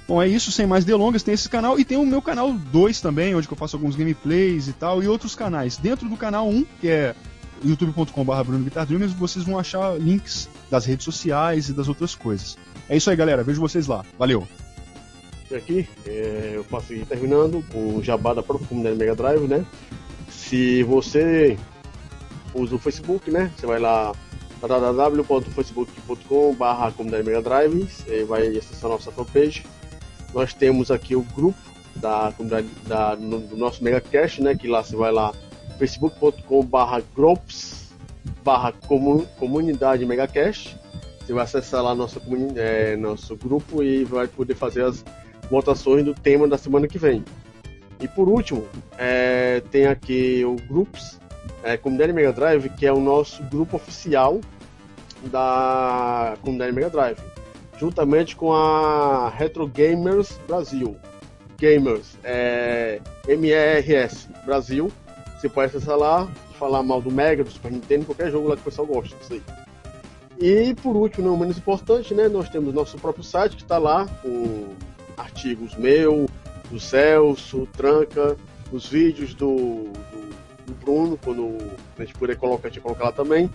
[0.07, 2.99] Bom, é isso, sem mais delongas, tem esse canal e tem o meu canal 2
[2.99, 5.77] também, onde eu faço alguns gameplays e tal, e outros canais.
[5.77, 7.15] Dentro do canal 1, que é
[7.63, 12.57] youtube.com.br Bruno Guitar Dreamers, vocês vão achar links das redes sociais e das outras coisas.
[12.89, 13.43] É isso aí, galera.
[13.43, 14.03] Vejo vocês lá.
[14.19, 14.45] Valeu!
[15.55, 19.63] Aqui, é, eu passo aqui terminando o jabá da própria comunidade Mega Drive, né?
[20.27, 21.57] Se você
[22.55, 23.51] usa o Facebook, né?
[23.55, 24.13] Você vai lá
[24.59, 29.63] www.facebook.com.br comunidade Mega Drive, você vai acessar a nossa fanpage
[30.33, 31.59] nós temos aqui o grupo
[31.95, 34.55] da comunidade da, no, do nosso MegaCast, né?
[34.55, 35.33] Que lá você vai lá,
[35.77, 37.83] facebook.com/barra groups
[38.43, 38.73] barra
[39.37, 40.77] comunidade MegaCast.
[41.19, 42.21] Você vai acessar lá nosso,
[42.55, 45.03] é, nosso grupo e vai poder fazer as
[45.49, 47.23] votações do tema da semana que vem.
[47.99, 51.19] E por último, é, tem aqui o Groups,
[51.63, 54.41] é, Comunidade Mega Drive, que é o nosso grupo oficial
[55.25, 57.32] da Comunidade Mega Drive
[57.77, 60.97] juntamente com a Retro Gamers Brasil.
[61.57, 64.91] Gamers, é, MRS Brasil.
[65.39, 66.27] Você pode acessar lá,
[66.57, 69.33] falar mal do Mega, do Super Nintendo, qualquer jogo lá que o pessoal gosta disso
[69.33, 69.43] aí.
[70.39, 74.07] E por último, não menos importante, né, nós temos nosso próprio site que está lá
[74.21, 74.73] com
[75.17, 76.27] artigos meu,
[76.69, 78.35] do Celso, Tranca,
[78.71, 81.57] os vídeos do, do, do Bruno, quando
[81.97, 83.49] a gente puder colocar, a gente colocar lá também.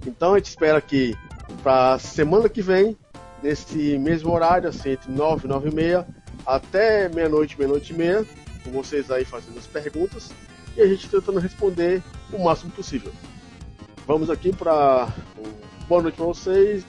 [0.07, 1.15] Então a gente espera que
[1.63, 2.97] para semana que vem,
[3.43, 6.07] nesse mesmo horário, assim, entre 9 e 9 e meia,
[6.47, 8.25] até meia-noite, meia-noite e meia,
[8.65, 10.31] com vocês aí fazendo as perguntas
[10.75, 12.03] e a gente tentando responder
[12.33, 13.13] o máximo possível.
[14.07, 15.07] vamos aqui para
[15.87, 16.83] boa noite para vocês